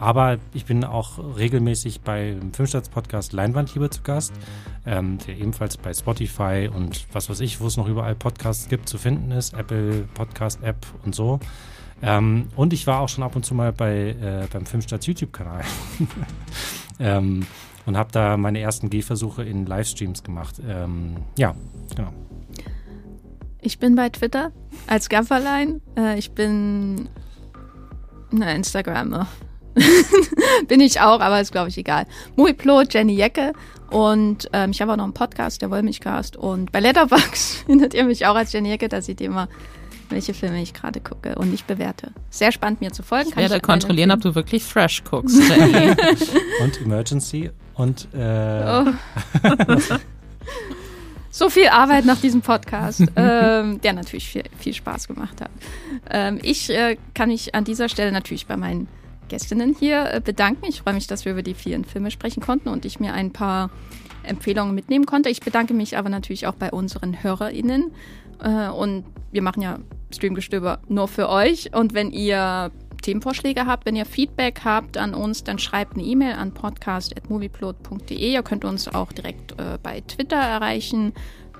Aber 0.00 0.38
ich 0.54 0.64
bin 0.64 0.82
auch 0.82 1.18
regelmäßig 1.36 2.00
beim 2.00 2.54
Filmstarts-Podcast 2.54 3.34
Leinwandliebe 3.34 3.90
zu 3.90 4.02
Gast, 4.02 4.32
ähm, 4.86 5.18
der 5.26 5.36
ebenfalls 5.36 5.76
bei 5.76 5.92
Spotify 5.92 6.70
und 6.74 7.06
was 7.12 7.28
weiß 7.28 7.40
ich, 7.40 7.60
wo 7.60 7.66
es 7.66 7.76
noch 7.76 7.86
überall 7.86 8.14
Podcasts 8.14 8.68
gibt, 8.68 8.88
zu 8.88 8.96
finden 8.96 9.30
ist, 9.30 9.52
Apple 9.52 10.08
Podcast 10.14 10.62
App 10.62 10.86
und 11.04 11.14
so. 11.14 11.38
Ähm, 12.02 12.48
und 12.56 12.72
ich 12.72 12.86
war 12.86 13.00
auch 13.00 13.10
schon 13.10 13.22
ab 13.22 13.36
und 13.36 13.44
zu 13.44 13.54
mal 13.54 13.74
bei, 13.74 14.16
äh, 14.20 14.46
beim 14.50 14.64
Filmstarts 14.64 15.06
YouTube-Kanal 15.06 15.64
ähm, 16.98 17.46
und 17.84 17.96
habe 17.98 18.10
da 18.10 18.38
meine 18.38 18.58
ersten 18.58 18.88
Gehversuche 18.88 19.44
in 19.44 19.66
Livestreams 19.66 20.22
gemacht. 20.22 20.62
Ähm, 20.66 21.16
ja, 21.36 21.54
genau. 21.94 22.12
Ich 23.60 23.78
bin 23.78 23.94
bei 23.96 24.08
Twitter 24.08 24.52
als 24.86 25.10
Gafferlein. 25.10 25.82
Äh, 25.94 26.18
ich 26.18 26.32
bin 26.32 27.10
eine 28.32 28.54
Instagrammer. 28.54 29.26
bin 30.68 30.80
ich 30.80 31.00
auch, 31.00 31.20
aber 31.20 31.40
ist 31.40 31.52
glaube 31.52 31.68
ich 31.68 31.78
egal. 31.78 32.06
Muiplo, 32.36 32.82
Jenny 32.82 33.14
Jecke 33.14 33.52
und 33.90 34.48
ähm, 34.52 34.70
ich 34.70 34.80
habe 34.80 34.92
auch 34.92 34.96
noch 34.96 35.04
einen 35.04 35.12
Podcast, 35.12 35.62
der 35.62 35.70
Wollmilchcast 35.70 36.36
und 36.36 36.70
bei 36.72 36.80
Letterboxd 36.80 37.64
findet 37.66 37.94
ihr 37.94 38.04
mich 38.04 38.26
auch 38.26 38.36
als 38.36 38.52
Jenny 38.52 38.68
Jecke, 38.68 38.88
da 38.88 39.02
seht 39.02 39.20
ihr 39.20 39.26
immer, 39.26 39.48
welche 40.10 40.34
Filme 40.34 40.62
ich 40.62 40.74
gerade 40.74 41.00
gucke 41.00 41.34
und 41.36 41.50
nicht 41.50 41.66
bewerte. 41.66 42.12
Sehr 42.30 42.52
spannend 42.52 42.80
mir 42.80 42.92
zu 42.92 43.02
folgen. 43.02 43.30
Ich 43.30 43.36
werde 43.36 43.60
kontrollieren, 43.60 44.10
ob 44.10 44.20
du 44.20 44.34
wirklich 44.34 44.64
fresh 44.64 45.02
guckst. 45.04 45.36
und 46.62 46.80
Emergency 46.80 47.50
und 47.74 48.08
äh, 48.14 48.84
oh. 48.84 48.86
so 51.30 51.48
viel 51.48 51.68
Arbeit 51.68 52.04
nach 52.04 52.20
diesem 52.20 52.42
Podcast, 52.42 53.04
ähm, 53.16 53.80
der 53.80 53.92
natürlich 53.92 54.28
viel, 54.28 54.44
viel 54.58 54.74
Spaß 54.74 55.08
gemacht 55.08 55.40
hat. 55.40 55.50
Ähm, 56.10 56.38
ich 56.42 56.70
äh, 56.70 56.96
kann 57.14 57.28
mich 57.28 57.54
an 57.54 57.64
dieser 57.64 57.88
Stelle 57.88 58.12
natürlich 58.12 58.46
bei 58.46 58.56
meinen 58.56 58.88
Gästinnen 59.30 59.74
hier 59.78 60.12
äh, 60.12 60.20
bedanken. 60.20 60.66
Ich 60.68 60.82
freue 60.82 60.94
mich, 60.94 61.06
dass 61.06 61.24
wir 61.24 61.32
über 61.32 61.42
die 61.42 61.54
vielen 61.54 61.86
Filme 61.86 62.10
sprechen 62.10 62.42
konnten 62.42 62.68
und 62.68 62.84
ich 62.84 63.00
mir 63.00 63.14
ein 63.14 63.32
paar 63.32 63.70
Empfehlungen 64.22 64.74
mitnehmen 64.74 65.06
konnte. 65.06 65.30
Ich 65.30 65.40
bedanke 65.40 65.72
mich 65.72 65.96
aber 65.96 66.10
natürlich 66.10 66.46
auch 66.46 66.54
bei 66.54 66.70
unseren 66.70 67.22
HörerInnen. 67.22 67.92
Äh, 68.42 68.68
und 68.68 69.04
wir 69.32 69.40
machen 69.40 69.62
ja 69.62 69.78
Streamgestöber 70.12 70.80
nur 70.88 71.08
für 71.08 71.30
euch. 71.30 71.74
Und 71.74 71.94
wenn 71.94 72.10
ihr 72.10 72.70
Themenvorschläge 73.00 73.66
habt, 73.66 73.86
wenn 73.86 73.96
ihr 73.96 74.04
Feedback 74.04 74.60
habt 74.64 74.98
an 74.98 75.14
uns, 75.14 75.44
dann 75.44 75.58
schreibt 75.58 75.94
eine 75.94 76.04
E-Mail 76.04 76.34
an 76.34 76.52
podcast.movieplot.de. 76.52 78.32
Ihr 78.32 78.42
könnt 78.42 78.64
uns 78.64 78.88
auch 78.88 79.12
direkt 79.12 79.52
äh, 79.52 79.78
bei 79.82 80.02
Twitter 80.02 80.36
erreichen 80.36 81.14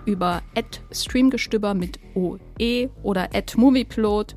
über 0.06 0.42
streamgestöber 0.90 1.74
mit 1.74 1.98
OE 2.14 2.88
oder 3.02 3.28
@movieplot 3.56 4.34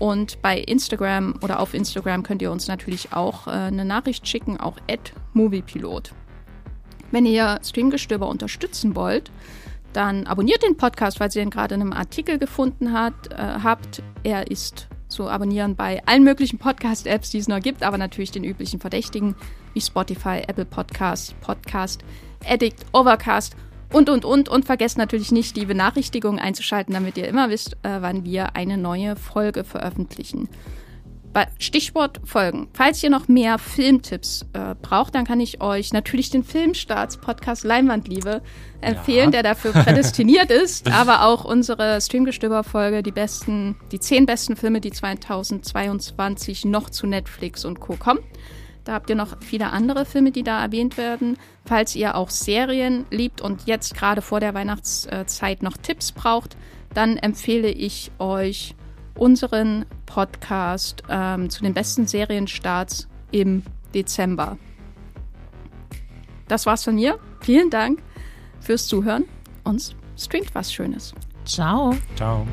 und 0.00 0.40
bei 0.42 0.58
Instagram 0.58 1.34
oder 1.42 1.60
auf 1.60 1.74
Instagram 1.74 2.24
könnt 2.24 2.42
ihr 2.42 2.50
uns 2.50 2.66
natürlich 2.66 3.12
auch 3.12 3.46
äh, 3.46 3.50
eine 3.50 3.84
Nachricht 3.84 4.26
schicken, 4.26 4.58
auch 4.58 4.78
@moviepilot. 5.34 6.12
Wenn 7.12 7.26
ihr 7.26 7.60
Streamgestöber 7.62 8.26
unterstützen 8.26 8.96
wollt, 8.96 9.30
dann 9.92 10.26
abonniert 10.26 10.62
den 10.62 10.76
Podcast, 10.76 11.18
falls 11.18 11.36
ihr 11.36 11.42
ihn 11.42 11.50
gerade 11.50 11.74
in 11.74 11.82
einem 11.82 11.92
Artikel 11.92 12.38
gefunden 12.38 12.92
hat, 12.92 13.30
äh, 13.30 13.36
habt. 13.36 14.02
Er 14.22 14.50
ist 14.50 14.88
zu 15.08 15.28
abonnieren 15.28 15.76
bei 15.76 16.02
allen 16.06 16.24
möglichen 16.24 16.58
Podcast-Apps, 16.58 17.30
die 17.30 17.38
es 17.38 17.48
noch 17.48 17.60
gibt, 17.60 17.82
aber 17.82 17.98
natürlich 17.98 18.30
den 18.30 18.44
üblichen 18.44 18.80
Verdächtigen 18.80 19.34
wie 19.74 19.80
Spotify, 19.82 20.42
Apple 20.46 20.64
Podcasts, 20.64 21.34
Podcast, 21.42 22.02
Addict, 22.46 22.86
Overcast 22.92 23.54
und, 23.92 24.08
und, 24.08 24.24
und. 24.24 24.48
Und 24.48 24.64
vergesst 24.64 24.98
natürlich 24.98 25.32
nicht, 25.32 25.56
die 25.56 25.66
Benachrichtigung 25.66 26.38
einzuschalten, 26.38 26.94
damit 26.94 27.16
ihr 27.16 27.28
immer 27.28 27.50
wisst, 27.50 27.74
äh, 27.82 28.00
wann 28.00 28.24
wir 28.24 28.56
eine 28.56 28.76
neue 28.76 29.16
Folge 29.16 29.64
veröffentlichen. 29.64 30.48
Stichwort 31.58 32.20
Folgen. 32.24 32.68
Falls 32.72 33.02
ihr 33.02 33.10
noch 33.10 33.28
mehr 33.28 33.58
Filmtipps 33.58 34.46
äh, 34.52 34.74
braucht, 34.80 35.14
dann 35.14 35.24
kann 35.24 35.40
ich 35.40 35.60
euch 35.60 35.92
natürlich 35.92 36.30
den 36.30 36.42
Filmstarts-Podcast 36.42 37.64
Leinwandliebe 37.64 38.42
empfehlen, 38.80 39.26
ja. 39.26 39.30
der 39.30 39.42
dafür 39.42 39.72
prädestiniert 39.72 40.50
ist, 40.62 40.90
aber 40.90 41.26
auch 41.26 41.44
unsere 41.44 42.00
Streamgestöber-Folge, 42.00 43.02
die 43.02 43.12
besten, 43.12 43.76
die 43.92 44.00
zehn 44.00 44.26
besten 44.26 44.56
Filme, 44.56 44.80
die 44.80 44.90
2022 44.90 46.64
noch 46.64 46.90
zu 46.90 47.06
Netflix 47.06 47.64
und 47.64 47.78
Co. 47.78 47.94
kommen. 47.96 48.20
Da 48.90 48.94
habt 48.94 49.08
ihr 49.08 49.14
noch 49.14 49.36
viele 49.40 49.70
andere 49.70 50.04
Filme, 50.04 50.32
die 50.32 50.42
da 50.42 50.60
erwähnt 50.60 50.98
werden. 50.98 51.36
Falls 51.64 51.94
ihr 51.94 52.16
auch 52.16 52.28
Serien 52.28 53.06
liebt 53.12 53.40
und 53.40 53.68
jetzt 53.68 53.94
gerade 53.94 54.20
vor 54.20 54.40
der 54.40 54.52
Weihnachtszeit 54.52 55.62
noch 55.62 55.76
Tipps 55.76 56.10
braucht, 56.10 56.56
dann 56.92 57.16
empfehle 57.16 57.70
ich 57.70 58.10
euch 58.18 58.74
unseren 59.14 59.86
Podcast 60.06 61.04
ähm, 61.08 61.50
zu 61.50 61.62
den 61.62 61.72
besten 61.72 62.08
Serienstarts 62.08 63.06
im 63.30 63.62
Dezember. 63.94 64.58
Das 66.48 66.66
war's 66.66 66.82
von 66.82 66.96
mir. 66.96 67.20
Vielen 67.42 67.70
Dank 67.70 68.02
fürs 68.58 68.88
Zuhören 68.88 69.24
und 69.62 69.94
streamt 70.18 70.52
was 70.52 70.72
Schönes. 70.72 71.14
Ciao. 71.44 71.94
Ciao. 72.16 72.44